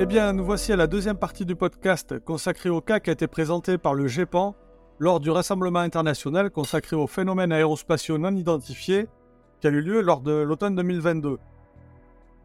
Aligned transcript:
Eh 0.00 0.06
bien, 0.06 0.32
nous 0.32 0.44
voici 0.44 0.72
à 0.72 0.76
la 0.76 0.86
deuxième 0.86 1.16
partie 1.16 1.44
du 1.44 1.56
podcast 1.56 2.20
consacré 2.20 2.68
au 2.68 2.80
cas 2.80 3.00
qui 3.00 3.10
a 3.10 3.14
été 3.14 3.26
présenté 3.26 3.78
par 3.78 3.94
le 3.94 4.06
GEPAN 4.06 4.54
lors 5.00 5.18
du 5.18 5.28
rassemblement 5.28 5.80
international 5.80 6.52
consacré 6.52 6.94
aux 6.94 7.08
phénomènes 7.08 7.50
aérospatiaux 7.50 8.16
non 8.16 8.36
identifiés 8.36 9.08
qui 9.60 9.66
a 9.66 9.70
eu 9.70 9.80
lieu 9.80 10.00
lors 10.00 10.20
de 10.20 10.30
l'automne 10.30 10.76
2022. 10.76 11.38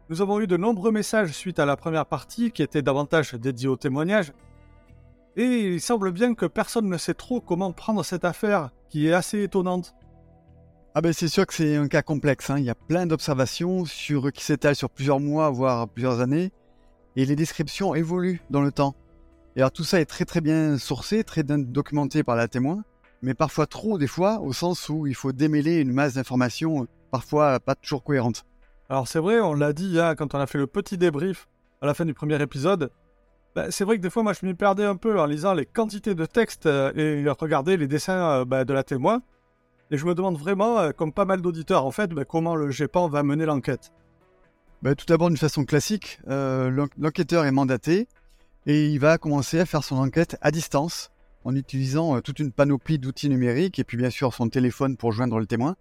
Nous 0.08 0.20
avons 0.20 0.40
eu 0.40 0.48
de 0.48 0.56
nombreux 0.56 0.90
messages 0.90 1.30
suite 1.30 1.60
à 1.60 1.64
la 1.64 1.76
première 1.76 2.06
partie 2.06 2.50
qui 2.50 2.60
était 2.60 2.82
davantage 2.82 3.34
dédiée 3.34 3.68
aux 3.68 3.76
témoignages. 3.76 4.32
Et 5.36 5.74
il 5.74 5.80
semble 5.80 6.10
bien 6.10 6.34
que 6.34 6.46
personne 6.46 6.88
ne 6.88 6.98
sait 6.98 7.14
trop 7.14 7.40
comment 7.40 7.70
prendre 7.70 8.04
cette 8.04 8.24
affaire 8.24 8.70
qui 8.88 9.06
est 9.06 9.12
assez 9.12 9.44
étonnante. 9.44 9.94
Ah 10.96 11.00
ben 11.00 11.12
c'est 11.12 11.28
sûr 11.28 11.46
que 11.46 11.54
c'est 11.54 11.76
un 11.76 11.86
cas 11.86 12.02
complexe, 12.02 12.50
hein. 12.50 12.58
il 12.58 12.64
y 12.64 12.70
a 12.70 12.74
plein 12.74 13.06
d'observations 13.06 13.84
sur, 13.84 14.32
qui 14.32 14.42
s'étalent 14.42 14.74
sur 14.74 14.90
plusieurs 14.90 15.20
mois, 15.20 15.50
voire 15.50 15.88
plusieurs 15.88 16.20
années 16.20 16.50
et 17.16 17.24
les 17.24 17.36
descriptions 17.36 17.94
évoluent 17.94 18.42
dans 18.50 18.60
le 18.60 18.72
temps. 18.72 18.94
Et 19.56 19.60
alors 19.60 19.72
tout 19.72 19.84
ça 19.84 20.00
est 20.00 20.04
très 20.04 20.24
très 20.24 20.40
bien 20.40 20.78
sourcé, 20.78 21.24
très 21.24 21.42
bien 21.42 21.58
documenté 21.58 22.22
par 22.22 22.36
la 22.36 22.48
témoin, 22.48 22.82
mais 23.22 23.34
parfois 23.34 23.66
trop 23.66 23.98
des 23.98 24.06
fois, 24.06 24.40
au 24.40 24.52
sens 24.52 24.88
où 24.88 25.06
il 25.06 25.14
faut 25.14 25.32
démêler 25.32 25.80
une 25.80 25.92
masse 25.92 26.14
d'informations 26.14 26.86
parfois 27.10 27.60
pas 27.60 27.74
toujours 27.74 28.02
cohérentes. 28.02 28.44
Alors 28.88 29.08
c'est 29.08 29.20
vrai, 29.20 29.40
on 29.40 29.54
l'a 29.54 29.72
dit 29.72 29.98
hein, 30.00 30.14
quand 30.14 30.34
on 30.34 30.38
a 30.38 30.46
fait 30.46 30.58
le 30.58 30.66
petit 30.66 30.98
débrief 30.98 31.46
à 31.80 31.86
la 31.86 31.94
fin 31.94 32.04
du 32.04 32.14
premier 32.14 32.40
épisode, 32.42 32.90
bah, 33.54 33.70
c'est 33.70 33.84
vrai 33.84 33.96
que 33.96 34.02
des 34.02 34.10
fois 34.10 34.24
moi 34.24 34.32
je 34.32 34.44
m'y 34.44 34.54
perdais 34.54 34.84
un 34.84 34.96
peu 34.96 35.20
en 35.20 35.26
lisant 35.26 35.54
les 35.54 35.64
quantités 35.64 36.14
de 36.14 36.26
textes 36.26 36.66
euh, 36.66 36.92
et 36.94 37.28
regarder 37.30 37.76
les 37.76 37.86
dessins 37.86 38.40
euh, 38.40 38.44
bah, 38.44 38.64
de 38.64 38.72
la 38.72 38.82
témoin. 38.82 39.22
Et 39.90 39.96
je 39.96 40.06
me 40.06 40.14
demande 40.14 40.36
vraiment, 40.36 40.80
euh, 40.80 40.90
comme 40.90 41.12
pas 41.12 41.24
mal 41.24 41.40
d'auditeurs 41.40 41.84
en 41.84 41.92
fait, 41.92 42.10
bah, 42.10 42.24
comment 42.24 42.56
le 42.56 42.70
GEPAN 42.70 43.08
va 43.08 43.22
mener 43.22 43.46
l'enquête. 43.46 43.92
Bah, 44.84 44.94
tout 44.94 45.06
d'abord, 45.06 45.28
d'une 45.28 45.38
façon 45.38 45.64
classique, 45.64 46.18
euh, 46.28 46.86
l'enquêteur 46.98 47.46
est 47.46 47.50
mandaté 47.50 48.06
et 48.66 48.88
il 48.90 48.98
va 48.98 49.16
commencer 49.16 49.58
à 49.58 49.64
faire 49.64 49.82
son 49.82 49.96
enquête 49.96 50.36
à 50.42 50.50
distance 50.50 51.10
en 51.44 51.56
utilisant 51.56 52.14
euh, 52.14 52.20
toute 52.20 52.38
une 52.38 52.52
panoplie 52.52 52.98
d'outils 52.98 53.30
numériques 53.30 53.78
et 53.78 53.84
puis 53.84 53.96
bien 53.96 54.10
sûr 54.10 54.34
son 54.34 54.50
téléphone 54.50 54.98
pour 54.98 55.12
joindre 55.12 55.38
le 55.38 55.46
témoin. 55.46 55.76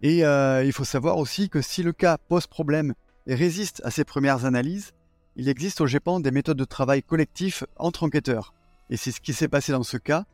Et 0.00 0.24
euh, 0.24 0.62
il 0.64 0.72
faut 0.72 0.84
savoir 0.84 1.18
aussi 1.18 1.48
que 1.48 1.60
si 1.60 1.82
le 1.82 1.92
cas 1.92 2.16
pose 2.16 2.46
problème 2.46 2.94
et 3.26 3.34
résiste 3.34 3.82
à 3.84 3.90
ses 3.90 4.04
premières 4.04 4.44
analyses, 4.44 4.92
il 5.34 5.48
existe 5.48 5.80
au 5.80 5.88
GEPAN 5.88 6.20
des 6.20 6.30
méthodes 6.30 6.56
de 6.56 6.64
travail 6.64 7.02
collectif 7.02 7.64
entre 7.78 8.04
enquêteurs. 8.04 8.54
Et 8.90 8.96
c'est 8.96 9.10
ce 9.10 9.20
qui 9.20 9.32
s'est 9.32 9.48
passé 9.48 9.72
dans 9.72 9.82
ce 9.82 9.96
cas. 9.96 10.24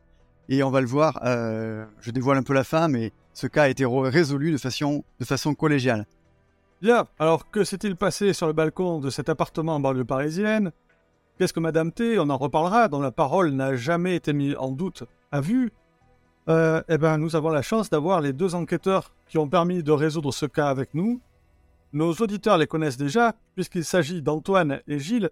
Et 0.49 0.61
on 0.61 0.69
va 0.69 0.81
le 0.81 0.87
voir, 0.87 1.19
je 1.23 2.11
dévoile 2.11 2.37
un 2.37 2.43
peu 2.43 2.53
la 2.53 2.63
fin, 2.63 2.89
mais 2.89 3.11
ce 3.33 3.47
cas 3.47 3.63
a 3.63 3.69
été 3.69 3.85
résolu 3.87 4.51
de 4.51 4.57
façon, 4.57 5.03
de 5.19 5.25
façon 5.25 5.55
collégiale. 5.55 6.05
Bien, 6.81 7.05
alors 7.19 7.51
que 7.51 7.63
s'est-il 7.63 7.95
passé 7.95 8.33
sur 8.33 8.47
le 8.47 8.53
balcon 8.53 8.99
de 8.99 9.11
cet 9.11 9.29
appartement 9.29 9.75
en 9.75 9.79
banlieue 9.79 10.03
parisienne? 10.03 10.71
Qu'est-ce 11.37 11.53
que 11.53 11.59
Madame 11.59 11.91
T, 11.91 12.17
on 12.17 12.27
en 12.31 12.37
reparlera, 12.37 12.87
dont 12.87 13.01
la 13.01 13.11
parole 13.11 13.51
n'a 13.51 13.75
jamais 13.75 14.15
été 14.15 14.33
mise 14.33 14.55
en 14.57 14.71
doute, 14.71 15.03
a 15.31 15.41
vu? 15.41 15.71
Euh, 16.49 16.81
Eh 16.89 16.97
bien, 16.97 17.19
nous 17.19 17.35
avons 17.35 17.49
la 17.49 17.61
chance 17.61 17.91
d'avoir 17.91 18.19
les 18.19 18.33
deux 18.33 18.55
enquêteurs 18.55 19.13
qui 19.27 19.37
ont 19.37 19.47
permis 19.47 19.83
de 19.83 19.91
résoudre 19.91 20.33
ce 20.33 20.47
cas 20.47 20.69
avec 20.69 20.95
nous. 20.95 21.21
Nos 21.93 22.13
auditeurs 22.13 22.57
les 22.57 22.65
connaissent 22.65 22.97
déjà, 22.97 23.35
puisqu'il 23.53 23.85
s'agit 23.85 24.23
d'Antoine 24.23 24.81
et 24.87 24.97
Gilles, 24.97 25.29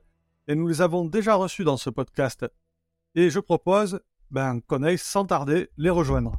et 0.47 0.53
nous 0.53 0.67
les 0.67 0.83
avons 0.83 1.05
déjà 1.05 1.33
reçus 1.33 1.63
dans 1.63 1.77
ce 1.77 1.89
podcast. 1.89 2.45
Et 3.15 3.31
je 3.31 3.39
propose 3.39 4.01
ben, 4.29 4.59
qu'on 4.67 4.83
aille 4.83 4.99
sans 4.99 5.25
tarder 5.25 5.71
les 5.77 5.89
rejoindre. 5.89 6.33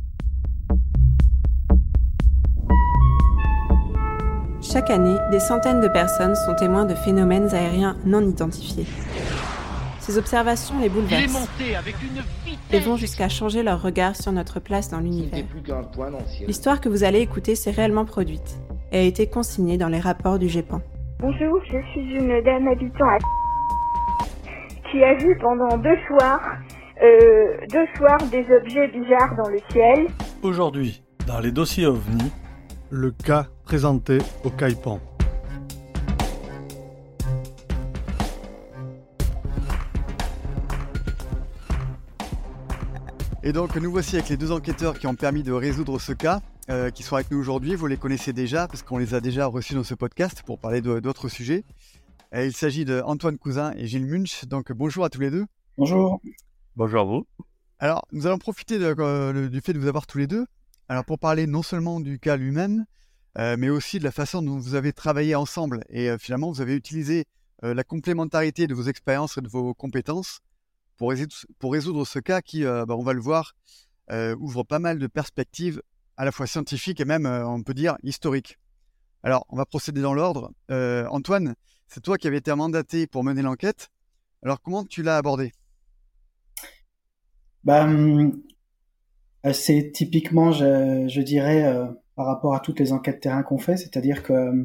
Chaque 4.62 4.91
année, 4.91 5.16
des 5.31 5.41
centaines 5.41 5.81
de 5.81 5.88
personnes 5.88 6.34
sont 6.34 6.54
témoins 6.54 6.84
de 6.84 6.94
phénomènes 6.94 7.54
aériens 7.54 7.97
non 8.04 8.21
identifiés. 8.21 8.84
Ces 10.00 10.19
observations 10.19 10.78
les 10.81 10.88
bouleversent 10.91 11.48
et 12.72 12.81
vont 12.81 12.97
jusqu'à 12.97 13.28
changer 13.28 13.62
leur 13.62 13.81
regard 13.81 14.16
sur 14.16 14.32
notre 14.32 14.60
place 14.60 14.91
dans 14.91 15.00
l'univers. 15.00 15.44
L'histoire 16.47 16.81
que 16.81 16.88
vous 16.88 17.04
allez 17.04 17.20
écouter 17.20 17.54
s'est 17.54 17.70
réellement 17.70 18.04
produite 18.04 18.60
et 18.93 18.99
a 18.99 19.03
été 19.03 19.28
consignée 19.28 19.78
dans 19.78 19.88
les 19.88 20.00
rapports 20.00 20.38
du 20.38 20.49
GEPAN. 20.49 20.81
Bonjour, 21.20 21.60
je 21.65 21.78
suis 21.93 22.15
une 22.16 22.43
dame 22.43 22.69
habitant 22.69 23.09
à 23.09 23.19
qui 24.91 25.03
a 25.04 25.15
vu 25.15 25.38
pendant 25.41 25.78
deux 25.78 25.97
soirs, 26.09 26.43
euh, 27.03 27.56
deux 27.70 27.87
soirs 27.97 28.19
des 28.31 28.44
objets 28.53 28.88
bizarres 28.88 29.37
dans 29.37 29.49
le 29.49 29.59
ciel. 29.70 30.09
Aujourd'hui, 30.43 31.03
dans 31.26 31.38
les 31.38 31.53
dossiers 31.53 31.87
OVNI, 31.87 32.32
le 32.91 33.12
cas 33.12 33.47
présenté 33.65 34.19
au 34.45 34.51
CAIPAN. 34.51 35.01
Et 43.43 43.53
donc 43.53 43.75
nous 43.77 43.91
voici 43.91 44.17
avec 44.17 44.29
les 44.29 44.37
deux 44.37 44.53
enquêteurs 44.53 44.99
qui 44.99 45.06
ont 45.06 45.15
permis 45.15 45.43
de 45.43 45.53
résoudre 45.53 45.99
ce 45.99 46.12
cas, 46.12 46.41
euh, 46.69 46.91
qui 46.91 47.03
sont 47.03 47.15
avec 47.15 47.31
nous 47.31 47.39
aujourd'hui. 47.39 47.75
Vous 47.75 47.87
les 47.87 47.97
connaissez 47.97 48.33
déjà 48.33 48.69
parce 48.69 48.83
qu'on 48.83 48.99
les 48.99 49.15
a 49.15 49.21
déjà 49.21 49.47
reçus 49.47 49.75
dans 49.75 49.84
ce 49.84 49.95
podcast 49.95 50.43
pour 50.45 50.59
parler 50.59 50.83
d'autres 50.83 51.29
sujets. 51.29 51.65
Euh, 52.34 52.45
il 52.45 52.53
s'agit 52.53 52.84
de 52.84 53.03
Antoine 53.06 53.39
Cousin 53.39 53.73
et 53.77 53.87
Gilles 53.87 54.06
Munch. 54.06 54.45
Donc 54.45 54.73
bonjour 54.73 55.05
à 55.05 55.11
tous 55.11 55.21
les 55.21 55.31
deux. 55.31 55.47
Bonjour. 55.79 56.21
Bonjour 56.77 57.00
à 57.00 57.05
vous. 57.05 57.27
Alors 57.79 58.05
nous 58.12 58.27
allons 58.27 58.39
profiter 58.39 58.77
euh, 58.81 59.49
du 59.49 59.61
fait 59.61 59.73
de 59.73 59.79
vous 59.79 59.89
avoir 59.89 60.06
tous 60.06 60.19
les 60.19 60.27
deux 60.27 60.45
alors 60.91 61.05
pour 61.05 61.21
parler 61.21 61.47
non 61.47 61.62
seulement 61.62 62.01
du 62.01 62.19
cas 62.19 62.37
lui-même, 62.37 62.84
euh, 63.39 63.55
mais 63.56 63.69
aussi 63.69 64.01
de 64.01 64.05
la 64.05 64.11
façon 64.11 64.43
dont 64.43 64.59
vous 64.59 64.75
avez 64.75 64.93
travaillé 64.93 65.37
ensemble 65.37 65.84
et 65.89 66.11
euh, 66.11 66.19
finalement 66.19 66.51
vous 66.51 66.61
avez 66.61 66.75
utilisé 66.75 67.27
euh, 67.62 67.75
la 67.75 67.84
complémentarité 67.84 68.67
de 68.67 68.75
vos 68.75 68.83
expériences 68.83 69.39
et 69.39 69.41
de 69.41 69.47
vos 69.47 69.73
compétences 69.73 70.41
pour 70.99 71.12
résoudre, 71.12 72.05
ce 72.05 72.19
cas 72.19 72.41
qui, 72.43 72.65
bah, 72.65 72.84
on 72.89 73.03
va 73.03 73.15
le 73.15 73.21
voir, 73.21 73.55
ouvre 74.11 74.65
pas 74.65 74.81
mal 74.81 74.99
de 74.99 75.06
perspectives 75.06 75.81
à 76.19 76.27
la 76.27 76.33
fois 76.33 76.47
scientifiques 76.47 77.00
et 77.00 77.06
même, 77.06 77.25
on 77.25 77.62
peut 77.62 77.73
dire, 77.73 77.97
historiques. 78.03 78.59
Alors, 79.23 79.47
on 79.49 79.56
va 79.56 79.65
procéder 79.65 80.03
dans 80.03 80.12
l'ordre. 80.12 80.53
Antoine, 80.69 81.55
c'est 81.87 82.03
toi 82.03 82.19
qui 82.19 82.27
avais 82.27 82.37
été 82.37 82.55
mandaté 82.55 83.06
pour 83.06 83.25
mener 83.25 83.41
l'enquête. 83.41 83.89
Alors, 84.43 84.61
comment 84.61 84.84
tu 84.84 85.03
l'as 85.03 85.17
abordé? 85.17 85.53
Hum, 87.67 88.43
c'est 89.53 89.91
typiquement, 89.93 90.53
je, 90.53 91.06
je 91.09 91.21
dirais, 91.23 91.65
euh, 91.65 91.87
par 92.15 92.27
rapport 92.27 92.55
à 92.55 92.61
toutes 92.61 92.78
les 92.81 92.93
enquêtes 92.93 93.21
terrain 93.21 93.43
qu'on 93.43 93.59
fait, 93.59 93.77
c'est-à-dire 93.77 94.23
que 94.23 94.33
euh, 94.33 94.65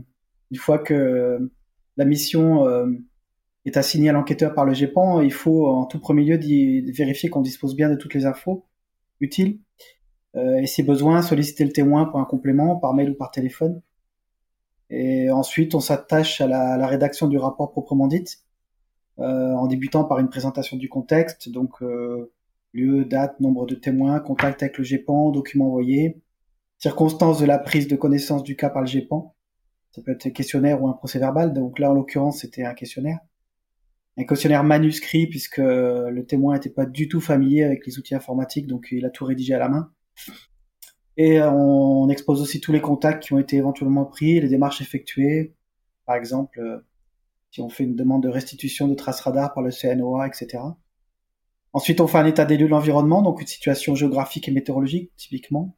une 0.52 0.58
fois 0.58 0.80
que 0.80 1.52
la 1.97 2.06
mission 2.06 2.68
euh, 2.68 2.88
est 3.66 3.78
assignée 3.78 4.09
à 4.09 4.14
l'enquêteur 4.14 4.53
par 4.53 4.66
le 4.66 4.74
GEPAN, 4.74 5.22
il 5.22 5.31
faut 5.31 5.68
en 5.68 5.85
tout 5.85 6.00
premier 6.00 6.24
lieu 6.24 6.38
vérifier 6.91 7.30
qu'on 7.30 7.41
dispose 7.41 7.75
bien 7.75 7.90
de 7.90 7.96
toutes 7.96 8.14
les 8.14 8.25
infos 8.25 8.66
utiles 9.19 9.59
et 10.35 10.68
si 10.68 10.84
besoin 10.84 11.22
solliciter 11.22 11.64
le 11.64 11.72
témoin 11.72 12.06
pour 12.06 12.19
un 12.19 12.25
complément 12.25 12.75
par 12.75 12.94
mail 12.94 13.12
ou 13.12 13.14
par 13.14 13.31
téléphone. 13.31 13.81
Et 14.90 15.31
ensuite, 15.31 15.74
on 15.75 15.80
s'attache 15.80 16.41
à 16.41 16.47
la, 16.47 16.74
à 16.74 16.78
la, 16.78 16.88
rédaction 16.88 17.28
du 17.28 17.38
rapport 17.38 17.72
proprement 17.72 18.08
dit, 18.08 18.25
en 19.18 19.66
débutant 19.68 20.03
par 20.03 20.19
une 20.19 20.28
présentation 20.28 20.75
du 20.75 20.90
contexte, 20.90 21.47
donc 21.50 21.81
lieu, 22.75 23.06
date, 23.06 23.40
nombre 23.40 23.66
de 23.66 23.75
témoins, 23.75 24.19
contact 24.19 24.62
avec 24.63 24.78
le 24.78 24.84
GEPAN, 24.84 25.31
documents 25.31 25.68
envoyés, 25.68 26.22
circonstances 26.78 27.40
de 27.40 27.46
la 27.46 27.58
prise 27.58 27.88
de 27.88 27.96
connaissance 27.96 28.44
du 28.44 28.56
cas 28.56 28.69
par 28.69 28.81
le 28.81 28.88
GEPAN. 28.88 29.36
Ça 29.91 30.02
peut 30.02 30.12
être 30.12 30.28
un 30.28 30.31
questionnaire 30.31 30.81
ou 30.84 30.88
un 30.88 30.94
procès 30.94 31.19
verbal. 31.19 31.53
Donc 31.53 31.80
là, 31.80 31.90
en 31.90 31.94
l'occurrence, 31.94 32.41
c'était 32.41 32.64
un 32.64 32.74
questionnaire. 32.74 33.19
Un 34.18 34.25
questionnaire 34.25 34.64
manuscrit 34.64 35.28
puisque 35.28 35.58
le 35.58 36.22
témoin 36.25 36.55
n'était 36.55 36.70
pas 36.70 36.85
du 36.85 37.08
tout 37.08 37.22
familier 37.22 37.64
avec 37.64 37.85
les 37.85 37.97
outils 37.97 38.16
informatiques, 38.16 38.67
donc 38.67 38.88
il 38.91 39.05
a 39.05 39.09
tout 39.09 39.26
rédigé 39.26 39.53
à 39.53 39.59
la 39.59 39.70
main. 39.70 39.91
Et 41.17 41.41
on 41.41 42.09
expose 42.09 42.41
aussi 42.41 42.59
tous 42.59 42.73
les 42.73 42.82
contacts 42.82 43.23
qui 43.23 43.34
ont 43.34 43.40
été 43.40 43.55
éventuellement 43.55 44.05
pris, 44.05 44.40
les 44.41 44.49
démarches 44.49 44.82
effectuées. 44.82 45.55
Par 46.05 46.16
exemple, 46.16 46.59
euh, 46.59 46.79
si 47.52 47.61
on 47.61 47.70
fait 47.70 47.85
une 47.85 47.96
demande 47.96 48.23
de 48.23 48.29
restitution 48.29 48.88
de 48.88 48.96
traces 48.96 49.22
radar 49.22 49.53
par 49.53 49.64
le 49.64 49.72
CNOA, 49.72 50.28
etc. 50.28 50.59
Ensuite, 51.75 51.99
on 51.99 52.07
fait 52.07 52.19
un 52.19 52.25
état 52.25 52.45
des 52.45 52.55
lieux 52.55 52.67
de 52.67 52.72
l'environnement, 52.72 53.22
donc 53.22 53.41
une 53.41 53.47
situation 53.47 53.95
géographique 53.95 54.47
et 54.47 54.51
météorologique, 54.51 55.11
typiquement. 55.17 55.75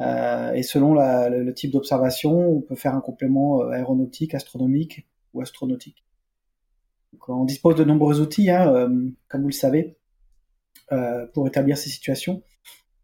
Euh, 0.00 0.52
et 0.52 0.62
selon 0.62 0.92
le, 0.92 1.50
type 1.54 1.70
d'observation, 1.70 2.58
on 2.58 2.60
peut 2.60 2.74
faire 2.74 2.94
un 2.94 3.00
complément 3.00 3.62
euh, 3.62 3.70
aéronautique, 3.70 4.34
astronomique 4.34 5.08
ou 5.32 5.40
astronautique. 5.40 6.04
On 7.26 7.46
dispose 7.46 7.74
de 7.74 7.84
nombreux 7.84 8.20
outils, 8.20 8.50
hein, 8.50 8.70
euh, 8.70 9.08
comme 9.28 9.40
vous 9.40 9.48
le 9.48 9.54
savez, 9.54 9.96
pour 11.32 11.46
établir 11.46 11.78
ces 11.78 11.88
situations. 11.88 12.42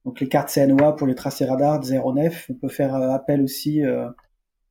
Donc 0.05 0.20
les 0.20 0.29
cartes 0.29 0.52
CNOA 0.52 0.94
pour 0.94 1.06
les 1.06 1.14
tracés 1.14 1.46
radars 1.46 1.81
des 1.81 1.93
aéronefs. 1.93 2.50
On 2.50 2.55
peut 2.55 2.69
faire 2.69 2.94
appel 2.94 3.40
aussi 3.40 3.81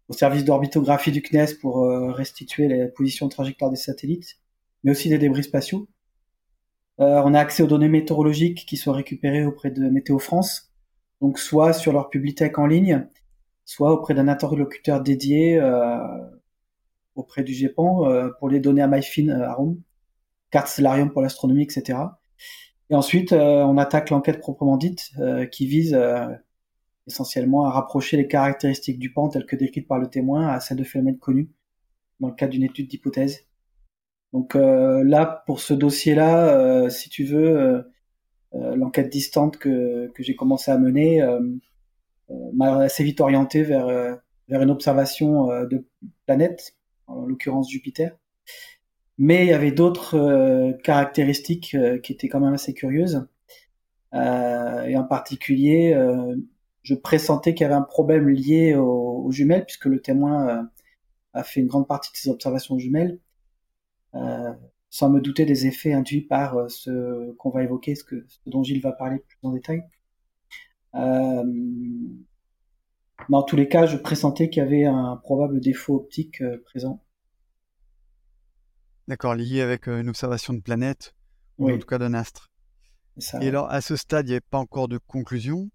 au 0.07 0.13
service 0.13 0.45
d'orbitographie 0.45 1.11
du 1.11 1.23
CNES 1.23 1.55
pour 1.59 1.81
restituer 2.13 2.67
les 2.67 2.89
positions 2.89 3.25
de 3.25 3.31
trajectoire 3.31 3.71
des 3.71 3.77
satellites, 3.77 4.37
mais 4.83 4.91
aussi 4.91 5.09
des 5.09 5.17
débris 5.17 5.43
spatiaux. 5.43 5.87
Euh, 6.99 7.21
on 7.23 7.33
a 7.33 7.39
accès 7.39 7.63
aux 7.63 7.67
données 7.67 7.89
météorologiques 7.89 8.65
qui 8.65 8.77
sont 8.77 8.91
récupérées 8.91 9.45
auprès 9.45 9.71
de 9.71 9.87
Météo 9.89 10.19
France, 10.19 10.71
donc 11.21 11.39
soit 11.39 11.73
sur 11.73 11.93
leur 11.93 12.09
publitech 12.09 12.57
en 12.57 12.65
ligne, 12.65 13.07
soit 13.65 13.91
auprès 13.91 14.13
d'un 14.13 14.27
interlocuteur 14.27 15.01
dédié 15.01 15.59
euh, 15.59 15.97
auprès 17.15 17.43
du 17.43 17.53
GEPAN 17.53 18.29
pour 18.39 18.49
les 18.49 18.59
donner 18.59 18.81
à 18.81 18.87
MyFin 18.87 19.29
à 19.29 19.53
Rome, 19.53 19.81
carte 20.51 20.67
Stellarium 20.67 21.11
pour 21.11 21.21
l'astronomie, 21.21 21.63
etc. 21.63 21.99
Et 22.89 22.95
ensuite, 22.95 23.33
on 23.33 23.77
attaque 23.77 24.11
l'enquête 24.11 24.39
proprement 24.39 24.77
dite, 24.77 25.11
qui 25.51 25.65
vise 25.65 25.97
essentiellement 27.07 27.65
à 27.65 27.71
rapprocher 27.71 28.17
les 28.17 28.27
caractéristiques 28.27 28.99
du 28.99 29.11
pan 29.11 29.29
telles 29.29 29.45
que 29.45 29.55
décrites 29.55 29.87
par 29.87 29.97
le 29.97 30.09
témoin 30.09 30.47
à 30.47 30.59
celles 30.59 30.77
de 30.77 30.83
phénomènes 30.83 31.17
connus 31.17 31.49
dans 32.19 32.27
le 32.27 32.35
cadre 32.35 32.51
d'une 32.51 32.63
étude 32.63 32.87
d'hypothèse. 32.87 33.46
Donc 34.33 34.55
euh, 34.55 35.03
là, 35.03 35.43
pour 35.45 35.59
ce 35.59 35.73
dossier-là, 35.73 36.49
euh, 36.49 36.89
si 36.89 37.09
tu 37.09 37.23
veux, 37.23 37.85
euh, 38.53 38.75
l'enquête 38.75 39.09
distante 39.09 39.57
que, 39.57 40.11
que 40.13 40.23
j'ai 40.23 40.35
commencé 40.35 40.71
à 40.71 40.77
mener 40.77 41.21
m'a 42.53 42.79
assez 42.79 43.03
vite 43.03 43.21
orienté 43.21 43.63
vers, 43.63 43.87
vers 44.47 44.61
une 44.61 44.69
observation 44.69 45.47
de 45.65 45.85
planètes, 46.25 46.75
en 47.07 47.25
l'occurrence 47.25 47.69
Jupiter. 47.69 48.17
Mais 49.17 49.45
il 49.45 49.49
y 49.49 49.53
avait 49.53 49.71
d'autres 49.71 50.77
caractéristiques 50.83 51.77
qui 52.03 52.13
étaient 52.13 52.27
quand 52.27 52.39
même 52.39 52.53
assez 52.53 52.73
curieuses. 52.73 53.27
et 54.13 54.97
en 54.97 55.05
particulier, 55.07 55.95
je 56.83 56.95
pressentais 56.95 57.53
qu'il 57.53 57.63
y 57.63 57.65
avait 57.65 57.75
un 57.75 57.81
problème 57.81 58.27
lié 58.27 58.75
aux, 58.75 59.31
jumelles, 59.31 59.65
puisque 59.65 59.85
le 59.85 60.01
témoin 60.01 60.69
a 61.33 61.43
fait 61.43 61.61
une 61.61 61.67
grande 61.67 61.87
partie 61.87 62.11
de 62.11 62.17
ses 62.17 62.29
observations 62.29 62.77
jumelles. 62.77 63.19
Euh, 64.15 64.53
sans 64.89 65.09
me 65.09 65.19
douter 65.19 65.45
des 65.45 65.67
effets 65.67 65.93
induits 65.93 66.21
par 66.21 66.57
euh, 66.57 66.67
ce 66.69 67.31
qu'on 67.33 67.49
va 67.49 67.63
évoquer, 67.63 67.93
ce, 67.93 68.03
que, 68.03 68.25
dont 68.45 68.63
Gilles 68.63 68.81
va 68.81 68.93
parler 68.93 69.19
plus 69.19 69.37
en 69.43 69.51
détail. 69.51 69.83
Euh, 70.95 71.43
mais 71.43 73.35
en 73.35 73.43
tous 73.43 73.57
les 73.57 73.67
cas, 73.67 73.85
je 73.85 73.97
pressentais 73.97 74.49
qu'il 74.49 74.63
y 74.63 74.65
avait 74.65 74.85
un 74.85 75.17
probable 75.17 75.59
défaut 75.59 75.95
optique 75.95 76.41
présent. 76.65 77.03
D'accord, 79.07 79.35
lié 79.35 79.61
avec 79.61 79.87
une 79.87 80.09
observation 80.09 80.53
de 80.53 80.61
planète, 80.61 81.13
ou 81.57 81.69
en 81.69 81.77
tout 81.77 81.87
cas 81.87 81.97
d'un 81.97 82.13
astre. 82.13 82.51
Et 83.41 83.47
alors, 83.47 83.69
à 83.69 83.81
ce 83.81 83.95
stade, 83.95 84.27
il 84.27 84.29
n'y 84.29 84.33
avait 84.35 84.41
pas 84.41 84.59
encore 84.59 84.87
de 84.87 84.97
conclusion. 84.97 85.69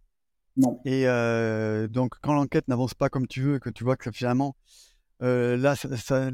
Non. 0.56 0.80
Et 0.84 1.04
donc, 1.88 2.14
quand 2.22 2.32
l'enquête 2.32 2.68
n'avance 2.68 2.94
pas 2.94 3.08
comme 3.08 3.26
tu 3.26 3.42
veux, 3.42 3.58
que 3.58 3.70
tu 3.70 3.84
vois 3.84 3.96
que 3.96 4.10
finalement, 4.10 4.54
là, 5.20 5.74
ça, 5.74 6.30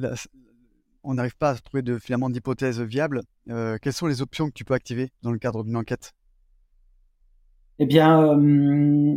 on 1.09 1.15
n'arrive 1.15 1.37
pas 1.39 1.51
à 1.51 1.55
trouver 1.55 1.83
de 1.83 1.99
filament 1.99 2.29
d'hypothèse 2.29 2.83
viable, 2.83 3.23
euh, 3.49 3.79
quelles 3.81 3.95
sont 3.95 4.07
les 4.07 4.21
options 4.21 4.47
que 4.47 4.53
tu 4.53 4.67
peux 4.67 4.75
activer 4.75 5.11
dans 5.23 5.33
le 5.33 5.39
cadre 5.39 5.65
d'une 5.65 5.77
enquête? 5.77 6.13
Eh 7.79 7.87
bien, 7.87 8.37
euh, 8.37 9.17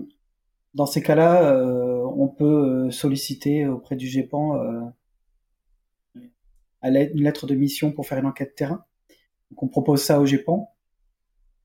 dans 0.74 0.86
ces 0.86 1.04
cas-là, 1.04 1.52
euh, 1.52 2.02
on 2.16 2.30
peut 2.30 2.90
solliciter 2.92 3.68
auprès 3.68 3.98
du 3.98 4.08
GEPAN 4.08 4.94
une 6.84 7.24
lettre 7.24 7.46
de 7.46 7.56
mission 7.56 7.92
pour 7.92 8.08
faire 8.08 8.20
une 8.20 8.26
enquête 8.26 8.56
terrain. 8.56 8.86
Donc 9.50 9.62
on 9.62 9.68
propose 9.68 10.02
ça 10.02 10.22
au 10.22 10.26
GEPAN. 10.26 10.74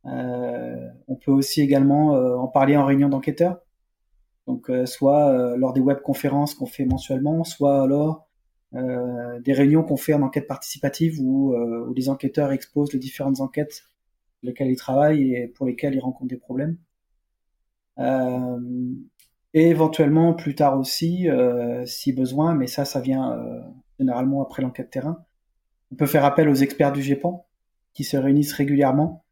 on 0.05 1.17
peut 1.25 1.31
aussi 1.31 1.61
également 1.61 2.15
en 2.43 2.49
parler 2.49 2.77
en 2.77 2.85
réunion 2.85 3.09
d'enquêteurs. 3.09 3.61
Donc 4.49 4.71
soit 4.87 5.57
lors 5.57 5.73
des 5.73 5.81
webconférences 5.81 6.55
qu'on 6.55 6.67
fait 6.67 6.85
mensuellement, 6.85 7.45
soit 7.45 7.81
alors 7.83 8.26
euh, 8.75 9.41
des 9.41 9.53
réunions 9.53 9.83
qu'on 9.85 9.97
fait 9.97 10.13
en 10.13 10.23
enquête 10.23 10.47
participative 10.47 11.21
où, 11.21 11.55
euh, 11.55 11.87
où, 11.89 11.95
les 11.95 12.09
enquêteurs 12.09 12.51
exposent 12.53 12.93
les 12.93 12.99
différentes 12.99 13.41
enquêtes 13.41 13.85
lesquelles 14.43 14.71
ils 14.71 14.77
travaillent 14.77 15.35
et 15.35 15.49
pour 15.49 15.67
lesquelles 15.67 15.95
ils 15.95 16.01
rencontrent 16.01 16.29
des 16.29 16.37
problèmes. 16.37 16.77
Euh, 17.99 18.59
et 19.55 19.71
éventuellement 19.71 20.35
plus 20.35 20.55
tard 20.55 20.79
aussi, 20.79 21.29
si 21.87 22.13
besoin, 22.13 22.55
mais 22.55 22.67
ça, 22.67 22.85
ça 22.85 23.01
vient 23.01 23.65
généralement 23.99 24.43
après 24.43 24.63
l'enquête 24.63 24.91
terrain. 24.91 25.25
On 25.91 25.97
peut 25.97 26.07
faire 26.07 26.25
appel 26.25 26.49
aux 26.51 26.55
experts 26.55 26.93
du 26.93 27.01
GEPAN 27.01 27.47
qui 27.95 28.05
se 28.05 28.19
réunissent 28.19 28.53
régulièrement 28.53 29.25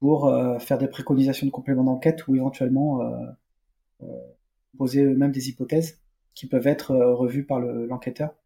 pour 0.00 0.32
faire 0.60 0.78
des 0.78 0.88
préconisations 0.88 1.46
de 1.46 1.52
compléments 1.52 1.84
d'enquête 1.84 2.26
ou 2.26 2.34
éventuellement 2.34 3.00
poser 4.78 5.04
eux-mêmes 5.04 5.32
des 5.32 5.50
hypothèses 5.50 6.00
qui 6.34 6.46
peuvent 6.46 6.66
être 6.66 6.96
revues 6.96 7.44
par 7.44 7.60
l'enquêteur. 7.60 8.30
Euh, 8.30 8.45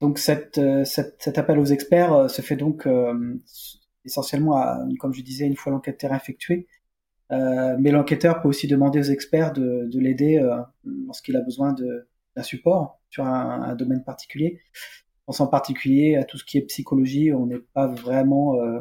donc 0.00 0.18
cette, 0.18 0.58
euh, 0.58 0.84
cette, 0.84 1.16
cet 1.20 1.38
appel 1.38 1.58
aux 1.58 1.64
experts 1.64 2.12
euh, 2.12 2.28
se 2.28 2.42
fait 2.42 2.56
donc 2.56 2.86
essentiellement, 4.04 4.56
à, 4.56 4.78
comme 4.98 5.12
je 5.12 5.22
disais, 5.22 5.46
une 5.46 5.56
fois 5.56 5.72
l'enquête 5.72 5.98
terrain 5.98 6.16
effectuée. 6.16 6.66
Euh, 7.30 7.76
mais 7.78 7.90
l'enquêteur 7.90 8.40
peut 8.40 8.48
aussi 8.48 8.66
demander 8.66 9.00
aux 9.00 9.10
experts 9.12 9.52
de, 9.52 9.86
de 9.92 10.00
l'aider 10.00 10.38
euh, 10.38 10.56
lorsqu'il 10.84 11.36
a 11.36 11.42
besoin 11.42 11.74
d'un 11.74 12.42
support 12.42 12.98
sur 13.10 13.26
un, 13.26 13.62
un, 13.62 13.74
domaine 13.74 14.02
particulier. 14.02 14.60
Je 14.72 15.24
pense 15.26 15.40
en 15.42 15.46
particulier 15.46 16.16
à 16.16 16.24
tout 16.24 16.38
ce 16.38 16.44
qui 16.44 16.56
est 16.56 16.62
psychologie. 16.62 17.32
On 17.34 17.46
n'est 17.46 17.58
pas 17.58 17.86
vraiment, 17.86 18.62
euh, 18.62 18.80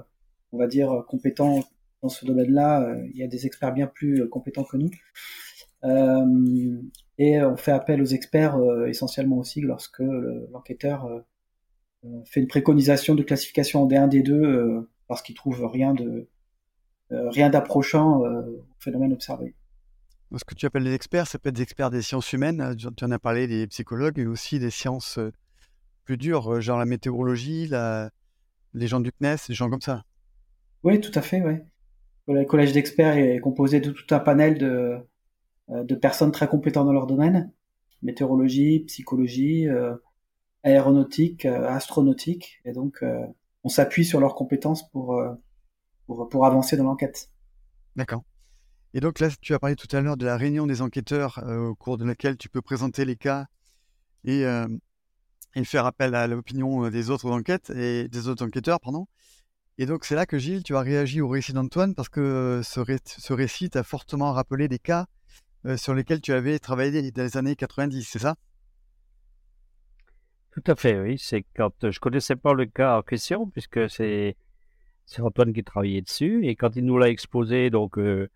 on 0.53 0.57
va 0.57 0.67
dire, 0.67 1.03
compétent 1.09 1.59
dans 2.01 2.09
ce 2.09 2.25
domaine-là. 2.25 2.95
Il 3.13 3.17
y 3.17 3.23
a 3.23 3.27
des 3.27 3.45
experts 3.45 3.73
bien 3.73 3.87
plus 3.87 4.29
compétents 4.29 4.63
que 4.63 4.77
nous. 4.77 4.91
Et 7.17 7.41
on 7.41 7.57
fait 7.57 7.71
appel 7.71 8.01
aux 8.01 8.05
experts 8.05 8.57
euh, 8.57 8.85
essentiellement 8.87 9.37
aussi 9.37 9.61
lorsque 9.61 9.99
l'enquêteur 10.51 11.05
euh, 11.05 11.19
euh, 12.05 12.23
fait 12.25 12.39
une 12.39 12.47
préconisation 12.47 13.15
de 13.15 13.23
classification 13.23 13.83
en 13.83 13.87
D1, 13.87 14.09
D2 14.09 14.85
parce 15.07 15.21
qu'il 15.21 15.35
trouve 15.35 15.65
rien 15.65 15.93
de 15.93 16.27
rien 17.09 17.49
d'approchant 17.49 18.19
au 18.19 18.65
phénomène 18.79 19.13
observé. 19.13 19.55
Ce 20.35 20.43
que 20.43 20.53
tu 20.53 20.65
appelles 20.65 20.83
les 20.83 20.93
experts, 20.93 21.25
ça 21.25 21.39
peut 21.39 21.47
être 21.47 21.55
des 21.55 21.61
experts 21.61 21.89
des 21.89 22.01
sciences 22.01 22.33
humaines, 22.33 22.75
tu 22.75 23.05
en 23.05 23.11
as 23.11 23.19
parlé, 23.19 23.47
des 23.47 23.65
psychologues, 23.67 24.15
mais 24.17 24.25
aussi 24.25 24.59
des 24.59 24.69
sciences 24.69 25.17
plus 26.03 26.17
dures, 26.17 26.59
genre 26.59 26.77
la 26.77 26.85
météorologie, 26.85 27.67
la... 27.67 28.11
les 28.73 28.87
gens 28.87 28.99
du 28.99 29.13
CNES, 29.13 29.37
des 29.47 29.53
gens 29.53 29.69
comme 29.69 29.79
ça. 29.79 30.03
Oui, 30.83 30.99
tout 30.99 31.11
à 31.15 31.21
fait, 31.21 31.41
oui. 31.41 31.53
Le 32.27 32.43
collège 32.43 32.73
d'experts 32.73 33.17
est 33.17 33.39
composé 33.39 33.79
de 33.79 33.91
tout 33.91 34.13
un 34.13 34.19
panel 34.19 34.57
de, 34.57 34.67
euh, 34.67 34.97
de 35.69 35.95
personnes 35.95 36.31
très 36.31 36.47
compétentes 36.47 36.85
dans 36.85 36.93
leur 36.93 37.07
domaine, 37.07 37.51
météorologie, 38.01 38.81
psychologie, 38.81 39.67
euh, 39.67 39.95
aéronautique, 40.63 41.45
euh, 41.45 41.67
astronautique, 41.67 42.61
et 42.65 42.71
donc 42.71 43.03
on 43.63 43.69
s'appuie 43.69 44.05
sur 44.05 44.19
leurs 44.19 44.35
compétences 44.35 44.89
pour, 44.89 45.21
pour, 46.05 46.29
pour 46.29 46.45
avancer 46.45 46.77
dans 46.77 46.85
l'enquête. 46.85 47.29
D'accord. 47.95 48.23
Et 48.93 48.99
donc 48.99 49.19
là, 49.19 49.29
tu 49.41 49.53
as 49.53 49.59
parlé 49.59 49.75
tout 49.75 49.93
à 49.95 50.01
l'heure 50.01 50.17
de 50.17 50.25
la 50.25 50.37
réunion 50.37 50.65
des 50.65 50.81
enquêteurs 50.81 51.43
au 51.45 51.75
cours 51.75 51.97
de 51.97 52.05
laquelle 52.05 52.37
tu 52.37 52.49
peux 52.49 52.61
présenter 52.61 53.03
les 53.03 53.17
cas 53.17 53.47
et, 54.23 54.43
et 55.55 55.63
faire 55.65 55.85
appel 55.85 56.15
à 56.15 56.27
l'opinion 56.27 56.89
des 56.89 57.09
autres 57.09 57.29
enquêtes 57.29 57.69
et 57.71 58.07
des 58.07 58.27
autres 58.29 58.45
enquêteurs, 58.45 58.79
pardon. 58.79 59.07
Et 59.77 59.85
donc 59.85 60.05
c'est 60.05 60.15
là 60.15 60.25
que 60.25 60.37
Gilles, 60.37 60.63
tu 60.63 60.75
as 60.75 60.81
réagi 60.81 61.21
au 61.21 61.27
récit 61.27 61.53
d'Antoine 61.53 61.93
parce 61.93 62.09
que 62.09 62.61
ce, 62.63 62.81
ce 63.05 63.33
récit 63.33 63.69
t'a 63.69 63.83
fortement 63.83 64.31
rappelé 64.31 64.67
des 64.67 64.79
cas 64.79 65.01
euh, 65.01 65.16
sur 65.75 65.93
lesquels 65.93 66.21
tu 66.21 66.33
avais 66.33 66.59
travaillé 66.59 67.11
dans 67.11 67.23
les 67.23 67.37
années 67.37 67.55
90, 67.55 68.03
c'est 68.03 68.19
ça? 68.19 68.35
Tout 70.51 70.71
à 70.71 70.75
fait, 70.75 70.99
oui. 70.99 71.17
C'est 71.19 71.45
quand 71.55 71.91
je 71.91 71.99
connaissais 71.99 72.35
pas 72.35 72.53
le 72.53 72.65
cas 72.65 72.97
en 72.97 73.01
question, 73.03 73.47
puisque 73.47 73.89
c'est 73.89 74.35
c'est 75.05 75.21
Antoine 75.21 75.53
qui 75.53 75.63
travaillait 75.63 76.01
dessus, 76.01 76.45
et 76.45 76.55
quand 76.55 76.75
il 76.75 76.83
nous 76.83 76.97
l'a 76.97 77.09
exposé, 77.09 77.69
donc 77.69 77.97
euh, 77.97 78.29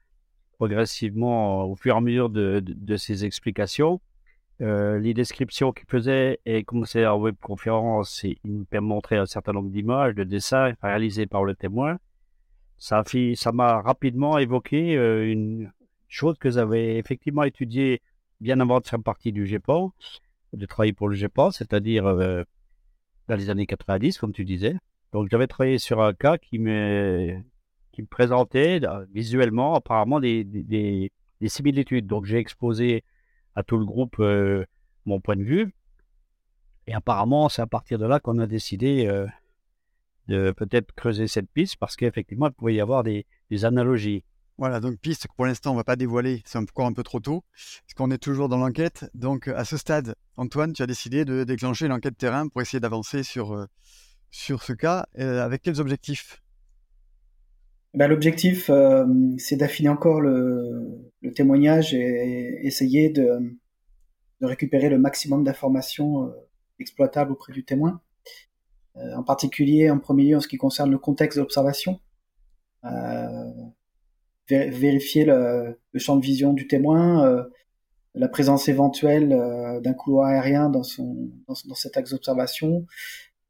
progressivement, 0.54 1.66
au 1.66 1.76
fur 1.76 1.96
et 1.96 1.98
à 1.98 2.02
mesure 2.02 2.30
de, 2.30 2.62
de, 2.64 2.96
ses 2.96 3.26
explications, 3.26 4.00
euh, 4.62 5.00
les 5.00 5.14
descriptions 5.14 5.74
qu'il 5.74 5.88
faisait 5.88 6.40
et 6.46 6.64
commençait 6.64 7.06
en 7.06 7.20
webconférence, 7.20 8.24
il 8.24 8.38
nous 8.46 8.66
montrait 8.82 9.18
un 9.18 9.26
certain 9.26 9.52
nombre 9.52 9.70
d'images, 9.70 10.16
de 10.16 10.24
dessins 10.24 10.74
réalisés 10.82 11.26
par 11.26 11.44
le 11.44 11.56
témoin. 11.56 11.98
Ça 12.78 13.04
m'a 13.52 13.82
rapidement 13.82 14.38
évoqué 14.38 14.94
une, 14.94 15.72
chose 16.12 16.38
que 16.38 16.52
j'avais 16.52 16.98
effectivement 16.98 17.44
étudiée 17.44 18.02
bien 18.42 18.60
avant 18.60 18.80
de 18.80 18.88
faire 18.88 19.02
partie 19.02 19.32
du 19.32 19.46
GEPAN, 19.48 19.94
de 20.54 20.66
travailler 20.66 20.94
pour 20.94 21.08
le 21.08 21.16
GEPAN, 21.16 21.52
c'est-à-dire 21.52 22.06
euh, 22.06 22.44
dans 23.28 23.36
les 23.36 23.50
années 23.50 23.66
90, 23.66 24.18
comme 24.18 24.34
tu 24.34 24.44
disais. 24.44 24.76
Donc 25.14 25.30
j'avais 25.32 25.48
travaillé 25.48 25.78
sur 25.78 26.02
un 26.02 26.14
cas 26.14 26.38
qui 26.38 26.60
me, 26.60 27.40
qui 27.92 28.04
présentait 28.04 28.84
euh, 28.84 29.06
visuellement 29.14 29.76
apparemment 29.76 30.20
des, 30.20 30.44
des, 30.44 31.12
des, 31.40 31.50
similitudes. 31.50 32.08
Donc 32.08 32.26
j'ai 32.26 32.38
exposé 32.38 33.04
à 33.56 33.64
tout 33.64 33.78
le 33.78 33.86
groupe 33.86 34.18
euh, 34.20 34.66
mon 35.06 35.22
point 35.22 35.38
de 35.38 35.44
vue. 35.44 35.74
Et 36.88 36.94
apparemment, 36.94 37.48
c'est 37.48 37.62
à 37.62 37.68
partir 37.68 38.00
de 38.00 38.06
là 38.06 38.20
qu'on 38.20 38.40
a 38.40 38.48
décidé 38.48 39.06
de 40.28 40.52
peut-être 40.52 40.92
creuser 40.94 41.28
cette 41.28 41.50
piste 41.52 41.78
parce 41.78 41.96
qu'effectivement, 41.96 42.48
il 42.48 42.54
pouvait 42.54 42.74
y 42.74 42.82
avoir 42.82 43.04
des 43.04 43.26
analogies. 43.64 44.24
Voilà, 44.62 44.80
donc 44.80 45.00
piste 45.00 45.26
que 45.26 45.34
pour 45.36 45.48
l'instant 45.48 45.72
on 45.72 45.74
ne 45.74 45.80
va 45.80 45.84
pas 45.84 45.96
dévoiler, 45.96 46.44
c'est 46.46 46.60
encore 46.60 46.86
un 46.86 46.94
peu 46.94 47.02
trop 47.02 47.20
tôt, 47.20 47.44
parce 47.52 47.96
qu'on 47.98 48.12
est 48.12 48.20
toujours 48.20 48.48
dans 48.48 48.60
l'enquête. 48.60 49.10
Donc 49.16 49.48
à 49.48 49.66
ce 49.66 49.76
stade, 49.76 50.14
Antoine, 50.38 50.72
tu 50.74 50.84
as 50.84 50.86
décidé 50.86 51.26
de 51.26 51.44
déclencher 51.44 51.88
l'enquête 51.88 52.16
terrain 52.16 52.48
pour 52.48 52.62
essayer 52.62 52.80
d'avancer 52.80 53.24
sur, 53.24 53.56
euh, 53.56 53.66
ce 54.30 54.74
cas. 54.74 55.08
Euh, 55.18 55.44
avec 55.44 55.64
quels 55.64 55.82
objectifs? 55.82 56.44
Bah, 57.96 58.08
L'objectif, 58.08 58.70
euh, 58.70 59.08
c'est 59.40 59.56
d'affiner 59.56 59.90
encore 59.90 60.22
le, 60.22 61.12
témoignage 61.34 61.96
et, 61.96 62.60
essayer 62.64 63.10
de, 63.10 63.58
de 64.42 64.46
récupérer 64.46 64.90
le 64.90 65.00
maximum 65.00 65.44
d'informations 65.44 66.32
exploitables 66.78 67.32
auprès 67.32 67.52
du 67.52 67.66
témoin. 67.66 68.00
en 68.94 69.24
particulier, 69.24 69.90
en 69.90 69.98
premier 69.98 70.26
lieu, 70.26 70.38
en 70.38 70.40
ce 70.40 70.48
qui 70.48 70.58
concerne 70.58 70.92
le 70.92 71.00
contexte 71.00 71.40
de 71.40 71.42
l'observation, 71.42 72.00
vérifier 74.52 75.26
le, 75.26 75.78
champ 75.96 76.16
de 76.18 76.26
vision 76.26 76.54
du 76.54 76.68
témoin, 76.68 77.46
la 78.16 78.28
présence 78.28 78.68
éventuelle 78.68 79.30
d'un 79.84 79.94
couloir 79.94 80.28
aérien 80.28 80.70
dans, 80.70 80.84
son, 80.84 81.32
dans, 81.48 81.54
dans 81.68 81.76
cet 81.76 81.98
axe 81.98 82.12
d'observation, 82.12 82.86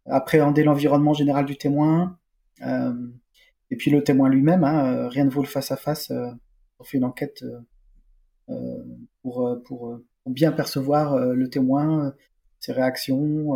appréhender 0.06 0.64
l'environnement 0.64 1.14
général 1.14 1.46
du 1.46 1.58
témoin, 1.58 2.18
euh, 2.64 2.94
et 3.70 3.76
puis 3.76 3.92
le 3.92 4.04
témoin 4.04 4.30
lui-même, 4.30 4.64
hein, 4.64 4.94
euh, 4.94 5.08
rien 5.08 5.26
ne 5.26 5.30
vaut 5.30 5.42
le 5.42 5.48
face-à-face. 5.48 6.12
Euh, 6.12 6.30
on 6.80 6.84
fait 6.84 6.98
une 6.98 7.04
enquête 7.04 7.44
pour, 9.22 9.62
pour, 9.66 10.00
bien 10.26 10.52
percevoir 10.52 11.16
le 11.18 11.50
témoin, 11.50 12.14
ses 12.60 12.74
réactions. 12.74 13.52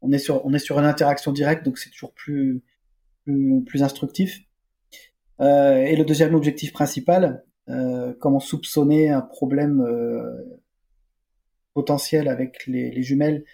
on, 0.00 0.12
est 0.12 0.18
sur, 0.18 0.46
on 0.46 0.54
est 0.54 0.60
sur 0.60 0.78
une 0.78 0.84
interaction 0.84 1.32
directe, 1.32 1.64
donc 1.64 1.76
c'est 1.76 1.90
toujours 1.90 2.14
plus, 2.14 2.62
plus, 3.24 3.82
instructif. 3.82 4.40
Et 5.40 5.96
le 5.96 6.04
deuxième 6.04 6.34
objectif 6.34 6.72
principal, 6.72 7.44
comment 8.20 8.40
soupçonner 8.40 9.10
un 9.10 9.20
problème 9.20 9.84
potentiel 11.74 12.28
avec 12.28 12.66
les, 12.66 12.90
les 12.90 13.02
jumelles 13.02 13.44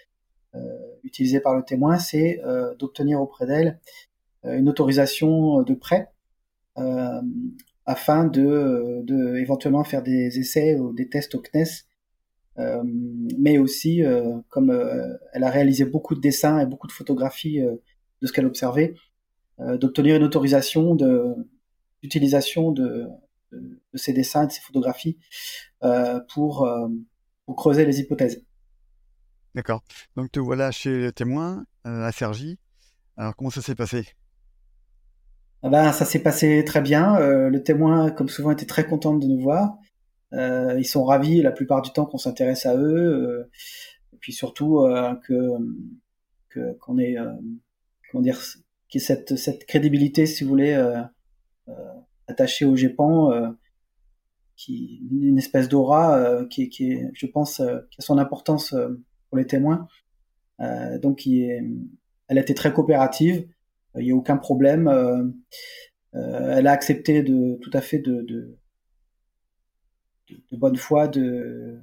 utilisées 1.03 1.39
par 1.39 1.55
le 1.55 1.63
témoin, 1.63 1.97
c'est 1.97 2.41
d'obtenir 2.77 3.21
auprès 3.21 3.47
d'elle 3.47 3.79
euh, 4.45 4.57
une 4.57 4.69
autorisation 4.69 5.61
de 5.61 5.73
prêt 5.73 6.09
euh, 6.77 7.21
afin 7.85 8.25
de, 8.25 9.01
de, 9.03 9.37
éventuellement 9.37 9.83
faire 9.83 10.01
des 10.03 10.39
essais 10.39 10.75
ou 10.79 10.93
des 10.93 11.09
tests 11.09 11.35
au 11.35 11.39
CNES, 11.41 11.85
euh, 12.57 12.81
mais 13.37 13.57
aussi, 13.57 14.03
comme 14.49 14.71
elle 15.33 15.43
a 15.43 15.49
réalisé 15.49 15.85
beaucoup 15.85 16.15
de 16.15 16.21
dessins 16.21 16.59
et 16.59 16.65
beaucoup 16.65 16.87
de 16.87 16.91
photographies 16.91 17.59
de 17.59 18.27
ce 18.27 18.31
qu'elle 18.31 18.45
observait, 18.45 18.93
d'obtenir 19.59 20.15
une 20.15 20.23
autorisation 20.23 20.95
de 20.95 21.35
d'utilisation 22.01 22.71
de, 22.71 23.07
de, 23.51 23.79
ces 23.95 24.13
dessins 24.13 24.45
de 24.45 24.51
ces 24.51 24.61
photographies 24.61 25.17
pour, 26.29 26.69
pour 27.45 27.55
creuser 27.55 27.85
les 27.85 27.99
hypothèses. 27.99 28.43
D'accord. 29.55 29.83
Donc 30.15 30.31
te 30.31 30.39
voilà 30.39 30.71
chez 30.71 30.97
le 30.97 31.11
témoin 31.11 31.65
à 31.83 32.11
Sergi. 32.11 32.57
Alors 33.17 33.35
comment 33.35 33.49
ça 33.49 33.61
s'est 33.61 33.75
passé? 33.75 34.05
Ah 35.63 35.69
ben, 35.69 35.91
ça 35.91 36.05
s'est 36.05 36.23
passé 36.23 36.63
très 36.65 36.81
bien. 36.81 37.17
Euh, 37.17 37.49
le 37.49 37.61
témoin, 37.61 38.09
comme 38.09 38.29
souvent, 38.29 38.51
était 38.51 38.65
très 38.65 38.87
content 38.87 39.13
de 39.13 39.27
nous 39.27 39.39
voir. 39.39 39.77
Euh, 40.33 40.75
ils 40.79 40.85
sont 40.85 41.03
ravis 41.03 41.41
la 41.41 41.51
plupart 41.51 41.81
du 41.81 41.91
temps 41.91 42.05
qu'on 42.05 42.17
s'intéresse 42.17 42.65
à 42.65 42.75
eux. 42.75 43.43
Euh, 43.43 43.49
et 44.13 44.17
puis 44.17 44.33
surtout 44.33 44.87
que 45.23 45.51
que 46.49 46.73
qu'on 46.79 46.97
ait 46.97 47.15
comment 48.11 48.21
dire 48.21 48.39
qu'il 48.89 49.01
y 49.01 49.03
ait 49.03 49.07
cette 49.07 49.35
cette 49.35 49.65
crédibilité, 49.65 50.25
si 50.25 50.43
vous 50.43 50.49
voulez, 50.49 50.75
attachée 52.27 52.65
au 52.65 52.75
GEPAN, 52.75 53.55
qui 54.55 55.01
une 55.11 55.37
espèce 55.37 55.69
d'aura 55.69 56.45
qui, 56.49 56.69
qui 56.69 56.91
est, 56.91 57.09
je 57.13 57.25
pense, 57.25 57.57
qui 57.57 57.97
a 57.99 58.01
son 58.01 58.17
importance 58.17 58.75
pour 59.29 59.37
les 59.37 59.47
témoins. 59.47 59.87
donc, 61.01 61.25
elle 61.27 62.37
a 62.37 62.41
été 62.41 62.53
très 62.53 62.73
coopérative 62.73 63.47
il 63.99 64.05
n'y 64.05 64.11
a 64.11 64.15
aucun 64.15 64.37
problème. 64.37 64.87
Euh, 64.87 65.23
euh, 66.15 66.57
elle 66.57 66.67
a 66.67 66.71
accepté 66.71 67.23
de 67.23 67.57
tout 67.61 67.71
à 67.73 67.81
fait 67.81 67.99
de, 67.99 68.57
bonne 70.51 70.77
foi 70.77 71.07
de, 71.07 71.79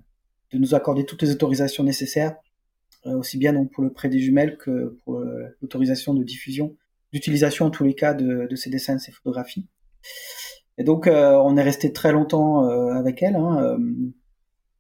nous 0.53 0.75
accorder 0.75 1.05
toutes 1.05 1.23
les 1.23 1.31
autorisations 1.31 1.85
nécessaires, 1.85 2.37
euh, 3.07 3.17
aussi 3.17 3.39
bien 3.39 3.65
pour 3.67 3.83
le 3.83 3.93
prêt 3.93 4.09
des 4.09 4.19
jumelles 4.19 4.57
que 4.57 4.99
pour 5.05 5.21
l'autorisation 5.61 6.15
de 6.15 6.23
diffusion, 6.23 6.77
d'utilisation 7.13 7.67
en 7.67 7.71
tous 7.71 7.85
les 7.85 7.95
cas 7.95 8.15
de, 8.15 8.47
de 8.49 8.57
ces 8.57 8.71
dessins, 8.71 8.97
de 8.97 9.01
ces 9.01 9.13
photographies. 9.13 9.67
Et 10.77 10.85
donc 10.85 11.09
on 11.09 11.57
est 11.57 11.63
resté 11.63 11.93
très 11.93 12.13
longtemps 12.13 12.69
avec 12.91 13.23
elle 13.23 13.35
hein, 13.35 13.77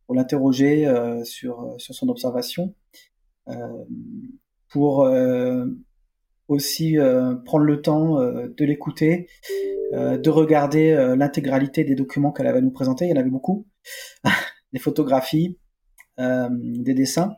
pour 0.07 0.15
l'interroger 0.15 0.87
sur 1.25 1.75
sur 1.79 1.95
son 1.95 2.09
observation, 2.09 2.73
pour 4.69 5.09
aussi 6.49 6.99
euh, 6.99 7.35
prendre 7.37 7.65
le 7.65 7.81
temps 7.81 8.21
euh, 8.21 8.49
de 8.57 8.65
l'écouter, 8.65 9.29
euh, 9.93 10.19
de 10.19 10.31
regarder 10.31 11.15
l'intégralité 11.17 11.85
des 11.85 11.95
documents 11.95 12.33
qu'elle 12.33 12.47
avait 12.47 12.63
nous 12.63 12.71
présenter. 12.71 13.05
Il 13.05 13.11
y 13.11 13.13
en 13.13 13.21
avait 13.21 13.31
beaucoup, 13.31 13.67
des 14.73 14.79
photographies, 14.79 15.59
des 16.19 16.95
dessins. 16.95 17.37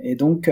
et 0.00 0.14
donc, 0.16 0.50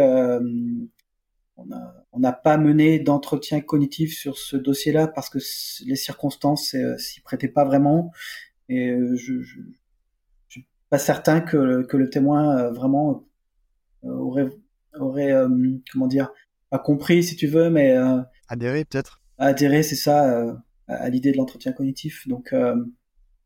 on 1.57 2.19
n'a 2.19 2.33
pas 2.33 2.57
mené 2.57 2.99
d'entretien 2.99 3.61
cognitif 3.61 4.17
sur 4.17 4.39
ce 4.39 4.57
dossier-là 4.57 5.07
parce 5.07 5.31
que 5.31 5.39
les 5.87 5.97
circonstances 5.97 6.75
s'y 6.99 7.21
prêtaient 7.21 7.49
pas 7.49 7.65
vraiment. 7.65 8.13
Et 8.69 8.97
je, 9.15 9.41
je, 9.41 9.61
je 10.49 10.61
suis 10.61 10.67
pas 10.91 10.99
certain 10.99 11.41
que, 11.41 11.83
que 11.83 11.97
le 11.97 12.11
témoin 12.11 12.71
vraiment 12.71 13.25
aurait, 14.03 14.49
aurait 14.99 15.33
comment 15.93 16.09
dire, 16.09 16.31
a 16.75 16.79
compris, 16.79 17.23
si 17.23 17.37
tu 17.37 17.47
veux, 17.47 17.71
mais 17.71 17.97
euh, 17.97 18.21
adhérer 18.49 18.85
peut-être. 18.85 19.21
Adhérer, 19.39 19.83
c'est 19.83 19.95
ça, 19.95 20.31
euh, 20.31 20.53
à, 20.89 21.09
l'idée 21.09 21.33
de 21.33 21.37
l'entretien 21.37 21.73
cognitif. 21.73 22.27
Donc, 22.27 22.53
euh, 22.53 22.75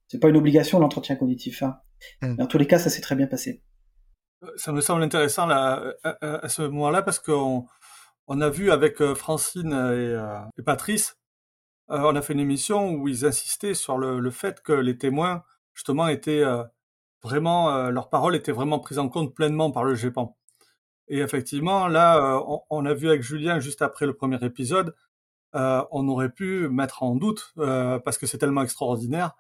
c'est 0.09 0.19
pas 0.19 0.29
une 0.29 0.37
obligation 0.37 0.79
l'entretien 0.79 1.17
cognitif. 1.17 1.63
Hein. 1.63 1.79
Mais 2.23 2.43
en 2.43 2.47
tous 2.47 2.59
les 2.59 2.67
cas, 2.67 2.79
ça 2.79 2.91
s'est 2.91 3.01
très 3.01 3.17
bien 3.17 3.27
passé. 3.27 3.63
Ça 4.57 4.73
me 4.73 4.81
semble 4.81 5.03
intéressant 5.03 5.47
là, 5.47 5.95
à, 6.05 6.49
ce 6.49 6.63
moment-là 6.63 7.03
parce 7.03 7.19
qu'on 7.19 7.67
on 8.29 8.41
a 8.41 8.51
vu 8.51 8.71
avec 8.71 9.03
Francine 9.15 9.73
et, 10.57 10.63
Patrice, 10.63 11.19
on 11.89 12.15
a 12.15 12.23
fait 12.23 12.35
une 12.35 12.41
émission 12.41 12.93
où 12.93 13.09
ils 13.09 13.25
insistaient 13.25 13.75
sur 13.75 13.99
le, 13.99 14.31
fait 14.31 14.61
que 14.63 14.73
les 14.73 14.97
témoins 14.97 15.43
justement 15.75 16.09
étaient 16.09 16.45
vraiment, 17.23 17.91
leurs 17.91 18.11
paroles 18.11 18.37
étaient 18.37 18.53
vraiment 18.53 18.79
prises 18.79 18.99
en 18.99 19.09
compte 19.09 19.35
pleinement 19.35 19.71
par 19.71 19.85
le 19.85 19.95
GEPAN. 19.95 20.39
Et 21.09 21.19
effectivement, 21.19 21.89
là, 21.89 22.37
euh, 22.37 22.59
on, 22.71 22.85
a 22.85 22.95
vu 22.95 23.09
avec 23.09 23.23
Julien 23.23 23.61
juste 23.61 23.83
après 23.83 24.07
le 24.07 24.15
premier 24.15 24.39
épisode, 24.45 24.95
euh, 25.55 25.83
on 25.91 26.07
aurait 26.09 26.29
pu 26.29 26.69
mettre 26.69 27.03
en 27.03 27.15
doute 27.15 27.55
euh, 27.59 27.99
parce 27.99 28.19
que 28.19 28.27
c'est 28.27 28.39
tellement 28.39 28.63
extraordinaire 28.63 29.35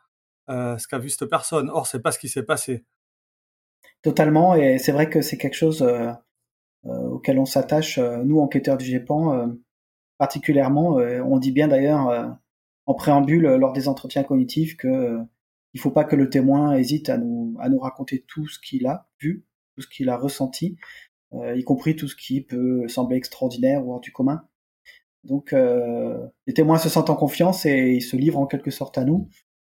ce 0.48 0.88
qu'a 0.88 0.98
vu 0.98 1.10
cette 1.10 1.28
personne. 1.28 1.68
Or, 1.68 1.86
c'est 1.86 2.00
pas 2.00 2.10
ce 2.10 2.18
qui 2.18 2.30
s'est 2.30 2.42
passé. 2.42 2.86
Totalement, 4.00 4.54
et 4.54 4.78
c'est 4.78 4.92
vrai 4.92 5.10
que 5.10 5.20
c'est 5.20 5.36
quelque 5.36 5.56
chose 5.56 5.86
auquel 6.84 7.38
on 7.38 7.44
s'attache, 7.44 7.98
nous 7.98 8.40
enquêteurs 8.40 8.78
du 8.78 8.84
GEPAN, 8.84 9.56
particulièrement. 10.18 10.94
on 10.94 11.38
dit 11.38 11.52
bien 11.52 11.68
d'ailleurs 11.68 12.38
en 12.86 12.94
préambule 12.94 13.42
lors 13.42 13.72
des 13.72 13.88
entretiens 13.88 14.24
cognitifs 14.24 14.76
que 14.76 15.18
il 15.74 15.80
faut 15.80 15.90
pas 15.90 16.04
que 16.04 16.16
le 16.16 16.30
témoin 16.30 16.74
hésite 16.74 17.08
à 17.08 17.18
nous 17.18 17.56
à 17.60 17.68
nous 17.68 17.78
raconter 17.78 18.24
tout 18.26 18.48
ce 18.48 18.58
qu'il 18.58 18.86
a 18.86 19.08
vu, 19.20 19.44
tout 19.74 19.82
ce 19.82 19.88
qu'il 19.88 20.08
a 20.08 20.16
ressenti, 20.16 20.76
euh, 21.34 21.54
y 21.56 21.64
compris 21.64 21.94
tout 21.94 22.08
ce 22.08 22.16
qui 22.16 22.40
peut 22.40 22.88
sembler 22.88 23.16
extraordinaire 23.16 23.86
ou 23.86 23.92
hors 23.92 24.00
du 24.00 24.12
commun. 24.12 24.44
Donc 25.24 25.52
euh, 25.52 26.26
les 26.46 26.54
témoins 26.54 26.78
se 26.78 26.88
sentent 26.88 27.10
en 27.10 27.16
confiance 27.16 27.66
et 27.66 27.92
ils 27.92 28.02
se 28.02 28.16
livrent 28.16 28.38
en 28.38 28.46
quelque 28.46 28.70
sorte 28.70 28.96
à 28.98 29.04
nous. 29.04 29.28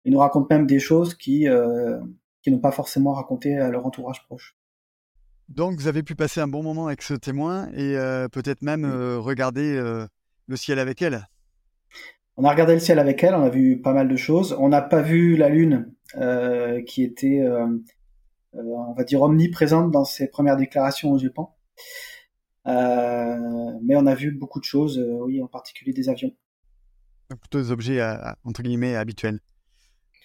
Ils 0.04 0.12
nous 0.12 0.18
racontent 0.18 0.48
même 0.50 0.66
des 0.66 0.80
choses 0.80 1.14
qui, 1.14 1.48
euh, 1.48 2.00
qui 2.42 2.50
n'ont 2.50 2.58
pas 2.58 2.72
forcément 2.72 3.12
raconté 3.12 3.56
à 3.56 3.70
leur 3.70 3.86
entourage 3.86 4.24
proche. 4.26 4.56
Donc 5.48 5.76
vous 5.78 5.88
avez 5.88 6.02
pu 6.02 6.14
passer 6.14 6.40
un 6.40 6.48
bon 6.48 6.62
moment 6.62 6.86
avec 6.86 7.02
ce 7.02 7.14
témoin 7.14 7.68
et 7.72 7.96
peut-être 8.32 8.62
même 8.62 8.84
regarder 8.84 9.76
le 10.46 10.56
ciel 10.56 10.78
avec 10.78 11.02
elle. 11.02 11.26
On 12.36 12.44
a 12.44 12.50
regardé 12.50 12.74
le 12.74 12.80
ciel 12.80 12.98
avec 12.98 13.22
elle, 13.22 13.34
on 13.34 13.42
a 13.42 13.50
vu 13.50 13.80
pas 13.80 13.92
mal 13.92 14.08
de 14.08 14.16
choses. 14.16 14.56
On 14.58 14.68
n'a 14.68 14.82
pas 14.82 15.02
vu 15.02 15.36
la 15.36 15.48
lune 15.48 15.92
qui 16.86 17.02
était 17.02 17.44
euh, 18.56 18.62
on 18.62 18.92
va 18.92 19.04
dire 19.04 19.22
omniprésente 19.22 19.90
dans 19.90 20.04
ses 20.04 20.28
premières 20.28 20.56
déclarations 20.56 21.12
au 21.12 21.18
Japon. 21.18 21.48
Euh, 22.66 23.72
mais 23.82 23.96
on 23.96 24.06
a 24.06 24.14
vu 24.14 24.30
beaucoup 24.30 24.60
de 24.60 24.64
choses, 24.64 24.98
euh, 24.98 25.24
oui, 25.24 25.42
en 25.42 25.48
particulier 25.48 25.92
des 25.92 26.08
avions. 26.08 26.32
Plutôt 27.28 27.60
des 27.60 27.70
objets 27.70 28.00
entre 28.44 28.62
guillemets 28.62 28.96
habituels. 28.96 29.40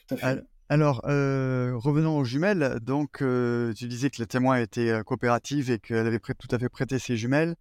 Tout 0.08 0.16
à 0.16 0.18
fait. 0.18 0.26
Alors, 0.26 0.44
revenons 0.70 2.18
aux 2.18 2.24
jumelles. 2.24 2.80
Donc, 2.82 3.18
tu 3.20 3.88
disais 3.88 4.10
que 4.10 4.22
le 4.22 4.28
témoin 4.28 4.60
était 4.60 5.02
coopérative 5.06 5.72
et 5.72 5.80
qu'elle 5.80 6.08
avait 6.08 6.20
tout 6.20 6.48
à 6.52 6.60
fait 6.60 6.70
prêté 6.70 7.00
ses 7.00 7.18
jumelles, 7.18 7.56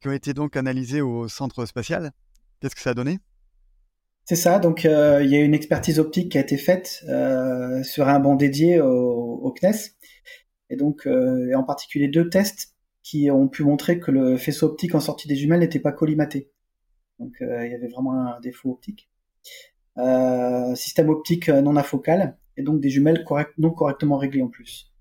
qui 0.00 0.08
ont 0.08 0.12
été 0.12 0.34
donc 0.34 0.56
analysées 0.56 1.00
au 1.00 1.28
centre 1.28 1.64
spatial. 1.66 2.12
Qu'est-ce 2.60 2.74
que 2.74 2.80
ça 2.80 2.90
a 2.90 2.94
donné? 2.94 3.18
C'est 4.28 4.36
ça, 4.36 4.58
donc 4.58 4.84
euh, 4.84 5.22
il 5.24 5.30
y 5.30 5.36
a 5.36 5.40
une 5.40 5.54
expertise 5.54 5.98
optique 5.98 6.32
qui 6.32 6.36
a 6.36 6.42
été 6.42 6.58
faite 6.58 7.02
euh, 7.08 7.82
sur 7.82 8.08
un 8.08 8.20
banc 8.20 8.34
dédié 8.34 8.78
au, 8.78 9.54
CNES, 9.58 9.96
et 10.68 10.76
donc 10.76 11.06
euh, 11.06 11.54
en 11.54 11.64
particulier 11.64 12.08
deux 12.08 12.28
tests 12.28 12.74
qui 13.02 13.30
ont 13.30 13.48
pu 13.48 13.64
montrer 13.64 13.98
que 13.98 14.10
le 14.10 14.36
faisceau 14.36 14.66
optique 14.66 14.94
en 14.94 15.00
sortie 15.00 15.28
des 15.28 15.34
jumelles 15.34 15.60
n'était 15.60 15.80
pas 15.80 15.92
collimaté. 15.92 16.50
Donc 17.18 17.36
il 17.40 17.70
y 17.70 17.74
avait 17.74 17.88
vraiment 17.88 18.26
un 18.26 18.40
défaut 18.40 18.72
optique. 18.72 19.08
système 20.76 21.08
optique 21.08 21.48
non 21.48 21.76
afocal, 21.76 22.36
et 22.58 22.62
donc 22.62 22.80
des 22.80 22.90
jumelles 22.90 23.24
non 23.56 23.70
correctement 23.70 24.18
réglées 24.18 24.42
en 24.42 24.48
plus. 24.48 24.92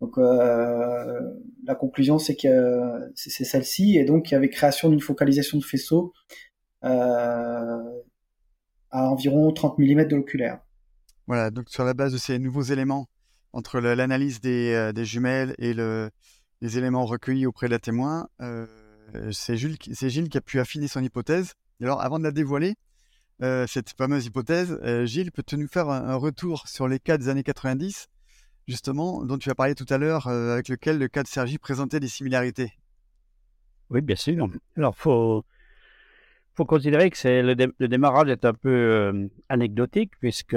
Donc 0.00 0.16
la 0.18 1.74
conclusion, 1.78 2.18
c'est 2.18 2.36
que 2.36 3.10
c'est 3.14 3.44
celle-ci, 3.44 3.96
et 3.96 4.04
donc 4.04 4.30
il 4.30 4.34
y 4.34 4.36
avait 4.36 4.50
création 4.50 4.90
d'une 4.90 5.00
focalisation 5.00 5.58
de 5.58 5.64
faisceau 5.64 6.12
à 6.82 7.80
environ 8.92 9.52
30 9.52 9.78
mm 9.78 10.04
de 10.06 10.16
l'oculaire. 10.16 10.60
Voilà, 11.28 11.50
donc 11.50 11.70
sur 11.70 11.84
la 11.84 11.94
base 11.94 12.12
de 12.12 12.18
ces 12.18 12.38
nouveaux 12.38 12.62
éléments, 12.62 13.06
entre 13.52 13.80
l'analyse 13.80 14.40
des, 14.40 14.92
des, 14.94 15.04
jumelles 15.04 15.54
et 15.58 15.72
le, 15.72 16.10
les 16.60 16.78
éléments 16.78 17.06
recueillis 17.06 17.46
auprès 17.46 17.66
de 17.66 17.72
la 17.72 17.78
témoin, 17.78 18.28
euh, 18.40 18.66
c'est 19.32 19.56
Gilles, 19.56 19.76
Gilles, 19.80 20.28
qui 20.28 20.38
a 20.38 20.40
pu 20.40 20.58
affiner 20.58 20.88
son 20.88 21.02
hypothèse. 21.02 21.52
alors, 21.80 22.00
avant 22.00 22.18
de 22.18 22.24
la 22.24 22.32
dévoiler, 22.32 22.74
euh, 23.42 23.66
cette 23.66 23.90
fameuse 23.90 24.26
hypothèse, 24.26 24.78
euh, 24.82 25.06
Gilles, 25.06 25.32
peux-tu 25.32 25.56
nous 25.56 25.68
faire 25.68 25.88
un, 25.90 26.16
retour 26.16 26.66
sur 26.68 26.88
les 26.88 26.98
cas 26.98 27.18
des 27.18 27.28
années 27.28 27.42
90, 27.42 28.08
justement, 28.66 29.24
dont 29.24 29.38
tu 29.38 29.50
as 29.50 29.54
parlé 29.54 29.74
tout 29.74 29.86
à 29.90 29.98
l'heure, 29.98 30.28
avec 30.28 30.68
lequel 30.68 30.98
le 30.98 31.08
cas 31.08 31.22
de 31.22 31.28
Sergi 31.28 31.58
présentait 31.58 32.00
des 32.00 32.08
similarités? 32.08 32.72
Oui, 33.90 34.00
bien 34.00 34.16
sûr. 34.16 34.48
Alors, 34.76 34.94
il 34.96 35.02
faut, 35.02 35.44
considérer 36.64 37.10
que 37.10 37.16
le, 37.28 37.72
le, 37.78 37.88
démarrage 37.88 38.28
est 38.28 38.44
un 38.44 38.54
peu 38.54 39.28
anecdotique, 39.48 40.12
puisque 40.18 40.56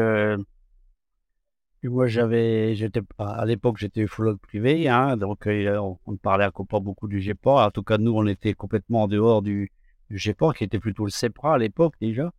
moi, 1.88 2.08
j'avais, 2.08 2.76
j'étais 2.76 3.02
à 3.18 3.46
l'époque, 3.46 3.78
j'étais 3.78 4.02
ufologue 4.02 4.40
privé, 4.40 4.90
hein, 4.90 5.16
donc 5.16 5.48
euh, 5.48 5.78
on, 6.06 6.12
ne 6.12 6.18
parlait 6.18 6.50
pas 6.52 6.80
beaucoup 6.82 7.08
du 7.08 7.22
GEPOR. 7.22 7.60
En 7.60 7.72
tout 7.72 7.84
cas, 7.84 7.98
nous, 7.98 8.12
on 8.12 8.26
était 8.28 8.54
complètement 8.54 9.04
en 9.04 9.08
dehors 9.08 9.42
du, 9.42 9.72
du 10.10 10.18
GEPOR, 10.18 10.56
qui 10.56 10.66
était 10.66 10.80
plutôt 10.80 11.06
le 11.06 11.12
CEPRA 11.12 11.54
à 11.54 11.58
l'époque 11.58 11.96
déjà. 12.02 12.34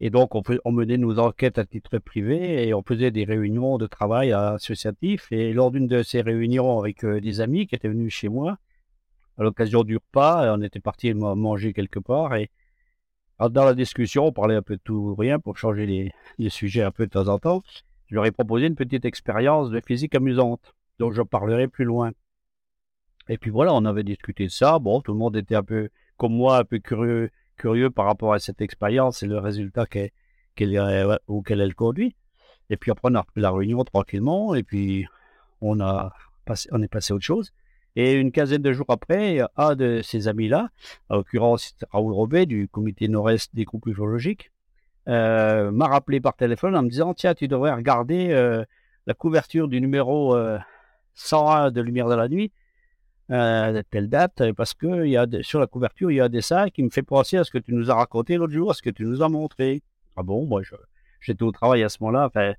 Et 0.00 0.10
donc, 0.10 0.34
on, 0.34 0.72
menait 0.72 0.98
nos 0.98 1.18
enquêtes 1.18 1.58
à 1.58 1.64
titre 1.64 1.98
privé 1.98 2.68
et 2.68 2.74
on 2.74 2.82
faisait 2.82 3.10
des 3.10 3.24
réunions 3.24 3.78
de 3.78 3.86
travail 3.86 4.32
associatif. 4.32 5.32
Et 5.32 5.52
lors 5.54 5.70
d'une 5.70 5.86
de 5.86 6.02
ces 6.02 6.20
réunions 6.20 6.78
avec 6.78 7.02
euh, 7.04 7.20
des 7.20 7.40
amis 7.40 7.66
qui 7.66 7.74
étaient 7.74 7.88
venus 7.88 8.12
chez 8.12 8.28
moi, 8.28 8.58
à 9.38 9.42
l'occasion 9.42 9.84
du 9.84 9.96
repas, 9.96 10.54
on 10.54 10.62
était 10.62 10.80
parti 10.80 11.14
manger 11.14 11.72
quelque 11.72 11.98
part. 11.98 12.34
Et 12.36 12.50
dans 13.38 13.64
la 13.64 13.74
discussion, 13.74 14.26
on 14.26 14.32
parlait 14.32 14.54
un 14.54 14.62
peu 14.62 14.76
de 14.76 14.82
tout 14.82 15.14
rien 15.14 15.38
pour 15.38 15.56
changer 15.56 15.86
les, 15.86 16.12
les 16.38 16.50
sujets 16.50 16.82
un 16.82 16.90
peu 16.90 17.06
de 17.06 17.10
temps 17.10 17.28
en 17.28 17.38
temps 17.38 17.62
je 18.06 18.14
leur 18.14 18.24
ai 18.24 18.32
proposé 18.32 18.66
une 18.66 18.76
petite 18.76 19.04
expérience 19.04 19.70
de 19.70 19.80
physique 19.80 20.14
amusante, 20.14 20.74
dont 20.98 21.10
je 21.12 21.22
parlerai 21.22 21.68
plus 21.68 21.84
loin. 21.84 22.12
Et 23.28 23.38
puis 23.38 23.50
voilà, 23.50 23.74
on 23.74 23.84
avait 23.84 24.04
discuté 24.04 24.44
de 24.44 24.50
ça. 24.50 24.78
Bon, 24.78 25.00
tout 25.00 25.12
le 25.12 25.18
monde 25.18 25.36
était 25.36 25.56
un 25.56 25.64
peu, 25.64 25.90
comme 26.16 26.32
moi, 26.32 26.58
un 26.58 26.64
peu 26.64 26.78
curieux, 26.78 27.30
curieux 27.56 27.90
par 27.90 28.06
rapport 28.06 28.32
à 28.32 28.38
cette 28.38 28.60
expérience 28.60 29.22
et 29.22 29.26
le 29.26 29.38
résultat 29.38 29.86
qu'elle, 29.86 30.10
qu'elle, 30.54 31.18
auquel 31.26 31.60
elle 31.60 31.74
conduit. 31.74 32.14
Et 32.70 32.76
puis 32.76 32.90
après, 32.90 33.08
on 33.10 33.14
a 33.14 33.20
repris 33.20 33.40
la 33.40 33.50
réunion 33.50 33.84
tranquillement, 33.84 34.54
et 34.54 34.62
puis 34.62 35.06
on, 35.60 35.80
a 35.80 36.12
on 36.72 36.82
est 36.82 36.88
passé 36.88 37.12
à 37.12 37.16
autre 37.16 37.24
chose. 37.24 37.52
Et 37.96 38.12
une 38.12 38.30
quinzaine 38.30 38.62
de 38.62 38.72
jours 38.72 38.86
après, 38.88 39.40
un 39.56 39.74
de 39.74 40.02
ces 40.02 40.28
amis-là, 40.28 40.68
en 41.08 41.16
l'occurrence 41.16 41.74
Raoul 41.90 42.12
Robet 42.12 42.44
du 42.44 42.68
comité 42.68 43.08
nord-est 43.08 43.54
des 43.54 43.64
groupes 43.64 43.86
ufologiques, 43.86 44.50
euh, 45.08 45.70
m'a 45.70 45.86
rappelé 45.86 46.20
par 46.20 46.34
téléphone 46.34 46.76
en 46.76 46.82
me 46.82 46.90
disant 46.90 47.14
Tiens, 47.14 47.34
tu 47.34 47.48
devrais 47.48 47.72
regarder 47.72 48.30
euh, 48.30 48.64
la 49.06 49.14
couverture 49.14 49.68
du 49.68 49.80
numéro 49.80 50.36
101 51.14 51.66
euh, 51.66 51.70
de 51.70 51.80
Lumière 51.80 52.08
de 52.08 52.14
la 52.14 52.28
Nuit, 52.28 52.52
de 53.28 53.82
telle 53.82 54.08
date, 54.08 54.52
parce 54.52 54.74
que 54.74 55.06
y 55.06 55.16
a 55.16 55.26
sur 55.42 55.60
la 55.60 55.66
couverture, 55.66 56.10
il 56.10 56.16
y 56.16 56.20
a 56.20 56.28
des 56.28 56.38
dessin 56.38 56.70
qui 56.70 56.82
me 56.82 56.90
fait 56.90 57.02
penser 57.02 57.36
à 57.36 57.44
ce 57.44 57.50
que 57.50 57.58
tu 57.58 57.74
nous 57.74 57.90
as 57.90 57.94
raconté 57.94 58.36
l'autre 58.36 58.52
jour, 58.52 58.70
à 58.70 58.74
ce 58.74 58.82
que 58.82 58.90
tu 58.90 59.04
nous 59.04 59.22
as 59.22 59.28
montré. 59.28 59.82
Ah 60.16 60.22
bon, 60.22 60.46
moi, 60.46 60.62
j'étais 61.20 61.42
au 61.42 61.52
travail 61.52 61.82
à 61.82 61.88
ce 61.88 61.98
moment-là. 62.00 62.26
Enfin, 62.26 62.54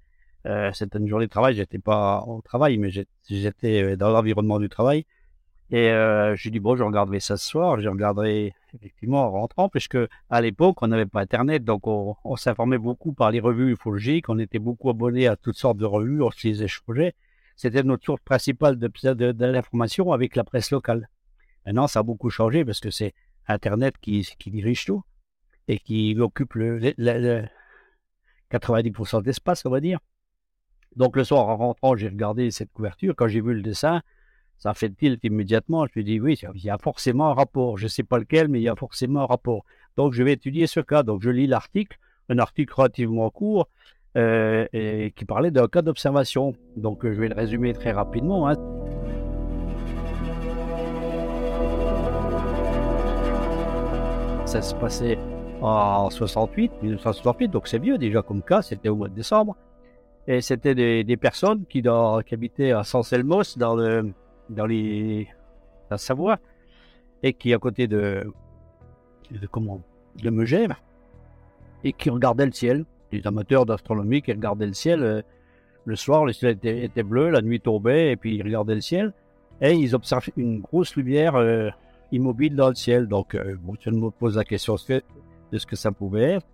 c'était 0.74 1.00
une 1.00 1.08
journée 1.08 1.26
de 1.26 1.32
travail, 1.32 1.56
j'étais 1.56 1.80
pas 1.80 2.24
au 2.28 2.42
travail, 2.42 2.78
mais 2.78 2.90
j'étais 3.30 3.96
dans 3.98 4.10
l'environnement 4.10 4.60
du 4.60 4.70
travail. 4.70 5.06
Et 5.70 5.90
euh, 5.90 6.36
j'ai 6.36 6.50
dit, 6.50 6.60
bon, 6.60 6.78
je 6.78 6.84
regarderai 6.84 7.20
ça 7.20 7.36
ce 7.36 7.46
soir, 7.46 7.80
je 7.82 7.90
regarderai 7.90 8.54
effectivement 8.74 9.26
en 9.26 9.32
rentrant, 9.32 9.68
puisque 9.68 9.98
à 10.30 10.42
l'époque, 10.42 10.82
on 10.82 10.88
n'avait 10.88 11.06
pas 11.06 11.20
Internet, 11.20 11.66
donc 11.66 11.88
on, 11.88 12.36
s'informait 12.38 12.78
beaucoup 12.78 13.12
par 13.12 13.32
les 13.32 13.42
revues 13.42 13.74
ufologiques, 13.74 14.30
on 14.30 14.40
était 14.40 14.60
beaucoup 14.60 14.90
abonnés 14.90 15.28
à 15.28 15.36
toutes 15.36 15.58
sortes 15.58 15.78
de 15.78 15.86
revues, 15.86 16.22
on 16.22 16.32
se 16.32 16.48
les 16.48 16.64
échangeait. 16.64 17.16
C'était 17.58 17.82
notre 17.82 18.06
source 18.06 18.22
principale 18.22 18.78
de, 18.78 19.46
l'information 19.46 20.14
avec 20.14 20.36
la 20.36 20.44
presse 20.44 20.70
locale. 20.72 21.10
Maintenant, 21.66 21.88
ça 21.88 22.00
a 22.00 22.04
beaucoup 22.04 22.30
changé 22.30 22.64
parce 22.64 22.80
que 22.80 22.92
c'est 22.92 23.14
Internet 23.48 23.96
qui, 24.00 24.26
dirige 24.46 24.86
tout 24.86 25.04
et 25.68 25.80
qui 25.80 26.16
occupe 26.20 26.54
le 26.54 26.80
90% 28.52 29.24
d'espace, 29.24 29.66
on 29.66 29.72
va 29.72 29.80
dire. 29.80 30.00
Donc 30.96 31.16
le 31.16 31.24
soir, 31.24 31.48
en 31.50 31.58
rentrant, 31.58 31.96
j'ai 31.96 32.08
regardé 32.08 32.52
cette 32.52 32.72
couverture. 32.72 33.16
Quand 33.16 33.28
j'ai 33.28 33.42
vu 33.42 33.54
le 33.54 33.62
dessin, 33.62 34.02
ça 34.60 34.74
fait 34.76 34.90
tilt 34.90 35.24
immédiatement. 35.24 35.88
Je 35.88 36.00
me 36.00 36.04
dis, 36.04 36.20
oui, 36.20 36.40
il 36.54 36.64
y 36.64 36.70
a 36.70 36.78
forcément 36.78 37.30
un 37.30 37.34
rapport. 37.34 37.78
Je 37.78 37.86
ne 37.86 37.90
sais 37.90 38.04
pas 38.04 38.20
lequel, 38.20 38.48
mais 38.50 38.60
il 38.60 38.64
y 38.64 38.70
a 38.70 38.76
forcément 38.76 39.22
un 39.22 39.26
rapport. 39.26 39.66
Donc, 39.96 40.14
je 40.14 40.22
vais 40.24 40.34
étudier 40.34 40.68
ce 40.68 40.80
cas. 40.80 41.02
Donc, 41.02 41.22
je 41.24 41.30
lis 41.32 41.48
l'article, 41.48 41.98
un 42.30 42.38
article 42.40 42.74
relativement 42.74 43.30
court, 43.30 43.68
euh, 44.18 44.66
et 44.74 45.14
qui 45.16 45.26
parlait 45.26 45.52
d'un 45.52 45.68
cas 45.68 45.82
d'observation. 45.82 46.56
Donc, 46.76 47.04
je 47.04 47.20
vais 47.20 47.30
le 47.30 47.36
résumer 47.36 47.74
très 47.74 47.92
rapidement. 47.92 48.50
Hein. 48.50 48.56
Ça 54.46 54.62
se 54.62 54.74
passait 54.76 55.20
en 55.62 56.10
68, 56.10 56.72
1968, 56.82 57.48
donc 57.50 57.68
c'est 57.68 57.80
vieux 57.80 57.98
déjà 57.98 58.22
comme 58.22 58.42
cas, 58.42 58.62
c'était 58.62 58.90
au 58.90 58.96
mois 58.96 59.10
de 59.10 59.14
décembre. 59.14 59.56
Et 60.28 60.42
c'était 60.42 60.76
des, 60.76 61.18
personnes 61.18 61.66
qui, 61.70 61.82
dans, 61.82 62.18
habitaient 62.18 62.72
à 62.72 62.84
Sanselmos, 62.84 63.58
dans 63.58 63.76
le, 63.76 64.14
dans 64.50 64.66
les, 64.66 65.28
la 65.90 65.98
Savoie, 65.98 66.38
et 67.24 67.34
qui 67.34 67.54
à 67.54 67.60
côté 67.60 67.88
de, 67.88 68.30
de 69.32 69.48
comment, 69.48 69.82
de 70.22 70.30
Megève, 70.30 70.76
et 71.84 71.94
qui 71.94 72.10
regardait 72.10 72.46
le 72.46 72.52
ciel. 72.52 72.86
Les 73.12 73.26
amateurs 73.26 73.66
d'astronomie 73.66 74.22
qui 74.22 74.32
regardaient 74.32 74.68
le 74.68 74.74
ciel. 74.74 75.04
Euh, 75.04 75.22
le 75.86 75.96
soir, 75.96 76.26
le 76.26 76.34
ciel 76.34 76.58
était, 76.62 77.04
bleu, 77.04 77.30
la 77.30 77.42
nuit 77.42 77.62
tombait, 77.62 78.12
et 78.12 78.16
puis 78.18 78.36
ils 78.36 78.44
regardaient 78.44 78.76
le 78.76 78.82
ciel, 78.82 79.14
et 79.62 79.72
ils 79.72 79.96
observaient 79.96 80.34
une 80.36 80.60
grosse 80.60 80.96
lumière 80.98 81.36
euh, 81.36 81.70
immobile 82.12 82.56
dans 82.56 82.68
le 82.68 82.76
ciel. 82.76 83.08
Donc, 83.08 83.36
euh, 83.36 83.56
bon, 83.62 83.76
je 83.80 83.90
me 83.90 84.10
pose 84.10 84.36
la 84.36 84.44
question 84.44 84.76
de 84.76 85.58
ce 85.58 85.66
que 85.66 85.78
ça 85.78 85.92
pouvait 85.94 86.34
être. 86.34 86.48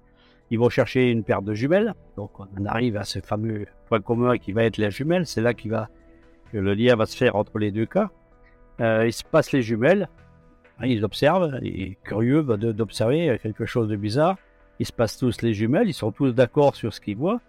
Ils 0.51 0.59
vont 0.59 0.69
chercher 0.69 1.09
une 1.09 1.23
paire 1.23 1.41
de 1.41 1.55
jumelles. 1.55 1.95
Donc, 2.15 2.39
on 2.39 2.65
arrive 2.65 2.95
à 2.97 3.05
ce 3.05 3.19
fameux 3.19 3.65
point 3.87 4.01
commun 4.01 4.37
qui 4.37 4.51
va 4.51 4.65
être 4.65 4.77
la 4.77 4.91
jumelle. 4.91 5.25
C'est 5.25 5.41
là 5.41 5.53
va 5.65 5.89
le 6.53 6.75
lien 6.75 6.95
va 6.95 7.07
se 7.07 7.17
faire 7.17 7.35
entre 7.35 7.57
les 7.57 7.71
deux 7.71 7.87
cas. 7.87 8.11
Euh, 8.79 9.07
ils 9.07 9.13
se 9.13 9.23
passent 9.23 9.51
les 9.51 9.61
jumelles, 9.61 10.09
ils 10.83 11.03
observent, 11.03 11.59
et 11.63 11.97
curieux 12.03 12.43
d'observer 12.43 13.39
quelque 13.41 13.65
chose 13.65 13.87
de 13.87 13.95
bizarre. 13.95 14.37
Ils 14.83 14.87
se 14.87 14.91
passent 14.91 15.17
tous 15.17 15.41
les 15.41 15.53
jumelles, 15.53 15.87
ils 15.87 15.93
sont 15.93 16.11
tous 16.11 16.33
d'accord 16.33 16.75
sur 16.75 16.93
ce 16.93 16.99
qu'ils 16.99 17.15
voient. 17.15 17.39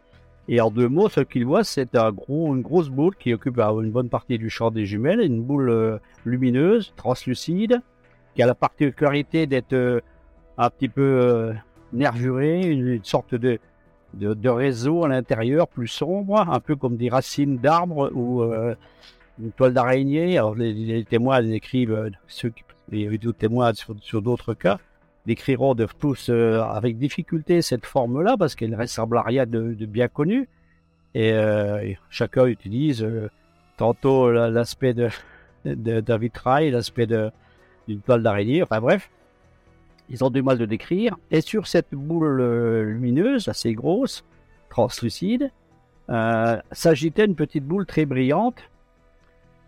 Et 0.47 0.61
en 0.61 0.70
deux 0.70 0.88
mots, 0.88 1.09
ce 1.09 1.20
qu'ils 1.20 1.44
voient, 1.44 1.64
c'est 1.64 1.97
une 1.97 2.62
grosse 2.62 2.90
boule 2.90 3.16
qui 3.16 3.35
occupe 3.35 3.59
euh, 3.59 3.81
une 3.81 3.90
bonne 3.90 4.09
partie 4.09 4.38
du 4.38 4.51
champ 4.51 4.70
des 4.70 4.87
jumelles, 4.87 5.20
une 5.20 5.42
boule 5.42 5.70
euh, 5.70 5.99
lumineuse, 6.25 6.92
translucide, 6.97 7.81
qui 8.37 8.42
a 8.42 8.47
la 8.47 8.55
particularité 8.55 9.49
d'être 9.49 10.03
un 10.59 10.70
petit 10.70 10.88
peu 10.88 11.53
nervurée, 11.92 12.68
une 12.68 13.03
sorte 13.03 13.35
de, 13.35 13.59
réseaux 14.49 15.05
à 15.05 15.09
l'intérieur 15.09 15.66
plus 15.66 15.88
sombre, 15.88 16.40
un 16.40 16.61
peu 16.61 16.77
comme 16.77 16.97
des 16.97 17.09
racines 17.09 17.59
d'arbres 17.59 18.12
ou 18.14 18.42
euh, 18.42 18.77
une 19.40 19.53
toile 19.53 19.75
d'araignée. 19.75 20.38
Alors 20.38 20.55
les, 20.55 21.05
témoins 21.05 21.42
décrivent, 21.42 21.92
euh, 21.92 22.11
ceux 22.27 22.51
qui, 22.51 22.62
les 22.90 23.18
témoins 23.38 23.73
sur, 23.75 24.23
d'autres 24.23 24.55
cas, 24.55 24.79
décriront 25.27 25.75
de 25.75 25.87
tous 25.99 26.29
euh, 26.29 26.61
avec 26.63 26.99
difficulté 26.99 27.63
cette 27.63 27.87
forme-là 27.87 28.37
parce 28.39 28.55
qu'elle 28.55 28.71
ne 28.71 28.77
ressemble 28.77 29.19
à 29.19 29.23
rien 29.23 29.47
de, 29.47 29.75
bien 29.87 30.09
connu. 30.09 30.49
Et, 31.15 31.33
chacun 32.11 32.47
utilise 32.47 33.07
tantôt 33.77 34.33
l'aspect 34.33 34.95
d'un 34.95 35.11
de, 35.65 36.01
de, 36.01 36.15
vitrail, 36.17 36.73
l'aspect 36.73 37.07
d'une 37.07 38.01
toile 38.01 38.23
d'araignée, 38.23 38.65
enfin 38.65 38.81
bref 38.81 39.11
ils 40.09 40.25
ont 40.25 40.31
du 40.31 40.43
mal 40.43 40.59
de 40.59 40.67
décrire. 40.67 41.17
Et 41.31 41.41
sur 41.41 41.67
cette 41.67 41.93
boule 41.93 42.41
euh, 42.41 42.85
lumineuse, 42.85 43.49
assez 43.49 43.73
grosse, 43.75 44.25
translucide, 44.71 45.51
euh, 46.11 46.61
s'agitait 46.73 47.25
une 47.25 47.35
petite 47.35 47.65
boule 47.65 47.87
très 47.87 48.05
brillante 48.05 48.63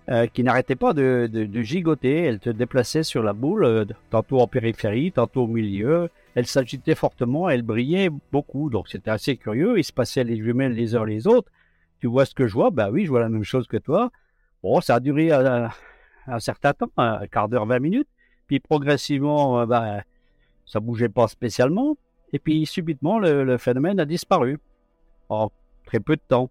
euh, 0.09 0.27
qui 0.29 0.45
n'arrêtait 0.45 0.77
pas 0.77 0.93
de, 0.93 1.29
gigoter. 1.63 2.25
Elle 2.25 2.41
se 2.41 2.51
déplaçait 2.51 3.03
sur 3.03 3.23
la 3.23 3.33
boule, 3.33 3.87
tantôt 4.11 4.41
en 4.41 4.47
périphérie, 4.47 5.13
tantôt 5.13 5.43
au 5.43 5.47
milieu. 5.47 6.11
Elle 6.35 6.47
s'agitait 6.47 6.95
fortement, 6.95 7.49
elle 7.49 7.63
brillait 7.63 8.11
beaucoup. 8.31 8.71
Donc 8.71 8.89
c'était 8.89 9.11
assez 9.11 9.37
curieux. 9.37 9.79
Il 9.79 9.85
se 9.85 9.93
passait 9.93 10.23
les 10.23 10.37
jumelles 10.37 10.75
les 10.75 10.95
uns 10.95 11.05
les 11.05 11.27
autres. 11.27 11.51
Tu 12.01 12.07
vois 12.07 12.25
ce 12.25 12.35
que 12.35 12.47
je 12.47 12.53
vois? 12.53 12.71
Ben 12.71 12.91
oui, 12.91 13.05
je 13.05 13.11
vois 13.11 13.21
la 13.21 13.29
même 13.29 13.43
chose 13.43 13.67
que 13.67 13.79
toi. 13.79 14.11
Bon, 14.63 14.81
ça 14.81 14.97
a 14.97 15.01
duré 15.01 15.33
un, 15.33 15.71
certain 16.39 16.73
temps, 16.73 16.91
un 16.97 17.27
quart 17.27 17.49
d'heure, 17.49 17.67
vingt 17.67 17.81
minutes. 17.81 18.09
Puis 18.47 18.61
progressivement, 18.61 19.67
ben, 19.67 20.03
ça 20.67 20.81
bougeait 20.81 21.09
pas 21.09 21.27
spécialement. 21.27 21.97
Et 22.33 22.39
puis 22.39 22.67
subitement, 22.67 23.19
le, 23.19 23.57
phénomène 23.59 23.99
a 24.01 24.05
disparu 24.05 24.59
en 25.29 25.51
très 25.85 26.01
peu 26.01 26.17
de 26.17 26.23
temps. 26.29 26.51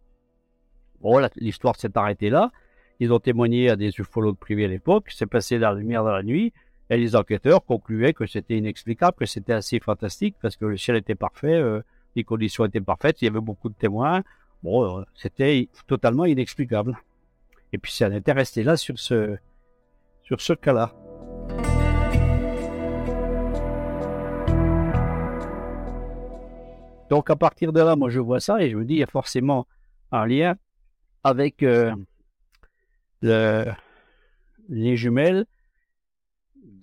Bon, 1.01 1.19
l'histoire 1.35 1.75
s'est 1.75 1.97
arrêtée 1.97 2.29
là. 2.29 2.51
Ils 2.99 3.11
ont 3.11 3.19
témoigné 3.19 3.69
à 3.69 3.75
des 3.75 3.89
ufologues 3.99 4.37
privés 4.37 4.65
à 4.65 4.67
l'époque. 4.67 5.07
C'est 5.09 5.25
passé 5.25 5.59
dans 5.59 5.71
la 5.71 5.79
lumière 5.79 6.03
dans 6.03 6.11
la 6.11 6.23
nuit. 6.23 6.53
Et 6.89 6.97
les 6.97 7.15
enquêteurs 7.15 7.65
concluaient 7.65 8.13
que 8.13 8.25
c'était 8.25 8.57
inexplicable, 8.57 9.17
que 9.17 9.25
c'était 9.25 9.53
assez 9.53 9.79
fantastique 9.79 10.35
parce 10.41 10.55
que 10.55 10.65
le 10.65 10.77
ciel 10.77 10.95
était 10.97 11.15
parfait, 11.15 11.55
euh, 11.55 11.81
les 12.15 12.23
conditions 12.23 12.63
étaient 12.63 12.79
parfaites, 12.79 13.21
il 13.21 13.25
y 13.25 13.27
avait 13.27 13.39
beaucoup 13.39 13.69
de 13.69 13.73
témoins. 13.73 14.23
Bon, 14.61 14.99
euh, 14.99 15.03
c'était 15.15 15.67
totalement 15.87 16.25
inexplicable. 16.25 16.97
Et 17.73 17.79
puis 17.79 17.91
ça 17.91 18.07
était 18.15 18.31
resté 18.31 18.63
là 18.63 18.77
sur 18.77 18.99
ce, 18.99 19.35
sur 20.23 20.39
ce 20.39 20.53
cas-là. 20.53 20.93
Donc 27.09 27.29
à 27.29 27.35
partir 27.35 27.73
de 27.73 27.79
là, 27.81 27.95
moi 27.95 28.09
je 28.09 28.19
vois 28.19 28.39
ça 28.39 28.61
et 28.61 28.69
je 28.69 28.77
me 28.77 28.85
dis 28.85 28.95
il 28.95 28.99
y 28.99 29.03
a 29.03 29.07
forcément 29.07 29.67
un 30.11 30.25
lien 30.25 30.55
avec 31.23 31.63
euh, 31.63 31.93
les 33.21 34.97
jumelles, 34.97 35.45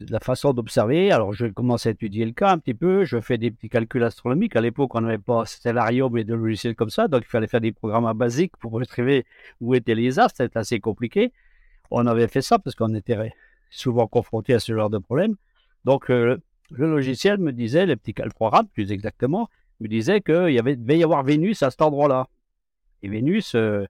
la 0.08 0.20
façon 0.20 0.52
d'observer. 0.52 1.12
Alors 1.12 1.32
je 1.32 1.46
commence 1.46 1.86
à 1.86 1.90
étudier 1.90 2.24
le 2.24 2.32
cas 2.32 2.50
un 2.50 2.58
petit 2.58 2.74
peu, 2.74 3.04
je 3.04 3.20
fais 3.20 3.38
des 3.38 3.50
petits 3.50 3.68
calculs 3.68 4.02
astronomiques. 4.02 4.56
À 4.56 4.60
l'époque, 4.60 4.94
on 4.94 5.00
n'avait 5.00 5.18
pas 5.18 5.44
Stellarium 5.46 6.16
et 6.16 6.24
de 6.24 6.34
logiciels 6.34 6.74
comme 6.74 6.90
ça, 6.90 7.08
donc 7.08 7.22
il 7.24 7.28
fallait 7.28 7.46
faire 7.46 7.60
des 7.60 7.72
programmes 7.72 8.10
basiques 8.16 8.56
pour 8.58 8.72
retrouver 8.72 9.24
où 9.60 9.74
étaient 9.74 9.94
les 9.94 10.18
astres. 10.18 10.38
C'était 10.38 10.58
assez 10.58 10.80
compliqué. 10.80 11.32
On 11.90 12.06
avait 12.06 12.28
fait 12.28 12.42
ça 12.42 12.58
parce 12.58 12.74
qu'on 12.74 12.94
était 12.94 13.32
souvent 13.70 14.06
confronté 14.06 14.54
à 14.54 14.60
ce 14.60 14.74
genre 14.74 14.90
de 14.90 14.98
problème. 14.98 15.36
Donc 15.84 16.10
euh, 16.10 16.38
le 16.70 16.90
logiciel 16.90 17.38
me 17.38 17.52
disait, 17.52 17.86
le 17.86 17.96
petit 17.96 18.14
programme 18.34 18.66
plus 18.68 18.92
exactement, 18.92 19.48
me 19.80 19.88
disait 19.88 20.20
qu'il 20.20 20.50
y 20.50 20.58
avait, 20.58 20.76
devait 20.76 20.98
y 20.98 21.04
avoir 21.04 21.22
Vénus 21.22 21.62
à 21.62 21.70
cet 21.70 21.82
endroit-là. 21.82 22.28
Et 23.02 23.08
Vénus, 23.08 23.54
euh, 23.54 23.86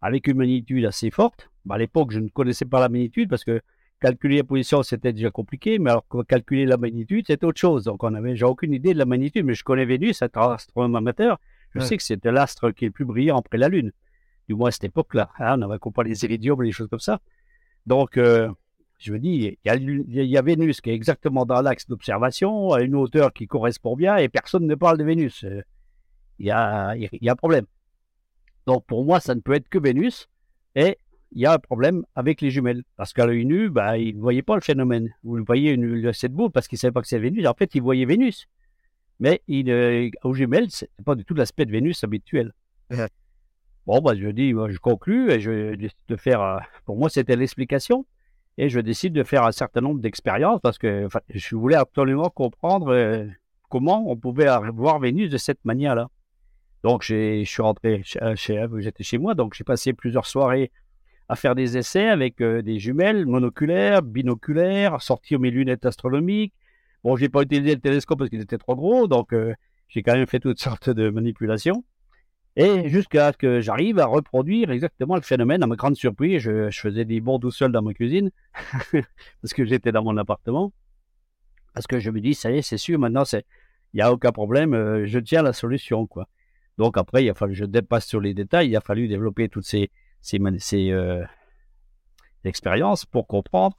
avec 0.00 0.26
une 0.26 0.36
magnitude 0.38 0.84
assez 0.84 1.10
forte, 1.10 1.50
bah, 1.64 1.76
à 1.76 1.78
l'époque, 1.78 2.12
je 2.12 2.20
ne 2.20 2.28
connaissais 2.28 2.64
pas 2.64 2.80
la 2.80 2.88
magnitude 2.88 3.28
parce 3.28 3.44
que 3.44 3.60
calculer 4.00 4.38
la 4.38 4.44
position, 4.44 4.82
c'était 4.82 5.12
déjà 5.12 5.30
compliqué, 5.30 5.78
mais 5.78 5.90
alors 5.90 6.04
calculer 6.26 6.66
la 6.66 6.76
magnitude, 6.76 7.26
c'était 7.26 7.44
autre 7.44 7.60
chose. 7.60 7.84
Donc, 7.84 8.04
on 8.04 8.14
avait, 8.14 8.36
j'ai 8.36 8.44
aucune 8.44 8.72
idée 8.72 8.94
de 8.94 8.98
la 8.98 9.04
magnitude, 9.04 9.44
mais 9.44 9.54
je 9.54 9.64
connais 9.64 9.84
Vénus, 9.84 10.22
un 10.22 10.28
astronome 10.34 10.96
amateur. 10.96 11.38
Je 11.74 11.80
sais 11.80 11.96
que 11.96 12.02
c'était 12.02 12.32
l'astre 12.32 12.70
qui 12.70 12.86
est 12.86 12.88
le 12.88 12.92
plus 12.92 13.04
brillant 13.04 13.38
après 13.38 13.58
la 13.58 13.68
Lune. 13.68 13.92
Du 14.48 14.54
moins 14.54 14.68
à 14.68 14.72
cette 14.72 14.84
époque-là. 14.84 15.30
Hein, 15.38 15.54
on 15.54 15.68
n'avait 15.68 15.78
pas 15.78 16.02
les 16.02 16.24
iridiums, 16.24 16.62
les 16.62 16.72
choses 16.72 16.88
comme 16.88 17.00
ça. 17.00 17.20
Donc, 17.86 18.16
euh, 18.16 18.50
je 18.98 19.12
me 19.12 19.18
dis, 19.18 19.58
il 19.64 19.70
y, 19.70 20.36
a, 20.38 20.42
Vénus 20.42 20.80
qui 20.80 20.90
est 20.90 20.94
exactement 20.94 21.44
dans 21.44 21.60
l'axe 21.60 21.86
d'observation, 21.86 22.72
à 22.72 22.80
une 22.80 22.94
hauteur 22.94 23.32
qui 23.32 23.46
correspond 23.46 23.94
bien, 23.94 24.16
et 24.16 24.28
personne 24.28 24.66
ne 24.66 24.74
parle 24.74 24.96
de 24.98 25.04
Vénus. 25.04 25.44
Euh, 25.44 25.62
il 26.38 26.46
y 26.46 26.50
a, 26.50 26.96
il 26.96 27.08
y 27.20 27.28
a 27.28 27.32
un 27.32 27.36
problème. 27.36 27.66
Donc 28.68 28.84
pour 28.84 29.02
moi, 29.02 29.18
ça 29.18 29.34
ne 29.34 29.40
peut 29.40 29.54
être 29.54 29.70
que 29.70 29.78
Vénus, 29.78 30.28
et 30.74 30.98
il 31.32 31.40
y 31.40 31.46
a 31.46 31.54
un 31.54 31.58
problème 31.58 32.04
avec 32.14 32.42
les 32.42 32.50
jumelles. 32.50 32.82
Parce 32.96 33.14
qu'à 33.14 33.24
l'œil 33.24 33.46
nu, 33.46 33.70
bah, 33.70 33.96
ils 33.96 34.14
ne 34.14 34.20
voyaient 34.20 34.42
pas 34.42 34.56
le 34.56 34.60
phénomène. 34.60 35.08
Vous 35.24 35.36
le 35.36 35.42
voyez, 35.42 35.72
une, 35.72 36.12
cette 36.12 36.34
boule, 36.34 36.50
parce 36.50 36.68
qu'ils 36.68 36.76
ne 36.76 36.80
savaient 36.80 36.92
pas 36.92 37.00
que 37.00 37.08
c'est 37.08 37.18
Vénus. 37.18 37.46
En 37.46 37.54
fait, 37.54 37.74
ils 37.74 37.80
voyaient 37.80 38.04
Vénus. 38.04 38.46
Mais 39.20 39.40
il, 39.48 39.70
euh, 39.70 40.10
aux 40.22 40.34
jumelles, 40.34 40.70
ce 40.70 40.84
n'est 40.84 41.04
pas 41.06 41.14
du 41.14 41.24
tout 41.24 41.32
l'aspect 41.32 41.64
de 41.64 41.72
Vénus 41.72 42.04
habituel. 42.04 42.52
Bon, 43.86 44.02
bah, 44.02 44.14
je 44.14 44.28
dis, 44.28 44.52
moi, 44.52 44.68
je 44.68 44.76
conclus, 44.76 45.30
et 45.30 45.40
je 45.40 45.74
décide 45.74 45.96
de 46.06 46.16
faire, 46.16 46.42
euh, 46.42 46.58
pour 46.84 46.98
moi, 46.98 47.08
c'était 47.08 47.36
l'explication 47.36 48.04
et 48.58 48.68
je 48.68 48.80
décide 48.80 49.14
de 49.14 49.22
faire 49.22 49.44
un 49.44 49.52
certain 49.52 49.80
nombre 49.80 50.00
d'expériences 50.00 50.60
parce 50.60 50.76
que 50.76 51.08
je 51.30 51.56
voulais 51.56 51.76
absolument 51.76 52.28
comprendre 52.28 52.88
euh, 52.88 53.24
comment 53.70 54.10
on 54.10 54.16
pouvait 54.16 54.48
voir 54.74 54.98
Vénus 54.98 55.30
de 55.30 55.38
cette 55.38 55.64
manière-là. 55.64 56.10
Donc 56.84 57.02
je 57.02 57.44
suis 57.44 57.62
rentré 57.62 58.02
chez, 58.04 58.20
chez 58.36 58.66
j'étais 58.78 59.04
chez 59.04 59.18
moi, 59.18 59.34
donc 59.34 59.54
j'ai 59.54 59.64
passé 59.64 59.92
plusieurs 59.92 60.26
soirées 60.26 60.70
à 61.28 61.36
faire 61.36 61.54
des 61.54 61.76
essais 61.76 62.08
avec 62.08 62.40
euh, 62.40 62.62
des 62.62 62.78
jumelles 62.78 63.26
monoculaires, 63.26 64.02
binoculaires, 64.02 65.02
sortir 65.02 65.38
mes 65.38 65.50
lunettes 65.50 65.84
astronomiques. 65.84 66.54
Bon, 67.04 67.16
j'ai 67.16 67.28
pas 67.28 67.42
utilisé 67.42 67.74
le 67.74 67.80
télescope 67.80 68.18
parce 68.18 68.30
qu'il 68.30 68.40
était 68.40 68.58
trop 68.58 68.74
gros, 68.74 69.06
donc 69.06 69.32
euh, 69.32 69.54
j'ai 69.88 70.02
quand 70.02 70.14
même 70.14 70.26
fait 70.26 70.40
toutes 70.40 70.58
sortes 70.60 70.90
de 70.90 71.10
manipulations. 71.10 71.84
Et 72.56 72.88
jusqu'à 72.88 73.32
ce 73.32 73.36
que 73.36 73.60
j'arrive 73.60 74.00
à 74.00 74.06
reproduire 74.06 74.70
exactement 74.72 75.14
le 75.14 75.20
phénomène, 75.20 75.62
à 75.62 75.66
ma 75.66 75.76
grande 75.76 75.96
surprise, 75.96 76.40
je, 76.40 76.70
faisais 76.72 77.04
des 77.04 77.20
bons 77.20 77.38
tout 77.38 77.52
seul 77.52 77.70
dans 77.70 77.82
ma 77.82 77.94
cuisine, 77.94 78.30
parce 78.92 79.54
que 79.54 79.64
j'étais 79.64 79.92
dans 79.92 80.02
mon 80.02 80.16
appartement. 80.16 80.72
Parce 81.74 81.86
que 81.86 82.00
je 82.00 82.10
me 82.10 82.20
dis, 82.20 82.34
ça 82.34 82.50
y 82.50 82.58
est, 82.58 82.62
c'est 82.62 82.78
sûr, 82.78 82.98
maintenant, 82.98 83.22
il 83.32 83.42
n'y 83.94 84.00
a 84.00 84.12
aucun 84.12 84.32
problème, 84.32 84.74
euh, 84.74 85.06
je 85.06 85.20
tiens 85.20 85.42
la 85.42 85.52
solution, 85.52 86.06
quoi. 86.06 86.26
Donc 86.78 86.96
après, 86.96 87.24
il 87.24 87.30
a 87.30 87.34
fallu, 87.34 87.54
je 87.54 87.64
dépasse 87.64 88.06
sur 88.06 88.20
les 88.20 88.34
détails, 88.34 88.68
il 88.68 88.76
a 88.76 88.80
fallu 88.80 89.08
développer 89.08 89.48
toutes 89.48 89.66
ces, 89.66 89.90
ces, 90.20 90.90
euh, 90.90 91.24
expériences 92.44 93.04
pour 93.04 93.26
comprendre 93.26 93.76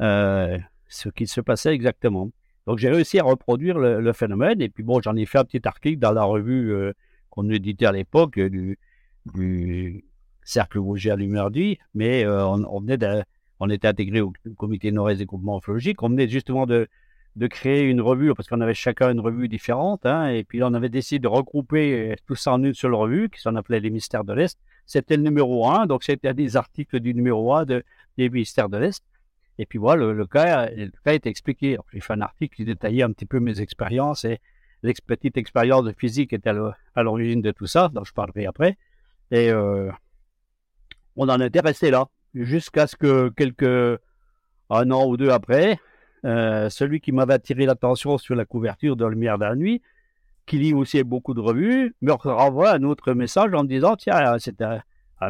euh, 0.00 0.58
ce 0.88 1.08
qui 1.08 1.26
se 1.26 1.40
passait 1.40 1.74
exactement. 1.74 2.30
Donc 2.66 2.78
j'ai 2.78 2.90
réussi 2.90 3.18
à 3.18 3.24
reproduire 3.24 3.78
le, 3.78 4.12
phénomène, 4.12 4.60
et 4.60 4.68
puis 4.68 4.82
bon, 4.82 5.00
j'en 5.00 5.16
ai 5.16 5.24
fait 5.24 5.38
un 5.38 5.44
petit 5.44 5.66
article 5.66 5.98
dans 5.98 6.12
la 6.12 6.24
revue 6.24 6.92
qu'on 7.36 7.50
éditait 7.50 7.86
à 7.86 7.92
l'époque 7.92 8.38
euh, 8.38 8.48
du, 9.34 10.04
Cercle 10.42 10.78
Vosgien 10.78 11.14
à 11.14 11.16
Lumerdy, 11.16 11.78
mais 11.94 12.24
euh, 12.24 12.46
on, 12.46 12.64
on, 12.64 12.80
venait 12.80 13.24
était 13.74 13.88
intégré 13.88 14.20
au 14.20 14.32
comité 14.56 14.92
nord-est 14.92 15.18
des 15.18 15.26
groupements 15.26 15.58
ufologiques. 15.58 16.02
On 16.02 16.08
venait 16.08 16.28
justement 16.28 16.66
de, 16.66 16.88
de 17.36 17.46
créer 17.46 17.82
une 17.82 18.00
revue, 18.00 18.34
parce 18.34 18.48
qu'on 18.48 18.60
avait 18.60 18.74
chacun 18.74 19.10
une 19.12 19.20
revue 19.20 19.48
différente, 19.48 20.06
hein, 20.06 20.28
et 20.28 20.42
puis 20.42 20.62
on 20.62 20.72
avait 20.72 20.88
décidé 20.88 21.18
de 21.18 21.28
regrouper 21.28 22.12
euh, 22.12 22.14
tout 22.26 22.34
ça 22.34 22.52
en 22.52 22.62
une 22.64 22.74
seule 22.74 22.94
revue, 22.94 23.28
qui 23.28 23.40
s'en 23.40 23.54
appelait 23.56 23.80
Les 23.80 23.90
Mystères 23.90 24.24
de 24.24 24.32
l'Est. 24.32 24.58
C'était 24.86 25.16
le 25.16 25.22
numéro 25.22 25.68
1, 25.68 25.86
donc 25.86 26.02
c'était 26.02 26.32
des 26.32 26.56
articles 26.56 26.98
du 27.00 27.14
numéro 27.14 27.54
1 27.54 27.66
de, 27.66 27.84
des 28.16 28.30
Mystères 28.30 28.68
de 28.68 28.78
l'Est. 28.78 29.04
Et 29.58 29.66
puis 29.66 29.78
voilà, 29.78 30.06
le, 30.12 30.26
cas, 30.26 30.68
le 30.70 30.90
cas 31.04 31.12
expliqué. 31.12 31.78
J'ai 31.92 32.00
fait 32.00 32.12
un 32.12 32.20
article 32.20 32.56
qui 32.56 32.64
détaillait 32.64 33.02
un 33.02 33.12
petit 33.12 33.24
peu 33.26 33.40
mes 33.40 33.60
expériences 33.60 34.24
et 34.24 34.40
petite 35.06 35.36
expérience 35.36 35.84
de 35.84 35.92
physique 35.92 36.32
était 36.32 36.50
à 36.94 37.02
l'origine 37.02 37.42
de 37.42 37.50
tout 37.50 37.66
ça, 37.66 37.90
dont 37.92 38.04
je 38.04 38.12
parlerai 38.12 38.46
après. 38.46 38.76
Et 39.30 39.50
euh, 39.50 39.90
on 41.16 41.28
en 41.28 41.40
était 41.40 41.60
resté 41.60 41.90
là, 41.90 42.06
jusqu'à 42.34 42.86
ce 42.86 42.96
que 42.96 43.30
quelques 43.30 44.00
un 44.68 44.90
an 44.90 45.06
ou 45.06 45.16
deux 45.16 45.30
après, 45.30 45.78
euh, 46.24 46.68
celui 46.70 47.00
qui 47.00 47.12
m'avait 47.12 47.34
attiré 47.34 47.66
l'attention 47.66 48.18
sur 48.18 48.34
la 48.34 48.44
couverture 48.44 48.96
de 48.96 49.06
Lumière 49.06 49.38
de 49.38 49.44
la 49.44 49.54
nuit, 49.54 49.82
qui 50.46 50.58
lit 50.58 50.74
aussi 50.74 51.02
beaucoup 51.02 51.34
de 51.34 51.40
revues, 51.40 51.94
me 52.00 52.12
renvoie 52.12 52.72
un 52.72 52.82
autre 52.84 53.12
message 53.12 53.52
en 53.54 53.64
disant 53.64 53.96
tiens, 53.96 54.38
c'est 54.38 54.60
un, 54.62 54.80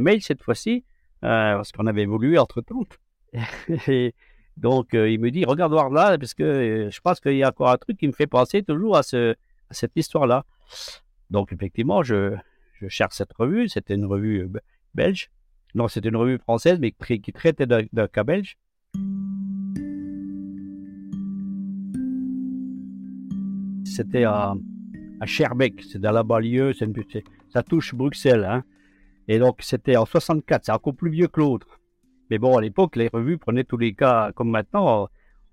mail 0.01 0.23
cette 0.23 0.43
fois-ci, 0.43 0.85
euh, 1.25 1.57
parce 1.57 1.73
qu'on 1.73 1.87
avait 1.87 2.03
évolué 2.03 2.39
entre 2.39 2.61
temps. 2.61 2.85
et 3.89 4.15
donc 4.57 4.89
il 4.93 5.21
me 5.21 5.31
dit 5.31 5.45
regarde 5.45 5.73
voir 5.73 5.91
là, 5.91 6.17
parce 6.19 6.35
que 6.35 6.89
je 6.91 7.01
pense 7.01 7.21
qu'il 7.21 7.37
y 7.37 7.43
a 7.43 7.49
encore 7.49 7.71
un 7.71 7.77
truc 7.77 7.99
qui 7.99 8.07
me 8.07 8.13
fait 8.13 8.27
penser 8.27 8.63
toujours 8.63 8.97
à 8.97 9.03
ce, 9.03 9.35
cette 9.71 9.93
histoire-là. 9.97 10.45
Donc, 11.31 11.53
effectivement, 11.53 12.03
je, 12.03 12.37
je 12.81 12.89
cherche 12.89 13.15
cette 13.15 13.33
revue. 13.33 13.69
C'était 13.69 13.95
une 13.95 14.07
revue 14.07 14.43
euh, 14.43 14.61
belge. 14.95 15.31
Non, 15.75 15.89
c'était 15.89 16.09
une 16.09 16.17
revue 16.17 16.39
française, 16.39 16.79
mais 16.81 16.93
qui, 16.93 17.33
traitait 17.33 17.67
d'un 17.67 18.09
cas 18.09 18.25
belge. 18.25 18.57
C'était 23.87 24.25
à, 24.25 24.55
à 25.21 25.27
Scherbeck, 25.27 25.83
c'est 25.83 26.01
dans 26.01 26.13
la 26.13 26.23
banlieue, 26.23 26.73
ça 27.53 27.63
touche 27.63 27.95
Bruxelles. 27.95 28.45
Hein. 28.45 28.65
Et 29.29 29.39
donc, 29.39 29.59
c'était 29.61 29.97
en 29.97 30.05
64, 30.05 30.67
c'est 30.67 30.73
encore 30.73 30.95
plus 30.95 31.11
vieux 31.11 31.29
que 31.29 31.41
l'autre. 31.41 31.81
Mais 32.31 32.39
bon, 32.39 32.57
à 32.57 32.61
l'époque, 32.61 32.97
les 32.97 33.09
revues 33.09 33.39
prenaient 33.39 33.65
tous 33.65 33.77
les 33.77 33.95
cas, 33.95 34.33
comme 34.35 34.51
maintenant, 34.51 35.09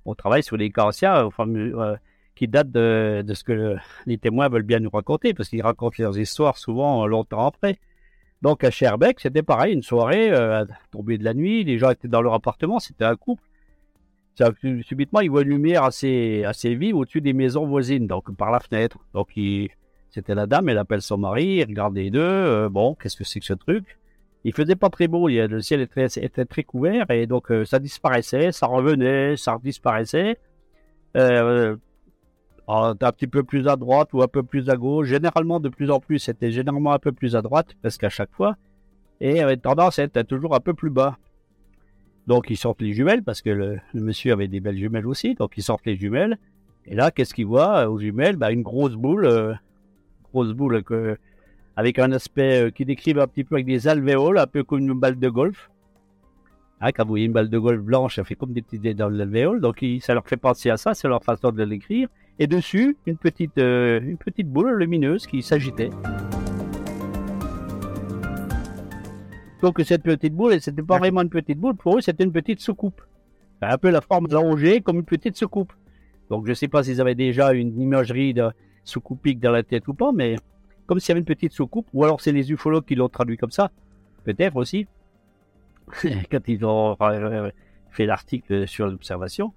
on, 0.05 0.15
travaille 0.15 0.43
sur 0.43 0.57
les 0.57 0.71
cas 0.71 0.85
anciens, 0.85 1.29
euh, 1.39 1.95
qui 2.35 2.47
date 2.47 2.71
de, 2.71 3.23
ce 3.33 3.43
que 3.43 3.75
les 4.05 4.17
témoins 4.17 4.49
veulent 4.49 4.63
bien 4.63 4.79
nous 4.79 4.89
raconter, 4.89 5.33
parce 5.33 5.49
qu'ils 5.49 5.61
racontent 5.61 5.95
leurs 5.99 6.17
histoires 6.17 6.57
souvent 6.57 7.05
longtemps 7.07 7.45
après. 7.45 7.79
Donc 8.41 8.63
à 8.63 8.71
Scherbeck, 8.71 9.19
c'était 9.19 9.43
pareil, 9.43 9.73
une 9.73 9.83
soirée, 9.83 10.31
euh, 10.31 10.65
tombée 10.91 11.17
de 11.17 11.23
la 11.23 11.33
nuit, 11.33 11.63
les 11.63 11.77
gens 11.77 11.91
étaient 11.91 12.09
dans 12.09 12.21
leur 12.21 12.33
appartement, 12.33 12.79
c'était 12.79 13.05
un 13.05 13.15
couple. 13.15 13.43
Subitement, 14.35 15.19
ils 15.19 15.29
voient 15.29 15.43
une 15.43 15.49
lumière 15.49 15.83
assez, 15.83 16.43
assez 16.43 16.73
vive 16.75 16.95
au-dessus 16.95 17.21
des 17.21 17.33
maisons 17.33 17.67
voisines, 17.67 18.07
donc 18.07 18.35
par 18.35 18.51
la 18.51 18.59
fenêtre. 18.59 18.97
Donc 19.13 19.29
c'était 20.09 20.35
la 20.35 20.47
dame, 20.47 20.69
elle 20.69 20.77
appelle 20.77 21.01
son 21.01 21.17
mari, 21.17 21.57
il 21.57 21.65
regarde 21.65 21.95
les 21.95 22.09
deux, 22.09 22.19
euh, 22.21 22.69
bon, 22.69 22.95
qu'est-ce 22.95 23.15
que 23.15 23.23
c'est 23.23 23.39
que 23.39 23.45
ce 23.45 23.53
truc? 23.53 23.99
Il 24.43 24.53
faisait 24.53 24.75
pas 24.75 24.89
très 24.89 25.07
beau, 25.07 25.27
le 25.27 25.61
ciel 25.61 25.81
était, 25.81 26.05
était 26.05 26.45
très 26.45 26.63
couvert, 26.63 27.09
et 27.11 27.27
donc 27.27 27.51
euh, 27.51 27.63
ça 27.63 27.79
disparaissait, 27.79 28.51
ça 28.51 28.67
revenait, 28.67 29.37
ça 29.37 29.57
disparaissait. 29.63 30.37
Euh, 31.15 31.75
un 32.67 32.95
petit 32.95 33.27
peu 33.27 33.43
plus 33.43 33.67
à 33.67 33.75
droite 33.75 34.13
ou 34.13 34.21
un 34.21 34.27
peu 34.27 34.41
plus 34.43 34.69
à 34.69 34.75
gauche. 34.75 35.07
Généralement, 35.07 35.59
de 35.59 35.69
plus 35.69 35.91
en 35.91 35.99
plus, 35.99 36.19
c'était 36.19 36.51
généralement 36.51 36.93
un 36.93 36.99
peu 36.99 37.11
plus 37.11 37.35
à 37.35 37.41
droite, 37.41 37.75
parce 37.81 37.97
qu'à 37.97 38.09
chaque 38.09 38.31
fois. 38.31 38.55
Et 39.21 39.41
avait 39.41 39.57
tendance 39.57 39.99
à 39.99 40.03
être 40.03 40.21
toujours 40.23 40.55
un 40.55 40.59
peu 40.59 40.73
plus 40.73 40.89
bas. 40.89 41.17
Donc, 42.27 42.49
ils 42.49 42.57
sortent 42.57 42.81
les 42.81 42.93
jumelles, 42.93 43.23
parce 43.23 43.41
que 43.41 43.49
le, 43.49 43.79
monsieur 43.93 44.33
avait 44.33 44.47
des 44.47 44.59
belles 44.59 44.77
jumelles 44.77 45.07
aussi. 45.07 45.35
Donc, 45.35 45.53
ils 45.57 45.63
sortent 45.63 45.85
les 45.85 45.97
jumelles. 45.97 46.37
Et 46.85 46.95
là, 46.95 47.11
qu'est-ce 47.11 47.33
qu'ils 47.33 47.45
voient 47.45 47.89
aux 47.89 47.99
jumelles? 47.99 48.35
Bah, 48.35 48.51
Une 48.51 48.61
grosse 48.61 48.95
boule, 48.95 49.25
euh, 49.25 49.53
grosse 50.31 50.53
boule 50.53 50.83
avec 51.75 51.99
un 51.99 52.11
aspect 52.11 52.65
euh, 52.65 52.69
qui 52.69 52.85
décrivent 52.85 53.19
un 53.19 53.27
petit 53.27 53.43
peu 53.43 53.55
avec 53.55 53.65
des 53.65 53.87
alvéoles, 53.87 54.37
un 54.37 54.47
peu 54.47 54.63
comme 54.63 54.79
une 54.79 54.93
balle 54.93 55.19
de 55.19 55.29
golf. 55.29 55.69
Hein, 56.81 56.91
quand 56.91 57.03
vous 57.03 57.09
voyez 57.09 57.25
une 57.25 57.31
balle 57.31 57.49
de 57.49 57.57
golf 57.57 57.79
blanche, 57.79 58.17
ça 58.17 58.23
fait 58.23 58.35
comme 58.35 58.51
des 58.51 58.61
petits 58.61 58.79
dés 58.79 58.93
dans 58.93 59.09
l'alvéole. 59.09 59.61
Donc 59.61 59.85
ça 60.01 60.13
leur 60.13 60.27
fait 60.27 60.37
penser 60.37 60.69
à 60.69 60.77
ça, 60.77 60.93
c'est 60.93 61.07
leur 61.07 61.23
façon 61.23 61.51
de 61.51 61.63
l'écrire. 61.63 62.09
Et 62.39 62.47
dessus, 62.47 62.97
une 63.05 63.17
petite, 63.17 63.57
euh, 63.57 64.01
une 64.01 64.17
petite 64.17 64.49
boule 64.49 64.73
lumineuse 64.73 65.25
qui 65.25 65.41
s'agitait. 65.41 65.91
Donc 69.63 69.79
cette 69.85 70.03
petite 70.03 70.33
boule, 70.33 70.59
c'était 70.59 70.81
pas 70.81 70.97
vraiment 70.97 71.21
une 71.21 71.29
petite 71.29 71.57
boule, 71.57 71.77
pour 71.77 71.97
eux 71.97 72.01
c'était 72.01 72.25
une 72.25 72.33
petite 72.33 72.59
soucoupe. 72.59 73.01
Un 73.61 73.77
peu 73.77 73.91
la 73.91 74.01
forme 74.01 74.27
allongée 74.29 74.81
comme 74.81 74.97
une 74.97 75.05
petite 75.05 75.37
soucoupe. 75.37 75.71
Donc 76.29 76.43
je 76.43 76.49
ne 76.49 76.53
sais 76.53 76.67
pas 76.67 76.83
s'ils 76.83 76.99
avaient 76.99 77.15
déjà 77.15 77.53
une 77.53 77.79
imagerie 77.79 78.33
de 78.33 78.51
soucoupique 78.83 79.39
dans 79.39 79.51
la 79.51 79.63
tête 79.63 79.87
ou 79.87 79.93
pas, 79.93 80.11
mais 80.11 80.35
comme 80.85 80.99
s'il 80.99 81.11
y 81.11 81.11
avait 81.13 81.21
une 81.21 81.25
petite 81.25 81.53
soucoupe, 81.53 81.87
ou 81.93 82.03
alors 82.03 82.19
c'est 82.19 82.33
les 82.33 82.51
ufologues 82.51 82.83
qui 82.83 82.95
l'ont 82.95 83.07
traduit 83.07 83.37
comme 83.37 83.51
ça, 83.51 83.71
peut-être 84.25 84.57
aussi, 84.57 84.85
quand 86.29 86.45
ils 86.49 86.65
ont 86.65 86.97
fait 87.89 88.05
l'article 88.05 88.67
sur 88.67 88.87
l'observation, 88.87 89.53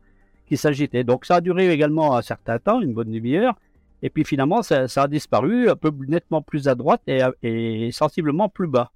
qui 0.47 0.57
s'agitait. 0.57 1.03
Donc 1.03 1.25
ça 1.25 1.37
a 1.37 1.40
duré 1.40 1.69
également 1.73 2.16
un 2.16 2.23
certain 2.23 2.61
temps, 2.61 2.81
une 2.81 2.95
bonne 2.95 3.11
demi-heure, 3.11 3.59
et 4.03 4.11
puis 4.11 4.25
finalement 4.25 4.62
ça, 4.62 4.85
a 4.85 5.09
disparu 5.09 5.69
un 5.69 5.75
peu 5.75 5.90
nettement 6.07 6.42
plus 6.42 6.69
à 6.69 6.77
droite 6.77 7.03
et, 7.09 7.23
et 7.42 7.90
sensiblement 7.90 8.49
plus 8.49 8.69
bas. 8.69 8.92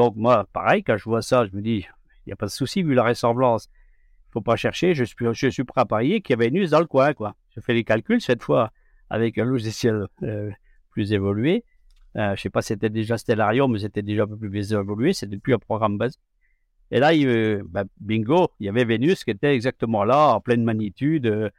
Donc 0.00 0.16
moi, 0.16 0.48
pareil, 0.54 0.82
quand 0.82 0.96
je 0.96 1.04
vois 1.04 1.20
ça, 1.20 1.44
je 1.44 1.54
me 1.54 1.60
dis, 1.60 1.86
il 2.24 2.28
n'y 2.28 2.32
a 2.32 2.36
pas 2.36 2.46
de 2.46 2.50
souci 2.50 2.82
vu 2.82 2.94
la 2.94 3.04
ressemblance. 3.04 3.68
Il 4.28 4.32
faut 4.32 4.40
pas 4.40 4.56
chercher, 4.56 4.94
je 4.94 5.04
suis, 5.04 5.64
prêt 5.64 5.82
à 5.82 5.84
parier 5.84 6.22
qu'il 6.22 6.32
y 6.32 6.38
avait 6.40 6.48
use 6.48 6.70
dans 6.70 6.80
le 6.80 6.86
coin. 6.86 7.12
Je 7.54 7.60
fais 7.60 7.74
les 7.74 7.84
calculs 7.84 8.22
cette 8.22 8.42
fois 8.42 8.72
avec 9.10 9.36
un 9.36 9.44
logiciel 9.44 10.06
euh, 10.22 10.50
plus 10.88 11.12
évolué. 11.12 11.64
Euh, 12.16 12.34
je 12.34 12.40
sais 12.40 12.48
pas 12.48 12.62
si 12.62 12.68
c'était 12.68 12.88
déjà 12.88 13.18
Stellarium, 13.18 13.70
mais 13.70 13.80
c'était 13.80 14.00
déjà 14.00 14.22
un 14.22 14.26
peu 14.26 14.38
plus 14.38 14.72
évolué. 14.72 15.12
C'était 15.12 15.36
plus 15.36 15.52
un 15.52 15.58
programme 15.58 15.98
base. 15.98 16.18
Et 16.90 16.98
là, 16.98 17.12
il, 17.12 17.62
ben, 17.68 17.84
bingo, 18.00 18.52
il 18.58 18.64
y 18.64 18.68
avait 18.70 18.86
Vénus 18.86 19.22
qui 19.22 19.32
était 19.32 19.54
exactement 19.54 20.04
là, 20.04 20.34
en 20.34 20.40
pleine 20.40 20.64
magnitude, 20.64 21.26
euh, 21.26 21.50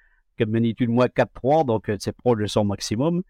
magnitude 0.48 0.90
moins 0.90 1.06
4,3, 1.06 1.68
donc 1.68 1.90
euh, 1.90 1.98
c'est 2.00 2.12
proche 2.12 2.40
de 2.40 2.48
son 2.48 2.66
maximum. 2.66 3.22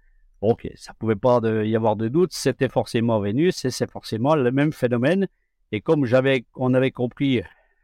Ok, 0.41 0.67
ça 0.75 0.93
pouvait 0.95 1.15
pas 1.15 1.39
y 1.63 1.75
avoir 1.75 1.95
de 1.95 2.07
doute, 2.07 2.33
c'était 2.33 2.67
forcément 2.67 3.19
Vénus 3.19 3.63
et 3.63 3.69
c'est 3.69 3.89
forcément 3.89 4.35
le 4.35 4.51
même 4.51 4.73
phénomène. 4.73 5.27
Et 5.71 5.81
comme 5.81 6.05
j'avais, 6.05 6.45
on 6.55 6.73
avait 6.73 6.89
compris 6.89 7.43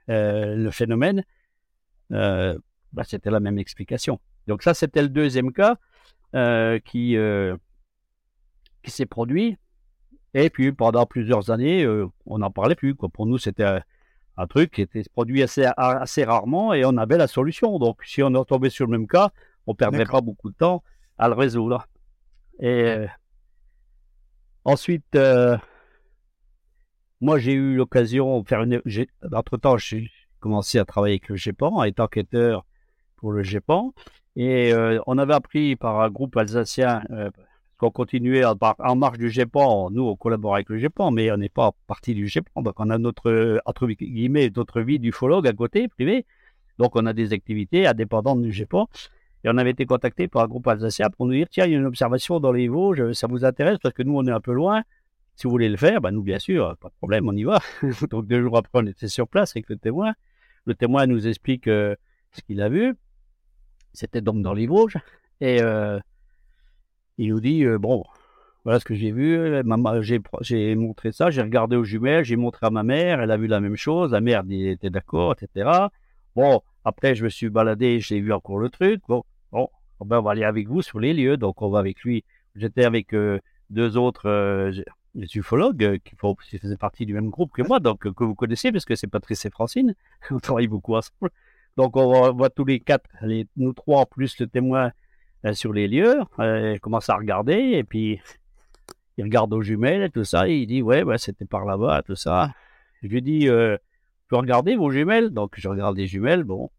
euh, 0.09 0.55
le 0.55 0.71
phénomène, 0.71 1.23
euh, 2.11 2.57
bah, 2.93 3.03
c'était 3.05 3.29
la 3.29 3.39
même 3.39 3.59
explication. 3.59 4.19
Donc 4.47 4.63
ça, 4.63 4.73
c'était 4.73 5.03
le 5.03 5.09
deuxième 5.09 5.53
cas 5.53 5.77
euh, 6.35 6.79
qui 6.79 7.15
qui 8.83 8.91
s'est 8.91 9.05
produit. 9.05 9.57
Et 10.33 10.49
puis 10.49 10.71
pendant 10.71 11.05
plusieurs 11.05 11.51
années, 11.51 11.85
on 12.25 12.39
n'en 12.39 12.51
parlait 12.51 12.75
plus. 12.75 12.95
Quoi. 12.95 13.09
Pour 13.09 13.27
nous, 13.27 13.37
c'était 13.37 13.81
un 14.37 14.47
truc 14.47 14.71
qui 14.71 14.81
était 14.81 15.03
produit 15.13 15.43
assez, 15.43 15.67
assez 15.77 16.23
rarement 16.23 16.73
et 16.73 16.85
on 16.85 16.97
avait 16.97 17.17
la 17.17 17.27
solution. 17.27 17.77
Donc 17.77 18.03
si 18.03 18.23
on 18.23 18.33
est 18.33 18.45
tombé 18.45 18.71
sur 18.71 18.85
le 18.87 18.91
même 18.97 19.07
cas, 19.07 19.29
on 19.67 19.75
perdrait 19.75 20.05
pas 20.05 20.21
beaucoup 20.21 20.49
de 20.49 20.55
temps 20.55 20.83
à 21.17 21.27
le 21.27 21.35
résoudre. 21.35 21.85
Et 22.59 22.83
euh, 22.83 23.07
ensuite, 24.65 25.15
euh, 25.15 25.57
moi, 27.21 27.39
j'ai 27.39 27.53
eu 27.53 27.75
l'occasion 27.75 28.41
de 28.41 28.47
faire 28.47 28.63
une. 28.63 28.81
Entre-temps, 29.31 29.77
j'ai 29.77 30.09
commencé 30.39 30.79
à 30.79 30.85
travailler 30.85 31.15
avec 31.15 31.29
le 31.29 31.35
GEPAN, 31.35 31.79
à 31.79 31.87
être 31.87 31.99
enquêteur 31.99 32.65
pour 33.15 33.31
le 33.31 33.43
GEPAN. 33.43 33.93
Et 34.35 34.71
euh, 34.71 34.99
on 35.07 35.17
avait 35.17 35.33
appris 35.33 35.75
par 35.75 36.01
un 36.01 36.09
groupe 36.09 36.37
alsacien 36.37 37.03
qu'on 37.77 37.91
continuait 37.91 38.43
en 38.45 38.95
marge 38.95 39.17
du 39.17 39.29
GEPAN. 39.29 39.89
Nous, 39.91 40.03
on 40.03 40.15
collabore 40.15 40.55
avec 40.55 40.69
le 40.69 40.77
GEPAN, 40.77 41.11
mais 41.11 41.31
on 41.31 41.37
n'est 41.37 41.49
pas 41.49 41.71
partie 41.87 42.13
du 42.13 42.27
GEPAN. 42.27 42.61
Donc, 42.61 42.79
on 42.79 42.89
a 42.89 42.97
notre, 42.97 43.61
entre 43.65 43.87
guillemets, 43.87 44.51
notre 44.55 44.81
vie 44.81 44.99
d'ufologue 44.99 45.47
à 45.47 45.53
côté, 45.53 45.87
privé. 45.87 46.25
Donc, 46.77 46.95
on 46.95 47.05
a 47.07 47.13
des 47.13 47.33
activités 47.33 47.87
indépendantes 47.87 48.41
du 48.41 48.51
GEPAN. 48.51 48.87
Et 49.43 49.49
on 49.49 49.57
avait 49.57 49.71
été 49.71 49.85
contacté 49.85 50.27
par 50.27 50.43
un 50.43 50.47
groupe 50.47 50.67
alsacien 50.67 51.09
pour 51.09 51.25
nous 51.25 51.33
dire 51.33 51.47
tiens, 51.49 51.65
il 51.65 51.71
y 51.71 51.75
a 51.75 51.77
une 51.77 51.85
observation 51.85 52.39
dans 52.39 52.51
les 52.51 52.67
Vosges, 52.67 53.13
ça 53.13 53.27
vous 53.27 53.45
intéresse 53.45 53.77
parce 53.81 53.93
que 53.93 54.03
nous, 54.03 54.17
on 54.17 54.25
est 54.25 54.31
un 54.31 54.41
peu 54.41 54.53
loin. 54.53 54.83
Si 55.35 55.43
vous 55.43 55.51
voulez 55.51 55.69
le 55.69 55.77
faire, 55.77 56.01
ben 56.01 56.11
nous, 56.11 56.23
bien 56.23 56.39
sûr, 56.39 56.75
pas 56.77 56.89
de 56.89 56.93
problème, 56.95 57.27
on 57.27 57.33
y 57.33 57.43
va. 57.43 57.59
donc, 58.09 58.25
deux 58.25 58.41
jours 58.41 58.57
après, 58.57 58.79
on 58.81 58.87
était 58.87 59.07
sur 59.07 59.27
place 59.27 59.51
avec 59.55 59.69
le 59.69 59.77
témoin. 59.77 60.13
Le 60.65 60.73
témoin 60.73 61.05
nous 61.05 61.27
explique 61.27 61.67
euh, 61.67 61.95
ce 62.31 62.41
qu'il 62.41 62.59
a 62.61 62.69
vu. 62.69 62.95
C'était 63.93 64.21
donc 64.21 64.41
dans 64.41 64.53
les 64.53 64.65
Vosges. 64.65 64.97
Et 65.39 65.61
euh, 65.61 65.99
il 67.19 67.29
nous 67.29 67.39
dit 67.39 67.63
euh, 67.63 67.77
bon, 67.77 68.03
voilà 68.63 68.79
ce 68.79 68.85
que 68.85 68.95
j'ai 68.95 69.11
vu. 69.11 69.39
J'ai 70.41 70.75
montré 70.75 71.11
ça, 71.11 71.29
j'ai 71.29 71.43
regardé 71.43 71.75
aux 71.75 71.83
jumelles, 71.83 72.25
j'ai 72.25 72.35
montré 72.35 72.65
à 72.65 72.71
ma 72.71 72.81
mère, 72.81 73.21
elle 73.21 73.31
a 73.31 73.37
vu 73.37 73.45
la 73.45 73.59
même 73.59 73.75
chose. 73.75 74.11
La 74.11 74.21
mère 74.21 74.43
était 74.49 74.89
d'accord, 74.89 75.35
etc. 75.39 75.69
Bon, 76.35 76.61
après, 76.87 77.15
je 77.15 77.25
me 77.25 77.29
suis 77.29 77.49
baladé, 77.49 77.99
j'ai 77.99 78.21
vu 78.21 78.31
encore 78.31 78.59
le 78.59 78.69
truc. 78.69 79.01
Bon, 79.09 79.25
bon, 79.51 79.69
ben, 80.05 80.19
on 80.19 80.21
va 80.21 80.31
aller 80.31 80.45
avec 80.45 80.69
vous 80.69 80.81
sur 80.81 81.01
les 81.01 81.13
lieux. 81.13 81.35
Donc, 81.35 81.61
on 81.61 81.69
va 81.69 81.79
avec 81.79 82.01
lui. 82.01 82.23
J'étais 82.55 82.85
avec 82.85 83.13
euh, 83.13 83.39
deux 83.69 83.97
autres 83.97 84.29
euh, 84.29 84.71
ufologues 85.35 85.83
euh, 85.83 85.97
qui, 85.97 86.15
faisaient 86.57 86.77
partie 86.77 87.05
du 87.05 87.13
même 87.13 87.29
groupe 87.29 87.51
que 87.51 87.61
moi, 87.61 87.81
donc 87.81 88.09
que 88.13 88.23
vous 88.23 88.35
connaissez, 88.35 88.71
parce 88.71 88.85
que 88.85 88.95
c'est 88.95 89.07
Patrice 89.07 89.45
et 89.45 89.49
Francine. 89.49 89.95
on 90.31 90.39
travaille 90.39 90.69
beaucoup 90.69 90.95
ensemble. 90.95 91.29
Donc, 91.75 91.97
on 91.97 92.31
voit 92.31 92.49
tous 92.49 92.63
les 92.63 92.79
quatre, 92.79 93.09
les, 93.21 93.47
nous 93.57 93.73
trois, 93.73 94.05
plus 94.05 94.39
le 94.39 94.47
témoin 94.47 94.93
sur 95.51 95.73
les 95.73 95.89
lieux. 95.89 96.21
il 96.39 96.79
commence 96.81 97.09
à 97.09 97.17
regarder, 97.17 97.73
et 97.73 97.83
puis 97.83 98.21
il 99.17 99.25
regarde 99.25 99.53
aux 99.53 99.61
jumelles 99.61 100.03
et 100.03 100.09
tout 100.09 100.23
ça. 100.23 100.47
Et 100.47 100.59
il 100.59 100.67
dit, 100.67 100.81
ouais, 100.81 101.03
c'était 101.17 101.45
par 101.45 101.65
là-bas, 101.65 102.01
tout 102.03 102.15
ça. 102.15 102.53
Je 103.03 103.09
lui 103.09 103.21
dis, 103.21 103.49
peux 104.27 104.37
regarder 104.37 104.75
vos 104.75 104.91
jumelles? 104.91 105.31
Donc, 105.31 105.55
je 105.57 105.67
regarde 105.67 105.97
les 105.97 106.07
jumelles. 106.07 106.43
Bon, 106.43 106.69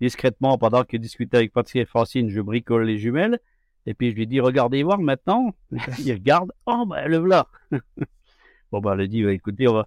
discrètement, 0.00 0.58
pendant 0.58 0.84
qu'il 0.84 1.00
discutait 1.00 1.38
avec 1.38 1.52
Patrick 1.52 1.82
et 1.82 1.84
Francine, 1.84 2.28
je 2.30 2.40
bricole 2.40 2.84
les 2.84 2.98
jumelles. 2.98 3.38
Et 3.86 3.94
puis, 3.94 4.10
je 4.10 4.16
lui 4.16 4.26
dis, 4.26 4.40
regardez 4.40 4.82
voir 4.82 4.98
maintenant. 4.98 5.54
il 5.98 6.12
regarde. 6.12 6.52
Oh, 6.66 6.84
ben, 6.86 7.06
le 7.06 7.18
voilà. 7.18 7.46
bon, 8.72 8.80
ben, 8.80 8.98
elle 8.98 9.08
dit, 9.08 9.24
écoutez, 9.24 9.68
on 9.68 9.74
va, 9.74 9.86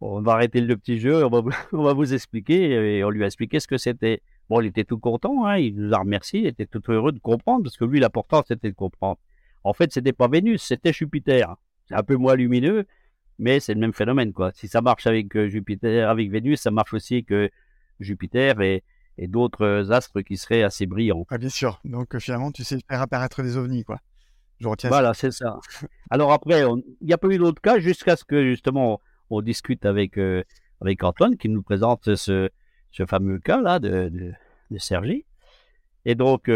on 0.00 0.20
va 0.20 0.32
arrêter 0.32 0.60
le 0.60 0.76
petit 0.76 0.98
jeu. 0.98 1.24
On 1.24 1.30
va, 1.30 1.42
on 1.72 1.82
va 1.82 1.92
vous 1.94 2.12
expliquer. 2.12 2.96
Et 2.98 3.04
on 3.04 3.10
lui 3.10 3.22
a 3.22 3.26
expliqué 3.26 3.58
ce 3.58 3.66
que 3.66 3.78
c'était. 3.78 4.22
Bon, 4.48 4.60
il 4.60 4.66
était 4.66 4.84
tout 4.84 4.98
content. 4.98 5.46
Hein, 5.46 5.58
il 5.58 5.76
nous 5.76 5.94
a 5.94 5.98
remercié. 5.98 6.40
Il 6.40 6.46
était 6.46 6.66
tout 6.66 6.82
heureux 6.90 7.12
de 7.12 7.20
comprendre. 7.20 7.64
Parce 7.64 7.76
que 7.76 7.84
lui, 7.84 8.00
l'important, 8.00 8.42
c'était 8.46 8.70
de 8.70 8.76
comprendre. 8.76 9.18
En 9.64 9.72
fait, 9.72 9.92
c'était 9.92 10.12
pas 10.12 10.28
Vénus, 10.28 10.62
c'était 10.62 10.92
Jupiter. 10.92 11.56
C'est 11.86 11.94
un 11.94 12.02
peu 12.02 12.16
moins 12.16 12.34
lumineux 12.34 12.86
mais 13.38 13.58
c'est 13.58 13.74
le 13.74 13.80
même 13.80 13.94
phénomène, 13.94 14.32
quoi. 14.32 14.52
Si 14.54 14.68
ça 14.68 14.82
marche 14.82 15.06
avec 15.06 15.34
euh, 15.34 15.48
Jupiter, 15.48 16.08
avec 16.08 16.30
Vénus, 16.30 16.60
ça 16.60 16.70
marche 16.70 16.94
aussi 16.94 17.24
avec 17.28 17.52
Jupiter 17.98 18.60
et, 18.60 18.84
et 19.18 19.28
d'autres 19.28 19.92
astres 19.92 20.20
qui 20.22 20.36
seraient 20.36 20.62
assez 20.62 20.86
brillants. 20.86 21.26
Ah, 21.30 21.38
bien 21.38 21.48
sûr. 21.48 21.80
Donc, 21.84 22.14
euh, 22.14 22.20
finalement, 22.20 22.50
tu 22.50 22.64
sais 22.64 22.78
faire 22.88 23.02
apparaître 23.02 23.42
des 23.42 23.56
ovnis, 23.56 23.84
quoi. 23.84 23.98
Je 24.58 24.68
retiens 24.68 24.90
voilà, 24.90 25.12
c'est 25.12 25.32
ça. 25.32 25.58
Alors 26.10 26.32
après, 26.32 26.62
il 26.62 27.06
n'y 27.06 27.12
a 27.12 27.18
pas 27.18 27.28
eu 27.28 27.38
d'autres 27.38 27.60
cas 27.60 27.78
jusqu'à 27.80 28.16
ce 28.16 28.24
que, 28.24 28.44
justement, 28.44 29.00
on, 29.30 29.42
discute 29.42 29.84
avec, 29.86 30.18
euh, 30.18 30.44
avec 30.80 31.02
Antoine 31.02 31.36
qui 31.36 31.48
nous 31.48 31.62
présente 31.62 32.14
ce, 32.14 32.48
ce 32.90 33.06
fameux 33.06 33.38
cas-là 33.38 33.80
de, 33.80 34.08
de, 34.08 34.32
de 34.70 34.78
Sergi. 34.78 35.24
Et 36.04 36.14
donc, 36.14 36.50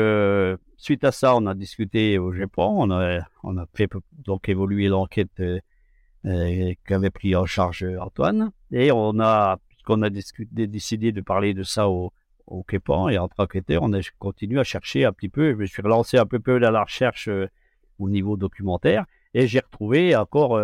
suite 0.77 1.05
à 1.05 1.12
ça, 1.12 1.37
on 1.37 1.47
a 1.47 1.55
discuté 1.55 2.19
au 2.19 2.33
Japon, 2.33 2.77
on 2.79 2.90
a, 2.90 3.21
on 3.42 3.57
a 3.59 3.66
fait 3.75 3.88
donc 4.12 4.49
évoluer 4.49 4.88
l'enquête 4.88 5.40
euh, 6.27 6.73
qu'avait 6.85 7.11
pris 7.11 7.37
en 7.37 7.47
charge 7.47 7.85
euh, 7.85 8.01
Antoine. 8.01 8.51
Et 8.73 8.90
on 8.90 9.21
a, 9.21 9.59
puisqu'on 9.69 10.03
a 10.03 10.11
discuté, 10.11 10.66
décidé 10.66 11.12
de 11.12 11.21
parler 11.21 11.55
de 11.55 11.62
ça 11.62 11.88
au, 11.88 12.12
au 12.47 12.63
Képan 12.63 13.09
et 13.09 13.19
entre 13.19 13.41
enquêteurs, 13.41 13.83
on 13.83 13.93
a 13.93 14.01
continué 14.19 14.61
à 14.61 14.65
chercher 14.65 15.05
un 15.05 15.13
petit 15.13 15.29
peu. 15.29 15.53
Je 15.53 15.57
me 15.57 15.67
suis 15.67 15.83
relancé 15.83 16.19
un 16.19 16.27
peu, 16.27 16.39
peu 16.39 16.61
dans 16.61 16.71
la 16.71 16.83
recherche 16.83 17.29
euh, 17.29 17.49
au 17.99 18.09
niveau 18.09 18.37
documentaire 18.37 19.05
et 19.35 19.47
j'ai 19.47 19.61
retrouvé 19.61 20.15
encore 20.17 20.59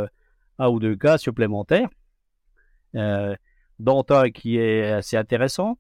un 0.59 0.68
ou 0.68 0.81
deux 0.81 0.97
cas 0.97 1.18
supplémentaires, 1.18 1.88
dont 2.95 4.05
un 4.11 4.31
qui 4.31 4.57
est 4.57 4.90
assez 4.92 5.16
intéressant. 5.16 5.79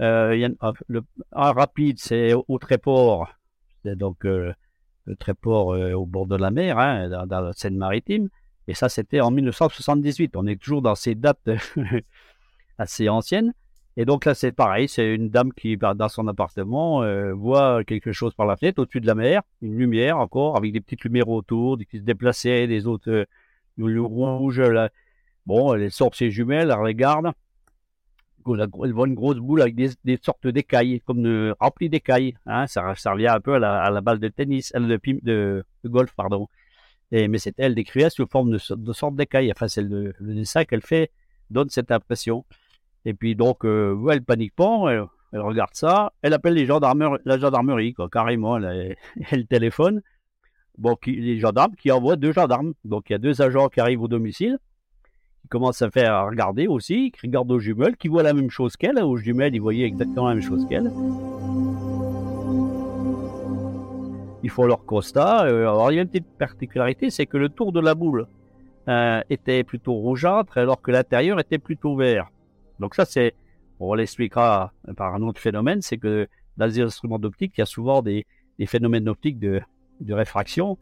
Y 0.00 0.56
a, 0.60 0.72
le, 0.86 1.02
un 1.32 1.52
rapide, 1.52 1.98
c'est 1.98 2.32
au, 2.32 2.58
Tréport, 2.58 3.28
c'est 3.84 3.96
donc 3.96 4.24
le 4.24 4.54
Tréport 5.18 5.68
au 5.68 6.06
bord 6.06 6.26
de 6.26 6.36
la 6.36 6.50
mer, 6.50 6.78
hein, 6.78 7.08
dans, 7.10 7.26
dans 7.26 7.40
la 7.40 7.52
Seine-Maritime. 7.52 8.28
Et 8.68 8.74
ça, 8.74 8.88
c'était 8.88 9.20
en 9.20 9.30
1978. 9.30 10.36
On 10.36 10.46
est 10.46 10.60
toujours 10.60 10.82
dans 10.82 10.94
ces 10.94 11.14
dates 11.14 11.50
assez 12.78 13.08
anciennes. 13.08 13.52
Et 13.96 14.04
donc 14.04 14.24
là, 14.24 14.34
c'est 14.34 14.52
pareil. 14.52 14.88
C'est 14.88 15.14
une 15.14 15.28
dame 15.28 15.52
qui, 15.52 15.76
dans 15.76 16.08
son 16.08 16.26
appartement, 16.28 17.02
euh, 17.02 17.32
voit 17.34 17.84
quelque 17.84 18.12
chose 18.12 18.34
par 18.34 18.46
la 18.46 18.56
fenêtre 18.56 18.80
au-dessus 18.80 19.00
de 19.00 19.06
la 19.06 19.14
mer, 19.14 19.42
une 19.60 19.76
lumière 19.76 20.18
encore, 20.18 20.56
avec 20.56 20.72
des 20.72 20.80
petites 20.80 21.04
lumières 21.04 21.28
autour, 21.28 21.78
qui 21.90 21.98
se 21.98 22.02
déplaçaient, 22.02 22.66
des 22.66 22.86
autres 22.86 23.10
euh, 23.10 23.26
rouges. 23.78 24.60
Là. 24.60 24.90
Bon, 25.46 25.74
elle 25.74 25.90
sort 25.90 26.14
ses 26.14 26.30
jumelles, 26.30 26.70
elle 26.70 26.80
regarde. 26.80 27.32
Elle 28.46 28.92
voit 28.92 29.06
une 29.06 29.14
grosse 29.14 29.36
boule 29.36 29.62
avec 29.62 29.76
des, 29.76 30.18
sortes 30.20 30.48
d'écailles, 30.48 31.00
comme 31.06 31.22
de, 31.22 31.54
remplies 31.60 31.88
d'écailles. 31.88 32.34
Hein, 32.46 32.66
ça, 32.66 32.94
ça 32.96 33.12
revient 33.12 33.28
un 33.28 33.40
peu 33.40 33.54
à 33.54 33.58
la, 33.90 34.00
balle 34.00 34.18
de 34.18 34.28
tennis, 34.28 34.72
de, 34.72 34.98
de, 35.22 35.64
de 35.84 35.88
golf, 35.88 36.12
pardon 36.16 36.48
mais 37.12 37.38
c'est 37.38 37.54
elle 37.58 37.74
décrivait 37.74 38.10
sous 38.10 38.26
forme 38.26 38.50
de, 38.52 38.74
de 38.74 38.92
sorte 38.92 39.16
d'écaille. 39.16 39.52
Enfin, 39.52 39.68
c'est 39.68 39.82
le, 39.82 40.14
dessin 40.20 40.64
qu'elle 40.64 40.82
fait 40.82 41.10
donne 41.50 41.68
cette 41.68 41.90
impression. 41.90 42.44
Et 43.04 43.14
puis 43.14 43.34
donc, 43.34 43.64
euh, 43.64 43.96
elle 44.10 44.22
panique 44.22 44.54
pas, 44.54 44.92
elle, 45.32 45.40
regarde 45.40 45.74
ça, 45.74 46.12
elle 46.22 46.34
appelle 46.34 46.54
les 46.54 46.66
gendarmes, 46.66 47.18
la 47.24 47.38
gendarmerie, 47.38 47.94
quoi, 47.94 48.08
carrément, 48.08 48.58
elle, 48.58 48.96
téléphone. 49.48 50.02
Bon, 50.78 50.96
les 51.06 51.38
gendarmes 51.38 51.74
qui 51.74 51.90
envoient 51.90 52.16
deux 52.16 52.32
gendarmes. 52.32 52.74
Donc 52.84 53.10
il 53.10 53.12
y 53.12 53.16
a 53.16 53.18
deux 53.18 53.42
agents 53.42 53.68
qui 53.68 53.80
arrivent 53.80 54.02
au 54.02 54.08
domicile, 54.08 54.58
qui 55.42 55.48
commencent 55.48 55.82
à 55.82 55.90
faire 55.90 56.26
regarder 56.26 56.66
aussi, 56.66 57.10
qui 57.10 57.26
regardent 57.26 57.50
aux 57.50 57.58
jumelles, 57.58 57.96
qui 57.96 58.08
voient 58.08 58.22
la 58.22 58.32
même 58.32 58.50
chose 58.50 58.76
qu'elle. 58.76 58.98
Aux 59.02 59.16
jumelles, 59.16 59.54
ils 59.54 59.60
voyaient 59.60 59.86
exactement 59.86 60.28
la 60.28 60.34
même 60.34 60.42
chose 60.42 60.66
qu'elle. 60.68 60.90
Ils 64.44 64.50
font 64.50 64.64
leur 64.64 64.84
constat. 64.84 65.44
Euh, 65.44 65.62
alors 65.62 65.92
il 65.92 65.96
y 65.96 65.98
a 65.98 66.02
une 66.02 66.08
petite 66.08 66.38
particularité, 66.38 67.10
c'est 67.10 67.26
que 67.26 67.36
le 67.36 67.48
tour 67.48 67.72
de 67.72 67.80
la 67.80 67.94
boule 67.94 68.26
euh, 68.88 69.20
était 69.30 69.62
plutôt 69.62 69.92
rougeâtre, 69.92 70.58
alors 70.58 70.80
que 70.80 70.90
l'intérieur 70.90 71.38
était 71.38 71.58
plutôt 71.58 71.96
vert. 71.96 72.31
Donc 72.82 72.94
ça, 72.96 73.04
c'est, 73.04 73.34
on 73.80 73.94
l'expliquera 73.94 74.72
par 74.96 75.14
un 75.14 75.22
autre 75.22 75.40
phénomène, 75.40 75.80
c'est 75.80 75.98
que 75.98 76.28
dans 76.56 76.66
les 76.66 76.80
instruments 76.80 77.18
d'optique, 77.18 77.54
il 77.56 77.60
y 77.60 77.62
a 77.62 77.66
souvent 77.66 78.02
des, 78.02 78.26
phénomènes 78.66 79.04
d'optique 79.04 79.38
de, 79.38 79.62
réfraction 80.10 80.78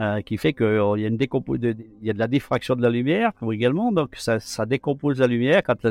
euh, 0.00 0.20
qui 0.22 0.36
fait 0.36 0.52
qu'il 0.52 0.66
y, 0.66 1.04
a 1.04 1.08
une 1.08 1.18
il 1.20 2.06
y 2.06 2.10
a 2.10 2.12
de 2.12 2.18
la 2.18 2.28
diffraction 2.28 2.76
de 2.76 2.82
la 2.82 2.90
lumière 2.90 3.32
également, 3.52 3.92
donc 3.92 4.14
ça, 4.16 4.66
décompose 4.66 5.18
la 5.18 5.26
lumière 5.26 5.62
quand 5.62 5.84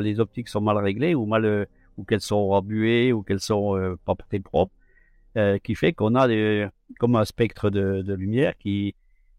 les 0.00 0.20
optiques 0.20 0.48
sont 0.48 0.60
mal 0.60 0.78
réglées 0.78 1.14
ou 1.14 1.28
ou 1.96 2.04
qu'elles 2.04 2.20
sont 2.20 2.50
embuées 2.52 3.12
ou 3.12 3.22
qu'elles 3.22 3.40
sont 3.40 3.76
euh, 3.76 3.96
pas 4.04 4.14
propres, 4.44 4.72
euh, 5.36 5.58
qui 5.58 5.74
fait 5.74 5.92
qu'on 5.92 6.14
a 6.14 6.28
comme 6.98 7.16
un 7.16 7.24
spectre 7.24 7.70
de, 7.70 8.02
de 8.02 8.14
lumière 8.14 8.56
qui 8.58 8.94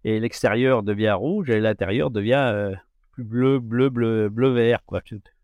et 0.06 0.20
l'extérieur 0.22 0.84
devient 0.84 1.12
rouge 1.12 1.50
et 1.50 1.60
l'intérieur 1.60 2.10
devient 2.10 2.74
plus 3.12 3.26
bleu, 3.26 3.60
bleu, 3.60 3.90
bleu, 3.90 4.30
bleu 4.30 4.50
vert, 4.50 4.80
quoi 4.86 5.02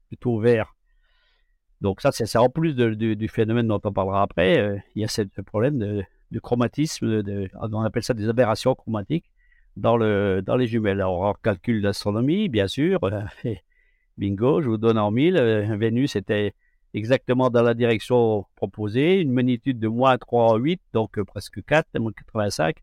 plutôt 0.07 0.39
vert. 0.39 0.75
Donc 1.81 2.01
ça, 2.01 2.11
c'est 2.11 2.37
en 2.37 2.49
plus 2.49 2.73
du 2.73 3.27
phénomène 3.27 3.67
dont 3.67 3.81
on 3.83 3.91
parlera 3.91 4.21
après, 4.21 4.57
euh, 4.59 4.77
il 4.95 5.01
y 5.01 5.05
a 5.05 5.07
ce 5.07 5.21
problème 5.41 5.77
de, 5.77 6.03
chromatisme, 6.39 7.23
on 7.61 7.81
appelle 7.81 8.03
ça 8.03 8.13
des 8.13 8.27
aberrations 8.27 8.75
chromatiques 8.75 9.29
dans, 9.77 9.95
le, 9.95 10.41
dans 10.41 10.57
les 10.57 10.67
jumelles. 10.67 10.99
Alors, 10.99 11.21
on 11.21 11.33
calcule 11.33 11.81
l'astronomie, 11.81 12.49
bien 12.49 12.67
sûr, 12.67 12.99
euh, 13.03 13.21
bingo, 14.17 14.61
je 14.61 14.69
vous 14.69 14.77
donne 14.77 14.97
en 14.97 15.11
mille, 15.11 15.37
euh, 15.37 15.77
Vénus 15.77 16.15
était 16.15 16.53
exactement 16.93 17.49
dans 17.49 17.61
la 17.61 17.73
direction 17.73 18.45
proposée, 18.55 19.21
une 19.21 19.31
magnitude 19.31 19.79
de 19.79 19.87
moins 19.87 20.15
3,8, 20.15 20.79
donc 20.93 21.21
presque 21.23 21.63
4, 21.63 21.99
moins 21.99 22.11
85, 22.13 22.77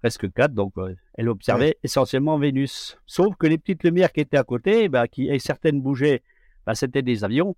presque 0.00 0.32
4, 0.32 0.54
donc 0.54 0.74
elle 1.14 1.28
observait 1.28 1.76
essentiellement 1.82 2.38
Vénus. 2.38 2.96
Sauf 3.06 3.36
que 3.36 3.46
les 3.46 3.58
petites 3.58 3.82
lumières 3.84 4.12
qui 4.12 4.20
étaient 4.20 4.38
à 4.38 4.44
côté, 4.44 4.88
bah, 4.88 5.06
qui, 5.06 5.28
et 5.28 5.38
certaines 5.38 5.80
bougeaient 5.80 6.22
bah, 6.66 6.74
c'était 6.74 7.02
des 7.02 7.24
avions. 7.24 7.56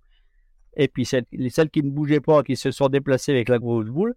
Et 0.77 0.87
puis 0.87 1.05
celles, 1.05 1.25
celles, 1.49 1.69
qui 1.69 1.83
ne 1.83 1.89
bougeaient 1.89 2.19
pas, 2.19 2.43
qui 2.43 2.55
se 2.55 2.71
sont 2.71 2.89
déplacées 2.89 3.31
avec 3.31 3.49
la 3.49 3.59
grosse 3.59 3.87
boule, 3.87 4.15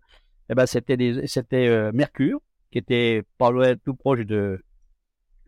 eh 0.51 0.55
ben, 0.55 0.67
c'était, 0.67 1.27
c'était 1.27 1.69
euh, 1.69 1.93
Mercure, 1.93 2.41
qui 2.71 2.79
était 2.79 3.23
pas 3.39 3.51
loin, 3.51 3.77
tout 3.77 3.95
proche 3.95 4.21
de, 4.21 4.61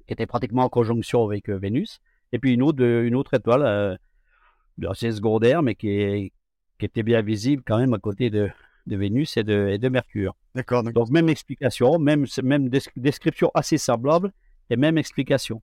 qui 0.07 0.13
était 0.13 0.27
pratiquement 0.27 0.65
en 0.65 0.69
conjonction 0.69 1.25
avec 1.25 1.49
euh, 1.49 1.59
Vénus. 1.59 2.01
Et 2.33 2.39
puis 2.39 2.55
une 2.55 2.63
autre, 2.63 2.85
une 2.85 3.17
autre 3.17 3.35
étoile, 3.35 3.63
euh, 3.63 3.97
assez 4.89 5.11
secondaire, 5.11 5.63
mais 5.63 5.75
qui, 5.75 6.33
qui 6.79 6.87
était 6.87 7.03
bien 7.03 7.23
visible 7.23 7.63
quand 7.67 7.79
même 7.79 7.95
à 7.95 7.99
côté 7.99 8.31
de, 8.31 8.49
de 8.87 8.97
Vénus 8.97 9.37
et 9.37 9.43
de, 9.43 9.69
et 9.69 9.79
de 9.79 9.89
Mercure. 9.89 10.37
D'accord. 10.55 10.83
Donc, 10.83 11.11
même 11.11 11.29
explication, 11.29 11.99
même, 11.99 12.27
même 12.43 12.69
description 12.97 13.51
assez 13.55 13.79
semblable 13.79 14.33
et 14.69 14.77
même 14.77 14.99
explication. 14.99 15.63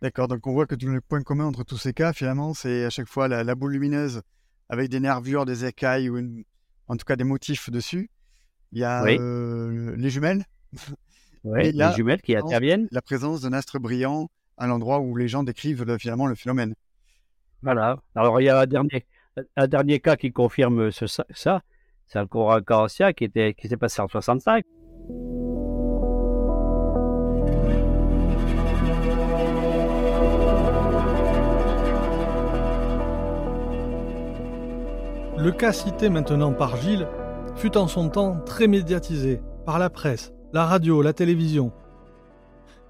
D'accord, 0.00 0.28
donc 0.28 0.46
on 0.46 0.52
voit 0.52 0.66
que 0.66 0.76
le 0.76 1.00
point 1.00 1.22
commun 1.22 1.46
entre 1.46 1.64
tous 1.64 1.76
ces 1.76 1.92
cas, 1.92 2.12
finalement, 2.12 2.54
c'est 2.54 2.84
à 2.84 2.90
chaque 2.90 3.08
fois 3.08 3.26
la, 3.26 3.54
boule 3.54 3.72
lumineuse 3.72 4.22
avec 4.68 4.90
des 4.90 5.00
nervures, 5.00 5.44
des 5.44 5.64
écailles 5.64 6.08
ou 6.08 6.44
en 6.86 6.96
tout 6.96 7.04
cas 7.04 7.16
des 7.16 7.24
motifs 7.24 7.70
dessus. 7.70 8.10
Il 8.72 8.78
y 8.78 8.84
a 8.84 9.02
euh, 9.04 9.96
les 9.96 10.10
jumelles. 10.10 10.44
Oui, 11.44 11.70
les 11.72 11.92
jumelles 11.94 12.20
qui 12.20 12.36
interviennent. 12.36 12.88
La 12.90 13.00
présence 13.00 13.42
d'un 13.42 13.52
astre 13.52 13.78
brillant 13.78 14.28
à 14.56 14.66
l'endroit 14.66 14.98
où 14.98 15.16
les 15.16 15.28
gens 15.28 15.44
décrivent 15.44 15.96
finalement 15.96 16.26
le 16.26 16.34
phénomène. 16.34 16.74
Voilà. 17.62 17.96
Alors 18.16 18.40
il 18.40 18.44
y 18.44 18.48
a 18.48 18.60
un 18.60 18.66
dernier, 18.66 19.06
un 19.56 19.68
dernier 19.68 20.00
cas 20.00 20.16
qui 20.16 20.32
confirme 20.32 20.90
ce, 20.90 21.06
ça. 21.06 21.62
C'est 22.06 22.18
un 22.18 22.26
courant 22.26 22.60
qui, 23.16 23.24
était, 23.24 23.54
qui 23.54 23.68
s'est 23.68 23.76
passé 23.76 24.02
en 24.02 24.08
65. 24.08 24.64
Le 35.40 35.52
cas 35.52 35.72
cité 35.72 36.08
maintenant 36.08 36.52
par 36.52 36.76
Gilles 36.78 37.06
fut 37.54 37.76
en 37.76 37.86
son 37.86 38.08
temps 38.08 38.40
très 38.44 38.66
médiatisé 38.66 39.40
par 39.64 39.78
la 39.78 39.88
presse, 39.88 40.32
la 40.52 40.66
radio, 40.66 41.00
la 41.00 41.12
télévision. 41.12 41.72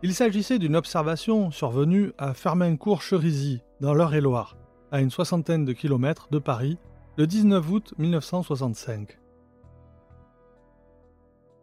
Il 0.02 0.14
s'agissait 0.14 0.58
d'une 0.58 0.74
observation 0.74 1.50
survenue 1.50 2.12
à 2.16 2.32
Fermaincourt-Cherisy, 2.32 3.60
dans 3.82 3.92
l'Eure-et-Loire, 3.92 4.56
à 4.90 5.02
une 5.02 5.10
soixantaine 5.10 5.66
de 5.66 5.74
kilomètres 5.74 6.28
de 6.30 6.38
Paris, 6.38 6.78
le 7.18 7.26
19 7.26 7.70
août 7.70 7.92
1965. 7.98 9.18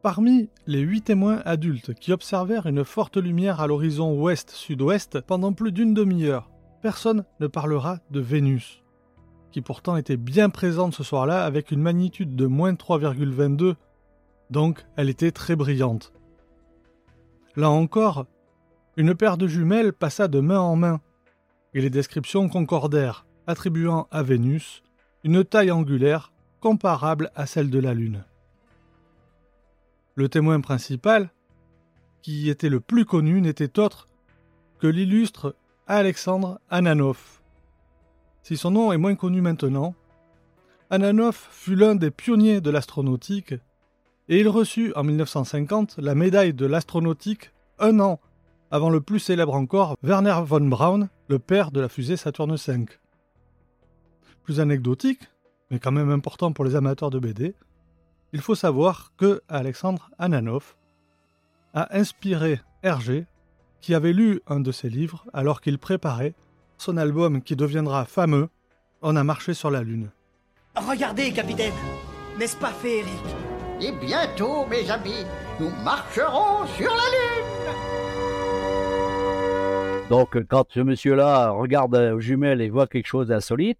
Parmi 0.03 0.49
les 0.67 0.81
huit 0.81 1.01
témoins 1.01 1.41
adultes 1.45 1.95
qui 1.95 2.13
observèrent 2.13 2.67
une 2.67 2.85
forte 2.85 3.17
lumière 3.17 3.59
à 3.59 3.65
l'horizon 3.65 4.13
ouest-sud-ouest 4.13 5.21
pendant 5.21 5.51
plus 5.51 5.71
d'une 5.71 5.95
demi-heure, 5.95 6.51
personne 6.83 7.25
ne 7.39 7.47
parlera 7.47 7.97
de 8.11 8.19
Vénus 8.19 8.84
qui 9.55 9.61
pourtant 9.61 9.95
était 9.95 10.17
bien 10.17 10.49
présente 10.49 10.93
ce 10.93 11.01
soir-là 11.01 11.45
avec 11.45 11.71
une 11.71 11.79
magnitude 11.79 12.35
de 12.35 12.45
moins 12.45 12.73
3,22, 12.73 13.75
donc 14.49 14.85
elle 14.97 15.09
était 15.09 15.31
très 15.31 15.55
brillante. 15.55 16.11
Là 17.55 17.69
encore, 17.69 18.25
une 18.97 19.15
paire 19.15 19.37
de 19.37 19.47
jumelles 19.47 19.93
passa 19.93 20.27
de 20.27 20.41
main 20.41 20.59
en 20.59 20.75
main, 20.75 20.99
et 21.73 21.79
les 21.79 21.89
descriptions 21.89 22.49
concordèrent, 22.49 23.25
attribuant 23.47 24.09
à 24.11 24.23
Vénus 24.23 24.83
une 25.23 25.45
taille 25.45 25.71
angulaire 25.71 26.33
comparable 26.59 27.31
à 27.33 27.45
celle 27.45 27.69
de 27.69 27.79
la 27.79 27.93
Lune. 27.93 28.25
Le 30.15 30.27
témoin 30.27 30.59
principal, 30.59 31.29
qui 32.21 32.49
était 32.49 32.67
le 32.67 32.81
plus 32.81 33.05
connu, 33.05 33.39
n'était 33.39 33.79
autre 33.79 34.09
que 34.79 34.87
l'illustre 34.87 35.55
Alexandre 35.87 36.59
Ananov, 36.69 37.34
si 38.45 38.57
son 38.57 38.69
nom 38.69 38.91
est 38.91 38.97
moins 38.97 39.15
connu 39.15 39.41
maintenant, 39.41 39.95
Ananov 40.91 41.35
fut 41.49 41.75
l'un 41.75 41.95
des 41.95 42.11
pionniers 42.11 42.61
de 42.61 42.69
l'astronautique 42.69 43.55
et 44.29 44.39
il 44.39 44.47
reçut 44.47 44.93
en 44.95 45.03
1950 45.03 45.95
la 45.97 46.13
médaille 46.13 46.53
de 46.53 46.67
l'astronautique 46.67 47.49
un 47.79 47.99
an 47.99 48.19
avant 48.69 48.91
le 48.91 49.01
plus 49.01 49.17
célèbre 49.17 49.55
encore 49.55 49.97
Werner 50.03 50.43
von 50.45 50.61
Braun, 50.61 51.09
le 51.27 51.39
père 51.39 51.71
de 51.71 51.79
la 51.79 51.89
fusée 51.89 52.17
Saturne 52.17 52.55
V. 52.55 52.85
Plus 54.43 54.59
anecdotique, 54.59 55.23
mais 55.71 55.79
quand 55.79 55.91
même 55.91 56.11
important 56.11 56.51
pour 56.51 56.65
les 56.65 56.75
amateurs 56.75 57.09
de 57.09 57.17
BD, 57.17 57.55
il 58.31 58.41
faut 58.41 58.53
savoir 58.53 59.13
que 59.17 59.41
Alexandre 59.49 60.11
Ananov 60.19 60.75
a 61.73 61.97
inspiré 61.97 62.61
Hergé, 62.83 63.25
qui 63.81 63.95
avait 63.95 64.13
lu 64.13 64.41
un 64.45 64.59
de 64.59 64.71
ses 64.71 64.89
livres 64.89 65.25
alors 65.33 65.61
qu'il 65.61 65.79
préparait 65.79 66.35
son 66.77 66.97
album 66.97 67.41
qui 67.41 67.55
deviendra 67.55 68.05
fameux, 68.05 68.49
On 69.01 69.15
a 69.15 69.23
marché 69.23 69.53
sur 69.53 69.69
la 69.69 69.83
Lune. 69.83 70.09
Regardez, 70.75 71.31
capitaine. 71.31 71.73
N'est-ce 72.39 72.57
pas 72.57 72.71
féerique 72.71 73.35
Et 73.79 73.91
bientôt, 73.91 74.65
mes 74.65 74.89
amis, 74.89 75.25
nous 75.59 75.69
marcherons 75.83 76.65
sur 76.75 76.89
la 76.89 77.07
Lune. 77.13 77.45
Donc, 80.09 80.37
quand 80.47 80.65
ce 80.69 80.79
monsieur-là 80.79 81.51
regarde 81.51 81.95
aux 81.95 82.19
jumelles 82.19 82.61
et 82.61 82.69
voit 82.69 82.87
quelque 82.87 83.07
chose 83.07 83.27
d'insolite, 83.27 83.79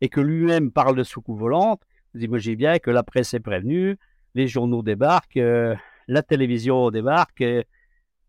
et 0.00 0.08
que 0.08 0.20
lui-même 0.20 0.70
parle 0.70 0.96
de 0.96 1.02
soucoupe 1.02 1.38
volante, 1.38 1.82
vous 2.14 2.22
imaginez 2.22 2.56
bien 2.56 2.78
que 2.78 2.90
la 2.90 3.02
presse 3.02 3.34
est 3.34 3.40
prévenue, 3.40 3.98
les 4.34 4.48
journaux 4.48 4.82
débarquent, 4.82 5.36
euh, 5.36 5.74
la 6.06 6.22
télévision 6.22 6.90
débarque, 6.90 7.42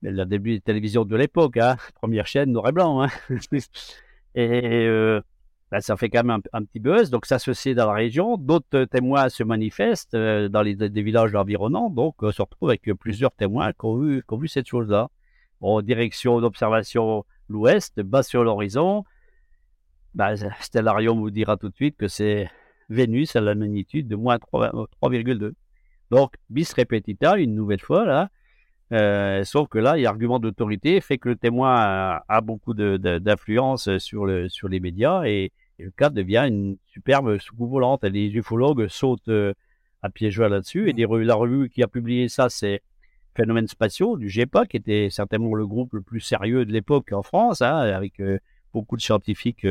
euh, 0.05 0.11
la 0.11 0.25
début 0.25 0.59
de 0.59 0.63
télévision 0.63 1.05
de 1.05 1.15
l'époque, 1.15 1.57
hein, 1.57 1.77
première 1.95 2.27
chaîne 2.27 2.51
noir 2.51 2.69
et 2.69 2.71
blanc. 2.71 3.03
Hein. 3.03 3.09
et 4.35 4.87
euh, 4.87 5.21
ben, 5.71 5.81
ça 5.81 5.97
fait 5.97 6.09
quand 6.09 6.23
même 6.23 6.41
un, 6.53 6.63
petit 6.63 6.79
buzz, 6.79 7.09
donc 7.09 7.25
ça 7.25 7.39
se 7.39 7.53
sait 7.53 7.75
dans 7.75 7.87
la 7.87 7.93
région. 7.93 8.37
D'autres 8.37 8.85
témoins 8.85 9.29
se 9.29 9.43
manifestent 9.43 10.15
euh, 10.15 10.49
dans 10.49 10.61
les 10.61 10.75
des 10.75 11.01
villages 11.01 11.35
environnants, 11.35 11.89
donc 11.89 12.15
on 12.21 12.31
se 12.31 12.41
retrouve 12.41 12.69
avec 12.69 12.89
plusieurs 12.99 13.31
témoins 13.31 13.71
qui 13.73 13.85
ont 13.85 13.97
vu, 13.97 14.23
qui 14.27 14.33
ont 14.33 14.37
vu 14.37 14.47
cette 14.47 14.67
chose-là. 14.67 15.09
En 15.61 15.81
direction 15.81 16.39
d'observation 16.39 17.25
l'ouest, 17.49 17.99
bas 18.01 18.23
sur 18.23 18.43
l'horizon. 18.43 19.03
Ben, 20.15 20.35
Stellarium 20.61 21.19
vous 21.19 21.31
dira 21.31 21.57
tout 21.57 21.69
de 21.69 21.75
suite 21.75 21.97
que 21.97 22.07
c'est 22.07 22.49
Vénus 22.89 23.35
à 23.35 23.41
la 23.41 23.53
magnitude 23.53 24.07
de 24.07 24.15
moins 24.15 24.37
3,2. 24.37 25.53
Donc, 26.11 26.33
bis 26.49 26.73
repetita, 26.73 27.37
une 27.37 27.53
nouvelle 27.53 27.81
fois, 27.81 28.05
là, 28.05 28.29
euh, 28.91 29.43
sauf 29.43 29.67
que 29.69 29.77
là, 29.77 29.97
il 29.97 30.01
y 30.01 30.05
a 30.05 30.09
argument 30.09 30.39
d'autorité, 30.39 30.99
fait 31.01 31.17
que 31.17 31.29
le 31.29 31.35
témoin 31.35 32.21
a, 32.27 32.41
beaucoup 32.41 32.73
d'influence 32.73 33.97
sur, 33.99 34.25
le, 34.25 34.49
sur 34.49 34.67
les 34.67 34.79
médias 34.79 35.23
et, 35.25 35.51
Et 35.77 35.83
le 35.83 35.91
cas 35.91 36.09
devient 36.09 36.45
une 36.47 36.77
superbe 36.87 37.37
soucoupe 37.37 37.69
volante. 37.69 38.03
Et 38.03 38.09
les 38.09 38.27
ufologues 38.27 38.87
sautent 38.87 39.29
à 40.01 40.09
pieds 40.09 40.31
joints 40.31 40.49
là-dessus. 40.49 40.89
Et 40.89 40.93
mmh. 40.93 41.21
la 41.21 41.35
revue 41.35 41.69
qui 41.69 41.83
a 41.83 41.87
publié 41.87 42.29
ça, 42.29 42.49
c'est 42.49 42.81
Phénomènes 43.35 43.67
spatiaux 43.67 44.17
du 44.17 44.27
GEPA, 44.27 44.65
qui 44.65 44.77
était 44.77 45.09
certainement 45.09 45.53
le 45.53 45.65
groupe 45.65 45.93
le 45.93 46.01
plus 46.01 46.19
sérieux 46.19 46.65
de 46.65 46.73
l'époque 46.73 47.13
en 47.13 47.23
France, 47.23 47.61
hein, 47.61 47.77
avec 47.77 48.21
beaucoup 48.73 48.97
de 48.97 49.01
scientifiques 49.01 49.65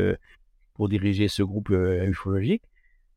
pour 0.74 0.88
diriger 0.88 1.28
ce 1.28 1.42
groupe 1.42 1.70
ufologique. 1.70 2.62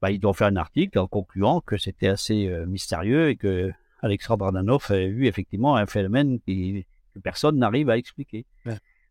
Bah, 0.01 0.09
ils 0.09 0.25
ont 0.25 0.33
fait 0.33 0.45
un 0.45 0.55
article 0.55 0.97
en 0.97 1.07
concluant 1.07 1.61
que 1.61 1.77
c'était 1.77 2.07
assez 2.07 2.49
mystérieux 2.65 3.29
et 3.29 3.35
que 3.35 3.71
Alexandre 4.01 4.47
Adanoff 4.47 4.91
avait 4.91 5.09
vu 5.09 5.27
effectivement 5.27 5.75
un 5.75 5.85
phénomène 5.85 6.39
qui, 6.41 6.85
que 7.13 7.19
personne 7.19 7.57
n'arrive 7.57 7.89
à 7.89 7.97
expliquer. 7.97 8.45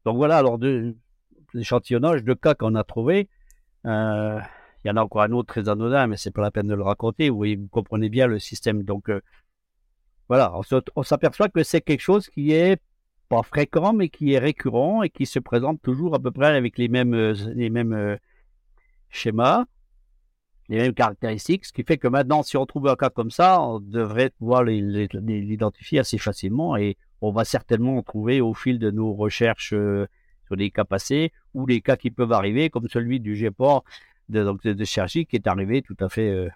Donc 0.04 0.16
voilà, 0.16 0.38
alors 0.38 0.58
de 0.58 0.96
l'échantillonnage 1.54 2.24
de 2.24 2.34
cas 2.34 2.54
qu'on 2.54 2.74
a 2.74 2.84
trouvé, 2.84 3.28
euh, 3.86 4.40
il 4.84 4.88
y 4.88 4.90
en 4.90 4.96
a 4.96 5.02
encore 5.02 5.22
un 5.22 5.32
autre 5.32 5.48
très 5.48 5.68
anodin, 5.68 6.06
mais 6.06 6.16
c'est 6.16 6.30
pas 6.30 6.42
la 6.42 6.50
peine 6.50 6.66
de 6.66 6.74
le 6.74 6.82
raconter. 6.82 7.28
Vous, 7.28 7.44
vous 7.44 7.68
comprenez 7.70 8.08
bien 8.08 8.26
le 8.26 8.38
système. 8.38 8.82
Donc 8.82 9.10
euh, 9.10 9.20
voilà, 10.28 10.54
on 10.96 11.02
s'aperçoit 11.02 11.48
que 11.48 11.62
c'est 11.62 11.80
quelque 11.80 12.00
chose 12.00 12.28
qui 12.28 12.52
est 12.52 12.80
pas 13.28 13.42
fréquent, 13.42 13.92
mais 13.92 14.08
qui 14.08 14.32
est 14.32 14.38
récurrent 14.38 15.02
et 15.02 15.10
qui 15.10 15.26
se 15.26 15.38
présente 15.38 15.80
toujours 15.82 16.14
à 16.14 16.18
peu 16.18 16.30
près 16.30 16.56
avec 16.56 16.78
les 16.78 16.88
mêmes, 16.88 17.14
euh, 17.14 17.34
les 17.54 17.70
mêmes 17.70 18.18
schémas, 19.10 19.66
les 20.70 20.78
mêmes 20.78 20.94
caractéristiques, 20.94 21.66
ce 21.66 21.72
qui 21.72 21.82
fait 21.82 21.98
que 21.98 22.06
maintenant, 22.06 22.44
si 22.44 22.56
on 22.56 22.64
trouve 22.64 22.86
un 22.86 22.94
cas 22.94 23.10
comme 23.10 23.32
ça, 23.32 23.60
on 23.60 23.80
devrait 23.80 24.30
pouvoir 24.30 24.62
l'identifier 24.62 25.98
assez 25.98 26.16
facilement 26.16 26.76
et 26.76 26.96
on 27.20 27.32
va 27.32 27.44
certainement 27.44 28.00
trouver 28.04 28.40
au 28.40 28.54
fil 28.54 28.78
de 28.78 28.92
nos 28.92 29.12
recherches 29.12 29.72
euh, 29.72 30.06
sur 30.46 30.54
les 30.54 30.70
cas 30.70 30.84
passés 30.84 31.32
ou 31.54 31.66
les 31.66 31.80
cas 31.80 31.96
qui 31.96 32.12
peuvent 32.12 32.30
arriver, 32.30 32.70
comme 32.70 32.88
celui 32.88 33.18
du 33.18 33.34
GEPOR 33.34 33.82
de, 34.28 34.44
donc 34.44 34.62
de, 34.62 34.84
Chergy 34.84 35.26
qui 35.26 35.34
est 35.34 35.48
arrivé 35.48 35.82
tout 35.82 35.96
à 35.98 36.08
fait 36.08 36.30
euh, 36.30 36.48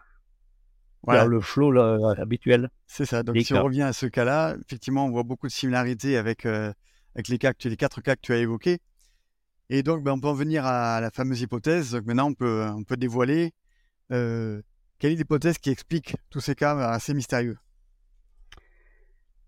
vers 1.08 1.26
le 1.26 1.40
flot 1.40 1.76
habituel. 1.76 2.70
C'est 2.86 3.06
ça. 3.06 3.24
Donc 3.24 3.36
si 3.38 3.52
on 3.52 3.64
revient 3.64 3.82
à 3.82 3.92
ce 3.92 4.06
cas-là, 4.06 4.54
effectivement, 4.64 5.06
on 5.06 5.10
voit 5.10 5.24
beaucoup 5.24 5.48
de 5.48 5.52
similarités 5.52 6.16
avec, 6.16 6.46
euh, 6.46 6.72
avec 7.16 7.26
les, 7.26 7.38
cas 7.38 7.52
les 7.64 7.76
quatre 7.76 8.00
cas 8.00 8.14
que 8.14 8.20
tu 8.20 8.32
as 8.32 8.38
évoqués. 8.38 8.78
Et 9.70 9.82
donc, 9.82 10.04
ben, 10.04 10.12
on 10.12 10.20
peut 10.20 10.28
en 10.28 10.34
venir 10.34 10.64
à 10.64 11.00
la 11.00 11.10
fameuse 11.10 11.40
hypothèse. 11.40 11.90
Donc 11.90 12.04
maintenant, 12.06 12.28
on 12.28 12.34
peut, 12.34 12.64
on 12.76 12.84
peut 12.84 12.96
dévoiler 12.96 13.52
quelle 14.08 15.12
est 15.12 15.16
l'hypothèse 15.16 15.58
qui 15.58 15.70
explique 15.70 16.16
tous 16.30 16.40
ces 16.40 16.54
cas 16.54 16.76
assez 16.76 17.14
mystérieux? 17.14 17.58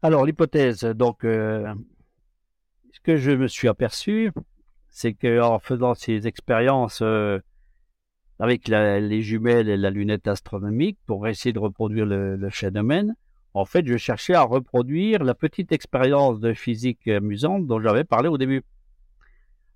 Alors, 0.03 0.25
l'hypothèse, 0.25 0.85
donc, 0.85 1.25
euh, 1.25 1.73
ce 2.93 3.01
que 3.01 3.17
je 3.17 3.31
me 3.31 3.49
suis 3.49 3.69
aperçu, 3.69 4.31
c'est 4.89 5.15
qu'en 5.15 5.59
faisant 5.59 5.95
ces 5.95 6.27
expériences 6.27 7.01
euh, 7.03 7.41
avec 8.39 8.69
les 8.69 9.23
jumelles 9.23 9.69
et 9.69 9.77
la 9.77 9.91
lunette 9.91 10.29
astronomique 10.29 10.99
pour 11.07 11.27
essayer 11.27 11.53
de 11.53 11.59
reproduire 11.59 12.07
le, 12.07 12.51
phénomène, 12.51 13.15
en 13.55 13.65
fait, 13.65 13.87
je 13.87 13.97
cherchais 13.97 14.35
à 14.35 14.43
reproduire 14.43 15.25
la 15.25 15.35
petite 15.35 15.73
expérience 15.73 16.41
de 16.41 16.53
physique 16.53 17.09
amusante 17.09 17.67
dont 17.67 17.81
j'avais 17.81 18.05
parlé 18.05 18.29
au 18.29 18.37
début. 18.37 18.63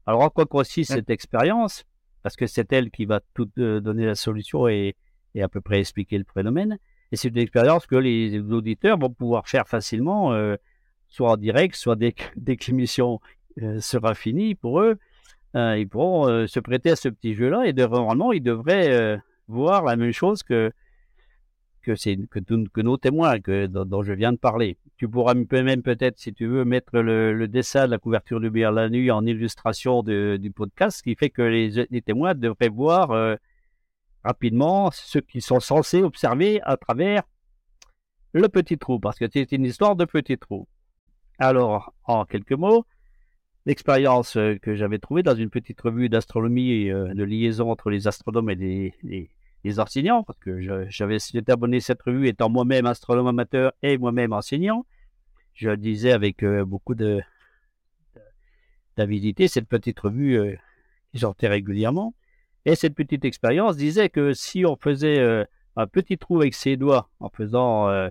Alors, 0.07 0.23
en 0.23 0.31
quoi 0.31 0.47
consiste 0.47 0.93
cette 0.93 1.11
expérience? 1.11 1.85
Parce 2.23 2.37
que 2.37 2.47
c'est 2.47 2.73
elle 2.73 2.91
qui 2.91 3.07
va 3.07 3.21
tout 3.35 3.51
euh, 3.59 3.81
donner 3.81 4.07
la 4.07 4.15
solution 4.15 4.69
et, 4.69 4.95
et 5.35 5.43
à 5.43 5.49
peu 5.49 5.61
près 5.61 5.81
expliquer 5.81 6.19
le 6.19 6.25
phénomène. 6.33 6.79
Et 7.13 7.17
c'est 7.17 7.29
une 7.29 7.39
expérience 7.39 7.87
que 7.87 7.97
les 7.97 8.39
auditeurs 8.39 8.99
vont 8.99 9.11
pouvoir 9.11 9.49
faire 9.49 9.67
facilement, 9.67 10.33
euh, 10.33 10.57
soit 11.09 11.33
en 11.33 11.37
direct, 11.37 11.75
soit 11.75 11.97
dès, 11.97 12.13
que 12.13 12.31
l'émission 12.69 13.21
euh, 13.63 13.81
sera 13.81 14.15
finie 14.15 14.55
pour 14.55 14.81
eux. 14.81 14.99
Ils 15.55 15.89
pourront 15.89 16.47
se 16.47 16.61
prêter 16.61 16.91
à 16.91 16.97
ce 16.97 17.09
petit 17.09 17.35
jeu-là 17.35 17.65
et 17.65 17.73
normalement, 17.73 18.31
ils 18.31 18.41
devraient 18.43 19.21
voir 19.49 19.83
la 19.83 19.97
même 19.97 20.13
chose 20.13 20.45
que, 20.45 20.71
que 21.83 22.81
nos 22.81 22.97
témoins 22.97 23.41
que, 23.41 23.67
dont, 23.67 24.03
je 24.05 24.13
viens 24.13 24.33
de 24.33 24.39
parler. 24.39 24.77
Tu 25.01 25.09
pourras 25.09 25.33
même 25.33 25.83
peut-être, 25.83 26.19
si 26.19 26.35
tu 26.35 26.47
veux, 26.47 26.67
mettre 26.67 27.01
le, 27.01 27.49
dessin 27.49 27.87
de 27.87 27.91
la 27.91 27.97
couverture 27.99 28.39
du 28.39 28.51
bière 28.51 28.71
la 28.71 28.91
nuit 28.91 29.11
en 29.11 29.25
illustration 29.25 30.03
du 30.03 30.53
podcast, 30.55 30.99
ce 30.99 31.03
qui 31.03 31.15
fait 31.15 31.31
que 31.31 31.41
les, 31.41 32.03
témoins 32.03 32.35
devraient 32.35 32.69
voir 32.69 33.39
rapidement 34.23 34.91
ceux 34.93 35.23
qui 35.23 35.41
sont 35.41 35.59
censés 35.59 36.03
observer 36.03 36.61
à 36.65 36.77
travers 36.77 37.23
le 38.35 38.47
petit 38.51 38.77
trou, 38.77 39.01
parce 39.01 39.19
que 39.19 39.25
c'est 39.33 39.51
une 39.53 39.65
histoire 39.65 39.97
de 39.97 40.05
petit 40.05 40.37
trou. 40.37 40.69
Alors, 41.39 41.95
en 42.05 42.27
quelques 42.27 42.53
mots, 42.53 42.85
l'expérience 43.65 44.37
euh, 44.37 44.57
que 44.61 44.75
j'avais 44.75 44.99
trouvée 44.99 45.23
dans 45.23 45.35
une 45.35 45.49
petite 45.49 45.81
revue 45.81 46.11
d'astronomie 46.11 46.91
euh, 46.91 47.15
de 47.15 47.25
liaison 47.25 47.71
entre 47.71 47.89
les 47.89 48.07
astronomes 48.07 48.51
et 48.51 48.95
les, 49.03 49.31
enseignants, 49.79 50.23
parce 50.23 50.39
que 50.39 50.61
j'avais 50.89 51.17
été 51.17 51.53
abonné 51.53 51.79
à 51.79 51.81
cette 51.81 52.03
revue 52.03 52.29
étant 52.29 52.49
moi-même 52.49 52.87
astronome 52.87 53.27
amateur 53.27 53.73
et 53.83 53.99
moi-même 53.99 54.33
enseignant. 54.33 54.87
Je 55.55 55.71
disais 55.71 56.13
avec 56.13 56.43
euh, 56.43 56.65
beaucoup 56.65 56.95
d'avidité 58.97 59.49
cette 59.49 59.69
petite 59.69 60.01
revue 60.01 60.59
qui 61.13 61.19
sortait 61.21 61.49
régulièrement. 61.49 62.15
Et 62.67 62.75
cette 62.75 62.95
petite 62.95 63.25
expérience 63.25 63.77
disait 63.77 64.11
que 64.11 64.35
si 64.35 64.67
on 64.67 64.77
faisait 64.77 65.19
euh, 65.19 65.45
un 65.77 65.87
petit 65.87 66.19
trou 66.19 66.41
avec 66.41 66.55
ses 66.55 66.77
doigts, 66.77 67.09
en 67.19 67.31
faisant, 67.31 67.89
euh, 67.89 68.09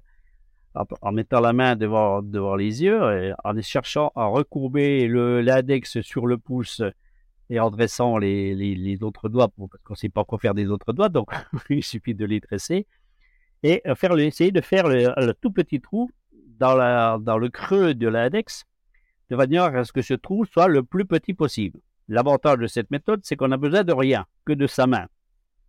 mettant 1.12 1.40
la 1.40 1.54
main 1.54 1.76
devant, 1.76 2.22
devant 2.22 2.56
les 2.56 2.84
yeux, 2.84 3.00
et 3.14 3.34
en 3.44 3.62
cherchant 3.62 4.12
à 4.16 4.26
recourber 4.26 5.08
l'index 5.08 6.02
sur 6.02 6.26
le 6.26 6.38
pouce 6.38 6.82
et 7.50 7.60
en 7.60 7.72
dressant 7.72 8.18
les, 8.18 8.54
les, 8.54 9.04
autres 9.04 9.28
doigts, 9.28 9.50
parce 9.50 9.84
qu'on 9.84 9.94
ne 9.94 9.98
sait 9.98 10.10
pas 10.10 10.24
quoi 10.24 10.38
faire 10.38 10.54
des 10.54 10.68
autres 10.68 10.94
doigts, 10.94 11.10
donc 11.10 11.30
il 11.70 11.84
suffit 11.84 12.14
de 12.14 12.26
les 12.26 12.40
dresser, 12.40 12.86
et 13.64 13.82
euh, 13.88 13.96
faire 13.96 14.18
essayer 14.20 14.52
de 14.52 14.62
faire 14.62 14.88
le, 14.88 15.34
tout 15.34 15.52
petit 15.52 15.82
trou 15.82 16.12
dans, 16.60 16.76
la, 16.76 17.18
dans 17.20 17.38
le 17.38 17.50
creux 17.50 17.94
de 17.96 18.08
l'index, 18.08 18.66
de 19.30 19.36
manière 19.36 19.76
à 19.76 19.84
ce 19.84 19.92
que 19.92 20.02
ce 20.02 20.14
trou 20.14 20.46
soit 20.46 20.68
le 20.68 20.84
plus 20.84 21.06
petit 21.06 21.34
possible. 21.34 21.80
L'avantage 22.08 22.60
de 22.60 22.68
cette 22.68 22.90
méthode, 22.92 23.22
c'est 23.24 23.36
qu'on 23.36 23.52
a 23.52 23.58
besoin 23.58 23.84
de 23.84 23.94
rien, 23.94 24.26
que 24.46 24.54
de 24.54 24.68
sa 24.68 24.88
main. 24.88 25.08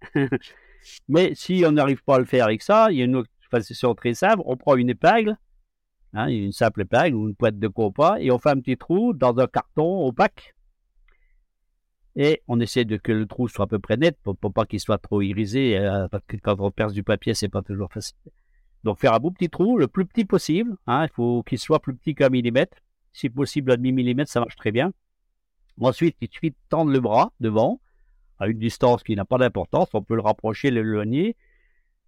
Mais 1.09 1.35
si 1.35 1.63
on 1.67 1.73
n'arrive 1.73 2.03
pas 2.03 2.17
à 2.17 2.19
le 2.19 2.25
faire 2.25 2.47
avec 2.47 2.63
ça, 2.63 2.89
il 2.91 2.99
y 2.99 3.03
a 3.03 3.05
une 3.05 3.17
autre 3.17 3.31
façon 3.51 3.95
très 3.95 4.15
simple. 4.15 4.43
On 4.47 4.57
prend 4.57 4.77
une 4.77 4.89
épingle, 4.89 5.37
hein, 6.15 6.29
une 6.29 6.53
simple 6.53 6.83
épingle 6.83 7.15
ou 7.15 7.29
une 7.29 7.35
pointe 7.35 7.59
de 7.59 7.69
compas, 7.69 8.17
et 8.19 8.31
on 8.31 8.39
fait 8.39 8.51
un 8.51 8.61
petit 8.61 8.79
trou 8.79 9.13
dans 9.13 9.39
un 9.39 9.47
carton 9.47 10.07
opaque. 10.07 10.55
Et 12.23 12.43
on 12.49 12.61
essaie 12.61 12.85
de 12.85 12.99
que 12.99 13.13
le 13.13 13.25
trou 13.25 13.49
soit 13.49 13.65
à 13.65 13.67
peu 13.67 13.79
près 13.79 13.97
net 13.97 14.15
pour, 14.23 14.37
pas 14.37 14.67
qu'il 14.67 14.79
soit 14.79 14.99
trop 14.99 15.23
irisé, 15.23 15.79
euh, 15.79 16.07
parce 16.09 16.23
quand 16.43 16.61
on 16.61 16.71
perce 16.71 16.93
du 16.93 17.03
papier, 17.03 17.33
c'est 17.33 17.49
pas 17.49 17.63
toujours 17.63 17.91
facile. 17.91 18.19
Donc 18.85 18.99
faire 18.99 19.15
un 19.15 19.19
beau 19.19 19.31
petit 19.31 19.49
trou, 19.49 19.79
le 19.79 19.89
plus 19.89 20.05
petit 20.05 20.27
possible. 20.27 20.77
Hein, 20.87 21.07
il 21.07 21.15
faut 21.15 21.43
qu'il 21.43 21.59
soit 21.59 21.81
plus 21.81 21.95
petit 21.95 22.15
qu'un 22.15 22.29
millimètre. 22.29 22.77
Si 23.15 23.31
possible, 23.31 23.73
un 23.73 23.77
demi-millimètre, 23.77 24.31
ça 24.31 24.41
marche 24.41 24.55
très 24.55 24.71
bien. 24.71 24.93
Ensuite, 25.81 26.15
il 26.21 26.29
suffit 26.31 26.51
de 26.51 26.57
tendre 26.69 26.93
le 26.93 27.01
bras 27.01 27.33
devant, 27.41 27.81
à 28.39 28.49
une 28.49 28.59
distance 28.59 29.03
qui 29.03 29.17
n'a 29.17 29.25
pas 29.25 29.39
d'importance. 29.39 29.89
On 29.95 30.03
peut 30.03 30.15
le 30.15 30.21
rapprocher, 30.21 30.71
l'éloigner, 30.71 31.37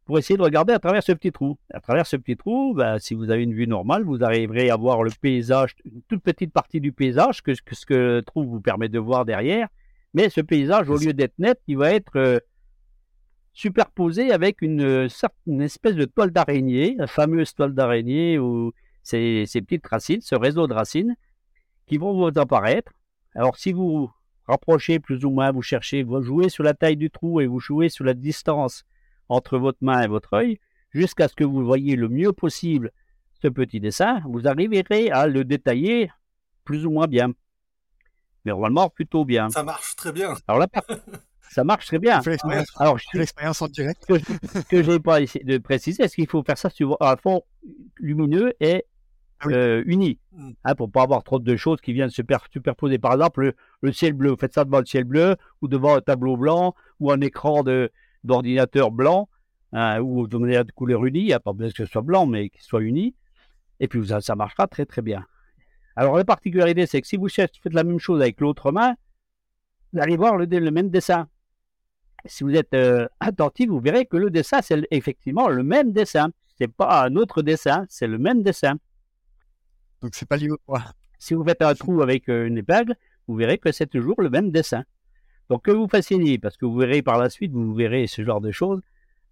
pour 0.05 0.19
essayer 0.19 0.37
de 0.37 0.43
regarder 0.43 0.75
à 0.75 0.79
travers 0.79 1.03
ce 1.03 1.13
petit 1.13 1.33
trou. 1.33 1.57
À 1.73 1.81
travers 1.81 2.07
ce 2.07 2.17
petit 2.17 2.37
trou, 2.37 2.75
ben, 2.75 2.99
si 2.99 3.15
vous 3.15 3.31
avez 3.31 3.45
une 3.45 3.55
vue 3.55 3.67
normale, 3.67 4.03
vous 4.05 4.23
arriverez 4.23 4.69
à 4.69 4.77
voir 4.77 5.03
le 5.05 5.11
paysage, 5.19 5.75
une 5.87 6.03
toute 6.03 6.23
petite 6.23 6.53
partie 6.53 6.83
du 6.83 6.93
paysage 6.93 7.43
que, 7.43 7.55
ce 7.55 7.87
que 7.87 7.95
le 7.95 8.23
trou 8.23 8.45
vous 8.45 8.61
permet 8.61 8.91
de 8.91 8.99
voir 8.99 9.25
derrière. 9.25 9.69
Mais 10.15 10.29
ce 10.29 10.41
paysage, 10.41 10.91
au 10.91 10.97
lieu 10.97 11.13
d'être 11.13 11.39
net, 11.39 11.61
il 11.67 11.79
va 11.79 11.93
être 11.93 12.17
euh, 12.17 12.39
superposé 13.53 14.31
avec 14.31 14.63
une, 14.63 15.09
une, 15.47 15.63
espèce 15.63 15.95
de 15.95 16.05
toile 16.05 16.31
d'araignée, 16.31 16.95
la 16.99 17.07
fameuse 17.07 17.55
toile 17.55 17.75
d'araignée 17.75 18.39
où 18.39 18.73
ces, 19.03 19.45
ces 19.47 19.63
petites 19.63 19.87
racines, 19.87 20.21
ce 20.21 20.35
réseau 20.35 20.67
de 20.67 20.75
racines, 20.75 21.17
qui 21.87 21.99
vont 21.99 22.13
vous 22.15 22.39
apparaître 22.39 22.93
alors 23.35 23.57
si 23.57 23.73
vous 23.73 24.11
rapprochez 24.47 24.99
plus 24.99 25.25
ou 25.25 25.31
moins, 25.31 25.53
vous 25.53 25.63
cherchez, 25.63 26.03
vous 26.03 26.23
jouez 26.23 26.49
sur 26.49 26.65
la 26.65 26.75
taille 26.75 26.97
du 26.97 27.11
trou 27.11 27.41
et 27.41 27.47
vous 27.47 27.61
jouez 27.61 27.89
sur 27.89 28.05
la 28.05 28.15
distance 28.15 28.85
entre 29.29 29.59
votre 29.59 29.79
main 29.81 30.03
et 30.03 30.07
votre 30.07 30.35
œil, 30.35 30.59
jusqu'à 30.91 31.29
ce 31.29 31.35
que 31.35 31.45
vous 31.45 31.65
voyez 31.65 31.97
le 31.97 32.09
mieux 32.09 32.33
possible 32.33 32.93
ce 33.41 33.49
petit 33.49 33.81
dessin, 33.81 34.21
vous 34.27 34.47
arriverez 34.47 35.11
à 35.11 35.27
le 35.27 35.45
détailler 35.45 36.11
plus 36.65 36.85
ou 36.85 36.91
moins 36.91 37.07
bien. 37.07 37.33
Mais 38.45 38.53
normalement, 38.53 38.89
plutôt 38.89 39.25
bien. 39.25 39.49
Ça 39.51 39.63
marche 39.63 39.95
très 39.97 40.13
bien. 40.13 40.35
Alors 40.49 40.61
là, 40.61 40.67
ça 41.51 41.65
marche 41.65 41.87
très 41.87 41.99
bien. 41.99 42.21
Alors, 42.77 42.99
l'expérience 43.15 43.63
en 43.63 43.69
direct. 43.69 44.05
Ce 44.09 44.61
que, 44.61 44.83
je 44.83 44.91
n'ai 44.91 45.01
pas 45.01 45.21
essayé 45.21 45.45
de 45.45 45.59
préciser, 45.59 46.03
est-ce 46.03 46.15
qu'il 46.15 46.29
faut 46.29 46.43
faire 46.43 46.59
ça 46.59 46.71
sur 46.71 46.97
un 47.01 47.17
fond 47.17 47.43
lumineux 47.97 48.53
et 48.61 48.85
ah 49.45 49.49
euh, 49.49 49.83
unis, 49.87 50.21
mm. 50.33 50.51
hein, 50.65 50.75
pour 50.75 50.91
pas 50.91 51.03
avoir 51.03 51.25
trop 51.25 51.41
de 51.41 51.57
choses 51.57 51.81
qui 51.81 51.93
viennent 51.93 52.11
se 52.11 52.23
superposer. 52.51 52.99
Par 52.99 53.13
exemple, 53.13 53.55
le, 53.81 53.93
ciel 53.93 54.13
bleu, 54.13 54.31
vous 54.31 54.37
faites 54.37 54.55
ça 54.55 54.65
devant 54.65 54.79
le 54.79 54.87
ciel 54.87 55.05
bleu, 55.05 55.37
ou 55.61 55.69
devant 55.69 55.97
un 55.97 56.01
tableau 56.01 56.37
blanc, 56.37 56.75
ou 57.01 57.11
un 57.11 57.21
écran 57.21 57.65
d'ordinateur 58.23 58.93
blanc, 58.93 59.29
hein, 59.73 60.01
ou 60.01 60.29
de 60.29 60.37
manière 60.39 60.65
de 60.65 60.73
couleur 60.73 61.05
unie, 61.05 61.21
il 61.21 61.27
n'y 61.27 61.33
a 61.33 61.41
pas 61.41 61.53
besoin 61.53 61.73
que 61.73 61.85
ce 61.85 61.91
soit 61.91 62.03
blanc, 62.03 62.27
mais 62.27 62.51
qu'il 62.51 62.63
soit 62.63 62.83
uni, 62.83 63.17
et 63.81 63.89
puis 63.89 64.01
ça 64.21 64.37
marchera 64.37 64.69
très 64.69 64.87
très 64.87 65.03
bien. 65.03 65.27
Alors 65.97 66.17
la 66.17 66.25
particularité, 66.25 66.87
c'est 66.87 67.01
que 67.01 67.07
si 67.07 67.17
vous 67.17 67.29
faites 67.29 67.53
la 67.65 67.85
même 67.85 67.99
chose 67.99 68.21
avec 68.21 68.41
l'autre 68.41 68.73
main, 68.73 68.95
vous 69.93 70.01
allez 70.01 70.17
voir 70.17 70.37
le, 70.37 70.47
le 70.47 70.71
même 70.71 70.89
dessin. 70.89 71.29
si 72.25 72.45
vous 72.45 72.55
êtes 72.55 72.73
euh, 72.75 73.07
attentif, 73.21 73.69
vous 73.69 73.81
verrez 73.81 74.07
que 74.07 74.17
le 74.17 74.31
dessin, 74.31 74.63
c'est 74.63 74.87
effectivement 74.91 75.49
le 75.49 75.63
même 75.63 75.93
dessin. 75.93 76.31
C'est 76.59 76.69
pas 76.69 77.05
un 77.05 77.17
autre 77.17 77.43
dessin, 77.43 77.87
c'est 77.89 78.07
le 78.07 78.19
même 78.19 78.43
dessin. 78.43 78.79
Donc 80.01 80.15
c'est 80.15 80.29
pas 80.29 80.37
lié 80.37 80.51
au 80.51 80.77
Si 81.19 81.35
vous 81.35 81.45
faites 81.45 81.63
un 81.63 81.75
trou 81.75 82.03
avec 82.03 82.29
euh, 82.29 82.47
une 82.47 82.59
épingle, 82.59 82.97
vous 83.29 83.35
verrez 83.35 83.59
que 83.59 83.71
c'est 83.71 83.87
toujours 83.87 84.21
le 84.21 84.31
même 84.31 84.51
dessin. 84.51 84.85
Donc 85.51 85.65
que 85.65 85.71
vous 85.71 85.89
fassiez, 85.89 86.39
parce 86.39 86.57
que 86.57 86.65
vous 86.65 86.77
verrez 86.77 87.03
par 87.03 87.19
la 87.19 87.29
suite, 87.29 87.53
vous 87.53 87.75
verrez 87.75 88.07
ce 88.07 88.25
genre 88.25 88.41
de 88.41 88.51
choses, 88.51 88.81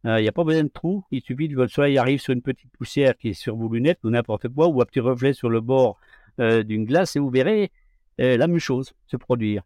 il 0.05 0.15
n'y 0.17 0.29
a 0.29 0.33
pas 0.33 0.45
besoin 0.45 0.65
de 0.65 0.69
trou, 0.69 1.05
il 1.11 1.23
suffit 1.23 1.49
que 1.49 1.55
le 1.55 1.69
soleil 1.69 1.99
arrive 1.99 2.21
sur 2.21 2.33
une 2.33 2.43
petite 2.43 2.71
poussière 2.73 3.17
qui 3.17 3.31
est 3.31 3.35
sur 3.35 3.57
vos 3.57 3.69
lunettes 3.69 4.01
ou 4.03 4.11
n'importe 4.11 4.49
quoi, 4.49 4.69
ou 4.69 4.81
un 4.81 4.85
petit 4.85 5.01
reflet 5.01 5.33
sur 5.35 5.51
le 5.51 5.61
bord 5.61 5.99
d'une 6.41 6.85
glace, 6.85 7.17
et 7.17 7.19
vous 7.19 7.31
verrez 7.31 7.71
la 8.19 8.47
même 8.47 8.59
chose 8.59 8.93
se 9.07 9.17
produire. 9.17 9.63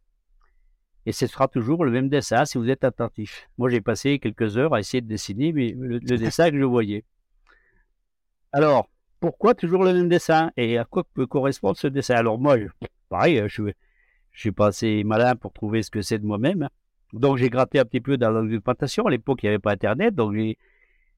Et 1.07 1.13
ce 1.13 1.27
sera 1.27 1.49
toujours 1.49 1.85
le 1.85 1.91
même 1.91 2.09
dessin 2.09 2.45
si 2.45 2.57
vous 2.59 2.71
êtes 2.71 2.85
attentif. 2.85 3.49
Moi, 3.59 3.69
j'ai 3.69 3.81
passé 3.81 4.19
quelques 4.19 4.57
heures 4.57 4.75
à 4.75 4.81
essayer 4.81 5.03
de 5.03 5.07
dessiner 5.07 5.53
mais 5.53 5.75
le, 5.77 6.01
dessin 6.01 6.51
que 6.51 6.59
je 6.59 6.65
voyais. 6.65 7.05
Alors, 8.53 8.89
pourquoi 9.21 9.55
toujours 9.55 9.85
le 9.85 9.93
même 9.93 10.09
dessin 10.09 10.51
Et 10.57 10.79
à 10.79 10.85
quoi 10.85 11.05
peut 11.15 11.27
correspondre 11.27 11.77
ce 11.77 11.89
dessin? 11.89 12.15
Alors 12.15 12.39
moi, 12.39 12.57
pareil, 13.11 13.43
je, 13.49 13.65
je 14.33 14.41
suis 14.41 14.53
pas 14.53 14.69
assez 14.69 15.05
malin 15.05 15.37
pour 15.37 15.53
trouver 15.53 15.83
ce 15.83 15.91
que 15.91 16.01
c'est 16.01 16.19
de 16.19 16.27
moi-même. 16.27 16.69
Donc 17.13 17.37
j'ai 17.37 17.51
gratté 17.51 17.79
un 17.79 17.85
petit 17.85 18.01
peu 18.01 18.17
dans 18.17 18.31
la 18.31 18.41
documentation. 18.43 19.07
À 19.07 19.11
l'époque, 19.11 19.43
il 19.43 19.47
n'y 19.47 19.51
avait 19.51 19.59
pas 19.59 19.73
Internet, 19.73 20.15
donc 20.15 20.35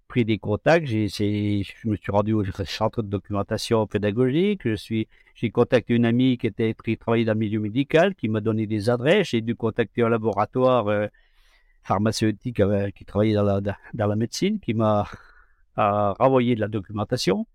pris 0.06 0.24
des 0.24 0.38
contacts. 0.38 0.86
Je 0.86 1.88
me 1.88 1.96
suis 1.96 2.12
rendu 2.12 2.32
au 2.32 2.44
centre 2.64 3.02
de 3.02 3.08
documentation 3.08 3.86
pédagogique. 3.86 4.62
Je 4.64 4.74
suis, 4.74 5.08
j'ai 5.34 5.50
contacté 5.50 5.94
une 5.94 6.04
amie 6.04 6.38
qui 6.38 6.46
était 6.46 6.74
travaillait 6.98 7.24
dans 7.24 7.32
le 7.32 7.38
milieu 7.38 7.60
médical, 7.60 8.14
qui 8.14 8.28
m'a 8.28 8.40
donné 8.40 8.66
des 8.66 8.90
adresses. 8.90 9.28
J'ai 9.28 9.40
dû 9.40 9.54
contacter 9.54 10.02
un 10.02 10.08
laboratoire 10.08 10.88
euh, 10.88 11.06
pharmaceutique 11.82 12.60
euh, 12.60 12.90
qui 12.90 13.04
travaillait 13.04 13.34
dans 13.34 13.42
la, 13.42 13.60
dans 13.60 14.06
la 14.06 14.16
médecine, 14.16 14.60
qui 14.60 14.74
m'a 14.74 15.08
renvoyé 15.76 16.54
de 16.54 16.60
la 16.60 16.68
documentation. 16.68 17.46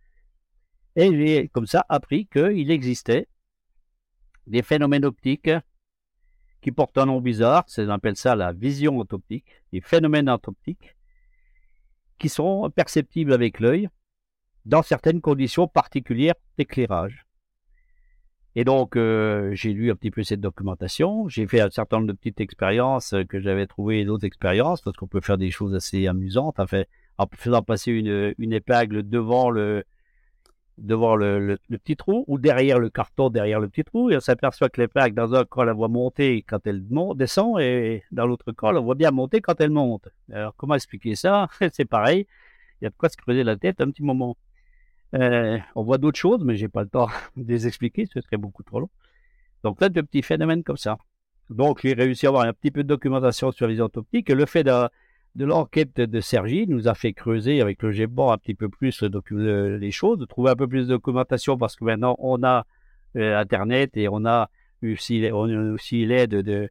Et 0.95 1.15
j'ai 1.15 1.47
comme 1.47 1.67
ça 1.67 1.85
appris 1.89 2.27
qu'il 2.27 2.69
existait 2.69 3.27
des 4.47 4.61
phénomènes 4.61 5.05
optiques 5.05 5.49
qui 6.61 6.71
portent 6.71 6.97
un 6.97 7.07
nom 7.07 7.21
bizarre, 7.21 7.65
on 7.77 7.89
appelle 7.89 8.15
ça 8.15 8.35
la 8.35 8.51
vision 8.51 8.99
optique, 8.99 9.45
des 9.73 9.81
phénomènes 9.81 10.29
optiques 10.29 10.95
qui 12.21 12.29
sont 12.29 12.69
perceptibles 12.69 13.33
avec 13.33 13.59
l'œil 13.59 13.89
dans 14.65 14.83
certaines 14.83 15.21
conditions 15.21 15.67
particulières 15.67 16.35
d'éclairage. 16.55 17.25
Et 18.55 18.63
donc, 18.63 18.95
euh, 18.95 19.49
j'ai 19.53 19.73
lu 19.73 19.89
un 19.89 19.95
petit 19.95 20.11
peu 20.11 20.23
cette 20.23 20.41
documentation, 20.41 21.27
j'ai 21.29 21.47
fait 21.47 21.61
un 21.61 21.71
certain 21.71 21.97
nombre 21.97 22.09
de 22.09 22.13
petites 22.13 22.39
expériences 22.39 23.15
que 23.27 23.39
j'avais 23.39 23.65
trouvées, 23.65 24.05
d'autres 24.05 24.25
expériences, 24.25 24.81
parce 24.81 24.95
qu'on 24.97 25.07
peut 25.07 25.21
faire 25.21 25.39
des 25.39 25.49
choses 25.49 25.73
assez 25.73 26.05
amusantes, 26.05 26.59
en 26.59 27.27
faisant 27.35 27.63
passer 27.63 27.91
une, 27.91 28.35
une 28.37 28.53
épingle 28.53 29.07
devant 29.07 29.49
le, 29.49 29.83
devant 30.81 31.15
le, 31.15 31.39
le, 31.39 31.77
petit 31.77 31.95
trou 31.95 32.25
ou 32.27 32.39
derrière 32.39 32.79
le 32.79 32.89
carton, 32.89 33.29
derrière 33.29 33.59
le 33.59 33.69
petit 33.69 33.83
trou, 33.83 34.09
et 34.09 34.17
on 34.17 34.19
s'aperçoit 34.19 34.69
que 34.69 34.81
l'épingle, 34.81 35.13
dans 35.13 35.33
un 35.33 35.45
cas, 35.45 35.63
la 35.63 35.73
voit 35.73 35.87
monter 35.87 36.43
quand 36.47 36.65
elle 36.65 36.83
monte, 36.89 37.17
descend, 37.17 37.59
et 37.59 38.03
dans 38.11 38.25
l'autre 38.25 38.51
cas, 38.51 38.67
on 38.67 38.71
la 38.71 38.79
voit 38.79 38.95
bien 38.95 39.11
monter 39.11 39.41
quand 39.41 39.61
elle 39.61 39.69
monte. 39.69 40.09
Alors, 40.31 40.55
comment 40.57 40.75
expliquer 40.75 41.15
ça? 41.15 41.47
C'est 41.73 41.85
pareil, 41.85 42.25
il 42.81 42.85
y 42.85 42.87
a 42.87 42.89
de 42.89 42.95
quoi 42.95 43.09
se 43.09 43.17
creuser 43.17 43.43
la 43.43 43.55
tête 43.55 43.79
un 43.79 43.91
petit 43.91 44.03
moment. 44.03 44.35
Euh, 45.13 45.59
on 45.75 45.83
voit 45.83 45.97
d'autres 45.97 46.19
choses, 46.19 46.43
mais 46.43 46.55
j'ai 46.55 46.67
pas 46.67 46.81
le 46.81 46.89
temps 46.89 47.07
de 47.35 47.47
les 47.47 47.67
expliquer, 47.67 48.07
ce 48.11 48.19
serait 48.19 48.37
beaucoup 48.37 48.63
trop 48.63 48.79
long. 48.79 48.89
Donc, 49.63 49.79
là, 49.81 49.89
de 49.89 50.01
petits 50.01 50.23
phénomènes 50.23 50.63
comme 50.63 50.77
ça. 50.77 50.97
Donc, 51.51 51.81
j'ai 51.83 51.93
réussi 51.93 52.25
à 52.25 52.29
avoir 52.29 52.45
un 52.45 52.53
petit 52.53 52.71
peu 52.71 52.83
de 52.83 52.87
documentation 52.87 53.51
sur 53.51 53.67
les 53.67 53.79
optiques, 53.79 54.29
et 54.29 54.35
le 54.35 54.45
fait 54.47 54.63
de 54.63 54.89
de 55.35 55.45
l'enquête 55.45 55.95
de 55.95 56.19
Sergi 56.19 56.67
nous 56.67 56.87
a 56.87 56.93
fait 56.93 57.13
creuser 57.13 57.61
avec 57.61 57.81
le 57.83 57.91
GBOR 57.91 58.33
un 58.33 58.37
petit 58.37 58.53
peu 58.53 58.69
plus 58.69 59.01
les 59.01 59.91
choses, 59.91 60.25
trouver 60.27 60.51
un 60.51 60.55
peu 60.55 60.67
plus 60.67 60.87
de 60.87 60.93
documentation 60.93 61.57
parce 61.57 61.75
que 61.75 61.85
maintenant 61.85 62.15
on 62.19 62.43
a 62.43 62.65
euh, 63.15 63.37
Internet 63.37 63.95
et 63.95 64.07
on 64.09 64.25
a 64.25 64.49
aussi, 64.83 65.29
aussi 65.31 66.05
l'aide 66.05 66.35
de, 66.35 66.69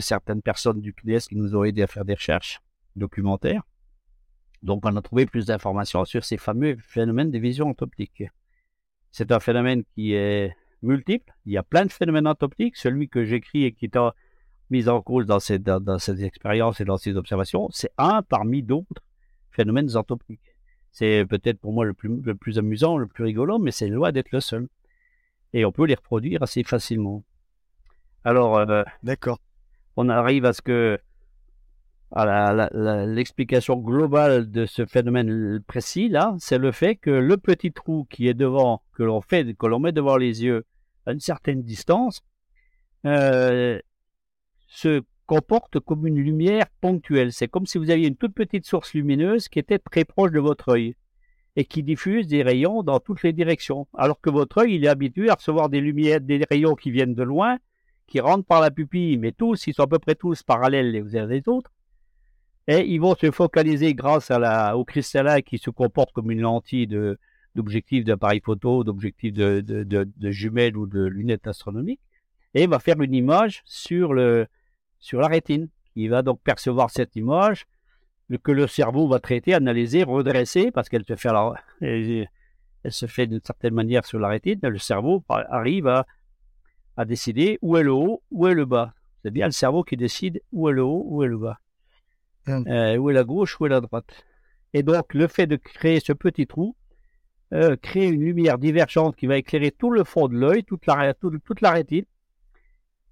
certaines 0.00 0.42
personnes 0.42 0.80
du 0.80 0.92
CNES 0.92 1.20
qui 1.28 1.36
nous 1.36 1.56
ont 1.56 1.64
aidé 1.64 1.82
à 1.82 1.86
faire 1.86 2.04
des 2.04 2.14
recherches 2.14 2.60
documentaires. 2.94 3.62
Donc 4.62 4.84
on 4.84 4.96
a 4.96 5.02
trouvé 5.02 5.26
plus 5.26 5.46
d'informations 5.46 6.04
sur 6.04 6.24
ces 6.24 6.36
fameux 6.36 6.76
phénomènes 6.80 7.30
de 7.30 7.38
vision 7.38 7.74
optique. 7.80 8.24
C'est 9.10 9.32
un 9.32 9.40
phénomène 9.40 9.82
qui 9.94 10.12
est 10.12 10.54
multiple. 10.82 11.32
Il 11.46 11.52
y 11.52 11.56
a 11.56 11.62
plein 11.62 11.84
de 11.84 11.92
phénomènes 11.92 12.26
optiques. 12.26 12.76
Celui 12.76 13.08
que 13.08 13.24
j'écris 13.24 13.64
et 13.64 13.72
qui 13.72 13.86
est 13.86 13.96
mise 14.70 14.88
en 14.88 15.00
cause 15.00 15.26
dans 15.26 15.40
cette, 15.40 15.62
dans, 15.62 15.98
cette 15.98 16.20
expérience 16.20 16.80
et 16.80 16.84
dans 16.84 16.96
ces 16.96 17.16
observations, 17.16 17.68
c'est 17.72 17.90
un 17.98 18.22
parmi 18.22 18.62
d'autres 18.62 19.02
phénomènes 19.50 19.96
anthropiques. 19.96 20.56
C'est 20.90 21.24
peut-être 21.28 21.60
pour 21.60 21.72
moi 21.72 21.84
le 21.84 21.94
plus, 21.94 22.20
le 22.22 22.34
plus 22.34 22.58
amusant, 22.58 22.96
le 22.96 23.06
plus 23.06 23.24
rigolo, 23.24 23.58
mais 23.58 23.70
c'est 23.70 23.88
loin 23.88 24.12
d'être 24.12 24.32
le 24.32 24.40
seul. 24.40 24.68
Et 25.52 25.64
on 25.64 25.72
peut 25.72 25.86
les 25.86 25.94
reproduire 25.94 26.42
assez 26.42 26.62
facilement. 26.62 27.22
Alors, 28.24 28.58
euh, 28.58 28.82
d'accord. 29.02 29.38
On 29.96 30.08
arrive 30.08 30.44
à 30.44 30.52
ce 30.52 30.62
que 30.62 30.98
à 32.12 33.06
l'explication 33.06 33.76
globale 33.76 34.50
de 34.50 34.64
ce 34.64 34.86
phénomène 34.86 35.60
précis 35.66 36.08
là, 36.08 36.36
c'est 36.38 36.58
le 36.58 36.70
fait 36.70 36.96
que 36.96 37.10
le 37.10 37.36
petit 37.36 37.72
trou 37.72 38.06
qui 38.08 38.28
est 38.28 38.34
devant, 38.34 38.82
que 38.94 39.02
l'on 39.02 39.20
fait, 39.20 39.54
que 39.54 39.66
l'on 39.66 39.80
met 39.80 39.92
devant 39.92 40.16
les 40.16 40.44
yeux 40.44 40.64
à 41.04 41.12
une 41.12 41.20
certaine 41.20 41.62
distance, 41.62 42.22
euh, 43.06 43.80
se 44.66 45.02
comporte 45.26 45.80
comme 45.80 46.06
une 46.06 46.18
lumière 46.18 46.66
ponctuelle. 46.80 47.32
C'est 47.32 47.48
comme 47.48 47.66
si 47.66 47.78
vous 47.78 47.90
aviez 47.90 48.08
une 48.08 48.16
toute 48.16 48.34
petite 48.34 48.64
source 48.64 48.94
lumineuse 48.94 49.48
qui 49.48 49.58
était 49.58 49.78
très 49.78 50.04
proche 50.04 50.32
de 50.32 50.40
votre 50.40 50.70
œil 50.70 50.94
et 51.56 51.64
qui 51.64 51.82
diffuse 51.82 52.26
des 52.26 52.42
rayons 52.42 52.82
dans 52.82 53.00
toutes 53.00 53.22
les 53.22 53.32
directions. 53.32 53.88
Alors 53.94 54.20
que 54.20 54.30
votre 54.30 54.58
œil, 54.58 54.74
il 54.74 54.84
est 54.84 54.88
habitué 54.88 55.30
à 55.30 55.34
recevoir 55.34 55.68
des 55.68 55.80
lumières, 55.80 56.20
des 56.20 56.44
rayons 56.48 56.74
qui 56.74 56.90
viennent 56.90 57.14
de 57.14 57.22
loin, 57.22 57.58
qui 58.06 58.20
rentrent 58.20 58.46
par 58.46 58.60
la 58.60 58.70
pupille, 58.70 59.16
mais 59.16 59.32
tous, 59.32 59.66
ils 59.66 59.74
sont 59.74 59.82
à 59.82 59.86
peu 59.86 59.98
près 59.98 60.14
tous 60.14 60.42
parallèles 60.42 60.92
les 60.92 61.16
uns 61.16 61.26
les 61.26 61.48
autres. 61.48 61.72
Et 62.68 62.84
ils 62.86 63.00
vont 63.00 63.14
se 63.14 63.30
focaliser 63.30 63.94
grâce 63.94 64.30
au 64.74 64.84
cristallin 64.84 65.40
qui 65.40 65.58
se 65.58 65.70
comporte 65.70 66.12
comme 66.12 66.30
une 66.30 66.40
lentille 66.40 66.88
d'objectif 67.54 68.04
d'appareil 68.04 68.40
photo, 68.44 68.84
d'objectif 68.84 69.32
de, 69.32 70.06
jumelles 70.30 70.76
ou 70.76 70.86
de 70.86 71.04
lunettes 71.04 71.46
astronomiques, 71.46 72.00
et 72.56 72.66
va 72.66 72.78
faire 72.78 73.00
une 73.02 73.14
image 73.14 73.62
sur 73.66 74.14
le, 74.14 74.46
sur 74.98 75.20
la 75.20 75.28
rétine, 75.28 75.68
qui 75.92 76.08
va 76.08 76.22
donc 76.22 76.40
percevoir 76.42 76.90
cette 76.90 77.14
image 77.14 77.66
que 78.42 78.50
le 78.50 78.66
cerveau 78.66 79.06
va 79.06 79.20
traiter, 79.20 79.52
analyser, 79.52 80.02
redresser, 80.02 80.70
parce 80.70 80.88
qu'elle 80.88 81.04
se 81.04 81.16
fait, 81.16 81.28
elle, 81.82 82.28
se 82.88 83.06
fait 83.06 83.26
d'une 83.26 83.42
certaine 83.44 83.74
manière 83.74 84.06
sur 84.06 84.18
la 84.18 84.28
rétine, 84.28 84.58
le 84.62 84.78
cerveau 84.78 85.22
arrive 85.28 85.86
à, 85.86 86.06
à 86.96 87.04
décider 87.04 87.58
où 87.60 87.76
est 87.76 87.82
le 87.82 87.92
haut, 87.92 88.22
où 88.30 88.46
est 88.46 88.54
le 88.54 88.64
bas. 88.64 88.94
C'est 89.22 89.30
bien 89.30 89.46
le 89.46 89.52
cerveau 89.52 89.84
qui 89.84 89.98
décide 89.98 90.40
où 90.50 90.70
est 90.70 90.72
le 90.72 90.82
haut, 90.82 91.04
où 91.06 91.22
est 91.22 91.28
le 91.28 91.36
bas. 91.36 91.58
Hum. 92.48 92.64
Euh, 92.68 92.96
où 92.96 93.10
est 93.10 93.14
la 93.14 93.24
gauche, 93.24 93.60
où 93.60 93.66
est 93.66 93.70
la 93.70 93.82
droite. 93.82 94.24
Et 94.72 94.82
donc, 94.82 95.12
le 95.12 95.28
fait 95.28 95.46
de 95.46 95.56
créer 95.56 96.00
ce 96.00 96.14
petit 96.14 96.46
trou, 96.46 96.74
euh, 97.52 97.76
crée 97.76 98.06
une 98.06 98.20
lumière 98.20 98.56
divergente 98.56 99.14
qui 99.14 99.26
va 99.26 99.36
éclairer 99.36 99.72
tout 99.72 99.90
le 99.90 100.04
fond 100.04 100.28
de 100.28 100.36
l'œil, 100.36 100.64
toute 100.64 100.86
la, 100.86 101.12
toute 101.14 101.60
la 101.60 101.70
rétine, 101.70 102.06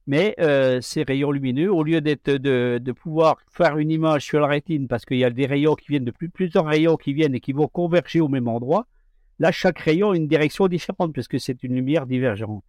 mais 0.07 0.35
euh, 0.39 0.81
ces 0.81 1.03
rayons 1.03 1.31
lumineux, 1.31 1.73
au 1.73 1.83
lieu 1.83 2.01
d'être 2.01 2.31
de, 2.31 2.79
de, 2.83 2.93
pouvoir 2.93 3.39
faire 3.49 3.79
une 3.79 3.91
image 3.91 4.25
sur 4.25 4.41
la 4.41 4.47
rétine, 4.47 4.87
parce 4.87 5.05
qu'il 5.05 5.19
y 5.19 5.25
a 5.25 5.31
des 5.31 5.47
rayons 5.47 5.75
qui 5.75 5.87
viennent 5.89 6.05
de 6.05 6.11
plus, 6.11 6.29
plusieurs 6.29 6.67
rayons 6.67 6.97
qui 6.97 7.15
viennent 7.15 7.35
et 7.35 7.41
qui 7.41 7.53
vont 7.53 7.69
converger 7.69 8.21
au 8.21 8.29
même 8.29 8.49
endroit, 8.49 8.87
là 9.39 9.51
chaque 9.51 9.79
rayon 9.79 10.11
a 10.11 10.17
une 10.17 10.29
direction 10.29 10.69
différente 10.69 11.13
puisque 11.13 11.41
c'est 11.41 11.63
une 11.63 11.75
lumière 11.75 12.07
divergente. 12.07 12.65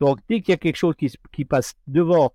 Donc 0.00 0.18
dès 0.28 0.40
qu'il 0.40 0.52
y 0.52 0.54
a 0.54 0.58
quelque 0.58 0.76
chose 0.76 0.94
qui, 0.96 1.12
qui 1.32 1.44
passe 1.44 1.74
devant 1.86 2.32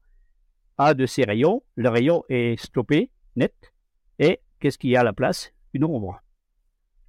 un 0.78 0.94
de 0.94 1.06
ces 1.06 1.24
rayons, 1.24 1.64
le 1.76 1.90
rayon 1.90 2.24
est 2.30 2.60
stoppé, 2.60 3.10
net, 3.36 3.54
et 4.20 4.40
qu'est-ce 4.60 4.78
qu'il 4.78 4.92
y 4.92 4.96
a 4.96 5.02
à 5.02 5.04
la 5.04 5.14
place? 5.14 5.52
Une 5.74 5.84
ombre. 5.84 6.22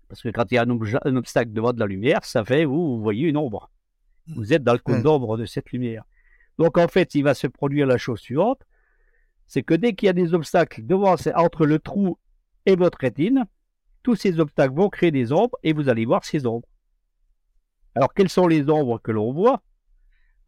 Parce 0.09 0.23
que 0.23 0.29
quand 0.29 0.51
il 0.51 0.57
y 0.57 0.59
a 0.59 0.63
un, 0.63 1.17
obstacle 1.17 1.53
devant 1.53 1.73
de 1.73 1.79
la 1.79 1.87
lumière, 1.87 2.25
ça 2.25 2.45
fait, 2.45 2.65
vous, 2.65 2.97
vous 2.97 3.01
voyez 3.01 3.29
une 3.29 3.37
ombre. 3.37 3.71
Vous 4.35 4.53
êtes 4.53 4.65
dans 4.65 4.73
le 4.73 4.79
cône 4.79 5.03
d'ombre 5.03 5.37
de 5.37 5.45
cette 5.45 5.71
lumière. 5.71 6.05
Donc 6.61 6.77
en 6.77 6.89
fait, 6.89 7.15
il 7.15 7.25
va 7.25 7.33
se 7.33 7.47
produire 7.47 7.87
la 7.87 7.97
chose 7.97 8.21
suivante, 8.21 8.61
c'est 9.47 9.63
que 9.63 9.73
dès 9.73 9.95
qu'il 9.95 10.09
y 10.09 10.11
a 10.11 10.13
des 10.13 10.35
obstacles 10.35 10.85
devant, 10.85 11.17
entre 11.35 11.65
le 11.65 11.79
trou 11.79 12.19
et 12.67 12.77
votre 12.77 12.99
rétine, 12.99 13.47
tous 14.03 14.15
ces 14.15 14.39
obstacles 14.41 14.75
vont 14.75 14.91
créer 14.91 15.11
des 15.11 15.33
ombres 15.33 15.57
et 15.63 15.73
vous 15.73 15.89
allez 15.89 16.05
voir 16.05 16.23
ces 16.23 16.45
ombres. 16.45 16.69
Alors 17.95 18.13
quelles 18.13 18.29
sont 18.29 18.47
les 18.47 18.69
ombres 18.69 18.99
que 18.99 19.11
l'on 19.11 19.33
voit 19.33 19.63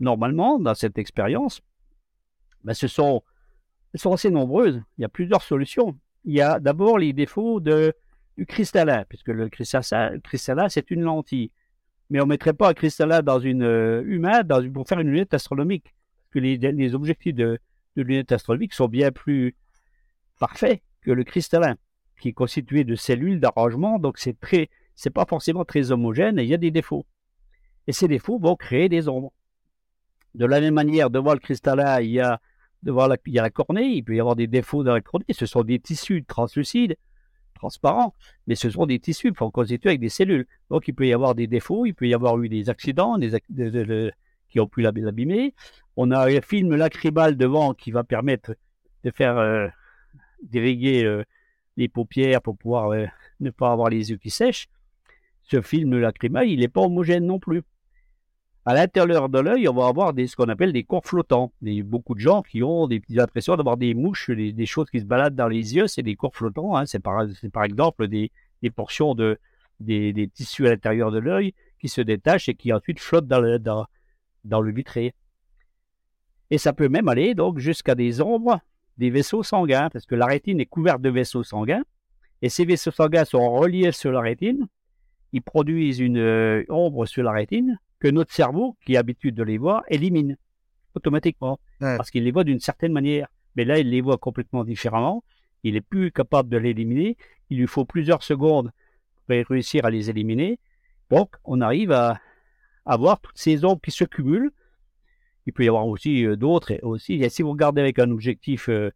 Normalement, 0.01 0.59
dans 0.59 0.75
cette 0.75 0.99
expérience, 0.99 1.63
ben, 2.63 2.75
ce 2.75 2.89
sont, 2.89 3.23
elles 3.95 4.01
sont 4.01 4.13
assez 4.13 4.31
nombreuses. 4.31 4.83
Il 4.99 5.03
y 5.03 5.07
a 5.07 5.09
plusieurs 5.09 5.43
solutions. 5.43 5.99
Il 6.27 6.35
y 6.35 6.43
a 6.43 6.61
d'abord 6.61 6.99
les 6.99 7.15
défauts 7.15 7.59
du 7.59 8.47
cristallin, 8.47 9.07
puisque 9.09 9.29
le 9.29 9.49
cristallin, 9.49 10.69
c'est 10.69 10.91
une 10.91 11.05
lentille. 11.05 11.53
Mais 12.11 12.21
on 12.21 12.25
ne 12.25 12.29
mettrait 12.29 12.53
pas 12.53 12.69
un 12.69 12.75
cristallin 12.75 13.23
dans 13.23 13.41
une 13.41 13.63
euh, 13.63 14.03
humaine 14.05 14.47
pour 14.75 14.87
faire 14.87 15.01
une 15.01 15.09
lunette 15.09 15.33
astronomique 15.33 15.95
que 16.33 16.39
les, 16.39 16.95
objectifs 16.95 17.35
de, 17.35 17.59
lunettes 17.97 18.33
astronomiques 18.33 18.75
sont 18.75 18.89
bien 18.89 19.13
plus 19.13 19.55
parfaits 20.39 20.83
que 21.03 21.11
le 21.11 21.25
cristallin, 21.25 21.77
qui 22.21 22.29
est 22.29 22.33
constitué 22.33 22.85
de 22.85 22.95
cellules 22.95 23.41
d'arrangement, 23.41 23.99
donc 23.99 24.19
c'est 24.19 24.39
très, 24.41 24.71
pas 25.15 25.27
forcément 25.27 25.65
très 25.65 25.93
homogène 25.93 26.39
et 26.39 26.43
il 26.43 26.49
y 26.49 26.55
a 26.55 26.59
des 26.59 26.71
défauts. 26.71 27.07
Et 27.87 27.93
ces 27.93 28.09
défauts 28.09 28.39
vont 28.39 28.57
créer 28.57 28.89
des 28.89 29.09
ombres. 29.09 29.33
De 30.35 30.47
la 30.47 30.61
même 30.61 30.75
manière, 30.75 31.11
devant 31.11 31.35
le 31.35 31.39
cristallin, 31.39 32.01
il 32.01 32.11
y 32.11 32.21
a, 32.21 32.41
devant 32.83 33.07
la, 33.07 33.17
il 33.27 33.35
y 33.35 33.39
a 33.39 33.43
la 33.43 33.51
cornée, 33.51 33.87
il 33.87 34.03
peut 34.03 34.15
y 34.15 34.21
avoir 34.21 34.37
des 34.37 34.47
défauts 34.47 34.83
dans 34.83 34.95
la 34.95 35.01
cornée, 35.01 35.27
ce 35.31 35.47
sont 35.47 35.63
des 35.63 35.79
tissus 35.79 36.25
translucides, 36.25 36.97
transparents, 37.55 38.15
mais 38.47 38.55
ce 38.55 38.71
sont 38.71 38.87
des 38.87 38.99
tissus 38.99 39.33
constitués 39.33 39.91
avec 39.91 40.01
des 40.01 40.09
cellules. 40.09 40.47
Donc 40.71 40.89
il 40.89 40.95
peut 40.95 41.07
y 41.07 41.13
avoir 41.13 41.35
des 41.35 41.47
défauts, 41.47 41.87
il 41.87 41.95
peut 41.95 42.09
y 42.09 42.15
avoir 42.15 42.41
eu 42.41 42.49
des 42.49 42.71
accidents 42.71 43.19
des, 43.19 43.35
qui 44.53 44.61
ont 44.61 44.69
pu 44.69 44.83
l'abîmer. 44.83 45.55
On 45.97 46.11
a 46.11 46.29
un 46.29 46.41
film 46.41 46.75
lacrymal 46.75 47.37
devant 47.37 47.75
qui 47.75 47.91
va 47.91 48.05
permettre 48.05 48.55
de 49.03 49.11
faire 49.11 49.39
euh, 49.39 49.69
euh, 50.55 51.25
les 51.77 51.89
paupières 51.89 52.43
pour 52.43 52.57
pouvoir 52.57 52.91
euh, 52.91 53.07
ne 53.41 53.51
pas 53.51 53.73
avoir 53.73 53.89
les 53.89 54.11
yeux 54.11 54.19
qui 54.19 54.31
sèchent. 54.31 54.69
Ce 55.43 55.61
film 55.61 55.99
lacrymal, 55.99 56.49
il 56.49 56.61
n'est 56.61 56.69
pas 56.69 56.83
homogène 56.83 57.27
non 57.27 57.39
plus 57.39 57.63
à 58.65 58.75
l'intérieur 58.75 59.29
de 59.29 59.41
l'œil, 59.41 59.67
on 59.67 59.75
va 59.75 59.89
avoir 59.89 60.13
des, 60.13 60.29
ce 60.29 60.37
qu'on 60.37 60.49
appelle 60.49 60.73
des 60.73 60.85
corps 60.85 61.05
flottants. 61.05 61.53
Des, 61.63 61.83
beaucoup 61.83 62.15
de 62.15 62.21
gens 62.21 62.43
qui 62.43 62.63
ont 62.63 62.87
des 62.87 63.03
l'impression 63.09 63.57
d'avoir 63.57 63.77
des 63.77 63.93
mouches, 63.93 64.31
des, 64.31 64.67
choses 64.67 64.89
qui 64.89 65.01
se 65.01 65.05
baladent 65.05 65.35
dans 65.35 65.49
les 65.49 65.75
yeux, 65.75 65.89
c'est 65.89 66.05
des 66.05 66.15
corps 66.15 66.37
flottants. 66.37 66.77
Hein. 66.77 66.87
C'est 66.87 67.01
par, 67.01 67.25
par, 67.53 67.65
exemple 67.65 68.07
des, 68.07 68.31
portions 68.77 69.17
de, 69.17 69.37
des, 69.81 70.31
tissus 70.33 70.69
à 70.69 70.71
l'intérieur 70.71 71.11
de 71.11 71.19
l'œil 71.19 71.55
qui 71.81 71.89
se 71.89 72.01
détachent 72.01 72.49
et 72.49 72.55
qui 72.55 72.73
ensuite 72.73 73.01
flottent 73.01 73.27
dans 73.27 73.41
le, 73.41 73.59
dans, 73.59 73.87
dans 74.45 74.61
le 74.61 74.73
vitré. 74.73 75.15
Et 76.51 76.59
ça 76.59 76.73
peut 76.73 76.89
même 76.89 77.09
aller 77.09 77.35
donc 77.35 77.59
jusqu'à 77.59 77.95
des 77.95 78.21
ombres 78.21 78.61
des 78.99 79.11
vaisseaux 79.11 79.43
sanguins, 79.43 79.89
parce 79.91 80.05
que 80.05 80.15
la 80.15 80.27
rétine 80.27 80.61
est 80.61 80.67
couverte 80.67 81.01
de 81.01 81.09
vaisseaux 81.09 81.43
sanguins, 81.43 81.83
et 82.43 82.49
ces 82.49 82.65
vaisseaux 82.65 82.91
sanguins 82.91 83.25
sont 83.25 83.51
reliés 83.51 83.93
sur 83.93 84.13
la 84.13 84.21
rétine, 84.21 84.69
ils 85.33 85.43
produisent 85.43 86.01
une 86.01 86.19
euh, 86.19 86.65
ombre 86.69 87.07
sur 87.07 87.23
la 87.23 87.33
rétine, 87.33 87.79
que 88.01 88.09
notre 88.09 88.33
cerveau, 88.33 88.77
qui 88.85 88.97
a 88.97 88.99
l'habitude 88.99 89.35
de 89.35 89.43
les 89.43 89.59
voir, 89.59 89.83
élimine 89.89 90.37
automatiquement. 90.95 91.59
Parce 91.79 92.11
qu'il 92.11 92.25
les 92.25 92.31
voit 92.31 92.45
d'une 92.45 92.61
certaine 92.61 92.93
manière. 92.93 93.29
Mais 93.57 93.65
là, 93.65 93.79
il 93.79 93.91
les 93.91 94.01
voit 94.01 94.19
complètement 94.19 94.65
différemment. 94.65 95.25
Il 95.63 95.77
est 95.77 95.81
plus 95.81 96.13
capable 96.13 96.49
de 96.49 96.59
l'éliminer. 96.59 97.17
Il 97.51 97.59
lui 97.59 97.67
faut 97.67 97.85
plusieurs 97.85 98.23
secondes 98.23 98.73
pour 99.27 99.37
réussir 99.49 99.85
à 99.85 99.91
les 99.91 100.11
éliminer. 100.11 100.59
Donc, 101.11 101.35
on 101.45 101.61
arrive 101.61 101.93
à 101.93 102.21
avoir 102.85 103.21
toutes 103.21 103.39
ces 103.39 103.65
ombres 103.65 103.81
qui 103.83 103.91
se 103.91 104.05
cumulent. 104.05 104.53
Il 105.47 105.53
peut 105.53 105.65
y 105.65 105.69
avoir 105.69 105.87
aussi 105.87 106.25
euh, 106.25 106.37
d'autres. 106.37 106.79
Aussi, 106.83 107.23
si 107.31 107.43
vous 107.43 107.51
regardez 107.51 107.81
avec 107.81 107.99
un 107.99 108.11
objectif 108.11 108.69
euh, 108.69 108.91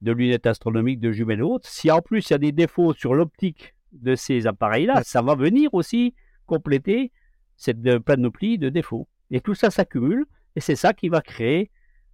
de 0.00 0.12
lunettes 0.12 0.46
astronomiques, 0.46 1.00
de 1.00 1.12
jumelles 1.12 1.42
hautes, 1.42 1.66
si 1.66 1.90
en 1.90 2.00
plus 2.00 2.28
il 2.28 2.32
y 2.32 2.34
a 2.34 2.38
des 2.38 2.52
défauts 2.52 2.92
sur 2.92 3.14
l'optique 3.14 3.74
de 3.92 4.14
ces 4.14 4.46
appareils-là, 4.46 5.02
ça 5.04 5.22
va 5.22 5.34
venir 5.34 5.72
aussi 5.74 6.14
compléter 6.46 7.12
cette 7.56 7.98
panoplie 8.00 8.58
de 8.58 8.68
défauts. 8.68 9.06
Et 9.30 9.40
tout 9.40 9.54
ça 9.54 9.70
s'accumule, 9.70 10.26
et 10.56 10.60
c'est 10.60 10.76
ça 10.76 10.92
qui 10.92 11.08
va 11.08 11.20
créer 11.20 11.70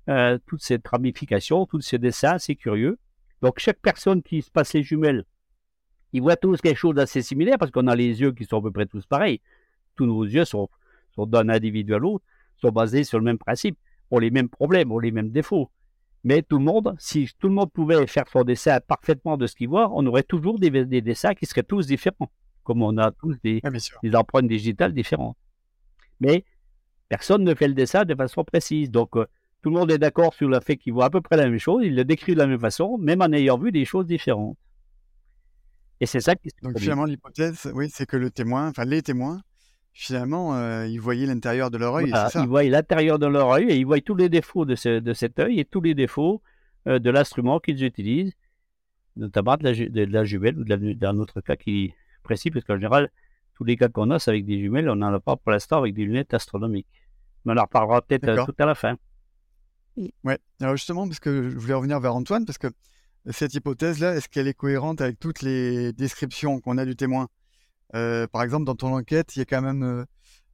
euh, 0.09 0.39
toute 0.47 0.62
cette 0.62 0.87
ramification, 0.87 1.66
tous 1.66 1.81
ces 1.81 1.99
dessins 1.99 2.33
assez 2.33 2.57
curieux. 2.57 2.99
Donc 3.43 3.59
chaque 3.59 3.81
personne 3.81 4.22
qui 4.22 4.43
se 4.43 4.51
passe 4.51 4.74
les 4.74 4.83
jumelles, 4.83 5.24
ils 6.12 6.22
voient 6.22 6.37
tous 6.37 6.61
quelque 6.61 6.76
chose 6.76 6.95
d'assez 6.95 7.22
similaire, 7.22 7.59
parce 7.59 7.70
qu'on 7.70 7.87
a 7.87 7.97
les 7.97 8.20
yeux 8.20 8.33
qui 8.33 8.45
sont 8.45 8.59
à 8.59 8.62
peu 8.62 8.70
près 8.70 8.87
tous 8.87 9.07
pareils. 9.07 9.41
Tous 9.97 10.07
nos 10.07 10.24
yeux 10.24 10.45
sont, 10.45 10.68
sont 11.18 11.26
d'un 11.26 11.48
individu 11.48 11.94
à 11.94 11.98
l'autre, 11.98 12.24
sont 12.56 12.70
basés 12.70 13.04
sur 13.04 13.18
le 13.18 13.24
même 13.24 13.38
principe, 13.38 13.78
ont 14.10 14.18
les 14.18 14.30
mêmes 14.30 14.48
problèmes, 14.48 14.92
ont 14.92 14.98
les 14.98 15.10
mêmes 15.10 15.30
défauts. 15.30 15.70
Mais 16.24 16.42
tout 16.42 16.58
le 16.58 16.64
monde, 16.64 16.94
si 16.98 17.28
tout 17.38 17.48
le 17.48 17.54
monde 17.54 17.70
pouvait 17.72 18.06
faire 18.06 18.28
son 18.28 18.42
dessin 18.42 18.80
parfaitement 18.80 19.36
de 19.36 19.46
ce 19.46 19.54
qu'il 19.54 19.68
voit, 19.68 19.90
on 19.92 20.04
aurait 20.06 20.22
toujours 20.22 20.58
des, 20.58 20.70
des 20.70 21.00
dessins 21.00 21.34
qui 21.34 21.46
seraient 21.46 21.62
tous 21.62 21.86
différents 21.86 22.30
comme 22.68 22.82
on 22.82 22.98
a 22.98 23.12
tous 23.12 23.34
des, 23.42 23.62
empreintes 24.14 24.46
digitales 24.46 24.92
différentes. 24.92 25.38
Mais 26.20 26.44
personne 27.08 27.42
ne 27.42 27.54
fait 27.54 27.66
le 27.66 27.72
dessin 27.72 28.04
de 28.04 28.14
façon 28.14 28.44
précise. 28.44 28.90
Donc, 28.90 29.16
euh, 29.16 29.24
tout 29.62 29.70
le 29.70 29.76
monde 29.76 29.90
est 29.90 29.96
d'accord 29.96 30.34
sur 30.34 30.50
le 30.50 30.60
fait 30.60 30.76
qu'il 30.76 30.92
voit 30.92 31.06
à 31.06 31.10
peu 31.10 31.22
près 31.22 31.38
la 31.38 31.48
même 31.48 31.58
chose, 31.58 31.82
il 31.82 31.96
le 31.96 32.04
décrit 32.04 32.34
de 32.34 32.38
la 32.38 32.46
même 32.46 32.60
façon, 32.60 32.98
même 32.98 33.22
en 33.22 33.32
ayant 33.32 33.56
vu 33.56 33.72
des 33.72 33.86
choses 33.86 34.04
différentes. 34.06 34.58
Et 36.00 36.04
c'est 36.04 36.20
ça 36.20 36.36
qui 36.36 36.50
se 36.50 36.56
Donc, 36.62 36.78
finalement, 36.78 37.06
l'hypothèse, 37.06 37.72
oui, 37.74 37.88
c'est 37.90 38.04
que 38.04 38.18
le 38.18 38.30
témoin, 38.30 38.68
enfin, 38.68 38.84
les 38.84 39.00
témoins, 39.00 39.40
finalement, 39.99 40.55
euh, 40.55 40.86
ils 40.86 41.01
voyaient 41.01 41.26
l'intérieur 41.26 41.72
de 41.72 41.76
leur 41.76 41.96
œil. 41.96 42.12
ils 42.36 42.46
voient 42.46 42.62
l'intérieur 42.62 43.18
de 43.18 43.26
leur 43.26 43.51
œil 43.51 43.64
et 43.68 43.76
ils 43.76 43.84
voient 43.84 44.01
tous 44.01 44.14
les 44.14 44.28
défauts 44.28 44.64
de, 44.64 44.76
cet 44.76 45.38
œil 45.40 45.59
et 45.59 45.64
tous 45.64 45.80
les 45.80 45.94
défauts 45.94 46.40
euh, 46.86 47.01
de 47.01 47.11
l'instrument 47.11 47.59
qu'ils 47.59 47.82
utilisent, 47.82 48.32
notamment 49.16 49.57
de 49.57 49.64
la, 49.64 49.72
de 49.74 50.05
la 50.05 50.24
jumelle 50.24 50.57
ou 50.57 50.64
dans 50.64 51.12
notre 51.12 51.40
cas 51.40 51.57
qui, 51.57 51.94
précis, 52.22 52.53
parce 52.53 52.64
qu'en 52.64 52.76
général, 52.76 53.11
tous 53.55 53.64
les 53.64 53.76
cas 53.76 53.88
qu'on 53.88 54.12
a, 54.12 54.20
c'est 54.20 54.30
avec 54.30 54.46
des 54.46 54.61
jumelles, 54.61 54.88
on 54.88 54.94
n'en 54.94 55.12
a 55.12 55.18
pas 55.18 55.34
pour 55.34 55.51
l'instant 55.51 55.78
avec 55.78 55.94
des 55.94 56.05
lunettes 56.05 56.32
astronomiques. 56.32 56.86
Mais 57.44 57.55
on 57.55 57.57
en 57.57 57.62
reparlera 57.62 58.01
peut-être 58.01 58.28
euh, 58.28 58.44
tout 58.44 58.55
à 58.59 58.66
la 58.66 58.76
fin. 58.76 58.96
Ouais, 60.22 60.38
alors 60.61 60.76
justement, 60.76 61.09
parce 61.09 61.18
que 61.18 61.51
je 61.51 61.59
voulais 61.59 61.74
revenir 61.74 61.99
vers 61.99 62.14
Antoine, 62.14 62.46
parce 62.46 62.59
que 62.59 62.68
cette 63.30 63.53
hypothèse-là, 63.53 64.14
est-ce 64.14 64.28
qu'elle 64.28 64.46
est 64.46 64.55
cohérente 64.55 65.01
avec 65.01 65.18
toutes 65.18 65.42
les 65.42 65.92
descriptions 65.92 66.61
qu'on 66.61 66.78
a 66.78 66.84
du 66.84 66.94
témoin? 66.94 67.24
euh, 67.24 67.26
Par 67.93 68.43
exemple, 68.43 68.64
dans 68.64 68.74
ton 68.74 68.95
enquête, 68.95 69.36
il 69.36 69.41
y 69.41 69.43
a 69.43 69.45
quand 69.45 69.62
même, 69.62 69.82
euh, 69.82 70.05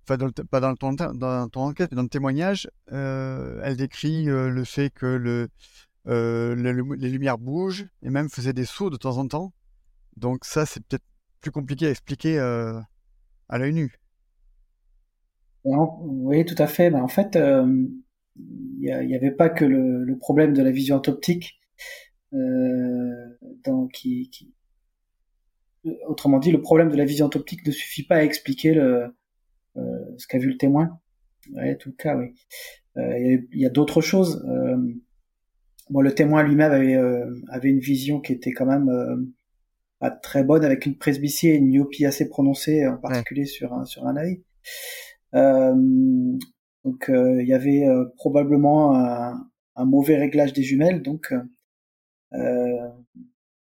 enfin, 0.09 0.31
pas 0.51 0.61
dans 0.61 0.75
ton, 0.75 0.95
enquête, 1.55 1.91
mais 1.91 1.97
dans 1.97 2.03
le 2.03 2.09
témoignage, 2.09 2.69
elle 2.91 3.77
décrit 3.77 4.25
le 4.25 4.65
fait 4.65 4.91
que 4.91 5.07
le, 5.07 5.49
les 6.07 7.11
lumières 7.11 7.39
bougent 7.39 7.87
et 8.03 8.11
même 8.11 8.29
faisaient 8.29 8.53
des 8.53 8.67
sauts 8.67 8.91
de 8.91 8.97
temps 8.97 9.19
en 9.19 9.27
temps. 9.27 9.53
Donc 10.17 10.45
ça, 10.45 10.67
c'est 10.67 10.85
peut-être 10.85 11.05
plus 11.41 11.51
compliqué 11.51 11.87
à 11.87 11.91
expliquer 11.91 12.39
euh, 12.39 12.81
à 13.49 13.59
l'œil 13.59 13.75
nu. 13.75 13.95
Oui, 15.65 16.45
tout 16.45 16.55
à 16.59 16.67
fait. 16.67 16.91
Ben, 16.91 17.03
en 17.03 17.09
fait, 17.09 17.37
euh, 17.37 17.87
il 18.37 19.07
n'y 19.07 19.15
avait 19.15 19.31
pas 19.31 19.49
que 19.49 19.65
le, 19.65 20.17
problème 20.19 20.53
de 20.55 20.63
la 20.63 20.71
vision 20.71 20.97
optique, 21.07 21.61
euh, 22.33 23.39
dans, 23.65 23.87
qui, 23.89 24.54
autrement 26.07 26.39
dit, 26.39 26.53
le 26.53 26.61
problème 26.61 26.91
de 26.91 26.97
la 26.97 27.05
vision 27.05 27.27
optique 27.27 27.67
ne 27.67 27.73
suffit 27.73 28.05
pas 28.05 28.17
à 28.17 28.25
expliquer 28.25 28.75
le, 28.75 29.15
ce 29.75 30.27
qu'a 30.27 30.39
vu 30.39 30.49
le 30.49 30.57
témoin. 30.57 30.99
Ouais, 31.53 31.77
tout 31.77 31.91
le 31.91 31.97
cas, 31.97 32.17
oui. 32.17 32.35
Il 32.97 33.47
y 33.53 33.67
a, 33.67 33.71
d'autres 33.71 34.01
choses. 34.01 34.45
bon, 35.91 36.01
le 36.01 36.15
témoin 36.15 36.43
lui-même 36.43 36.73
avait, 36.73 36.97
avait 37.49 37.71
une 37.71 37.81
vision 37.81 38.21
qui 38.21 38.33
était 38.33 38.53
quand 38.53 38.67
même 38.67 38.91
très 40.11 40.45
bonne 40.45 40.65
avec 40.65 40.87
une 40.87 40.97
presbytie 40.97 41.49
et 41.49 41.55
une 41.55 41.69
myopie 41.69 42.07
assez 42.07 42.29
prononcée, 42.29 42.87
en 42.87 42.97
particulier 42.97 43.47
sur 43.47 43.73
un 43.73 43.85
sur 43.85 44.07
un 44.07 44.17
œil. 44.17 44.43
Euh, 45.35 45.75
donc 46.85 47.09
euh, 47.09 47.43
il 47.43 47.49
y 47.49 47.55
avait 47.55 47.87
euh, 47.87 48.05
probablement 48.17 48.95
un, 48.97 49.49
un, 49.77 49.85
mauvais 49.85 50.17
réglage 50.17 50.53
des 50.53 50.63
jumelles, 50.63 51.03
donc 51.03 51.33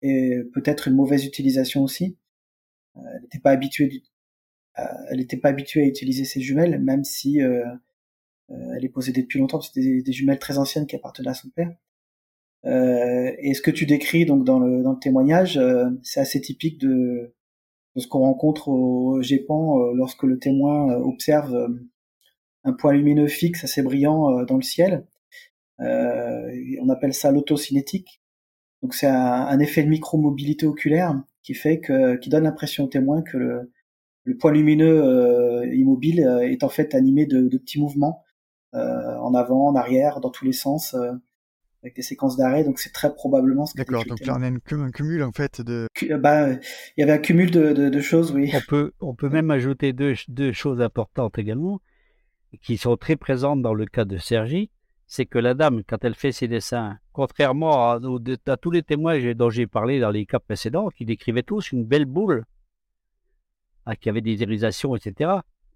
et 0.01 0.37
peut-être 0.53 0.87
une 0.87 0.95
mauvaise 0.95 1.25
utilisation 1.25 1.83
aussi. 1.83 2.17
elle 2.95 3.21
n'était 3.23 3.39
pas 3.39 3.51
habituée, 3.51 4.03
elle 4.75 5.17
n'était 5.17 5.37
pas 5.37 5.49
habituée 5.49 5.83
à 5.83 5.87
utiliser 5.87 6.25
ces 6.25 6.41
jumelles, 6.41 6.79
même 6.79 7.03
si 7.03 7.39
elle 7.39 7.79
est 8.83 8.89
possédée 8.89 9.21
depuis 9.21 9.39
longtemps. 9.39 9.61
C'était 9.61 10.01
des, 10.01 10.11
jumelles 10.11 10.39
très 10.39 10.57
anciennes 10.57 10.87
qui 10.87 10.95
appartenaient 10.95 11.29
à 11.29 11.33
son 11.33 11.49
père. 11.49 11.71
Euh, 12.65 13.31
et 13.39 13.53
ce 13.53 13.61
que 13.61 13.71
tu 13.71 13.85
décris 13.85 14.25
donc 14.25 14.43
dans 14.45 14.59
le, 14.59 14.83
témoignage, 14.99 15.57
euh, 15.57 15.89
c'est 16.03 16.19
assez 16.19 16.41
typique 16.41 16.79
de, 16.79 17.33
ce 17.95 18.07
qu'on 18.07 18.19
rencontre 18.19 18.69
au 18.69 19.21
GEPAN 19.21 19.79
euh, 19.79 19.93
lorsque 19.95 20.23
le 20.23 20.37
témoin 20.39 20.93
observe 20.95 21.55
un 22.63 22.73
point 22.73 22.93
lumineux 22.93 23.27
fixe 23.27 23.63
assez 23.63 23.81
brillant 23.81 24.43
dans 24.45 24.57
le 24.57 24.61
ciel. 24.61 25.05
on 25.79 26.89
appelle 26.89 27.13
ça 27.13 27.31
l'autocinétique. 27.31 28.20
Donc 28.81 28.93
c'est 28.93 29.07
un, 29.07 29.15
un, 29.15 29.59
effet 29.59 29.83
de 29.83 29.89
micromobilité 29.89 30.65
oculaire 30.65 31.21
qui 31.43 31.53
fait 31.53 31.79
que 31.79 32.15
qui 32.17 32.29
donne 32.29 32.43
l'impression 32.43 32.85
au 32.85 32.87
témoin 32.87 33.21
que 33.21 33.37
le, 33.37 33.71
le 34.23 34.37
point 34.37 34.51
lumineux 34.51 35.67
immobile 35.73 36.19
est 36.43 36.63
en 36.63 36.69
fait 36.69 36.95
animé 36.95 37.25
de, 37.25 37.47
de 37.47 37.57
petits 37.57 37.79
mouvements 37.79 38.23
en 38.73 39.33
avant, 39.33 39.67
en 39.67 39.75
arrière, 39.75 40.21
dans 40.21 40.29
tous 40.29 40.45
les 40.45 40.53
sens 40.53 40.95
avec 41.83 41.95
des 41.95 42.01
séquences 42.01 42.37
d'arrêt, 42.37 42.63
donc 42.63 42.79
c'est 42.79 42.91
très 42.91 43.13
probablement 43.13 43.65
ce 43.65 43.75
D'accord, 43.75 44.05
donc 44.05 44.23
là 44.25 44.35
on 44.37 44.43
a 44.43 44.47
un 44.47 44.91
cumul 44.91 45.23
en 45.23 45.31
fait 45.31 45.61
de. 45.61 45.87
Bah, 46.19 46.51
il 46.51 46.59
y 46.97 47.03
avait 47.03 47.13
un 47.13 47.17
cumul 47.17 47.49
de, 47.49 47.73
de, 47.73 48.01
choses, 48.01 48.31
oui. 48.31 48.51
On 48.53 48.61
peut, 48.67 48.93
on 48.99 49.15
peut 49.15 49.29
même 49.29 49.49
ajouter 49.51 49.93
deux, 49.93 50.13
deux 50.27 50.51
choses 50.51 50.81
importantes 50.81 51.39
également, 51.39 51.81
qui 52.61 52.77
sont 52.77 52.97
très 52.97 53.15
présentes 53.15 53.61
dans 53.61 53.73
le 53.73 53.85
cas 53.85 54.05
de 54.05 54.17
Sergi, 54.17 54.69
c'est 55.11 55.25
que 55.25 55.39
la 55.39 55.53
dame, 55.53 55.83
quand 55.83 56.05
elle 56.05 56.15
fait 56.15 56.31
ses 56.31 56.47
dessins, 56.47 56.97
contrairement 57.11 57.91
à, 57.91 57.99
à 58.47 58.57
tous 58.57 58.71
les 58.71 58.81
témoins 58.81 59.33
dont 59.33 59.49
j'ai 59.49 59.67
parlé 59.67 59.99
dans 59.99 60.09
les 60.09 60.25
cas 60.25 60.39
précédents, 60.39 60.89
qui 60.89 61.03
décrivaient 61.03 61.43
tous 61.43 61.73
une 61.73 61.83
belle 61.83 62.05
boule, 62.05 62.45
ah, 63.85 63.97
qui 63.97 64.07
avait 64.07 64.21
des 64.21 64.41
irisations, 64.41 64.95
etc., 64.95 65.31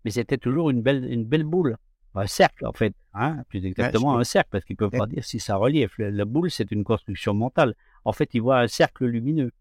mais 0.06 0.12
c'était 0.12 0.38
toujours 0.38 0.70
une 0.70 0.82
belle, 0.82 1.04
une 1.12 1.26
belle 1.26 1.44
boule, 1.44 1.76
un 2.14 2.28
cercle 2.28 2.66
en 2.66 2.72
fait, 2.72 2.96
Hein, 3.18 3.44
plus 3.48 3.66
exactement 3.66 4.18
un 4.18 4.26
cercle, 4.26 4.50
parce 4.52 4.66
qu'ils 4.66 4.76
peuvent 4.76 4.92
pas 4.92 5.06
dire 5.06 5.24
si 5.24 5.40
ça 5.40 5.56
relief. 5.56 5.98
La, 5.98 6.26
boule, 6.26 6.52
c'est 6.52 6.70
une 6.70 6.84
construction 6.84 7.34
mentale. 7.34 7.74
En 8.04 8.12
fait, 8.12 8.30
ils 8.34 8.42
voient 8.42 8.60
un 8.60 8.68
cercle 8.68 9.06
lumineux. 9.06 9.52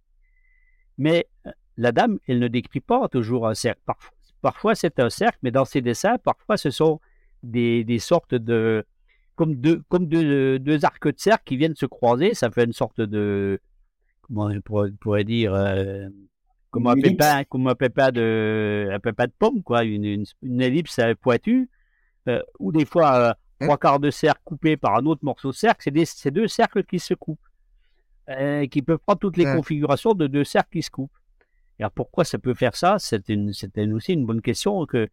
Mais 0.99 1.29
euh, 1.47 1.53
la 1.77 1.93
dame, 1.93 2.19
elle 2.27 2.41
ne 2.41 2.49
décrit 2.49 2.81
pas 2.81 3.09
toujours 3.09 3.47
un 3.47 3.55
cercle. 3.55 3.81
Parfois, 4.43 4.75
c'est 4.75 4.99
un 4.99 5.09
cercle, 5.09 5.39
mais 5.43 5.53
dans 5.53 5.65
ses 5.65 5.83
dessins, 5.83 6.19
parfois, 6.19 6.57
ce 6.57 6.71
sont 6.71 7.01
des, 7.45 7.85
des 7.85 8.01
sortes 8.01 8.35
de. 8.35 8.85
Comme 9.37 9.57
deux, 9.57 9.83
comme 9.89 10.07
deux, 10.07 10.59
deux, 10.59 10.85
arcs 10.85 11.09
de 11.09 11.19
cercle 11.19 11.45
qui 11.45 11.57
viennent 11.57 11.77
se 11.77 11.87
croiser. 11.87 12.35
Ça 12.35 12.51
fait 12.51 12.65
une 12.65 12.73
sorte 12.73 13.01
de. 13.01 13.61
Comment 14.23 14.47
on 14.47 14.91
pourrait, 15.01 15.25
dire 15.25 15.53
euh, 15.55 16.09
comme 16.75 16.89
un 16.89 16.97
pépin, 16.97 17.45
comme 17.45 17.69
un 17.69 17.77
pépin 17.77 18.11
de, 18.11 18.89
un 18.91 18.99
pépin 18.99 19.27
de 19.27 19.33
pomme, 19.39 19.63
quoi, 19.63 19.85
une, 19.85 20.25
une, 20.43 20.61
ellipse 20.61 20.99
pointue, 21.21 21.71
euh, 22.29 22.43
ou 22.59 22.73
des 22.73 22.85
fois 22.85 23.15
euh, 23.15 23.31
hein? 23.31 23.67
trois 23.67 23.79
quarts 23.79 24.01
de 24.01 24.11
cercle 24.11 24.41
coupé 24.45 24.77
par 24.77 24.97
un 24.97 25.07
autre 25.07 25.25
morceau 25.25 25.53
de 25.53 25.57
cercle. 25.57 25.89
C'est 26.05 26.31
deux 26.33 26.49
cercles 26.49 26.83
qui 26.83 26.99
se 26.99 27.15
coupent, 27.15 27.39
euh, 28.29 28.67
qui 28.67 28.83
peuvent 28.83 28.99
prendre 28.99 29.21
toutes 29.21 29.37
les 29.37 29.45
configurations 29.45 30.15
de 30.15 30.27
deux 30.27 30.43
cercles 30.43 30.71
qui 30.73 30.83
se 30.83 30.91
coupent. 30.91 31.17
Et 31.79 31.85
alors 31.85 31.93
pourquoi 31.93 32.25
ça 32.25 32.39
peut 32.39 32.55
faire 32.55 32.75
ça? 32.75 32.99
C'était 32.99 33.37
aussi 33.93 34.15
une 34.15 34.27
bonne 34.27 34.43
question 34.43 34.85
que 34.87 35.09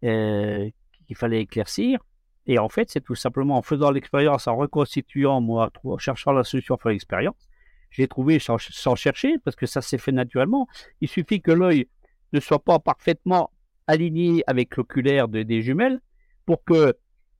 qu'il 0.00 1.16
fallait 1.16 1.42
éclaircir. 1.42 2.00
Et 2.48 2.58
en 2.58 2.68
fait, 2.68 2.90
c'est 2.90 3.02
tout 3.02 3.14
simplement 3.14 3.58
en 3.58 3.62
faisant 3.62 3.90
l'expérience, 3.90 4.48
en 4.48 4.56
reconstituant, 4.56 5.40
moi, 5.40 5.70
en 5.84 5.98
cherchant 5.98 6.32
la 6.32 6.44
solution 6.44 6.76
pour 6.78 6.90
l'expérience, 6.90 7.48
j'ai 7.90 8.08
trouvé 8.08 8.38
sans, 8.38 8.58
chercher, 8.96 9.38
parce 9.44 9.54
que 9.54 9.66
ça 9.66 9.82
s'est 9.82 9.98
fait 9.98 10.12
naturellement. 10.12 10.66
Il 11.00 11.08
suffit 11.08 11.40
que 11.40 11.52
l'œil 11.52 11.88
ne 12.32 12.40
soit 12.40 12.58
pas 12.58 12.78
parfaitement 12.78 13.50
aligné 13.86 14.42
avec 14.46 14.76
l'oculaire 14.76 15.28
des 15.28 15.62
jumelles 15.62 16.00
pour 16.46 16.64
que 16.64 16.94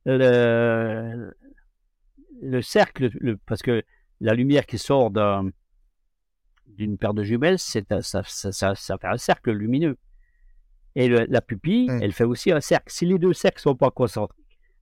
le, 0.05 1.31
le 2.41 2.61
cercle, 2.61 3.09
parce 3.45 3.61
que 3.61 3.83
la 4.21 4.33
lumière 4.33 4.65
qui 4.65 4.77
sort 4.77 5.11
d'une 6.67 6.97
paire 6.97 7.13
de 7.13 7.23
jumelles, 7.23 7.59
c'est 7.59 7.85
ça, 8.01 8.23
ça, 8.23 8.75
ça, 8.75 8.97
fait 8.97 9.07
un 9.07 9.17
cercle 9.17 9.51
lumineux. 9.51 9.97
Et 10.95 11.07
la 11.07 11.41
pupille, 11.41 11.89
elle 12.01 12.13
fait 12.13 12.23
aussi 12.23 12.51
un 12.51 12.61
cercle. 12.61 12.91
Si 12.91 13.05
les 13.05 13.19
deux 13.19 13.33
cercles 13.33 13.61
sont 13.61 13.75
pas 13.75 13.91
concentriques, 13.91 14.39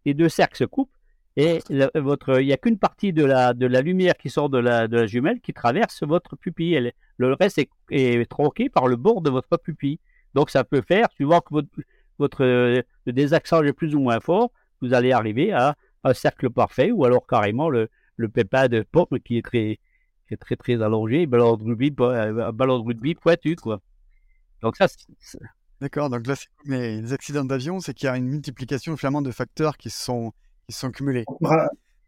les 0.07 0.13
deux 0.13 0.29
cercles 0.29 0.57
se 0.57 0.63
coupent, 0.63 0.95
et 1.35 1.59
votre, 1.95 2.41
il 2.41 2.47
n'y 2.47 2.53
a 2.53 2.57
qu'une 2.57 2.79
partie 2.79 3.11
de 3.13 3.23
la, 3.23 3.53
de 3.53 3.67
la 3.67 3.81
lumière 3.81 4.15
qui 4.17 4.29
sort 4.29 4.49
de 4.49 4.57
la, 4.57 4.87
de 4.87 4.97
la 4.97 5.05
jumelle 5.05 5.39
qui 5.41 5.53
traverse 5.53 6.01
votre 6.03 6.35
pupille. 6.35 6.91
le 7.17 7.33
reste 7.33 7.59
est, 7.59 7.69
est, 7.91 8.25
tronqué 8.27 8.69
par 8.69 8.87
le 8.87 8.95
bord 8.95 9.21
de 9.21 9.29
votre 9.29 9.57
pupille. 9.57 9.99
Donc 10.33 10.49
ça 10.49 10.63
peut 10.63 10.81
faire, 10.81 11.07
suivant 11.11 11.41
que 11.41 11.53
votre, 11.53 11.69
votre 12.17 12.43
le 12.43 13.11
désaxage 13.13 13.67
est 13.67 13.73
plus 13.73 13.93
ou 13.95 13.99
moins 13.99 14.19
fort, 14.19 14.51
vous 14.81 14.93
allez 14.93 15.11
arriver 15.11 15.51
à 15.51 15.75
un 16.03 16.13
cercle 16.13 16.49
parfait 16.49 16.91
ou 16.91 17.03
alors 17.05 17.27
carrément 17.27 17.69
le, 17.69 17.89
le 18.15 18.29
pépin 18.29 18.67
de 18.67 18.81
pomme 18.81 19.19
qui 19.23 19.37
est 19.37 19.45
très, 19.45 19.79
qui 20.27 20.33
est 20.33 20.37
très, 20.37 20.55
très 20.55 20.81
allongé, 20.81 21.27
ballon 21.27 21.57
de 21.57 21.65
rugby, 21.65 21.93
un 21.99 22.51
ballon 22.53 22.79
de 22.79 22.87
rugby 22.87 23.13
pointu, 23.13 23.57
quoi. 23.57 23.81
Donc 24.61 24.75
ça, 24.77 24.87
D'accord, 25.79 26.09
donc 26.09 26.25
là, 26.25 26.35
les 26.65 27.13
accidents 27.13 27.45
d'avion, 27.45 27.79
c'est 27.79 27.93
qu'il 27.93 28.07
y 28.07 28.09
a 28.09 28.17
une 28.17 28.27
multiplication 28.27 28.97
finalement 28.97 29.21
de 29.21 29.31
facteurs 29.31 29.77
qui 29.77 29.89
sont 29.89 30.33
sont 30.69 30.91
cumulés. 30.91 31.25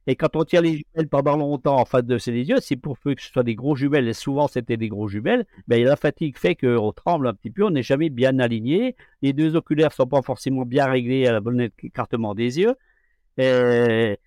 Et 0.07 0.15
quand 0.15 0.35
on 0.35 0.43
tient 0.43 0.61
les 0.61 0.77
jumelles 0.77 1.07
pendant 1.07 1.37
longtemps 1.37 1.79
en 1.79 1.85
face 1.85 2.03
de 2.03 2.17
ses 2.17 2.31
yeux, 2.31 2.59
c'est 2.61 2.75
pour 2.75 2.99
que 2.99 3.13
ce 3.17 3.31
soit 3.31 3.43
des 3.43 3.55
gros 3.55 3.75
jumelles, 3.75 4.07
et 4.07 4.13
souvent 4.13 4.47
c'était 4.47 4.77
des 4.77 4.89
gros 4.89 5.07
jumelles, 5.07 5.45
ben, 5.67 5.83
la 5.83 5.95
fatigue 5.95 6.37
fait 6.37 6.55
qu'on 6.55 6.91
tremble 6.91 7.27
un 7.27 7.33
petit 7.33 7.51
peu, 7.51 7.63
on 7.63 7.69
n'est 7.69 7.83
jamais 7.83 8.09
bien 8.09 8.39
aligné, 8.39 8.95
les 9.21 9.33
deux 9.33 9.55
oculaires 9.55 9.89
ne 9.89 9.93
sont 9.93 10.07
pas 10.07 10.21
forcément 10.23 10.65
bien 10.65 10.87
réglés 10.87 11.27
à 11.27 11.31
la 11.31 11.41
bonne 11.41 11.69
écartement 11.83 12.33
des 12.33 12.59
yeux, 12.59 12.75
et, 13.37 14.17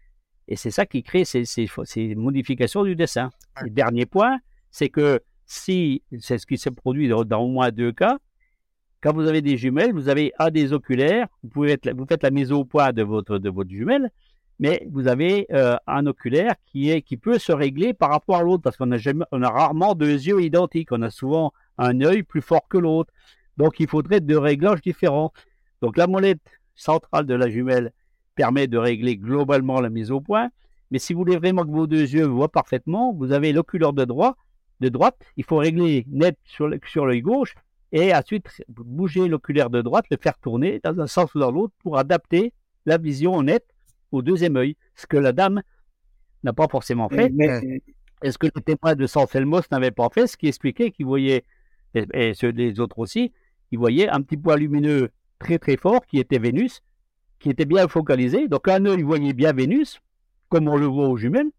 c'est 0.54 0.70
ça 0.70 0.86
qui 0.86 1.02
crée 1.02 1.24
ces, 1.24 1.44
ces, 1.44 2.14
modifications 2.14 2.84
du 2.84 2.94
dessin. 2.94 3.30
Le 3.62 3.70
dernier 3.70 4.06
point, 4.06 4.38
c'est 4.70 4.88
que 4.88 5.20
si, 5.46 6.02
c'est 6.20 6.38
ce 6.38 6.46
qui 6.46 6.58
s'est 6.58 6.70
produit 6.70 7.08
dans, 7.08 7.40
au 7.40 7.48
moins 7.48 7.70
deux 7.70 7.92
cas, 7.92 8.18
quand 9.02 9.12
vous 9.12 9.26
avez 9.26 9.42
des 9.42 9.56
jumelles, 9.56 9.92
vous 9.92 10.08
avez 10.08 10.32
un 10.38 10.50
des 10.50 10.72
oculaires, 10.72 11.26
vous, 11.42 11.66
faites 11.66 12.22
la 12.22 12.30
mise 12.30 12.52
au 12.52 12.64
point 12.64 12.92
de 12.92 13.02
votre, 13.02 13.38
de 13.38 13.50
votre 13.50 13.70
jumelle, 13.70 14.10
mais 14.60 14.86
vous 14.90 15.08
avez 15.08 15.46
euh, 15.52 15.76
un 15.88 16.06
oculaire 16.06 16.54
qui, 16.66 17.02
peut 17.20 17.38
se 17.38 17.50
régler 17.50 17.94
par 17.94 18.10
rapport 18.10 18.36
à 18.36 18.42
l'autre, 18.42 18.62
parce 18.62 18.76
qu'on 18.76 18.92
a, 18.92 19.50
rarement 19.50 19.94
deux 19.94 20.06
yeux 20.06 20.40
identiques, 20.40 20.92
on 20.92 21.02
a 21.02 21.10
souvent 21.10 21.52
un 21.78 22.00
œil 22.00 22.22
plus 22.22 22.42
fort 22.42 22.68
que 22.68 22.78
l'autre. 22.78 23.12
Donc 23.56 23.80
il 23.80 23.88
faudrait 23.88 24.20
deux 24.20 24.38
réglages 24.38 24.80
différents. 24.82 25.32
Donc 25.80 25.96
la 25.96 26.06
molette 26.06 26.40
centrale 26.76 27.26
de 27.26 27.34
la 27.34 27.50
jumelle 27.50 27.92
permet 28.36 28.68
de 28.68 28.78
régler 28.78 29.16
globalement 29.16 29.80
la 29.80 29.90
mise 29.90 30.12
au 30.12 30.20
point, 30.20 30.50
mais 30.92 31.00
si 31.00 31.12
vous 31.12 31.20
voulez 31.20 31.38
vraiment 31.38 31.64
que 31.64 31.70
vos 31.70 31.88
deux 31.88 32.14
yeux 32.14 32.26
voient 32.26 32.52
parfaitement, 32.52 33.12
vous 33.12 33.32
avez 33.32 33.52
l'oculaire 33.52 33.92
de, 33.92 34.04
droit, 34.04 34.36
de 34.78 34.88
droite, 34.88 35.18
il 35.36 35.44
faut 35.44 35.56
régler 35.56 36.06
net 36.08 36.38
sur 36.44 36.68
l'œil 37.06 37.20
gauche 37.20 37.56
et 37.92 38.14
ensuite 38.14 38.64
bouger 38.68 39.28
l'oculaire 39.28 39.70
de 39.70 39.82
droite, 39.82 40.06
le 40.10 40.16
faire 40.16 40.38
tourner 40.38 40.80
dans 40.82 40.98
un 41.00 41.06
sens 41.06 41.34
ou 41.34 41.38
dans 41.38 41.50
l'autre 41.50 41.74
pour 41.82 41.98
adapter 41.98 42.52
la 42.86 42.96
vision 42.96 43.42
nette 43.42 43.66
au 44.10 44.22
deuxième 44.22 44.56
œil, 44.56 44.76
ce 44.96 45.06
que 45.06 45.18
la 45.18 45.32
dame 45.32 45.62
n'a 46.42 46.52
pas 46.52 46.68
forcément 46.68 47.08
fait. 47.08 47.30
Mais... 47.30 47.82
est 48.22 48.32
ce 48.32 48.38
que 48.38 48.46
le 48.46 48.60
témoin 48.62 48.94
de 48.94 49.06
San 49.06 49.26
Felmos 49.26 49.62
n'avait 49.70 49.90
pas 49.90 50.08
fait, 50.08 50.26
ce 50.26 50.36
qui 50.36 50.48
expliquait 50.48 50.90
qu'il 50.90 51.06
voyait, 51.06 51.44
et, 51.94 52.34
ceux 52.34 52.52
des 52.52 52.80
autres 52.80 52.98
aussi, 52.98 53.32
il 53.70 53.78
voyait 53.78 54.08
un 54.08 54.22
petit 54.22 54.36
point 54.36 54.56
lumineux 54.56 55.10
très 55.38 55.58
très 55.58 55.76
fort 55.76 56.06
qui 56.06 56.18
était 56.18 56.38
Vénus, 56.38 56.82
qui 57.38 57.50
était 57.50 57.64
bien 57.64 57.88
focalisé. 57.88 58.48
Donc 58.48 58.68
un 58.68 58.84
œil 58.86 59.02
voyait 59.02 59.34
bien 59.34 59.52
Vénus, 59.52 60.00
comme 60.48 60.68
on 60.68 60.76
le 60.76 60.86
voit 60.86 61.08
aux 61.08 61.16
jumelles, 61.16 61.50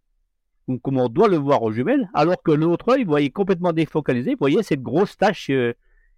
ou 0.67 0.79
comme 0.79 0.97
on 0.97 1.09
doit 1.09 1.27
le 1.27 1.37
voir 1.37 1.61
aux 1.61 1.71
jumelles, 1.71 2.09
alors 2.13 2.41
que 2.41 2.51
l'autre 2.51 2.93
œil 2.93 3.03
voyait 3.03 3.29
complètement 3.29 3.73
défocalisé, 3.73 4.35
voyez 4.39 4.63
cette 4.63 4.81
grosse 4.81 5.17
tache 5.17 5.49
euh, 5.49 5.73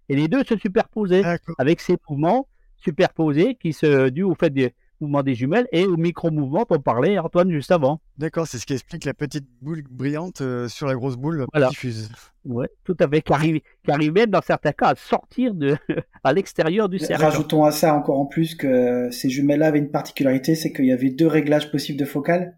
et 0.09 0.15
les 0.15 0.27
deux 0.27 0.43
se 0.43 0.57
superposaient 0.57 1.23
avec 1.57 1.81
ces 1.81 1.97
mouvements 2.09 2.47
superposés 2.77 3.55
qui 3.55 3.73
se 3.73 4.09
dus 4.09 4.23
au 4.23 4.35
fait 4.35 4.49
des 4.49 4.73
mouvements 5.01 5.23
des 5.23 5.35
jumelles 5.35 5.67
et 5.71 5.85
au 5.85 5.97
micro-mouvement 5.97 6.65
dont 6.69 6.79
parlait 6.79 7.17
Antoine 7.17 7.51
juste 7.51 7.71
avant. 7.71 7.99
D'accord, 8.17 8.47
c'est 8.47 8.57
ce 8.57 8.65
qui 8.65 8.73
explique 8.73 9.05
la 9.05 9.13
petite 9.13 9.45
boule 9.61 9.83
brillante 9.89 10.41
euh, 10.41 10.67
sur 10.67 10.87
la 10.87 10.95
grosse 10.95 11.17
boule 11.17 11.45
diffuse. 11.69 12.09
Oui, 12.45 12.65
tout 12.83 12.95
à 12.99 13.07
fait, 13.07 13.21
qui 13.21 13.33
arrive, 13.33 13.59
qui 13.59 14.11
même 14.11 14.29
dans 14.29 14.41
certains 14.41 14.71
cas 14.71 14.89
à 14.89 14.95
sortir 14.95 15.53
de, 15.53 15.75
à 16.23 16.33
l'extérieur 16.33 16.89
du 16.89 16.99
cercle. 16.99 17.23
Rajoutons 17.23 17.63
à 17.63 17.71
ça 17.71 17.93
encore 17.93 18.19
en 18.19 18.25
plus 18.25 18.55
que 18.55 19.09
ces 19.11 19.29
jumelles-là 19.29 19.67
avaient 19.67 19.79
une 19.79 19.91
particularité, 19.91 20.55
c'est 20.55 20.71
qu'il 20.71 20.85
y 20.85 20.91
avait 20.91 21.09
deux 21.09 21.27
réglages 21.27 21.71
possibles 21.71 21.99
de 21.99 22.05
focale. 22.05 22.57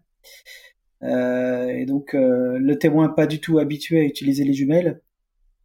Euh, 1.02 1.68
et 1.68 1.86
donc 1.86 2.14
euh, 2.14 2.58
le 2.58 2.76
témoin 2.76 3.08
pas 3.08 3.28
du 3.28 3.40
tout 3.40 3.58
habitué 3.58 4.00
à 4.00 4.02
utiliser 4.02 4.42
les 4.42 4.52
jumelles 4.52 5.00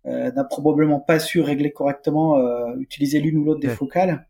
n'a 0.05 0.43
probablement 0.43 0.99
pas 0.99 1.19
su 1.19 1.41
régler 1.41 1.71
correctement, 1.71 2.37
euh, 2.37 2.75
utiliser 2.77 3.19
l'une 3.19 3.37
ou 3.37 3.45
l'autre 3.45 3.61
des 3.61 3.69
focales. 3.69 4.27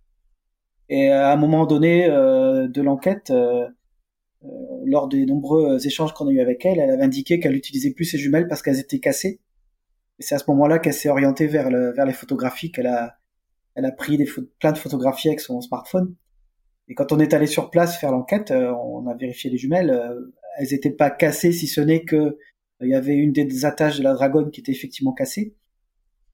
Et 0.89 1.09
à 1.09 1.31
un 1.31 1.35
moment 1.35 1.65
donné 1.65 2.07
euh, 2.07 2.67
de 2.67 2.81
l'enquête, 2.81 3.33
lors 4.85 5.07
des 5.07 5.25
nombreux 5.25 5.85
échanges 5.87 6.13
qu'on 6.13 6.27
a 6.27 6.31
eu 6.31 6.41
avec 6.41 6.65
elle, 6.65 6.79
elle 6.79 6.89
avait 6.89 7.03
indiqué 7.03 7.39
qu'elle 7.39 7.55
utilisait 7.55 7.91
plus 7.91 8.05
ses 8.05 8.17
jumelles 8.17 8.47
parce 8.47 8.61
qu'elles 8.61 8.79
étaient 8.79 8.99
cassées. 8.99 9.39
Et 10.19 10.23
c'est 10.23 10.35
à 10.35 10.39
ce 10.39 10.45
moment-là 10.49 10.79
qu'elle 10.79 10.93
s'est 10.93 11.09
orientée 11.09 11.47
vers, 11.47 11.71
le, 11.71 11.93
vers 11.93 12.05
les 12.05 12.13
photographies, 12.13 12.71
qu'elle 12.71 12.87
a, 12.87 13.17
elle 13.75 13.85
a 13.85 13.91
pris 13.91 14.17
des 14.17 14.27
plein 14.59 14.73
de 14.73 14.77
photographies 14.77 15.29
avec 15.29 15.39
son 15.39 15.61
smartphone. 15.61 16.13
Et 16.89 16.95
quand 16.95 17.11
on 17.13 17.19
est 17.19 17.33
allé 17.33 17.47
sur 17.47 17.71
place 17.71 17.97
faire 17.97 18.11
l'enquête, 18.11 18.51
on 18.51 19.07
a 19.07 19.15
vérifié 19.15 19.49
les 19.49 19.57
jumelles. 19.57 20.29
elles 20.57 20.67
n'étaient 20.69 20.91
pas 20.91 21.09
cassées, 21.09 21.53
si 21.53 21.65
ce 21.65 21.81
n'est 21.81 22.03
que 22.03 22.37
il 22.81 22.89
y 22.89 22.95
avait 22.95 23.15
une 23.15 23.31
des 23.31 23.65
attaches 23.65 23.97
de 23.97 24.03
la 24.03 24.13
dragonne 24.13 24.51
qui 24.51 24.59
était 24.59 24.71
effectivement 24.71 25.13
cassée. 25.13 25.55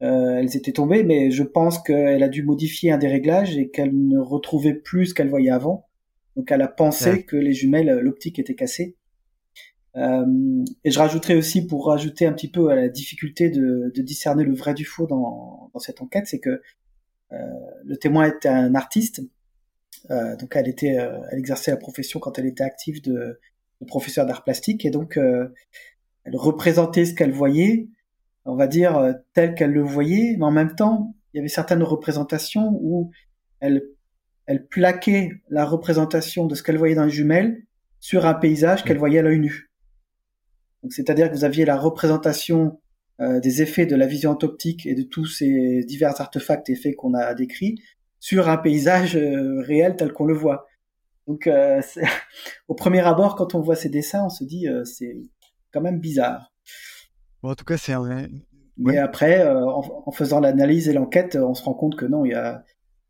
Euh, 0.02 0.38
elles 0.38 0.56
étaient 0.56 0.72
tombées, 0.72 1.04
mais 1.04 1.30
je 1.32 1.43
pense 1.43 1.80
qu'elle 1.80 2.24
a 2.24 2.30
dû 2.30 2.43
modifier 2.43 2.91
un 2.91 2.97
des 2.97 3.08
réglages 3.08 3.58
et 3.58 3.70
qu'elle 3.70 3.91
ne 3.93 4.20
retrouvait 4.20 4.74
plus 4.74 5.08
ce 5.08 5.14
qu'elle 5.14 5.30
voyait 5.30 5.52
avant. 5.52 5.88
Donc 6.36 6.52
elle 6.52 6.62
a 6.62 6.68
pensé 6.70 7.24
que 7.24 7.36
les 7.36 7.54
jumelles, 7.54 8.00
l'optique 8.00 8.39
était 8.39 8.56
cassée. 8.56 8.95
Euh, 9.95 10.64
et 10.86 10.91
je 10.91 11.00
rajouterais 11.00 11.36
aussi, 11.36 11.66
pour 11.66 11.88
rajouter 11.88 12.26
un 12.26 12.34
petit 12.34 12.50
peu 12.50 12.70
à 12.70 12.76
la 12.76 12.88
difficulté 12.88 13.50
de, 13.50 13.91
de 13.93 14.02
discerner 14.02 14.45
le 14.45 14.54
vrai 14.54 14.74
du 14.74 14.86
faux 14.86 15.08
dans, 15.08 15.70
dans 15.74 15.80
cette 15.80 16.02
enquête, 16.02 16.28
c'est 16.28 16.39
que 16.39 16.62
euh, 17.32 17.38
le 17.84 17.97
témoin 17.97 18.28
était 18.28 18.50
un 18.50 18.76
artiste. 18.76 19.22
Euh, 20.12 20.36
donc 20.38 20.56
elle 20.56 20.68
était, 20.68 20.97
euh, 20.97 21.18
elle 21.32 21.39
exerçait 21.39 21.72
la 21.72 21.78
profession 21.78 22.20
quand 22.20 22.39
elle 22.39 22.45
était 22.45 22.64
active 22.64 23.02
de, 23.02 23.39
de 23.82 23.86
professeur 23.86 24.26
d'art 24.26 24.43
plastique 24.43 24.86
et 24.86 24.91
donc 24.91 25.18
euh, 25.18 25.50
elle 26.24 26.36
représentait 26.38 27.06
ce 27.06 27.14
qu'elle 27.14 27.32
voyait 27.32 27.89
on 28.50 28.56
va 28.56 28.68
dire, 28.68 28.97
euh, 28.97 29.14
tel 29.34 29.56
qu'elle 29.56 29.72
le 29.72 29.82
voyait, 29.82 30.36
mais 30.38 30.45
en 30.45 30.52
même 30.52 30.76
temps, 30.76 31.16
il 31.34 31.38
y 31.38 31.39
avait 31.39 31.50
certaines 31.50 31.84
représentations 31.84 32.78
où 32.82 33.12
elle, 33.60 33.84
elle 34.45 34.68
plaquait 34.68 35.32
la 35.50 35.66
représentation 35.66 36.45
de 36.45 36.56
ce 36.56 36.64
qu'elle 36.64 36.78
voyait 36.78 36.95
dans 36.95 37.06
les 37.06 37.12
jumelles 37.12 37.64
sur 38.00 38.26
un 38.26 38.34
paysage 38.34 38.84
qu'elle 38.84 38.97
voyait 38.97 39.20
à 39.20 39.22
l'œil 39.22 39.39
nu. 39.39 39.72
Donc, 40.84 40.93
c'est-à-dire 40.93 41.30
que 41.30 41.36
vous 41.36 41.43
aviez 41.43 41.66
la 41.66 41.78
représentation 41.78 42.80
euh, 43.20 43.39
des 43.39 43.62
effets 43.62 43.86
de 43.86 43.95
la 43.95 44.08
vision 44.08 44.32
optique 44.32 44.86
et 44.86 44.95
de 44.95 45.04
tous 45.04 45.26
ces 45.26 45.84
divers 45.84 46.20
artefacts 46.22 46.70
et 46.70 46.74
effets 46.74 46.93
qu'on 46.93 47.14
a 47.14 47.34
décrits 47.34 47.82
sur 48.20 48.50
un 48.50 48.58
paysage 48.58 49.16
euh, 49.16 49.62
réel 49.62 49.95
tel 49.95 50.12
qu'on 50.14 50.26
le 50.26 50.34
voit. 50.34 50.68
Donc, 51.28 51.47
euh, 51.47 51.82
au 52.68 52.76
premier 52.76 53.02
abord, 53.02 53.36
quand 53.36 53.56
on 53.56 53.62
voit 53.62 53.76
ces 53.76 53.89
dessins, 53.89 54.26
on 54.26 54.30
se 54.30 54.43
dit 54.43 54.68
euh, 54.68 54.84
c'est 54.84 55.18
quand 55.72 55.82
même 55.82 56.00
bizarre. 56.00 56.52
Bon, 57.42 57.52
en 57.52 57.56
tout 57.56 57.66
cas, 57.66 57.78
c'est 57.78 57.94
un. 57.94 58.28
Mais 58.78 58.98
après, 58.98 59.42
euh, 59.42 59.66
en, 59.66 60.12
faisant 60.12 60.40
l'analyse 60.40 60.88
et 60.88 60.94
l'enquête, 60.94 61.36
on 61.36 61.54
se 61.54 61.64
rend 61.64 61.74
compte 61.74 61.98
que 61.98 62.06
non, 62.06 62.24
il 62.24 62.32
y 62.32 62.34
a, 62.34 62.64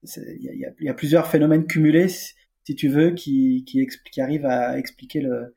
il 0.03 0.41
y 0.41 0.65
a, 0.65 0.69
il 0.79 0.85
y 0.85 0.89
a 0.89 0.93
plusieurs 0.93 1.27
phénomènes 1.27 1.67
cumulés, 1.67 2.07
si 2.09 2.75
tu 2.75 2.89
veux, 2.89 3.11
qui, 3.11 3.65
qui, 3.65 3.87
qui 4.11 4.21
arrivent 4.21 4.47
à 4.47 4.79
expliquer 4.79 5.21
le, 5.21 5.53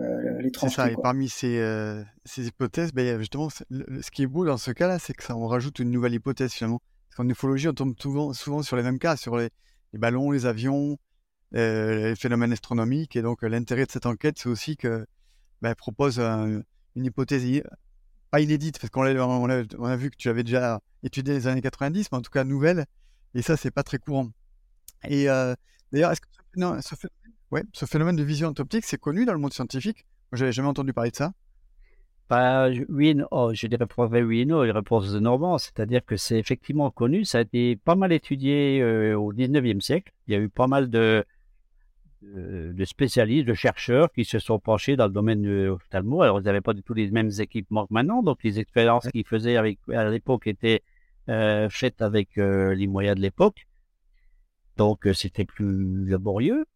euh, 0.00 0.42
les 0.42 0.50
C'est 0.58 0.68
ça, 0.68 0.90
et 0.90 0.96
parmi 1.02 1.28
ces, 1.28 1.58
euh, 1.58 2.02
ces 2.24 2.46
hypothèses, 2.46 2.92
ben, 2.92 3.18
justement, 3.18 3.48
ce 3.48 4.10
qui 4.10 4.22
est 4.22 4.26
beau 4.26 4.44
dans 4.44 4.58
ce 4.58 4.70
cas-là, 4.70 4.98
c'est 4.98 5.14
que 5.14 5.22
ça, 5.22 5.36
on 5.36 5.46
rajoute 5.46 5.78
une 5.78 5.90
nouvelle 5.90 6.14
hypothèse 6.14 6.52
finalement. 6.52 6.80
Parce 7.08 7.16
qu'en 7.16 7.28
ufologie, 7.28 7.68
on 7.68 7.72
tombe 7.72 7.94
souvent, 7.98 8.32
souvent 8.34 8.62
sur 8.62 8.76
les 8.76 8.82
mêmes 8.82 8.98
cas, 8.98 9.16
sur 9.16 9.36
les, 9.36 9.48
les 9.92 9.98
ballons, 9.98 10.32
les 10.32 10.44
avions, 10.44 10.98
euh, 11.54 12.10
les 12.10 12.16
phénomènes 12.16 12.52
astronomiques. 12.52 13.16
Et 13.16 13.22
donc, 13.22 13.42
l'intérêt 13.42 13.86
de 13.86 13.90
cette 13.90 14.04
enquête, 14.04 14.38
c'est 14.38 14.50
aussi 14.50 14.76
que 14.76 15.06
ben, 15.62 15.74
propose 15.74 16.18
une 16.20 16.64
hypothèse 17.04 17.46
pas 18.30 18.40
inédite, 18.40 18.78
parce 18.78 18.90
qu'on 18.90 19.02
a, 19.02 19.64
on 19.78 19.96
vu 19.96 20.10
que 20.10 20.16
tu 20.16 20.28
avais 20.28 20.42
déjà 20.42 20.80
étudié 21.02 21.34
les 21.34 21.46
années 21.46 21.62
90, 21.62 22.08
mais 22.12 22.18
en 22.18 22.22
tout 22.22 22.30
cas 22.30 22.44
nouvelle. 22.44 22.86
Et 23.34 23.42
ça, 23.42 23.56
c'est 23.56 23.70
pas 23.70 23.82
très 23.82 23.98
courant. 23.98 24.30
Et 25.08 25.28
euh, 25.28 25.54
d'ailleurs, 25.92 26.12
est-ce 26.12 26.20
que 26.20 26.28
non, 26.56 26.80
ce 26.80 26.94
phénomène 26.94 27.26
Ouais, 27.52 27.62
ce 27.72 27.86
phénomène 27.86 28.16
de 28.16 28.24
vision 28.24 28.52
optique, 28.58 28.84
c'est 28.84 28.98
connu 28.98 29.24
dans 29.24 29.32
le 29.32 29.38
monde 29.38 29.52
scientifique? 29.52 30.04
Moi, 30.32 30.38
j'avais 30.38 30.52
jamais 30.52 30.68
entendu 30.68 30.92
parler 30.92 31.12
de 31.12 31.16
ça. 31.16 31.32
Bah, 32.28 32.68
oui, 32.88 33.14
non, 33.14 33.26
oh, 33.30 33.52
je 33.54 33.68
dirais 33.68 33.86
pas 33.86 34.06
oui 34.06 34.40
et 34.40 34.46
non, 34.46 34.62
les 34.62 34.72
réponses 34.72 35.12
de 35.12 35.20
Normand, 35.20 35.58
c'est-à-dire 35.58 36.04
que 36.04 36.16
c'est 36.16 36.38
effectivement 36.40 36.90
connu, 36.90 37.24
ça 37.24 37.38
a 37.38 37.40
été 37.42 37.76
pas 37.76 37.94
mal 37.94 38.12
étudié 38.12 38.80
euh, 38.82 39.14
au 39.16 39.32
19e 39.32 39.80
siècle. 39.80 40.12
Il 40.26 40.34
y 40.34 40.36
a 40.36 40.40
eu 40.40 40.48
pas 40.48 40.66
mal 40.66 40.90
de, 40.90 41.24
de, 42.22 42.84
spécialistes, 42.84 43.46
de 43.46 43.54
chercheurs 43.54 44.12
qui 44.12 44.24
se 44.24 44.38
sont 44.38 44.58
penchés 44.58 44.96
dans 44.96 45.06
le 45.06 45.12
domaine 45.12 45.42
de 45.42 45.64
l'ophtalmo. 45.66 46.22
Alors, 46.22 46.40
ils 46.40 46.44
n'avaient 46.44 46.60
pas 46.60 46.74
du 46.74 46.82
tout 46.82 46.94
les 46.94 47.10
mêmes 47.10 47.30
équipements 47.38 47.86
que 47.86 47.94
maintenant, 47.94 48.22
donc 48.22 48.42
les 48.42 48.58
expériences 48.58 49.08
qu'ils 49.08 49.26
faisaient 49.26 49.56
avec, 49.56 49.78
à 49.92 50.08
l'époque 50.08 50.46
étaient 50.46 50.82
euh, 51.28 51.68
faites 51.68 52.02
avec 52.02 52.38
euh, 52.38 52.74
les 52.74 52.86
moyens 52.86 53.16
de 53.16 53.22
l'époque. 53.22 53.66
Donc, 54.76 55.08
c'était 55.14 55.44
plus 55.44 56.06
laborieux. 56.06 56.66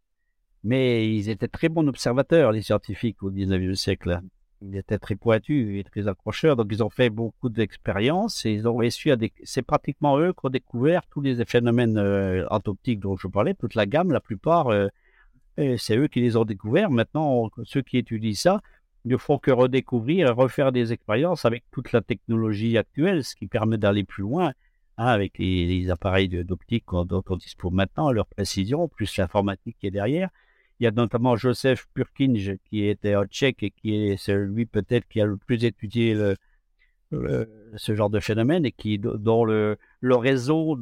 Mais 0.62 1.14
ils 1.14 1.30
étaient 1.30 1.48
très 1.48 1.68
bons 1.68 1.86
observateurs, 1.86 2.52
les 2.52 2.62
scientifiques, 2.62 3.22
au 3.22 3.30
19e 3.30 3.74
siècle. 3.74 4.20
Ils 4.62 4.76
étaient 4.76 4.98
très 4.98 5.16
pointus 5.16 5.78
et 5.78 5.84
très 5.84 6.06
accrocheurs, 6.06 6.54
donc 6.54 6.66
ils 6.70 6.82
ont 6.82 6.90
fait 6.90 7.08
beaucoup 7.08 7.48
d'expériences 7.48 8.44
et 8.44 8.52
ils 8.52 8.68
ont 8.68 8.76
réussi 8.76 9.10
à... 9.10 9.16
C'est 9.42 9.62
pratiquement 9.62 10.18
eux 10.18 10.34
qui 10.34 10.40
ont 10.44 10.50
découvert 10.50 11.06
tous 11.06 11.22
les 11.22 11.42
phénomènes 11.46 11.96
euh, 11.96 12.46
optique 12.50 13.00
dont 13.00 13.16
je 13.16 13.26
parlais, 13.26 13.54
toute 13.54 13.74
la 13.74 13.86
gamme, 13.86 14.12
la 14.12 14.20
plupart, 14.20 14.68
euh, 14.68 14.88
c'est 15.78 15.96
eux 15.96 16.08
qui 16.08 16.20
les 16.20 16.36
ont 16.36 16.44
découverts. 16.44 16.90
Maintenant, 16.90 17.50
ceux 17.64 17.82
qui 17.82 17.98
étudient 17.98 18.34
ça 18.34 18.60
ne 19.04 19.16
font 19.16 19.38
que 19.38 19.50
redécouvrir 19.50 20.28
et 20.28 20.30
refaire 20.30 20.72
des 20.72 20.92
expériences 20.92 21.44
avec 21.44 21.64
toute 21.70 21.92
la 21.92 22.00
technologie 22.00 22.76
actuelle, 22.76 23.24
ce 23.24 23.34
qui 23.34 23.46
permet 23.46 23.78
d'aller 23.78 24.04
plus 24.04 24.22
loin 24.22 24.52
hein, 24.98 25.06
avec 25.06 25.38
les, 25.38 25.90
appareils 25.90 26.28
d'optique 26.28 26.84
dont 26.92 27.22
on 27.28 27.36
dispose 27.36 27.72
maintenant, 27.72 28.12
leur 28.12 28.26
précision, 28.26 28.88
plus 28.88 29.16
l'informatique 29.16 29.76
qui 29.80 29.86
est 29.86 29.90
derrière. 29.90 30.28
Il 30.78 30.84
y 30.84 30.86
a 30.86 30.90
notamment 30.90 31.36
Joseph 31.36 31.86
Purkinje, 31.94 32.56
qui 32.64 32.86
était 32.86 33.14
un 33.14 33.26
tchèque 33.26 33.62
et 33.62 33.70
qui 33.70 33.94
est 33.94 34.16
celui 34.16 34.66
peut-être 34.66 35.06
qui 35.08 35.20
a 35.20 35.26
le 35.26 35.36
plus 35.36 35.64
étudié 35.64 36.16
ce 37.12 37.94
genre 37.94 38.10
de 38.10 38.20
phénomène 38.20 38.64
et 38.64 38.72
qui, 38.72 38.98
dont 38.98 39.44
le, 39.44 39.76
le 40.00 40.14
réseau 40.14 40.76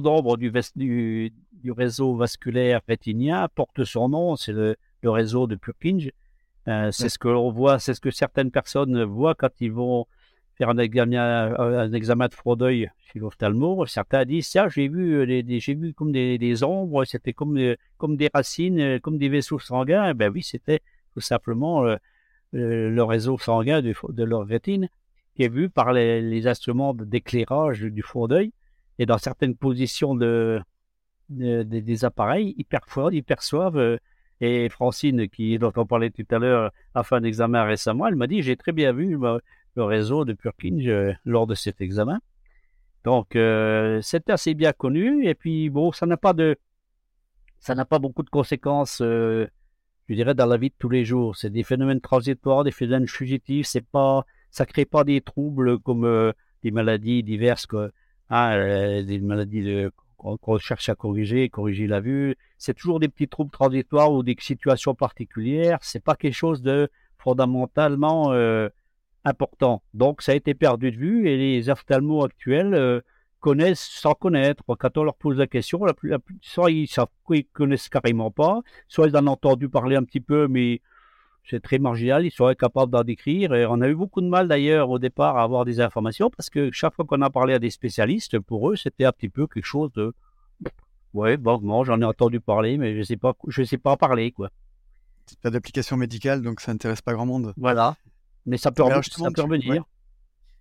d'ombre 0.00 0.36
du, 0.36 0.52
du, 0.76 1.32
du, 1.62 1.72
réseau 1.72 2.16
vasculaire 2.16 2.80
rétinien 2.88 3.48
porte 3.54 3.84
son 3.84 4.08
nom, 4.08 4.36
c'est 4.36 4.52
le, 4.52 4.76
le, 5.02 5.10
réseau 5.10 5.46
de 5.46 5.56
Purkinje. 5.56 6.10
Euh, 6.68 6.90
c'est 6.90 7.08
ce 7.08 7.18
que 7.18 7.28
l'on 7.28 7.50
voit, 7.50 7.78
c'est 7.78 7.94
ce 7.94 8.00
que 8.00 8.10
certaines 8.10 8.50
personnes 8.50 9.04
voient 9.04 9.34
quand 9.34 9.60
ils 9.60 9.70
vont 9.72 10.06
faire 10.56 10.70
un 10.70 10.78
examen, 10.78 11.54
un 11.58 11.92
examen 11.92 12.28
de 12.28 12.34
fraude 12.34 12.60
d'œil 12.60 12.90
chez 12.98 13.18
l'ophtalmo. 13.18 13.84
Certains 13.86 14.24
disent, 14.24 14.48
ça, 14.48 14.68
j'ai 14.68 14.88
vu, 14.88 15.20
euh, 15.20 15.42
des, 15.42 15.60
j'ai 15.60 15.74
vu 15.74 15.92
comme 15.92 16.12
des, 16.12 16.38
des 16.38 16.64
ombres, 16.64 17.04
c'était 17.04 17.32
comme, 17.32 17.54
des, 17.54 17.76
comme 17.98 18.16
des 18.16 18.30
racines, 18.32 18.80
euh, 18.80 18.98
comme 18.98 19.18
des 19.18 19.28
vaisseaux 19.28 19.58
sanguins. 19.58 20.14
Ben 20.14 20.30
oui, 20.32 20.42
c'était 20.42 20.80
tout 21.12 21.20
simplement 21.20 21.84
euh, 21.84 21.96
le 22.52 23.02
réseau 23.02 23.38
sanguin 23.38 23.82
de, 23.82 23.94
de, 24.08 24.24
leur 24.24 24.46
rétine 24.46 24.88
qui 25.34 25.42
est 25.42 25.48
vu 25.48 25.68
par 25.68 25.92
les, 25.92 26.22
les 26.22 26.46
instruments 26.46 26.94
d'éclairage 26.94 27.82
du 27.82 28.02
fond 28.02 28.26
d'œil. 28.26 28.52
Et 28.98 29.04
dans 29.04 29.18
certaines 29.18 29.56
positions 29.56 30.14
de, 30.14 30.58
des 31.28 32.04
appareils, 32.04 32.54
ils 32.56 32.64
perçoivent, 32.64 33.14
ils 33.14 33.24
perçoivent 33.24 33.98
et 34.40 34.68
Francine, 34.68 35.28
qui, 35.28 35.58
dont 35.58 35.72
on 35.76 35.86
parlait 35.86 36.10
tout 36.10 36.26
à 36.30 36.38
l'heure, 36.38 36.72
a 36.94 37.02
fait 37.02 37.14
un 37.14 37.22
examen 37.22 37.64
récemment, 37.64 38.06
elle 38.06 38.16
m'a 38.16 38.26
dit, 38.26 38.42
j'ai 38.42 38.56
très 38.56 38.72
bien 38.72 38.92
vu, 38.92 39.18
le 39.76 39.84
réseau 39.84 40.24
de 40.24 40.36
euh, 40.88 41.12
lors 41.24 41.46
de 41.46 41.54
cet 41.54 41.80
examen. 41.80 42.20
Donc, 43.04 43.36
euh, 43.36 44.00
c'est 44.02 44.28
assez 44.30 44.54
bien 44.54 44.72
connu. 44.72 45.26
Et 45.26 45.34
puis, 45.34 45.70
bon, 45.70 45.92
ça 45.92 46.06
n'a 46.06 46.16
pas 46.16 46.32
de, 46.32 46.56
ça 47.60 47.74
n'a 47.74 47.84
pas 47.84 47.98
beaucoup 47.98 48.22
de 48.22 48.30
conséquences, 48.30 49.00
euh, 49.00 49.46
je 50.08 50.14
dirais, 50.14 50.34
dans 50.34 50.46
la 50.46 50.56
vie 50.56 50.70
de 50.70 50.74
tous 50.78 50.88
les 50.88 51.04
jours. 51.04 51.36
C'est 51.36 51.50
des 51.50 51.62
phénomènes 51.62 52.00
transitoires, 52.00 52.64
des 52.64 52.72
phénomènes 52.72 53.08
fugitifs. 53.08 53.66
C'est 53.66 53.86
pas, 53.86 54.26
ça 54.50 54.66
crée 54.66 54.84
pas 54.84 55.04
des 55.04 55.20
troubles 55.20 55.78
comme 55.78 56.32
des 56.62 56.70
maladies 56.70 57.22
diverses, 57.22 57.66
quoi. 57.66 57.90
Hein, 58.28 59.02
des 59.04 59.20
maladies 59.20 59.86
qu'on 60.16 60.58
cherche 60.58 60.88
à 60.88 60.94
corriger, 60.94 61.48
corriger 61.48 61.86
la 61.86 62.00
vue. 62.00 62.36
C'est 62.58 62.74
toujours 62.74 63.00
des 63.00 63.08
petits 63.08 63.28
troubles 63.28 63.50
transitoires 63.50 64.12
ou 64.12 64.22
des 64.22 64.36
situations 64.38 64.94
particulières. 64.94 65.78
C'est 65.82 66.02
pas 66.02 66.14
quelque 66.16 66.34
chose 66.34 66.62
de 66.62 66.88
fondamentalement 67.18 68.32
important. 69.26 69.82
Donc, 69.92 70.22
ça 70.22 70.32
a 70.32 70.34
été 70.34 70.54
perdu 70.54 70.92
de 70.92 70.96
vue 70.96 71.28
et 71.28 71.36
les 71.36 71.68
ophtalmos 71.68 72.24
actuels 72.24 72.74
euh, 72.74 73.00
connaissent 73.40 73.80
sans 73.80 74.14
connaître. 74.14 74.62
Quand 74.78 74.96
on 74.96 75.02
leur 75.02 75.16
pose 75.16 75.36
la 75.36 75.46
question, 75.46 75.84
la 75.84 75.94
plus, 75.94 76.14
soit 76.40 76.70
ils 76.70 76.86
savent 76.86 77.08
connaissent 77.52 77.88
carrément 77.88 78.30
pas, 78.30 78.60
soit 78.88 79.08
ils 79.08 79.16
en 79.16 79.26
ont 79.26 79.32
entendu 79.32 79.68
parler 79.68 79.96
un 79.96 80.04
petit 80.04 80.20
peu, 80.20 80.46
mais 80.48 80.80
c'est 81.48 81.60
très 81.60 81.78
marginal, 81.78 82.24
ils 82.24 82.30
sont 82.30 82.46
incapables 82.46 82.90
d'en 82.90 83.04
décrire. 83.04 83.54
Et 83.54 83.66
on 83.66 83.80
a 83.80 83.88
eu 83.88 83.94
beaucoup 83.94 84.20
de 84.20 84.28
mal 84.28 84.48
d'ailleurs 84.48 84.90
au 84.90 84.98
départ 84.98 85.36
à 85.38 85.42
avoir 85.42 85.64
des 85.64 85.80
informations 85.80 86.30
parce 86.30 86.50
que 86.50 86.70
chaque 86.72 86.94
fois 86.94 87.04
qu'on 87.04 87.22
a 87.22 87.30
parlé 87.30 87.54
à 87.54 87.58
des 87.58 87.70
spécialistes, 87.70 88.38
pour 88.40 88.70
eux, 88.70 88.76
c'était 88.76 89.04
un 89.04 89.12
petit 89.12 89.28
peu 89.28 89.46
quelque 89.46 89.64
chose 89.64 89.92
de. 89.92 90.12
Ouais, 91.14 91.36
bon, 91.36 91.60
moi 91.62 91.84
j'en 91.84 92.00
ai 92.00 92.04
entendu 92.04 92.40
parler, 92.40 92.76
mais 92.76 92.96
je 92.96 93.02
sais 93.02 93.16
pas, 93.16 93.34
je 93.46 93.62
sais 93.62 93.78
pas 93.78 93.92
en 93.92 93.96
parler, 93.96 94.32
quoi. 94.32 94.50
Pas 95.42 95.50
d'application 95.50 95.96
médicale, 95.96 96.42
donc 96.42 96.60
ça 96.60 96.72
intéresse 96.72 97.00
pas 97.00 97.14
grand 97.14 97.26
monde. 97.26 97.54
Voilà. 97.56 97.96
Mais 98.44 98.58
ça 98.58 98.70
peut, 98.70 98.84
ça 98.84 99.30
peut 99.34 99.42
revenir. 99.42 99.84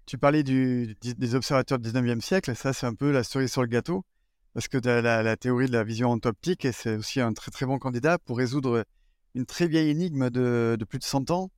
Tu 0.06 0.18
parlais 0.18 0.44
du, 0.44 0.96
des 1.02 1.36
observateurs 1.36 1.80
du 1.80 1.90
19e 1.90 2.22
siècle, 2.22 2.56
ça 2.56 2.74
c'est 2.74 2.86
un 2.86 2.94
peu 2.94 3.12
la 3.12 3.24
cerise 3.24 3.52
sur 3.52 3.64
le 3.64 3.68
gâteau, 3.68 4.06
parce 4.54 4.68
que 4.68 4.78
la, 4.78 5.24
la, 5.24 5.36
théorie 5.36 5.68
de 5.68 5.74
la 5.74 5.84
vision 5.84 6.12
optique, 6.12 6.68
c'est 6.72 6.96
aussi 6.96 7.20
un 7.20 7.34
très 7.34 7.52
très 7.52 7.66
bon 7.66 7.80
candidat 7.80 8.20
pour 8.20 8.38
résoudre 8.38 8.86
une 9.36 9.46
très 9.46 9.68
vieille 9.68 9.90
énigme 9.90 10.30
de, 10.30 10.78
plus 10.90 11.00
de 11.00 11.04
100 11.04 11.30
ans 11.30 11.52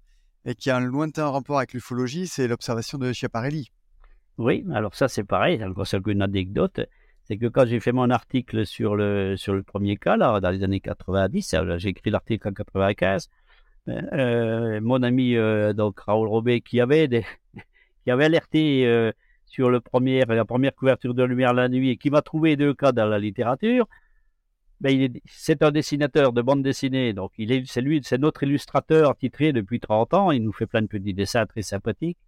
et 0.45 0.55
qui 0.55 0.69
a 0.69 0.77
un 0.77 0.81
lointain 0.81 1.29
rapport 1.29 1.57
avec 1.57 1.73
l'ufologie, 1.73 2.27
c'est 2.27 2.47
l'observation 2.47 2.97
de 2.97 3.13
Schiaparelli. 3.13 3.71
Oui, 4.37 4.65
alors 4.73 4.95
ça 4.95 5.07
c'est 5.07 5.23
pareil, 5.23 5.63
c'est 5.85 6.05
une 6.07 6.21
anecdote, 6.21 6.81
c'est 7.23 7.37
que 7.37 7.47
quand 7.47 7.65
j'ai 7.65 7.79
fait 7.79 7.91
mon 7.91 8.09
article 8.09 8.65
sur 8.65 8.95
le, 8.95 9.35
sur 9.37 9.53
le 9.53 9.63
premier 9.63 9.97
cas, 9.97 10.17
là, 10.17 10.39
dans 10.39 10.49
les 10.49 10.63
années 10.63 10.79
90, 10.79 11.55
j'ai 11.77 11.89
écrit 11.89 12.09
l'article 12.09 12.47
en 12.47 12.53
95, 12.53 13.29
euh, 13.89 14.81
mon 14.81 15.01
ami 15.01 15.35
euh, 15.35 15.71
donc 15.71 15.99
Raoul 16.01 16.27
Robet 16.27 16.59
qui 16.59 16.81
avait 16.81 17.07
qui 18.03 18.11
avait 18.11 18.25
alerté 18.25 18.85
euh, 18.85 19.11
sur 19.45 19.69
le 19.69 19.81
la 20.27 20.45
première 20.45 20.75
couverture 20.75 21.13
de 21.13 21.23
Lumière 21.23 21.53
la 21.53 21.69
nuit 21.69 21.91
et 21.91 21.97
qui 21.97 22.09
m'a 22.09 22.21
trouvé 22.21 22.57
deux 22.57 22.73
cas 22.73 22.91
dans 22.91 23.05
la 23.05 23.19
littérature. 23.19 23.87
Ben, 24.79 25.11
c'est 25.25 25.63
un 25.63 25.71
dessinateur 25.71 26.33
de 26.33 26.41
bande 26.41 26.61
dessinée, 26.61 27.13
donc 27.13 27.31
c'est 27.65 28.17
notre 28.19 28.43
illustrateur 28.43 29.17
titré 29.17 29.51
depuis 29.51 29.79
30 29.79 30.13
ans. 30.13 30.31
Il 30.31 30.43
nous 30.43 30.53
fait 30.53 30.67
plein 30.67 30.83
de 30.83 30.87
petits 30.87 31.15
dessins 31.15 31.47
très 31.47 31.63
sympathiques. 31.63 32.19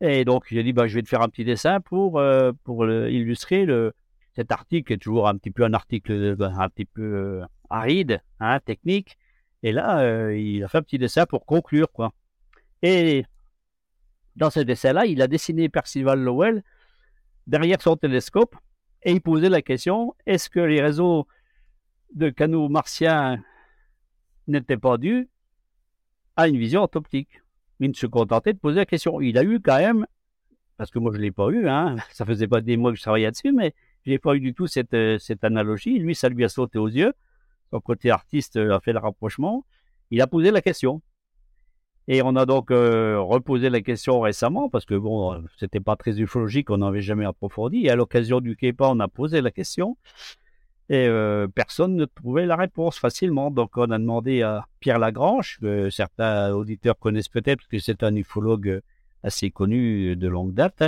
Et 0.00 0.24
donc 0.24 0.44
j'ai 0.48 0.62
dit, 0.62 0.72
ben, 0.72 0.86
je 0.86 0.94
vais 0.94 1.02
te 1.02 1.08
faire 1.08 1.22
un 1.22 1.28
petit 1.28 1.44
dessin 1.44 1.80
pour 1.80 2.20
pour 2.64 2.84
illustrer 2.86 3.66
cet 4.34 4.50
article 4.50 4.88
qui 4.88 4.92
est 4.94 4.98
toujours 4.98 5.28
un 5.28 5.36
petit 5.36 5.50
peu 5.50 5.64
un 5.64 5.72
article 5.72 6.36
un 6.40 6.68
petit 6.68 6.84
peu 6.84 7.42
aride, 7.70 8.20
hein, 8.40 8.58
technique 8.60 9.16
et 9.62 9.72
là, 9.72 10.00
euh, 10.00 10.38
il 10.38 10.62
a 10.64 10.68
fait 10.68 10.78
un 10.78 10.82
petit 10.82 10.98
dessin 10.98 11.26
pour 11.26 11.44
conclure. 11.44 11.88
Et 12.82 13.24
dans 14.36 14.50
ce 14.50 14.60
dessin-là, 14.60 15.06
il 15.06 15.20
a 15.20 15.26
dessiné 15.26 15.68
Percival 15.68 16.20
Lowell 16.20 16.62
derrière 17.46 17.80
son 17.80 17.96
télescope 17.96 18.54
et 19.02 19.12
il 19.12 19.20
posait 19.20 19.48
la 19.48 19.62
question 19.62 20.14
est-ce 20.26 20.48
que 20.48 20.60
les 20.60 20.80
réseaux 20.80 21.26
de 22.14 22.30
canaux 22.30 22.68
martiens 22.68 23.42
n'étaient 24.46 24.76
pas 24.76 24.98
dus 24.98 25.28
à 26.36 26.48
une 26.48 26.56
vision 26.56 26.82
optique 26.82 27.42
Il 27.80 27.90
ne 27.90 27.94
se 27.94 28.06
contentait 28.06 28.52
de 28.52 28.58
poser 28.58 28.76
la 28.76 28.86
question. 28.86 29.20
Il 29.20 29.38
a 29.38 29.44
eu 29.44 29.60
quand 29.60 29.78
même, 29.78 30.06
parce 30.76 30.90
que 30.90 30.98
moi 30.98 31.12
je 31.12 31.18
ne 31.18 31.22
l'ai 31.22 31.32
pas 31.32 31.48
eu, 31.48 31.68
hein, 31.68 31.96
ça 32.12 32.24
faisait 32.24 32.48
pas 32.48 32.60
des 32.60 32.76
mois 32.76 32.92
que 32.92 32.96
je 32.96 33.02
travaillais 33.02 33.30
dessus, 33.30 33.52
mais 33.52 33.74
je 34.06 34.10
n'ai 34.10 34.18
pas 34.18 34.34
eu 34.34 34.40
du 34.40 34.54
tout 34.54 34.66
cette, 34.66 34.94
euh, 34.94 35.18
cette 35.18 35.44
analogie. 35.44 35.98
Lui, 35.98 36.14
ça 36.14 36.28
lui 36.28 36.44
a 36.44 36.48
sauté 36.48 36.78
aux 36.78 36.88
yeux 36.88 37.12
son 37.70 37.80
côté 37.80 38.10
artiste 38.10 38.56
a 38.56 38.80
fait 38.80 38.92
le 38.92 38.98
rapprochement. 38.98 39.64
Il 40.10 40.20
a 40.20 40.26
posé 40.26 40.50
la 40.50 40.62
question. 40.62 41.02
Et 42.10 42.22
on 42.22 42.36
a 42.36 42.46
donc 42.46 42.70
reposé 42.70 43.68
la 43.68 43.82
question 43.82 44.20
récemment 44.20 44.70
parce 44.70 44.86
que 44.86 44.94
bon, 44.94 45.44
c'était 45.58 45.80
pas 45.80 45.94
très 45.94 46.18
ufologique, 46.20 46.70
on 46.70 46.78
n'avait 46.78 47.02
jamais 47.02 47.26
approfondi. 47.26 47.84
Et 47.84 47.90
à 47.90 47.96
l'occasion 47.96 48.40
du 48.40 48.56
KEPA, 48.56 48.88
on 48.88 49.00
a 49.00 49.08
posé 49.08 49.42
la 49.42 49.50
question 49.50 49.98
et 50.90 51.08
personne 51.54 51.96
ne 51.96 52.04
trouvait 52.06 52.46
la 52.46 52.56
réponse 52.56 52.98
facilement. 52.98 53.50
Donc 53.50 53.76
on 53.76 53.90
a 53.90 53.98
demandé 53.98 54.42
à 54.42 54.66
Pierre 54.80 54.98
Lagrange, 54.98 55.58
que 55.60 55.90
certains 55.90 56.52
auditeurs 56.52 56.98
connaissent 56.98 57.28
peut-être 57.28 57.58
parce 57.58 57.68
que 57.68 57.78
c'est 57.78 58.02
un 58.02 58.14
ufologue 58.16 58.80
assez 59.22 59.50
connu 59.50 60.16
de 60.16 60.28
longue 60.28 60.54
date. 60.54 60.82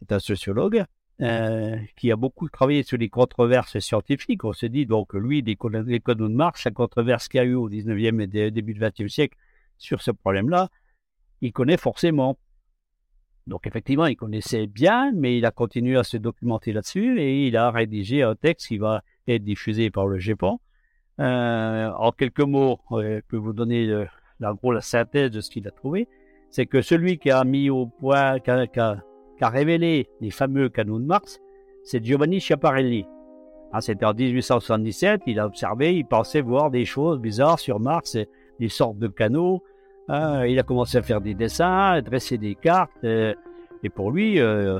C'est 0.00 0.12
un 0.12 0.18
sociologue 0.18 0.84
euh, 1.22 1.78
qui 1.96 2.12
a 2.12 2.16
beaucoup 2.16 2.50
travaillé 2.50 2.82
sur 2.82 2.98
les 2.98 3.08
controverses 3.08 3.78
scientifiques. 3.78 4.44
On 4.44 4.52
s'est 4.52 4.68
dit, 4.68 4.84
donc, 4.84 5.14
lui, 5.14 5.42
des 5.42 5.56
canaux 5.56 5.82
de 6.28 6.34
Mars, 6.34 6.64
la 6.64 6.72
controverse 6.72 7.28
qu'il 7.28 7.38
y 7.38 7.40
a 7.40 7.44
eu 7.44 7.54
au 7.54 7.70
19e 7.70 8.20
et 8.20 8.50
début 8.50 8.74
du 8.74 8.80
20e 8.80 9.08
siècle 9.08 9.38
sur 9.78 10.02
ce 10.02 10.10
problème-là, 10.10 10.68
il 11.40 11.52
connaît 11.52 11.78
forcément. 11.78 12.38
Donc, 13.46 13.66
effectivement, 13.66 14.04
il 14.06 14.16
connaissait 14.16 14.66
bien, 14.66 15.10
mais 15.14 15.38
il 15.38 15.46
a 15.46 15.50
continué 15.52 15.96
à 15.96 16.04
se 16.04 16.18
documenter 16.18 16.74
là-dessus 16.74 17.18
et 17.18 17.46
il 17.46 17.56
a 17.56 17.70
rédigé 17.70 18.22
un 18.22 18.34
texte 18.34 18.66
qui 18.66 18.76
va 18.76 19.02
être 19.28 19.44
diffusé 19.44 19.90
par 19.90 20.06
le 20.06 20.18
Japon. 20.18 20.58
Euh, 21.18 21.90
en 21.90 22.12
quelques 22.12 22.40
mots, 22.40 22.78
je 22.90 23.20
peux 23.28 23.36
vous 23.36 23.52
donner 23.52 23.88
euh, 23.88 24.04
gros, 24.40 24.72
la 24.72 24.80
synthèse 24.80 25.30
de 25.30 25.40
ce 25.40 25.50
qu'il 25.50 25.66
a 25.66 25.70
trouvé 25.70 26.08
c'est 26.50 26.66
que 26.66 26.80
celui 26.80 27.18
qui 27.18 27.30
a 27.30 27.44
mis 27.44 27.70
au 27.70 27.86
point, 27.86 28.38
qui 28.40 28.50
a, 28.50 29.02
révélé 29.42 30.08
les 30.20 30.30
fameux 30.30 30.68
canaux 30.68 30.98
de 30.98 31.04
Mars, 31.04 31.40
c'est 31.84 32.02
Giovanni 32.02 32.40
Schiaparelli. 32.40 33.06
Ah, 33.72 33.80
c'était 33.80 34.06
en 34.06 34.14
1877, 34.14 35.22
il 35.26 35.38
a 35.38 35.46
observé, 35.46 35.94
il 35.94 36.06
pensait 36.06 36.40
voir 36.40 36.70
des 36.70 36.84
choses 36.84 37.18
bizarres 37.20 37.58
sur 37.58 37.78
Mars, 37.80 38.16
des 38.58 38.68
sortes 38.68 38.98
de 38.98 39.08
canaux. 39.08 39.62
Il 40.08 40.56
a 40.58 40.62
commencé 40.62 40.96
à 40.96 41.02
faire 41.02 41.20
des 41.20 41.34
dessins, 41.34 41.90
à 41.90 42.00
dresser 42.00 42.38
des 42.38 42.54
cartes. 42.54 42.92
Euh, 43.04 43.34
et 43.82 43.90
pour 43.90 44.10
lui, 44.10 44.40
euh, 44.40 44.78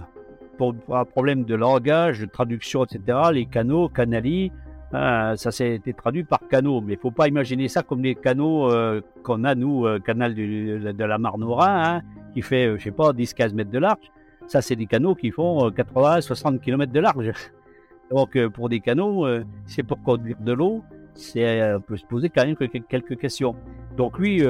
pour, 0.57 0.75
un 0.91 1.05
problème 1.05 1.45
de 1.45 1.55
langage, 1.55 2.21
de 2.21 2.27
traduction, 2.27 2.85
etc., 2.85 3.19
les 3.33 3.47
canaux, 3.47 3.89
canali, 3.89 4.53
ah, 4.93 5.35
ça 5.37 5.51
s'est 5.51 5.75
été 5.75 5.93
traduit 5.93 6.23
par 6.23 6.41
canaux, 6.49 6.81
mais 6.81 6.95
il 6.95 6.99
faut 6.99 7.11
pas 7.11 7.27
imaginer 7.27 7.67
ça 7.69 7.83
comme 7.83 8.03
les 8.03 8.15
canaux 8.15 8.71
euh, 8.71 9.01
qu'on 9.25 9.43
a, 9.45 9.55
nous, 9.55 9.85
euh, 9.85 9.99
canal 9.99 10.35
de 10.35 11.05
la 11.05 11.19
Marne 11.19 11.45
hein, 11.59 12.03
qui 12.33 12.43
fait, 12.43 12.67
euh, 12.67 12.79
je 12.79 12.85
sais 12.85 12.91
pas, 12.93 13.13
10-15 13.13 13.55
mètres 13.55 13.71
de 13.71 13.79
large. 13.79 14.11
Ça, 14.47 14.63
c'est 14.63 14.77
des 14.77 14.87
canaux 14.87 15.17
qui 15.17 15.33
font 15.33 15.69
80-60 15.71 16.61
km 16.61 16.93
de 16.93 17.01
large. 17.01 17.33
Donc, 18.11 18.39
pour 18.55 18.69
des 18.69 18.79
canaux, 18.79 19.27
c'est 19.65 19.83
pour 19.83 20.01
conduire 20.01 20.37
de 20.41 20.53
l'eau, 20.53 20.85
c'est, 21.17 21.75
on 21.75 21.81
peut 21.81 21.97
se 21.97 22.07
poser 22.07 22.29
quand 22.29 22.45
même 22.45 22.57
quelques 22.57 23.19
questions. 23.19 23.57
Donc, 23.97 24.19
lui, 24.19 24.43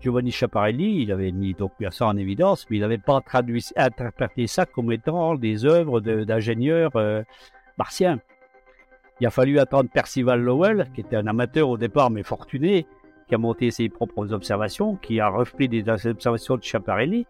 Giovanni 0.00 0.30
Schiaparelli, 0.30 1.02
il 1.02 1.12
avait 1.12 1.32
mis 1.32 1.54
donc 1.54 1.72
ça 1.90 2.06
en 2.06 2.16
évidence, 2.16 2.66
mais 2.70 2.76
il 2.76 2.80
n'avait 2.80 2.98
pas 2.98 3.20
traduit, 3.20 3.64
interprété 3.76 4.46
ça 4.46 4.66
comme 4.66 4.92
étant 4.92 5.34
des 5.34 5.64
œuvres 5.64 6.00
d'ingénieurs 6.00 6.92
martiens. 7.78 8.20
Il 9.20 9.26
a 9.26 9.30
fallu 9.30 9.58
attendre 9.58 9.88
Percival 9.90 10.40
Lowell, 10.42 10.90
qui 10.94 11.00
était 11.00 11.16
un 11.16 11.26
amateur 11.26 11.68
au 11.68 11.78
départ 11.78 12.10
mais 12.10 12.22
fortuné, 12.22 12.86
qui 13.28 13.34
a 13.34 13.38
monté 13.38 13.70
ses 13.70 13.88
propres 13.88 14.32
observations, 14.32 14.96
qui 14.96 15.20
a 15.20 15.28
repris 15.28 15.68
des 15.68 15.88
observations 15.88 16.56
de 16.56 16.62
Schiaparelli, 16.62 17.26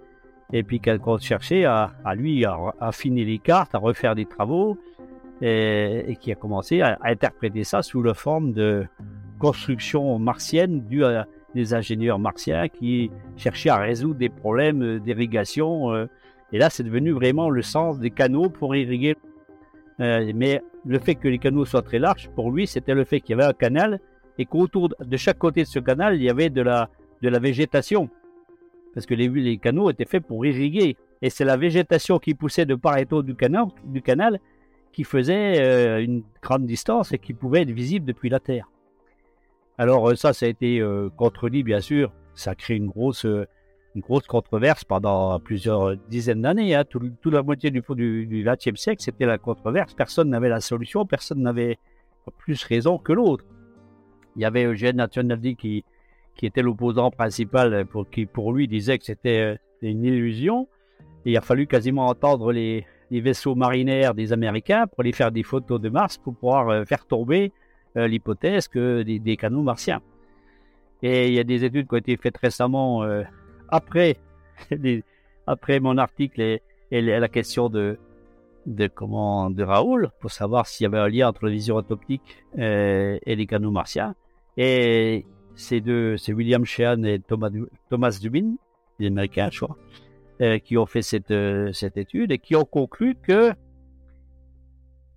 et 0.52 0.62
puis 0.62 0.80
qui 0.80 0.90
a 0.90 0.98
cherché 1.20 1.64
à, 1.64 1.92
lui 2.16 2.44
affiner 2.80 3.24
les 3.24 3.38
cartes, 3.38 3.74
à 3.74 3.78
refaire 3.78 4.14
des 4.14 4.26
travaux, 4.26 4.78
et, 5.42 6.16
qui 6.20 6.32
a 6.32 6.34
commencé 6.34 6.80
à, 6.80 6.98
interpréter 7.02 7.64
ça 7.64 7.82
sous 7.82 8.02
la 8.02 8.14
forme 8.14 8.52
de 8.52 8.86
construction 9.38 10.18
martienne 10.18 10.80
due 10.82 11.04
à 11.04 11.26
des 11.54 11.74
ingénieurs 11.74 12.18
martiens 12.18 12.68
qui 12.68 13.10
cherchaient 13.36 13.70
à 13.70 13.78
résoudre 13.78 14.16
des 14.16 14.28
problèmes 14.28 14.98
d'irrigation. 15.00 15.92
Euh. 15.92 16.06
et 16.52 16.58
là, 16.58 16.70
c'est 16.70 16.82
devenu 16.82 17.12
vraiment 17.12 17.50
le 17.50 17.62
sens 17.62 17.98
des 17.98 18.10
canaux 18.10 18.48
pour 18.48 18.74
irriguer. 18.74 19.16
Euh, 20.00 20.32
mais 20.34 20.60
le 20.84 20.98
fait 20.98 21.14
que 21.14 21.28
les 21.28 21.38
canaux 21.38 21.64
soient 21.64 21.82
très 21.82 22.00
larges, 22.00 22.28
pour 22.34 22.50
lui, 22.50 22.66
c'était 22.66 22.94
le 22.94 23.04
fait 23.04 23.20
qu'il 23.20 23.36
y 23.36 23.40
avait 23.40 23.48
un 23.48 23.52
canal 23.52 24.00
et 24.38 24.46
qu'autour 24.46 24.88
de 24.98 25.16
chaque 25.16 25.38
côté 25.38 25.62
de 25.62 25.68
ce 25.68 25.78
canal, 25.78 26.16
il 26.16 26.22
y 26.22 26.30
avait 26.30 26.50
de 26.50 26.60
la, 26.60 26.88
de 27.22 27.28
la 27.28 27.38
végétation. 27.38 28.10
Parce 28.92 29.06
que 29.06 29.14
les, 29.14 29.28
les 29.28 29.58
canaux 29.58 29.90
étaient 29.90 30.04
faits 30.04 30.24
pour 30.26 30.44
irriguer. 30.44 30.96
Et 31.22 31.30
c'est 31.30 31.44
la 31.44 31.56
végétation 31.56 32.18
qui 32.18 32.34
poussait 32.34 32.66
de 32.66 32.74
part 32.74 32.98
et 32.98 33.04
d'autre 33.04 33.26
du 33.26 34.02
canal 34.02 34.40
qui 34.94 35.04
faisait 35.04 35.60
euh, 35.60 36.02
une 36.02 36.22
grande 36.40 36.66
distance 36.66 37.12
et 37.12 37.18
qui 37.18 37.34
pouvait 37.34 37.62
être 37.62 37.72
visible 37.72 38.06
depuis 38.06 38.28
la 38.28 38.38
Terre. 38.38 38.70
Alors 39.76 40.08
euh, 40.08 40.14
ça, 40.14 40.32
ça 40.32 40.46
a 40.46 40.48
été 40.48 40.80
euh, 40.80 41.10
contredit, 41.16 41.64
bien 41.64 41.80
sûr. 41.80 42.12
Ça 42.34 42.52
a 42.52 42.54
créé 42.54 42.76
une 42.76 42.86
grosse, 42.86 43.24
une 43.24 44.00
grosse 44.00 44.26
controverse 44.26 44.84
pendant 44.84 45.38
plusieurs 45.40 45.96
dizaines 45.96 46.42
d'années. 46.42 46.74
Hein. 46.74 46.84
Toute 46.84 47.32
la 47.32 47.42
moitié 47.42 47.70
du, 47.70 47.82
du, 48.26 48.44
XXe 48.44 48.80
siècle, 48.80 49.02
c'était 49.02 49.26
la 49.26 49.38
controverse. 49.38 49.94
Personne 49.94 50.30
n'avait 50.30 50.48
la 50.48 50.60
solution, 50.60 51.06
personne 51.06 51.42
n'avait 51.42 51.78
plus 52.38 52.62
raison 52.64 52.98
que 52.98 53.12
l'autre. 53.12 53.44
Il 54.36 54.42
y 54.42 54.44
avait 54.44 54.64
Eugène 54.64 54.96
Nationaldi 54.96 55.54
qui, 55.54 55.84
qui 56.34 56.46
était 56.46 56.62
l'opposant 56.62 57.10
principal, 57.10 57.86
pour, 57.86 58.08
qui 58.10 58.26
pour 58.26 58.52
lui 58.52 58.66
disait 58.66 58.98
que 58.98 59.04
c'était 59.04 59.58
une 59.80 60.04
illusion. 60.04 60.68
Il 61.24 61.36
a 61.36 61.40
fallu 61.40 61.68
quasiment 61.68 62.06
entendre 62.06 62.50
les, 62.50 62.84
les, 63.14 63.20
vaisseaux 63.20 63.54
marinaires 63.54 64.14
des 64.14 64.32
Américains 64.32 64.86
pour 64.86 65.00
aller 65.00 65.12
faire 65.12 65.32
des 65.32 65.42
photos 65.42 65.80
de 65.80 65.88
Mars 65.88 66.18
pour 66.18 66.34
pouvoir 66.34 66.68
euh, 66.68 66.84
faire 66.84 67.06
tomber 67.06 67.52
euh, 67.96 68.06
l'hypothèse 68.06 68.68
que 68.68 69.02
des, 69.02 69.18
des, 69.18 69.36
canaux 69.36 69.62
martiens. 69.62 70.02
Et 71.02 71.28
il 71.28 71.34
y 71.34 71.38
a 71.38 71.44
des 71.44 71.64
études 71.64 71.86
qui 71.86 71.94
ont 71.94 71.98
été 71.98 72.16
faites 72.16 72.38
récemment 72.38 73.04
après, 73.68 74.16
après 75.46 75.80
mon 75.80 75.98
article 75.98 76.40
et, 76.40 76.62
la 76.90 77.28
question 77.28 77.68
de, 77.68 77.98
comment, 78.94 79.50
de 79.50 79.62
Raoul 79.62 80.10
pour 80.20 80.30
savoir 80.30 80.66
s'il 80.66 80.84
y 80.84 80.86
avait 80.86 80.98
un 80.98 81.08
lien 81.08 81.28
entre 81.28 81.46
la 81.46 81.50
vision 81.50 81.76
optique 81.76 82.44
euh, 82.58 83.18
et 83.26 83.34
les 83.34 83.46
canaux 83.46 83.70
martiens. 83.70 84.14
Et 84.56 85.26
c'est 85.56 85.80
deux, 85.80 86.16
c'est 86.16 86.32
William 86.32 86.64
Sheehan 86.64 87.02
et 87.02 87.18
Thomas, 87.18 87.50
Thomas 87.90 88.16
Dubin, 88.20 88.54
les 88.98 89.08
Américains, 89.08 89.48
je 89.50 89.60
crois, 89.64 89.76
euh, 90.44 90.58
qui 90.58 90.76
ont 90.76 90.86
fait 90.86 91.02
cette, 91.02 91.30
euh, 91.30 91.72
cette 91.72 91.96
étude 91.96 92.30
et 92.30 92.38
qui 92.38 92.54
ont 92.54 92.64
conclu 92.64 93.16
que, 93.16 93.52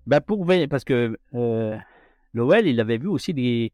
ben 0.07 0.21
pour, 0.21 0.47
parce 0.69 0.83
que 0.83 1.17
Lowell, 2.33 2.67
il 2.67 2.79
avait 2.79 2.97
vu 2.97 3.07
aussi 3.07 3.33
des, 3.33 3.71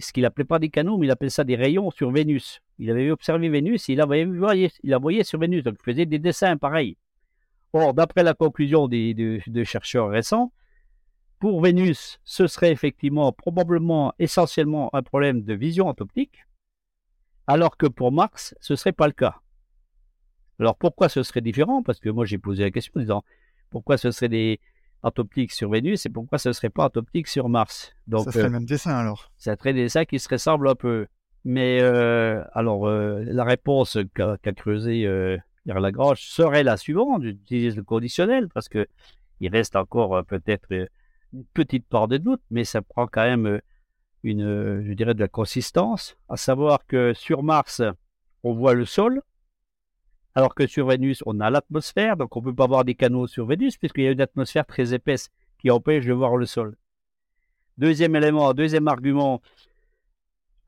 ce 0.00 0.12
qu'il 0.12 0.24
appelait 0.24 0.44
pas 0.44 0.58
des 0.58 0.68
canaux, 0.68 0.96
mais 0.98 1.06
il 1.06 1.10
appelait 1.10 1.30
ça 1.30 1.44
des 1.44 1.56
rayons 1.56 1.90
sur 1.90 2.10
Vénus. 2.10 2.60
Il 2.78 2.90
avait 2.90 3.10
observé 3.10 3.48
Vénus 3.48 3.88
et 3.88 3.94
il 3.94 4.02
voyé, 4.02 4.70
il 4.82 4.96
voyé 4.96 5.24
sur 5.24 5.38
Vénus, 5.38 5.64
donc 5.64 5.74
il 5.80 5.84
faisait 5.84 6.06
des 6.06 6.18
dessins 6.18 6.56
pareils. 6.56 6.96
Or, 7.72 7.94
d'après 7.94 8.22
la 8.22 8.34
conclusion 8.34 8.86
des, 8.86 9.40
chercheurs 9.64 10.10
récents, 10.10 10.52
pour 11.38 11.60
Vénus, 11.62 12.20
ce 12.24 12.46
serait 12.46 12.70
effectivement 12.70 13.32
probablement 13.32 14.12
essentiellement 14.18 14.94
un 14.94 15.02
problème 15.02 15.42
de 15.42 15.54
vision 15.54 15.88
optique, 15.88 16.44
alors 17.46 17.76
que 17.76 17.86
pour 17.86 18.12
Mars, 18.12 18.54
ce 18.60 18.76
serait 18.76 18.92
pas 18.92 19.06
le 19.06 19.12
cas. 19.12 19.40
Alors 20.62 20.76
pourquoi 20.76 21.08
ce 21.08 21.22
serait 21.24 21.40
différent? 21.40 21.82
Parce 21.82 21.98
que 21.98 22.08
moi 22.08 22.24
j'ai 22.24 22.38
posé 22.38 22.62
la 22.62 22.70
question 22.70 22.92
en 22.96 23.00
disant 23.00 23.24
pourquoi 23.70 23.96
ce 23.96 24.12
serait 24.12 24.28
des, 24.28 24.60
optique 25.02 25.50
sur 25.52 25.70
Vénus 25.70 26.06
et 26.06 26.10
pourquoi 26.10 26.38
ce 26.38 26.50
ne 26.50 26.52
serait 26.52 26.70
pas 26.70 26.88
optique 26.94 27.26
sur 27.26 27.48
Mars? 27.48 27.94
Donc, 28.06 28.24
ça 28.24 28.32
serait 28.32 28.42
le 28.44 28.48
euh, 28.48 28.52
même 28.52 28.64
dessin 28.64 28.96
alors. 28.96 29.32
Ça 29.36 29.56
serait 29.56 29.72
des 29.72 29.82
dessins 29.82 30.04
qui 30.04 30.18
se 30.20 30.28
ressemblent 30.28 30.68
un 30.68 30.74
peu. 30.74 31.06
Mais 31.44 31.80
euh, 31.82 32.44
alors, 32.52 32.86
euh, 32.86 33.24
la 33.24 33.42
réponse 33.42 33.98
qu'a 34.14 34.36
creusé 34.52 35.08
Pierre 35.64 35.80
Lagrange 35.80 36.22
serait 36.22 36.62
la 36.62 36.76
suivante 36.76 37.22
j'utilise 37.22 37.76
le 37.76 37.82
conditionnel 37.82 38.48
parce 38.48 38.68
que 38.68 38.86
il 39.40 39.48
reste 39.48 39.74
encore 39.74 40.24
peut-être 40.24 40.68
une 41.32 41.44
petite 41.52 41.88
part 41.88 42.06
de 42.06 42.18
doute, 42.18 42.42
mais 42.50 42.62
ça 42.62 42.80
prend 42.80 43.08
quand 43.08 43.24
même 43.24 43.60
une, 44.22 44.84
je 44.86 44.92
dirais, 44.92 45.14
de 45.14 45.20
la 45.20 45.26
consistance, 45.26 46.16
à 46.28 46.36
savoir 46.36 46.86
que 46.86 47.12
sur 47.12 47.42
Mars, 47.42 47.82
on 48.44 48.54
voit 48.54 48.74
le 48.74 48.84
sol, 48.84 49.20
alors 50.34 50.54
que 50.54 50.66
sur 50.66 50.86
Vénus, 50.86 51.22
on 51.26 51.40
a 51.40 51.50
l'atmosphère, 51.50 52.16
donc 52.16 52.36
on 52.36 52.40
ne 52.40 52.46
peut 52.46 52.54
pas 52.54 52.66
voir 52.66 52.84
des 52.84 52.94
canaux 52.94 53.26
sur 53.26 53.46
Vénus, 53.46 53.76
puisqu'il 53.76 54.04
y 54.04 54.08
a 54.08 54.12
une 54.12 54.20
atmosphère 54.20 54.66
très 54.66 54.94
épaisse 54.94 55.30
qui 55.58 55.70
empêche 55.70 56.06
de 56.06 56.12
voir 56.12 56.36
le 56.36 56.46
sol. 56.46 56.76
Deuxième 57.78 58.16
élément, 58.16 58.52
deuxième 58.54 58.88
argument, 58.88 59.42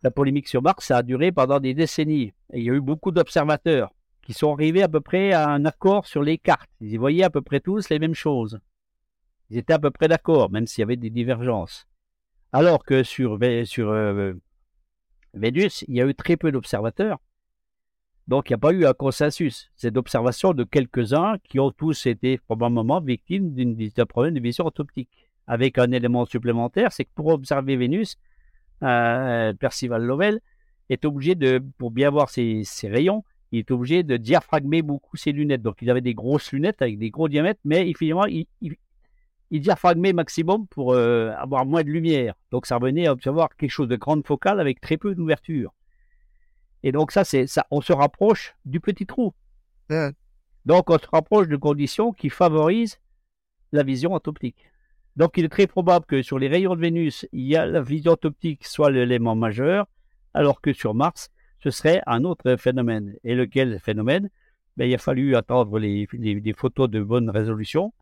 la 0.02 0.10
polémique 0.10 0.48
sur 0.48 0.62
Mars, 0.62 0.86
ça 0.86 0.98
a 0.98 1.02
duré 1.02 1.32
pendant 1.32 1.60
des 1.60 1.72
décennies. 1.72 2.32
Il 2.52 2.62
y 2.62 2.70
a 2.70 2.74
eu 2.74 2.80
beaucoup 2.80 3.10
d'observateurs 3.10 3.90
qui 4.22 4.34
sont 4.34 4.52
arrivés 4.52 4.82
à 4.82 4.88
peu 4.88 5.00
près 5.00 5.32
à 5.32 5.48
un 5.48 5.64
accord 5.64 6.06
sur 6.06 6.22
les 6.22 6.38
cartes. 6.38 6.70
Ils 6.80 6.92
y 6.92 6.96
voyaient 6.96 7.24
à 7.24 7.30
peu 7.30 7.42
près 7.42 7.60
tous 7.60 7.88
les 7.88 7.98
mêmes 7.98 8.14
choses. 8.14 8.60
Ils 9.50 9.58
étaient 9.58 9.72
à 9.72 9.78
peu 9.78 9.90
près 9.90 10.08
d'accord, 10.08 10.50
même 10.50 10.66
s'il 10.66 10.80
y 10.80 10.84
avait 10.84 10.96
des 10.96 11.10
divergences. 11.10 11.86
Alors 12.52 12.84
que 12.84 13.02
sur, 13.02 13.38
sur 13.64 13.90
euh, 13.90 14.32
Vénus, 15.34 15.84
il 15.88 15.94
y 15.94 16.02
a 16.02 16.06
eu 16.06 16.14
très 16.14 16.36
peu 16.36 16.52
d'observateurs. 16.52 17.18
Donc, 18.26 18.48
il 18.48 18.52
n'y 18.52 18.54
a 18.54 18.58
pas 18.58 18.72
eu 18.72 18.86
un 18.86 18.94
consensus. 18.94 19.70
C'est 19.76 19.90
d'observation 19.90 20.54
de 20.54 20.64
quelques-uns 20.64 21.36
qui 21.44 21.60
ont 21.60 21.70
tous 21.70 22.06
été 22.06 22.38
probablement 22.38 23.00
victimes 23.00 23.54
d'un 23.54 24.06
problème 24.06 24.34
de 24.34 24.40
vision 24.40 24.66
optique. 24.66 25.10
Avec 25.46 25.76
un 25.76 25.92
élément 25.92 26.24
supplémentaire, 26.24 26.90
c'est 26.90 27.04
que 27.04 27.10
pour 27.14 27.26
observer 27.26 27.76
Vénus, 27.76 28.16
Percival 28.80 30.02
Lovell, 30.02 30.40
est 30.88 31.04
obligé 31.04 31.34
de, 31.34 31.62
pour 31.78 31.90
bien 31.90 32.10
voir 32.10 32.30
ses, 32.30 32.64
rayons, 32.84 33.24
il 33.52 33.60
est 33.60 33.70
obligé 33.70 34.02
de 34.02 34.16
diaphragmer 34.16 34.82
beaucoup 34.82 35.16
ses 35.16 35.32
lunettes. 35.32 35.62
Donc 35.62 35.76
il 35.80 35.90
avait 35.90 36.00
des 36.00 36.14
grosses 36.14 36.52
lunettes 36.52 36.82
avec 36.82 36.98
des 36.98 37.10
gros 37.10 37.28
diamètres, 37.28 37.60
mais 37.64 37.92
finalement 37.94 38.26
il, 38.26 38.46
il, 38.60 39.60
diaphragmait 39.60 40.12
maximum 40.12 40.66
pour 40.66 40.92
euh, 40.92 41.30
avoir 41.36 41.64
moins 41.64 41.82
de 41.84 41.90
lumière. 41.90 42.34
Donc 42.50 42.66
ça 42.66 42.76
revenait 42.76 43.06
à 43.06 43.12
observer 43.12 43.44
quelque 43.56 43.70
chose 43.70 43.88
de 43.88 43.96
grande 43.96 44.26
focale 44.26 44.60
avec 44.60 44.80
très 44.80 44.96
peu 44.96 45.14
d'ouverture. 45.14 45.72
Et 46.84 46.92
donc 46.92 47.12
ça, 47.12 47.24
c'est 47.24 47.46
ça, 47.46 47.66
on 47.70 47.80
se 47.80 47.94
rapproche 47.94 48.54
du 48.66 48.78
petit 48.78 49.06
trou. 49.06 49.32
Donc 50.66 50.90
on 50.90 50.98
se 50.98 51.06
rapproche 51.10 51.48
de 51.48 51.56
conditions 51.56 52.12
qui 52.12 52.28
favorisent 52.28 53.00
la 53.72 53.82
vision 53.82 54.12
optique. 54.12 54.70
Donc 55.16 55.38
il 55.38 55.46
est 55.46 55.48
très 55.48 55.66
probable 55.66 56.04
que 56.04 56.22
sur 56.22 56.38
les 56.38 56.46
rayons 56.46 56.76
de 56.76 56.80
Vénus, 56.80 57.26
il 57.32 57.46
y 57.46 57.56
a 57.56 57.64
la 57.64 57.80
vision 57.80 58.16
optique 58.22 58.66
soit 58.66 58.90
l'élément 58.90 59.34
majeur, 59.34 59.86
alors 60.34 60.60
que 60.60 60.74
sur 60.74 60.92
Mars, 60.92 61.30
ce 61.60 61.70
serait 61.70 62.02
un 62.06 62.22
autre 62.24 62.56
phénomène. 62.56 63.16
Et 63.24 63.34
lequel 63.34 63.80
phénomène? 63.80 64.28
Ben, 64.76 64.84
Il 64.84 64.94
a 64.94 64.98
fallu 64.98 65.36
attendre 65.36 65.78
les, 65.78 66.06
photos 66.54 66.90
de 66.90 67.02
bonne 67.02 67.30
résolution. 67.30 67.94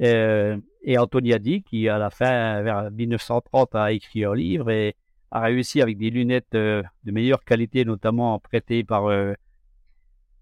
Euh, 0.00 0.56
et 0.82 0.96
Anthony 0.96 1.34
a 1.34 1.38
dit 1.38 1.62
qui 1.62 1.90
à 1.90 1.98
la 1.98 2.08
fin, 2.08 2.62
vers 2.62 2.90
1930, 2.90 3.74
a 3.74 3.92
écrit 3.92 4.24
un 4.24 4.34
livre 4.34 4.70
et 4.70 4.96
a 5.30 5.40
réussi 5.40 5.82
avec 5.82 5.98
des 5.98 6.10
lunettes 6.10 6.54
euh, 6.54 6.82
de 7.04 7.12
meilleure 7.12 7.44
qualité, 7.44 7.84
notamment 7.84 8.38
prêtées 8.38 8.84
par, 8.84 9.06
euh, 9.06 9.34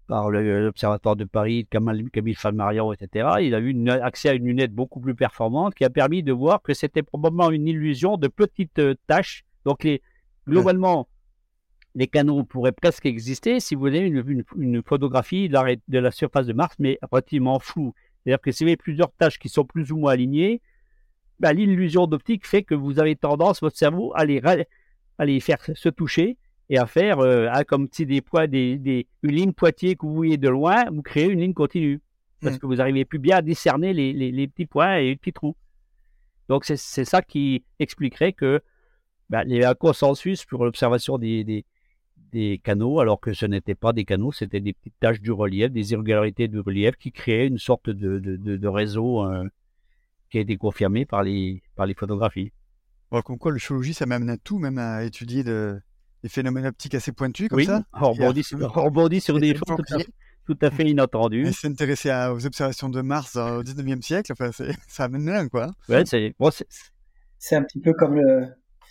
par 0.07 0.29
l'Observatoire 0.29 1.15
de 1.15 1.25
Paris, 1.25 1.67
Camille 1.69 2.35
Falmarion, 2.35 2.93
etc. 2.93 3.29
Il 3.41 3.53
a 3.55 3.59
eu 3.59 3.89
accès 3.89 4.29
à 4.29 4.33
une 4.33 4.45
lunette 4.45 4.73
beaucoup 4.73 4.99
plus 4.99 5.15
performante 5.15 5.75
qui 5.75 5.83
a 5.83 5.89
permis 5.89 6.23
de 6.23 6.31
voir 6.31 6.61
que 6.61 6.73
c'était 6.73 7.03
probablement 7.03 7.51
une 7.51 7.67
illusion 7.67 8.17
de 8.17 8.27
petites 8.27 8.81
taches. 9.07 9.43
Donc, 9.65 9.83
les, 9.83 10.01
globalement, 10.47 11.07
les 11.95 12.07
canaux 12.07 12.43
pourraient 12.43 12.71
presque 12.71 13.05
exister 13.05 13.59
si 13.59 13.75
vous 13.75 13.87
avez 13.87 13.99
une, 13.99 14.83
photographie 14.83 15.49
de 15.49 15.99
la, 15.99 16.11
surface 16.11 16.45
de 16.45 16.53
Mars, 16.53 16.75
mais 16.79 16.97
relativement 17.11 17.59
floue. 17.59 17.93
C'est-à-dire 18.23 18.41
que 18.41 18.51
si 18.51 18.63
vous 18.63 18.69
avez 18.69 18.77
plusieurs 18.77 19.11
tâches 19.13 19.39
qui 19.39 19.49
sont 19.49 19.65
plus 19.65 19.91
ou 19.91 19.97
moins 19.97 20.13
alignées, 20.13 20.61
bah, 21.39 21.53
l'illusion 21.53 22.07
d'optique 22.07 22.47
fait 22.47 22.63
que 22.63 22.75
vous 22.75 22.99
avez 22.99 23.15
tendance, 23.15 23.61
votre 23.61 23.77
cerveau, 23.77 24.11
à 24.15 24.25
les, 24.25 24.41
à 25.17 25.25
les 25.25 25.39
faire 25.39 25.57
se 25.61 25.89
toucher 25.89 26.37
et 26.69 26.77
à 26.77 26.85
faire 26.85 27.19
euh, 27.19 27.49
comme 27.67 27.87
si 27.91 28.05
des 28.05 28.21
poids, 28.21 28.47
des, 28.47 29.07
une 29.23 29.31
ligne 29.31 29.53
Poitiers 29.53 29.95
que 29.95 30.05
vous 30.05 30.13
voyez 30.13 30.37
de 30.37 30.49
loin, 30.49 30.85
vous 30.91 31.01
créez 31.01 31.25
une 31.25 31.39
ligne 31.39 31.53
continue. 31.53 32.01
Parce 32.41 32.55
mm. 32.55 32.59
que 32.59 32.65
vous 32.65 32.75
n'arrivez 32.75 33.05
plus 33.05 33.19
bien 33.19 33.37
à 33.37 33.41
discerner 33.41 33.93
les, 33.93 34.47
petits 34.47 34.65
points 34.65 34.97
et 34.97 35.05
les 35.05 35.15
petits 35.15 35.33
trous. 35.33 35.55
Donc 36.49 36.63
c'est 36.65 37.05
ça 37.05 37.21
qui 37.21 37.65
expliquerait 37.79 38.33
que 38.33 38.61
bah, 39.29 39.43
il 39.45 39.55
y 39.55 39.63
a 39.63 39.71
un 39.71 39.75
consensus 39.75 40.45
pour 40.45 40.63
l'observation 40.63 41.17
des, 41.17 41.65
des, 42.31 42.61
canaux, 42.63 42.99
alors 42.99 43.19
que 43.19 43.33
ce 43.33 43.45
n'était 43.45 43.75
pas 43.75 43.91
des 43.91 44.05
canaux, 44.05 44.31
c'était 44.31 44.59
des 44.59 44.73
petites 44.73 44.99
taches 44.99 45.21
du 45.21 45.31
relief, 45.31 45.71
des 45.71 45.91
irrégularités 45.91 46.47
du 46.47 46.59
relief 46.59 46.95
qui 46.95 47.11
créaient 47.11 47.47
une 47.47 47.57
sorte 47.57 47.89
de, 47.89 48.19
de, 48.19 48.67
réseau 48.67 49.25
euh, 49.25 49.43
qui 50.29 50.37
a 50.37 50.41
été 50.41 50.55
confirmé 50.55 51.05
par 51.05 51.23
les, 51.23 51.63
par 51.75 51.85
les 51.87 51.95
photographies. 51.95 52.51
Comme 53.09 53.37
quoi, 53.37 53.51
le 53.51 53.57
chirurgie, 53.57 53.93
ça 53.93 54.05
m'amène 54.05 54.29
à 54.29 54.37
tout, 54.37 54.59
même 54.59 54.77
à 54.77 55.03
étudier 55.03 55.43
des 55.43 56.29
phénomènes 56.29 56.65
optiques 56.65 56.95
assez 56.95 57.11
pointus 57.11 57.49
comme 57.49 57.63
ça. 57.63 57.83
On 57.93 58.11
rebondit, 58.11 58.43
sur, 58.43 58.57
sur 59.21 59.39
des 59.39 59.55
choses 59.55 60.05
tout 60.45 60.57
à, 60.61 60.71
fait 60.71 60.89
inattendues. 60.89 61.47
Et 61.47 61.51
s'intéresser 61.51 62.09
aux 62.31 62.45
observations 62.45 62.89
de 62.89 63.01
Mars 63.01 63.35
au 63.35 63.63
19e 63.63 64.01
siècle, 64.01 64.31
enfin, 64.31 64.51
ça 64.87 65.03
amène 65.03 65.25
loin, 65.25 65.47
quoi. 65.49 65.71
Ouais, 65.89 66.05
c'est 66.05 66.33
bon, 66.39 66.49
un 67.51 67.63
petit 67.63 67.79
peu 67.79 67.93
comme 67.93 68.15
le, 68.15 68.47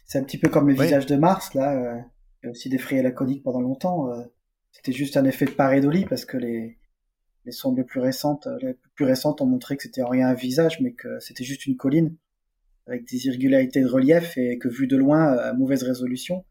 c'est 0.06 0.18
un 0.18 0.22
petit 0.22 0.38
peu 0.38 0.48
comme 0.48 0.68
le 0.68 0.74
visage 0.74 1.06
de 1.06 1.16
Mars, 1.16 1.54
là, 1.54 1.74
euh, 1.74 2.00
qui 2.40 2.46
a 2.46 2.50
aussi 2.50 2.68
défrayé 2.68 3.02
la 3.02 3.10
conique 3.10 3.42
pendant 3.42 3.60
longtemps. 3.60 4.10
Euh, 4.10 4.22
c'était 4.70 4.92
juste 4.92 5.16
un 5.16 5.24
effet 5.24 5.46
de 5.46 5.50
pareidolie 5.50 6.04
parce 6.04 6.24
que 6.24 6.36
les, 6.36 6.78
les 7.44 7.52
sondes 7.52 7.76
les 7.76 7.84
plus 7.84 8.00
récentes, 8.00 8.46
euh, 8.46 8.58
les 8.62 8.76
plus 8.94 9.04
récentes 9.04 9.40
ont 9.40 9.46
montré 9.46 9.76
que 9.76 9.82
c'était 9.82 10.02
en 10.02 10.08
rien 10.08 10.28
un 10.28 10.34
visage, 10.34 10.80
mais 10.80 10.92
que 10.92 11.18
c'était 11.20 11.44
juste 11.44 11.66
une 11.66 11.76
colline 11.76 12.14
avec 12.86 13.04
des 13.04 13.26
irrégularités 13.26 13.80
de 13.80 13.88
relief 13.88 14.36
et 14.36 14.58
que 14.58 14.68
vu 14.68 14.86
de 14.86 14.96
loin, 14.96 15.36
à 15.36 15.52
mauvaise 15.52 15.82
résolution, 15.82 16.44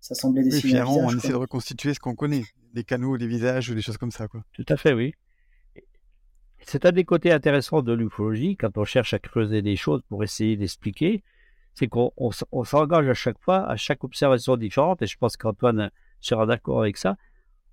ça 0.00 0.14
semblait 0.14 0.42
dessiner 0.42 0.82
oui, 0.82 0.88
on 0.88 1.16
essaie 1.16 1.28
de 1.28 1.34
reconstituer 1.34 1.94
ce 1.94 2.00
qu'on 2.00 2.14
connaît, 2.14 2.44
des 2.74 2.84
canaux, 2.84 3.16
des 3.16 3.26
visages 3.26 3.70
ou 3.70 3.74
des 3.74 3.82
choses 3.82 3.98
comme 3.98 4.10
ça, 4.10 4.28
quoi. 4.28 4.44
Tout 4.52 4.66
à 4.68 4.76
fait, 4.76 4.92
oui. 4.92 5.14
C'est 6.66 6.86
un 6.86 6.92
des 6.92 7.04
côtés 7.04 7.32
intéressants 7.32 7.82
de 7.82 7.92
l'ufologie 7.92 8.56
quand 8.56 8.78
on 8.78 8.84
cherche 8.84 9.12
à 9.14 9.18
creuser 9.18 9.60
des 9.60 9.76
choses 9.76 10.02
pour 10.08 10.24
essayer 10.24 10.56
d'expliquer 10.56 11.22
c'est 11.74 11.88
qu'on 11.88 12.12
s'engage 12.64 13.08
à 13.08 13.14
chaque 13.14 13.38
fois, 13.40 13.68
à 13.68 13.76
chaque 13.76 14.04
observation 14.04 14.56
différente, 14.56 15.02
et 15.02 15.06
je 15.06 15.18
pense 15.18 15.36
qu'Antoine 15.36 15.90
sera 16.20 16.46
d'accord 16.46 16.80
avec 16.80 16.96
ça. 16.96 17.16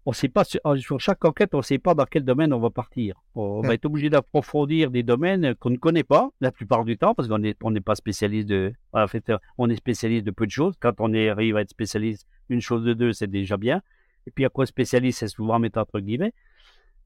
On 0.05 0.13
sait 0.13 0.29
pas, 0.29 0.43
sur 0.43 0.99
chaque 0.99 1.23
enquête, 1.25 1.53
on 1.53 1.59
ne 1.59 1.63
sait 1.63 1.77
pas 1.77 1.93
dans 1.93 2.05
quel 2.05 2.23
domaine 2.23 2.53
on 2.53 2.59
va 2.59 2.71
partir. 2.71 3.21
On 3.35 3.61
va 3.61 3.75
être 3.75 3.85
obligé 3.85 4.09
d'approfondir 4.09 4.89
des 4.89 5.03
domaines 5.03 5.53
qu'on 5.55 5.69
ne 5.69 5.77
connaît 5.77 6.03
pas 6.03 6.31
la 6.41 6.51
plupart 6.51 6.85
du 6.85 6.97
temps, 6.97 7.13
parce 7.13 7.27
qu'on 7.27 7.37
n'est 7.37 7.55
on 7.61 7.73
pas 7.75 7.93
spécialiste 7.93 8.49
de. 8.49 8.73
En 8.93 9.07
fait, 9.07 9.31
on 9.59 9.69
est 9.69 9.75
spécialiste 9.75 10.25
de 10.25 10.31
peu 10.31 10.47
de 10.47 10.51
choses. 10.51 10.73
Quand 10.79 10.93
on 10.99 11.13
arrive 11.13 11.55
à 11.55 11.61
être 11.61 11.69
spécialiste 11.69 12.27
une 12.49 12.61
chose 12.61 12.83
de 12.83 12.93
deux, 12.93 13.13
c'est 13.13 13.29
déjà 13.29 13.57
bien. 13.57 13.81
Et 14.27 14.31
puis 14.31 14.43
à 14.45 14.49
quoi 14.49 14.65
spécialiste, 14.65 15.19
c'est 15.19 15.27
souvent 15.27 15.59
mettre 15.59 15.79
entre 15.79 15.99
guillemets. 15.99 16.33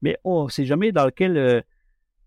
Mais 0.02 0.16
on 0.24 0.44
ne 0.44 0.48
sait 0.48 0.64
jamais 0.64 0.92
dans 0.92 1.10
quel 1.14 1.36
euh, 1.36 1.60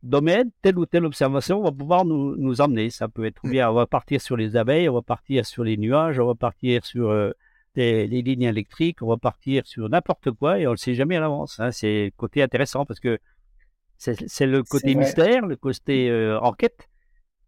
domaine, 0.03 0.51
telle 0.61 0.78
ou 0.78 0.86
telle 0.86 1.05
observation 1.05 1.61
va 1.61 1.72
pouvoir 1.72 2.05
nous, 2.05 2.36
nous 2.36 2.61
emmener. 2.61 2.89
Ça 2.89 3.07
peut 3.07 3.26
être 3.26 3.45
mm. 3.45 3.51
bien, 3.51 3.70
on 3.70 3.74
va 3.74 3.88
partir 3.88 4.22
sur 4.22 4.38
les 4.38 4.55
abeilles, 4.55 4.89
on 4.89 4.93
va 4.93 5.01
partir 5.01 5.45
sur 5.45 5.63
les 5.63 5.78
nuages, 5.78 6.20
on 6.20 6.28
va 6.28 6.36
partir 6.36 6.86
sur 6.86 7.09
euh, 7.09 7.32
les, 7.76 8.07
lignes 8.07 8.43
électriques, 8.43 9.01
on 9.01 9.07
va 9.07 9.17
partir 9.17 9.65
sur 9.65 9.89
n'importe 9.89 10.32
quoi 10.32 10.59
et 10.59 10.67
on 10.67 10.72
ne 10.72 10.74
le 10.74 10.78
sait 10.78 10.95
jamais 10.95 11.15
à 11.15 11.20
l'avance. 11.20 11.59
Hein. 11.59 11.72
C'est 11.72 12.05
le 12.05 12.11
côté 12.15 12.41
intéressant 12.41 12.86
parce 12.86 12.99
que 12.99 13.20
c'est 13.97 14.45
le 14.45 14.63
côté 14.63 14.95
mystère, 14.95 15.45
le 15.45 15.55
côté 15.55 16.09
euh, 16.09 16.39
enquête 16.39 16.88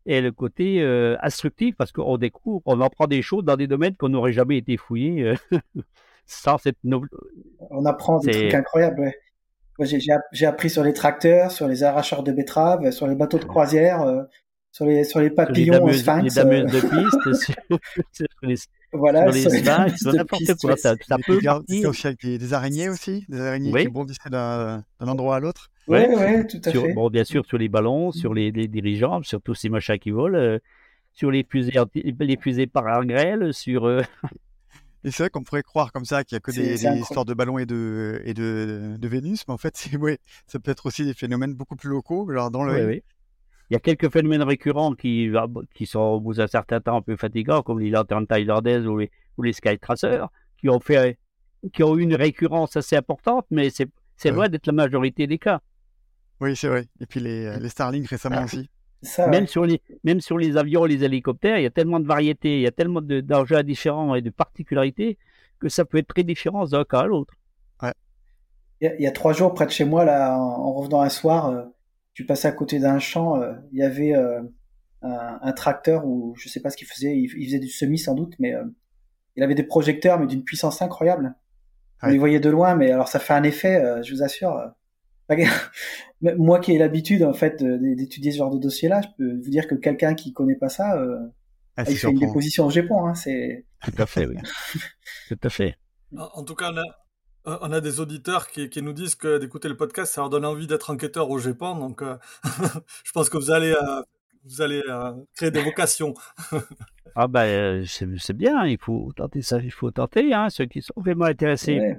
et 0.06 0.20
le 0.20 0.32
côté 0.32 0.82
euh, 0.82 1.16
instructif 1.22 1.76
parce 1.78 1.92
qu'on 1.92 2.18
découvre, 2.18 2.62
on 2.66 2.82
apprend 2.82 3.08
des 3.08 3.22
choses 3.22 3.46
dans 3.46 3.56
des 3.56 3.68
domaines 3.68 3.96
qu'on 3.96 4.10
n'aurait 4.10 4.34
jamais 4.34 4.58
été 4.58 4.78
fouillés 4.78 5.34
sans 6.26 6.58
cette 6.58 6.78
On 6.84 7.86
apprend 7.86 8.20
des 8.20 8.32
trucs 8.32 8.54
incroyables, 8.54 9.02
ouais. 9.02 9.16
J'ai 10.32 10.46
appris 10.46 10.70
sur 10.70 10.84
les 10.84 10.94
tracteurs, 10.94 11.52
sur 11.52 11.68
les 11.68 11.84
arracheurs 11.84 12.24
de 12.24 12.32
betteraves, 12.32 12.92
sur 12.92 13.08
les 13.08 13.16
bateaux 13.16 13.40
de 13.40 13.46
croisière, 13.46 14.02
euh, 14.02 14.24
sur 14.72 14.86
les 14.86 15.04
sur 15.04 15.20
les 15.20 15.30
papillons 15.30 15.86
les 15.86 15.94
sphinx. 15.94 16.24
Les 16.24 16.44
dameuses 16.44 16.72
de 16.72 16.82
piste, 16.82 17.44
sur, 18.14 18.26
les, 18.44 18.56
voilà, 18.94 19.32
sur 19.32 19.50
les 19.50 19.60
sphinx, 19.60 20.06
n'importe 20.06 20.56
quoi. 20.62 20.78
Ça, 20.78 20.96
ça 21.08 21.18
peut 21.26 21.40
avec 21.46 22.22
des, 22.26 22.54
araignées 22.54 22.90
aussi, 22.90 23.26
des 23.28 23.40
araignées 23.40 23.74
qui 23.74 23.88
bondissaient 23.90 24.30
d'un 24.30 24.84
endroit 25.00 25.38
à 25.38 25.40
l'autre. 25.40 25.70
Oui, 25.88 26.00
ouais, 26.00 26.16
ouais, 26.16 26.48
tout 26.48 26.62
à 26.64 26.72
fait. 26.72 26.94
Bon, 26.94 27.10
bien 27.10 27.24
sûr, 27.24 27.46
sur 27.46 27.58
les 27.58 27.68
ballons, 27.68 28.12
sur 28.12 28.34
les, 28.34 28.52
les 28.52 28.68
dirigeants, 28.68 29.22
sur 29.24 29.42
tous 29.42 29.56
ces 29.56 29.68
machins 29.68 29.98
qui 29.98 30.12
volent, 30.12 30.38
euh, 30.38 30.60
sur 31.12 31.32
les 31.32 31.46
fusées, 31.50 31.74
les 31.94 32.38
fusées 32.38 32.68
par 32.68 33.06
grêle, 33.06 33.54
sur. 33.54 33.86
Euh, 33.86 34.02
et 35.04 35.10
c'est 35.12 35.24
vrai 35.24 35.30
qu'on 35.32 35.44
pourrait 35.44 35.64
croire 35.64 35.92
comme 35.92 36.06
ça 36.06 36.24
qu'il 36.24 36.36
n'y 36.36 36.38
a 36.38 36.40
que 36.42 36.52
des, 36.52 36.86
histoires 37.00 37.26
de 37.26 37.34
ballons 37.34 37.58
et 37.58 37.66
de, 37.66 38.22
et 38.24 38.34
de, 38.34 38.96
de 38.98 39.08
Vénus, 39.08 39.44
mais 39.48 39.54
en 39.54 39.58
fait, 39.58 39.90
ouais, 40.00 40.20
ça 40.48 40.60
peut 40.60 40.72
être 40.72 40.86
aussi 40.86 41.04
des 41.04 41.16
phénomènes 41.16 41.56
beaucoup 41.56 41.76
plus 41.76 41.90
locaux. 41.90 42.30
Alors 42.30 42.52
dans 42.52 42.64
le... 42.64 42.88
Oui, 42.88 43.04
Il 43.72 43.74
y 43.74 43.78
a 43.78 43.80
quelques 43.80 44.12
phénomènes 44.12 44.44
récurrents 44.44 44.94
qui, 44.94 45.32
qui 45.74 45.86
sont 45.88 46.00
au 46.00 46.20
bout 46.20 46.34
d'un 46.36 46.48
certain 46.48 46.80
temps 46.80 46.98
un 46.98 47.02
peu 47.02 47.16
fatigants, 47.16 47.64
comme 47.64 47.80
les 47.80 47.90
lanternes 47.90 48.28
thaïlandaises 48.28 48.86
ou 48.86 48.98
les, 48.98 49.10
ou 49.38 49.44
les 49.44 49.54
Sky 49.54 49.80
Tracers, 49.80 50.28
qui 50.60 50.70
ont, 50.70 50.80
fait, 50.80 51.18
qui 51.74 51.82
ont 51.82 51.98
eu 51.98 52.02
une 52.02 52.16
récurrence 52.16 52.76
assez 52.76 52.96
importante, 52.96 53.46
mais 53.50 53.70
c'est 53.70 54.30
loin 54.30 54.50
d'être 54.50 54.68
la 54.68 54.74
majorité 54.74 55.26
des 55.26 55.40
cas. 55.40 55.62
Oui, 56.42 56.56
c'est 56.56 56.68
vrai. 56.68 56.88
Et 57.00 57.06
puis 57.08 57.20
les, 57.20 57.58
les 57.60 57.70
Starlink 57.70 58.08
récemment 58.08 58.38
ah. 58.40 58.46
aussi 58.46 58.70
même, 59.28 59.48
sur 59.48 59.66
les, 59.66 59.82
même 60.04 60.22
sur 60.22 60.38
les 60.38 60.58
avions 60.58 60.86
et 60.86 60.90
les 60.90 61.04
hélicoptères, 61.04 61.58
il 61.58 61.64
y 61.64 61.68
a 61.68 61.72
tellement 61.72 62.00
de 62.00 62.08
variétés, 62.08 62.58
il 62.58 62.62
y 62.62 62.68
a 62.68 62.72
tellement 62.72 63.02
d'enjeux 63.02 63.64
différents 63.64 64.16
et 64.16 64.22
de 64.22 64.30
particularités 64.30 65.18
que 65.60 65.70
ça 65.70 65.86
peut 65.86 65.98
être 65.98 66.08
très 66.08 66.24
différent 66.24 66.66
d'un 66.66 66.84
cas 66.84 67.02
à 67.02 67.06
l'autre. 67.06 67.34
Ouais. 67.82 67.94
Il, 68.82 68.96
y 69.00 69.08
a, 69.08 69.12
trois 69.12 69.34
jours, 69.34 69.54
près 69.54 69.66
de 69.66 69.72
chez 69.72 69.86
moi, 69.86 70.06
là, 70.06 70.38
en, 70.38 70.74
revenant 70.74 71.02
un 71.02 71.10
soir, 71.10 71.50
euh, 71.50 71.64
tu 72.14 72.26
passais 72.26 72.48
à 72.48 72.52
côté 72.52 72.80
d'un 72.80 73.00
champ, 73.00 73.42
euh, 73.42 73.54
il 73.72 73.80
y 73.80 73.84
avait 73.84 74.14
euh, 74.14 74.42
un, 75.02 75.52
tracteur 75.54 76.06
ou 76.06 76.36
je 76.38 76.50
sais 76.50 76.60
pas 76.60 76.70
ce 76.70 76.78
qu'il 76.78 76.88
faisait, 76.88 77.18
il, 77.18 77.30
faisait 77.30 77.60
du 77.60 77.70
semi 77.70 77.98
sans 77.98 78.14
doute, 78.14 78.34
mais 78.40 78.54
il 79.36 79.44
avait 79.44 79.56
des 79.56 79.64
projecteurs, 79.64 80.20
mais 80.20 80.28
d'une 80.28 80.44
puissance 80.44 80.82
incroyable. 80.82 81.36
On 82.04 82.08
les 82.08 82.18
voyait 82.18 82.40
de 82.40 82.50
loin, 82.50 82.76
mais 82.76 82.92
alors 82.92 83.08
ça 83.08 83.20
fait 83.20 83.34
un 83.34 83.44
effet, 83.44 84.02
je 84.04 84.14
vous 84.14 84.24
assure 84.24 84.74
moi 86.38 86.60
qui 86.60 86.74
ai 86.74 86.78
l'habitude 86.78 87.24
en 87.24 87.34
fait 87.34 87.64
d'étudier 87.64 88.32
ce 88.32 88.38
genre 88.38 88.52
de 88.52 88.60
dossier-là, 88.60 89.02
je 89.02 89.08
peux 89.18 89.34
vous 89.34 89.50
dire 89.50 89.68
que 89.68 89.76
quelqu'un 89.76 90.14
qui 90.14 90.34
connaît 90.34 90.56
pas 90.56 90.70
ça, 90.70 90.98
euh, 90.98 91.20
ah, 91.78 91.84
il 91.88 91.96
fait 91.96 92.10
une 92.10 92.20
déposition 92.20 92.66
au 92.66 92.70
Japon. 92.70 93.06
Hein, 93.06 93.14
c'est 93.16 93.66
tout 93.84 93.94
à 93.98 94.06
fait, 94.06 94.26
oui. 94.26 94.36
tout 95.30 95.40
à 95.44 95.50
fait. 95.50 95.76
En, 96.18 96.44
tout 96.44 96.56
cas, 96.56 96.72
on 96.72 96.78
a, 96.78 96.84
des 97.46 98.00
auditeurs 98.00 98.48
qui, 98.48 98.82
nous 98.82 98.94
disent 98.94 99.16
que 99.16 99.38
d'écouter 99.38 99.68
le 99.68 99.78
podcast, 99.78 100.14
ça 100.14 100.22
leur 100.22 100.30
donne 100.30 100.46
envie 100.46 100.68
d'être 100.68 100.90
enquêteur 100.90 101.30
au 101.30 101.40
Japon. 101.40 101.76
Donc, 101.76 102.02
euh, 102.02 102.18
je 103.04 103.12
pense 103.12 103.30
que 103.30 103.38
vous 103.38 103.52
allez, 103.52 103.74
euh, 103.74 104.02
vous 104.46 104.62
allez 104.62 104.82
créer 105.36 105.52
des 105.52 105.64
vocations. 105.64 106.14
Ah 107.14 107.28
ben 107.28 107.86
c'est 107.86 108.32
bien, 108.32 108.66
il 108.66 108.78
faut 108.78 109.12
tenter 109.14 109.42
ça, 109.42 109.60
il 109.60 109.72
faut 109.72 109.92
tenter. 109.92 110.34
Hein, 110.34 110.50
ceux 110.50 110.64
qui 110.64 110.82
sont 110.82 110.94
vraiment 110.96 111.26
intéressés, 111.26 111.98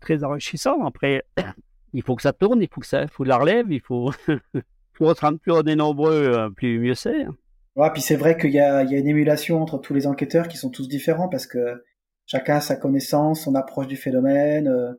très 0.00 0.22
enrichissant. 0.22 0.86
Après, 0.86 1.24
il 1.92 2.00
faut 2.00 2.14
que 2.14 2.22
ça 2.22 2.32
tourne, 2.32 2.62
il 2.62 2.68
faut 2.68 2.80
que 2.80 2.86
ça, 2.86 3.08
faut 3.08 3.24
de 3.24 3.28
la 3.28 3.38
relève, 3.38 3.72
il 3.72 3.80
faut, 3.80 4.12
faut 4.92 5.12
rendre 5.14 5.40
plus 5.40 5.50
on 5.50 5.62
est 5.62 5.74
nombreux, 5.74 6.48
plus 6.54 6.78
mieux 6.78 6.94
c'est. 6.94 7.24
Hein. 7.24 7.34
Ouais, 7.74 7.90
puis 7.92 8.02
c'est 8.02 8.14
vrai 8.14 8.38
qu'il 8.38 8.52
y 8.52 8.60
a, 8.60 8.84
il 8.84 8.92
y 8.92 8.94
a 8.94 8.98
une 8.98 9.08
émulation 9.08 9.60
entre 9.60 9.78
tous 9.78 9.94
les 9.94 10.06
enquêteurs 10.06 10.46
qui 10.46 10.56
sont 10.56 10.70
tous 10.70 10.86
différents 10.86 11.28
parce 11.28 11.48
que 11.48 11.82
chacun 12.26 12.56
a 12.56 12.60
sa 12.60 12.76
connaissance, 12.76 13.42
son 13.42 13.54
approche 13.54 13.86
du 13.86 13.96
phénomène. 13.96 14.96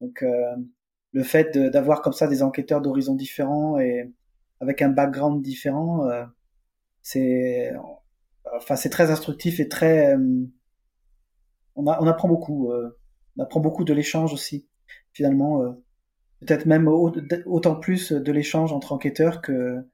donc 0.00 0.24
le 1.12 1.22
fait 1.22 1.56
d'avoir 1.58 2.02
comme 2.02 2.12
ça 2.12 2.28
des 2.28 2.42
enquêteurs 2.42 2.80
d'horizons 2.80 3.14
différents 3.14 3.78
et 3.78 4.10
avec 4.60 4.82
un 4.82 4.90
background 4.90 5.42
différent, 5.42 6.06
euh, 6.08 6.24
c'est 7.02 7.72
enfin 8.56 8.76
c'est 8.76 8.90
très 8.90 9.10
instructif 9.10 9.60
et 9.60 9.68
très 9.68 10.14
euh, 10.16 10.44
on, 11.76 11.86
a, 11.86 12.00
on 12.02 12.06
apprend 12.06 12.28
beaucoup 12.28 12.70
euh, 12.72 12.98
on 13.36 13.42
apprend 13.42 13.60
beaucoup 13.60 13.84
de 13.84 13.94
l'échange 13.94 14.32
aussi 14.32 14.66
finalement 15.12 15.60
peut-être 16.40 16.66
même 16.66 16.88
autant 16.88 17.76
plus 17.76 18.12
de 18.12 18.32
l'échange 18.32 18.72
entre 18.72 18.92
enquêteurs 18.92 19.40
que 19.40 19.84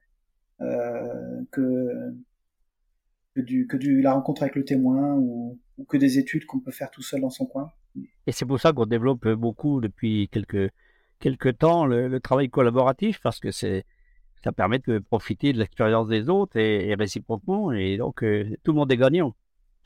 que 0.59 2.13
que 3.35 3.41
du 3.41 3.67
que 3.67 3.77
du 3.77 4.01
la 4.01 4.13
rencontre 4.13 4.43
avec 4.43 4.55
le 4.55 4.65
témoin 4.65 5.15
ou, 5.15 5.59
ou 5.77 5.85
que 5.85 5.97
des 5.97 6.17
études 6.17 6.45
qu'on 6.45 6.59
peut 6.59 6.71
faire 6.71 6.89
tout 6.91 7.01
seul 7.01 7.21
dans 7.21 7.29
son 7.29 7.45
coin. 7.45 7.71
Et 8.25 8.31
c'est 8.31 8.45
pour 8.45 8.59
ça 8.59 8.73
qu'on 8.73 8.85
développe 8.85 9.27
beaucoup 9.29 9.81
depuis 9.81 10.29
quelques 10.29 10.71
quelques 11.19 11.57
temps 11.57 11.85
le, 11.85 12.19
travail 12.19 12.49
collaboratif 12.49 13.19
parce 13.21 13.39
que 13.39 13.51
c'est 13.51 13.85
ça 14.43 14.51
permet 14.51 14.79
de 14.79 14.99
profiter 14.99 15.51
de 15.51 15.57
l'expérience 15.57 16.07
des 16.07 16.29
autres 16.29 16.57
et, 16.57 16.93
réciproquement 16.93 17.71
et 17.71 17.97
donc 17.97 18.23
euh, 18.23 18.55
tout 18.63 18.71
le 18.71 18.77
monde 18.77 18.91
est 18.91 18.97
gagnant 18.97 19.35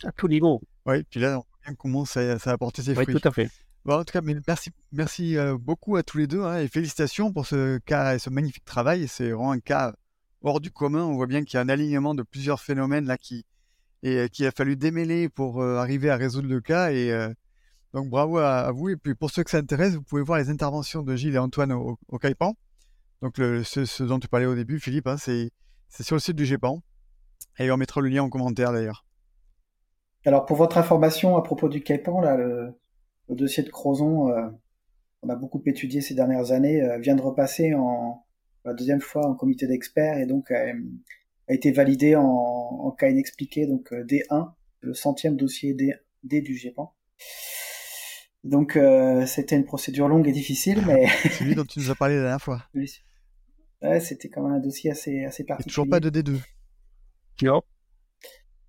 à 0.04 0.12
tout 0.12 0.28
niveau. 0.28 0.62
Oui, 0.86 1.04
puis 1.04 1.20
là 1.20 1.40
on 1.40 1.46
voit 1.66 1.76
comment 1.78 2.06
ça, 2.06 2.38
ça 2.38 2.52
a 2.52 2.54
apporté 2.54 2.82
ses 2.82 2.94
fruits. 2.94 3.06
Oui, 3.08 3.22
tout 3.22 3.28
à 3.28 3.32
fait. 3.32 3.50
Bon, 3.84 3.96
en 3.96 4.04
tout 4.04 4.14
cas, 4.14 4.22
merci, 4.22 4.70
merci 4.92 5.38
euh, 5.38 5.58
beaucoup 5.58 5.96
à 5.96 6.04
tous 6.04 6.20
les 6.20 6.28
deux 6.28 6.44
hein, 6.44 6.60
et 6.60 6.68
félicitations 6.68 7.34
pour 7.34 7.48
ce 7.48 7.80
cas 7.80 8.14
et 8.14 8.20
ce 8.20 8.30
magnifique 8.30 8.64
travail. 8.64 9.08
C'est 9.08 9.32
vraiment 9.32 9.54
un 9.54 9.60
cas 9.60 9.96
hors 10.44 10.60
du 10.60 10.70
commun. 10.70 11.04
On 11.04 11.16
voit 11.16 11.26
bien 11.26 11.44
qu'il 11.44 11.56
y 11.56 11.58
a 11.58 11.62
un 11.62 11.70
alignement 11.70 12.14
de 12.14 12.22
plusieurs 12.22 12.60
phénomènes 12.62 13.06
là 13.06 13.18
qui 13.18 13.44
et 14.04 14.18
euh, 14.18 14.28
qu'il 14.28 14.46
a 14.46 14.52
fallu 14.52 14.76
démêler 14.76 15.30
pour 15.30 15.64
arriver 15.64 16.10
à 16.10 16.16
résoudre 16.16 16.48
le 16.48 16.62
cas 16.62 16.92
et 16.92 17.12
donc 17.94 18.10
bravo 18.10 18.38
à, 18.38 18.72
vous. 18.72 18.90
Et 18.90 18.96
puis 18.96 19.16
pour 19.16 19.32
ceux 19.32 19.44
que 19.44 19.52
ça 19.52 19.58
intéresse, 19.58 19.96
vous 19.96 20.04
pouvez 20.04 20.22
voir 20.22 20.40
les 20.40 20.50
interventions 20.50 21.04
de 21.04 21.16
Gilles 21.16 21.36
et 21.36 21.40
Antoine 21.40 21.72
au, 21.72 21.98
au 22.08 22.18
Caipan. 22.18 22.56
Donc 23.22 23.36
ce, 23.38 24.04
dont 24.04 24.20
tu 24.20 24.28
parlais 24.28 24.48
au 24.48 24.56
début, 24.56 24.80
Philippe, 24.80 25.08
hein, 25.08 25.18
c'est 25.18 25.52
sur 26.02 26.16
le 26.16 26.22
site 26.22 26.36
du 26.36 26.46
GEPAN. 26.46 26.82
Et 27.60 27.70
on 27.72 27.78
mettra 27.78 28.02
le 28.02 28.10
lien 28.10 28.24
en 28.24 28.30
commentaire 28.30 28.72
d'ailleurs. 28.72 29.06
Alors 30.26 30.46
pour 30.46 30.58
votre 30.58 30.78
information 30.78 31.36
à 31.36 31.44
propos 31.44 31.68
du 31.68 31.82
Caipan, 31.82 32.22
le, 32.22 32.76
dossier 33.30 33.64
de 33.64 33.70
Crozon, 33.70 34.30
euh, 34.30 34.50
on 35.24 35.30
a 35.30 35.36
beaucoup 35.36 35.62
étudié 35.66 36.02
ces 36.02 36.14
dernières 36.14 36.52
années, 36.52 36.82
euh, 36.84 37.00
vient 37.00 37.16
de 37.16 37.22
repasser 37.22 37.74
en 37.74 38.24
la 38.64 38.74
deuxième 38.74 39.02
fois 39.02 39.26
en 39.26 39.34
comité 39.34 39.66
d'experts 39.66 40.20
et 40.20 40.28
donc 40.28 40.52
euh, 40.52 40.74
a 41.52 41.54
été 41.54 41.72
validé 41.72 42.16
en, 42.16 42.24
en 42.24 42.92
cas 42.92 43.10
inexpliqué, 43.10 43.68
donc 43.68 43.92
D1, 43.92 44.54
le 44.82 44.94
centième 44.94 45.36
dossier 45.38 45.74
D, 45.74 45.94
D 46.24 46.42
du 46.42 46.56
GEPAN. 46.56 46.94
Donc 48.44 48.76
euh, 48.76 49.26
c'était 49.28 49.56
une 49.56 49.66
procédure 49.66 50.08
longue 50.08 50.28
et 50.28 50.32
difficile, 50.32 50.82
mais... 50.86 51.08
Celui 51.38 51.56
dont 51.56 51.66
tu 51.66 51.80
nous 51.80 51.92
as 51.92 51.96
parlé 51.96 52.16
la 52.16 52.22
dernière 52.22 52.42
fois. 52.42 52.64
Oui. 52.74 52.92
Ouais, 53.82 54.00
c'était 54.00 54.30
quand 54.30 54.44
même 54.44 54.54
un 54.54 54.60
dossier 54.60 54.92
assez, 54.92 55.26
assez 55.26 55.44
particulier. 55.44 55.72
toujours 55.72 55.88
pas 55.88 56.00
de 56.00 56.10
D2. 56.10 56.40
Non. 57.44 57.62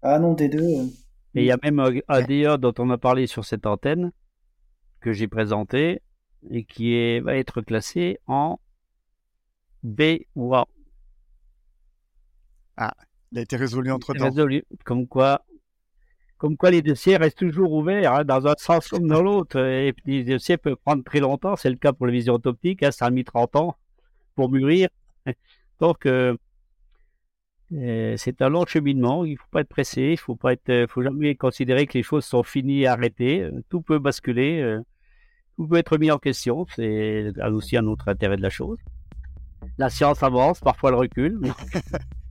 Ah 0.03 0.19
non, 0.19 0.35
D2. 0.35 0.57
Euh, 0.57 0.87
et 1.35 1.43
il 1.43 1.47
y 1.47 1.53
a 1.53 1.59
même 1.63 1.79
un 1.81 2.23
DA 2.23 2.57
dont 2.59 2.75
on 2.79 2.91
a 2.91 2.99
parlé 2.99 3.27
sur 3.27 3.45
cette 3.45 3.67
antenne, 3.67 4.13
que 5.01 5.13
j'ai 5.13 5.29
présenté, 5.29 6.03
et 6.51 6.65
qui 6.65 6.95
est, 6.95 7.21
va 7.21 7.37
être 7.37 7.63
classé 7.63 8.19
en 8.27 8.59
B 9.83 10.25
ou 10.35 10.55
A. 10.55 10.67
Ah, 12.77 12.95
il 13.33 13.39
a 13.39 13.43
été 13.43 13.57
résolu 13.57 13.91
entre 13.91 14.15
temps. 14.15 14.25
Résolu, 14.25 14.65
comme 14.85 15.07
quoi 15.07 15.43
comme 16.43 16.57
quoi 16.57 16.73
les 16.73 16.83
dossiers 16.83 17.19
restent 17.19 17.39
toujours 17.39 17.73
ouverts 17.73 18.13
hein, 18.13 18.25
dans 18.25 18.49
un 18.49 18.55
sens 18.59 18.89
comme 18.89 19.07
dans 19.07 19.23
l'autre. 19.23 19.61
Et 19.61 19.95
les 20.07 20.25
dossiers 20.25 20.57
peuvent 20.57 20.75
prendre 20.75 21.05
très 21.05 21.21
longtemps. 21.21 21.55
C'est 21.55 21.71
le 21.71 21.77
cas 21.77 21.93
pour 21.93 22.09
les 22.09 22.13
visions 22.13 22.37
optiques. 22.45 22.83
Hein, 22.83 22.91
ça 22.91 23.07
a 23.07 23.11
mis 23.11 23.23
30 23.23 23.55
ans 23.55 23.77
pour 24.35 24.51
mûrir. 24.51 24.89
Donc, 25.81 26.05
euh, 26.05 26.37
euh, 27.75 28.17
c'est 28.17 28.43
un 28.43 28.49
long 28.49 28.67
cheminement. 28.67 29.25
Il 29.25 29.35
ne 29.35 29.37
faut 29.37 29.47
pas 29.53 29.61
être 29.61 29.69
pressé. 29.69 30.03
Il 30.15 30.17
faut 30.17 30.35
pas 30.35 30.53
être, 30.53 30.87
faut 30.91 31.05
jamais 31.05 31.37
considérer 31.37 31.87
que 31.87 31.97
les 31.97 32.03
choses 32.03 32.25
sont 32.25 32.43
finies 32.43 32.81
et 32.81 32.87
arrêtées. 32.89 33.49
Tout 33.69 33.81
peut 33.81 34.01
basculer. 34.01 34.61
Euh, 34.61 34.81
tout 35.57 35.69
peut 35.69 35.77
être 35.77 35.97
mis 35.97 36.11
en 36.11 36.19
question. 36.19 36.67
C'est 36.75 37.31
aussi 37.53 37.77
un 37.77 37.87
autre 37.87 38.09
intérêt 38.09 38.37
de 38.37 38.43
la 38.43 38.51
chose. 38.51 38.79
La 39.79 39.91
science 39.91 40.25
avance, 40.25 40.59
parfois 40.59 40.91
elle 40.91 40.97
recule. 40.97 41.41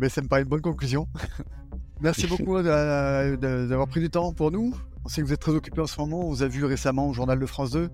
Eh 0.00 0.08
ça 0.08 0.22
me 0.22 0.28
paraît 0.28 0.42
une 0.42 0.48
bonne 0.48 0.60
conclusion. 0.62 1.06
Merci 2.00 2.26
beaucoup 2.26 2.56
euh, 2.56 3.36
d'avoir 3.36 3.86
pris 3.86 4.00
du 4.00 4.10
temps 4.10 4.32
pour 4.32 4.50
nous. 4.50 4.74
On 5.04 5.08
sait 5.08 5.20
que 5.20 5.26
vous 5.26 5.32
êtes 5.32 5.40
très 5.40 5.52
occupé 5.52 5.80
en 5.80 5.86
ce 5.86 6.00
moment. 6.00 6.20
On 6.20 6.30
vous 6.30 6.42
a 6.42 6.48
vu 6.48 6.64
récemment 6.64 7.08
au 7.08 7.12
Journal 7.12 7.38
de 7.38 7.46
France 7.46 7.72
2. 7.72 7.88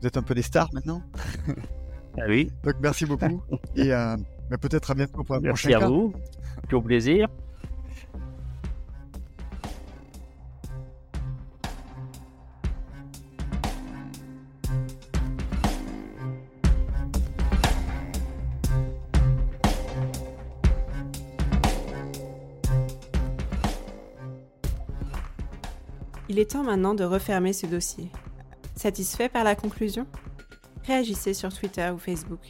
Vous 0.00 0.06
êtes 0.06 0.16
un 0.16 0.22
peu 0.22 0.34
des 0.34 0.42
stars 0.42 0.70
maintenant. 0.72 1.02
Ah 2.16 2.26
oui. 2.28 2.48
Donc 2.62 2.74
merci 2.80 3.06
beaucoup. 3.06 3.42
Et 3.74 3.92
euh, 3.92 4.16
peut-être 4.60 4.92
à 4.92 4.94
bientôt 4.94 5.24
pour 5.24 5.34
un 5.34 5.40
merci 5.40 5.66
prochain 5.66 5.80
Merci 5.80 5.84
à 5.84 5.88
vous. 5.88 6.12
Tout 6.68 6.80
plaisir. 6.80 7.26
Il 26.34 26.40
est 26.40 26.50
temps 26.50 26.64
maintenant 26.64 26.94
de 26.94 27.04
refermer 27.04 27.52
ce 27.52 27.64
dossier. 27.64 28.10
Satisfait 28.74 29.28
par 29.28 29.44
la 29.44 29.54
conclusion? 29.54 30.04
Réagissez 30.84 31.32
sur 31.32 31.54
Twitter 31.54 31.88
ou 31.94 31.98
Facebook. 31.98 32.40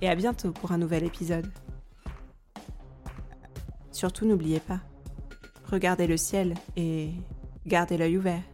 Et 0.00 0.08
à 0.08 0.14
bientôt 0.14 0.52
pour 0.52 0.70
un 0.70 0.78
nouvel 0.78 1.02
épisode. 1.02 1.50
Surtout 3.90 4.26
n'oubliez 4.26 4.60
pas, 4.60 4.78
regardez 5.64 6.06
le 6.06 6.16
ciel 6.16 6.54
et 6.76 7.10
gardez 7.66 7.96
l'œil 7.96 8.16
ouvert. 8.16 8.44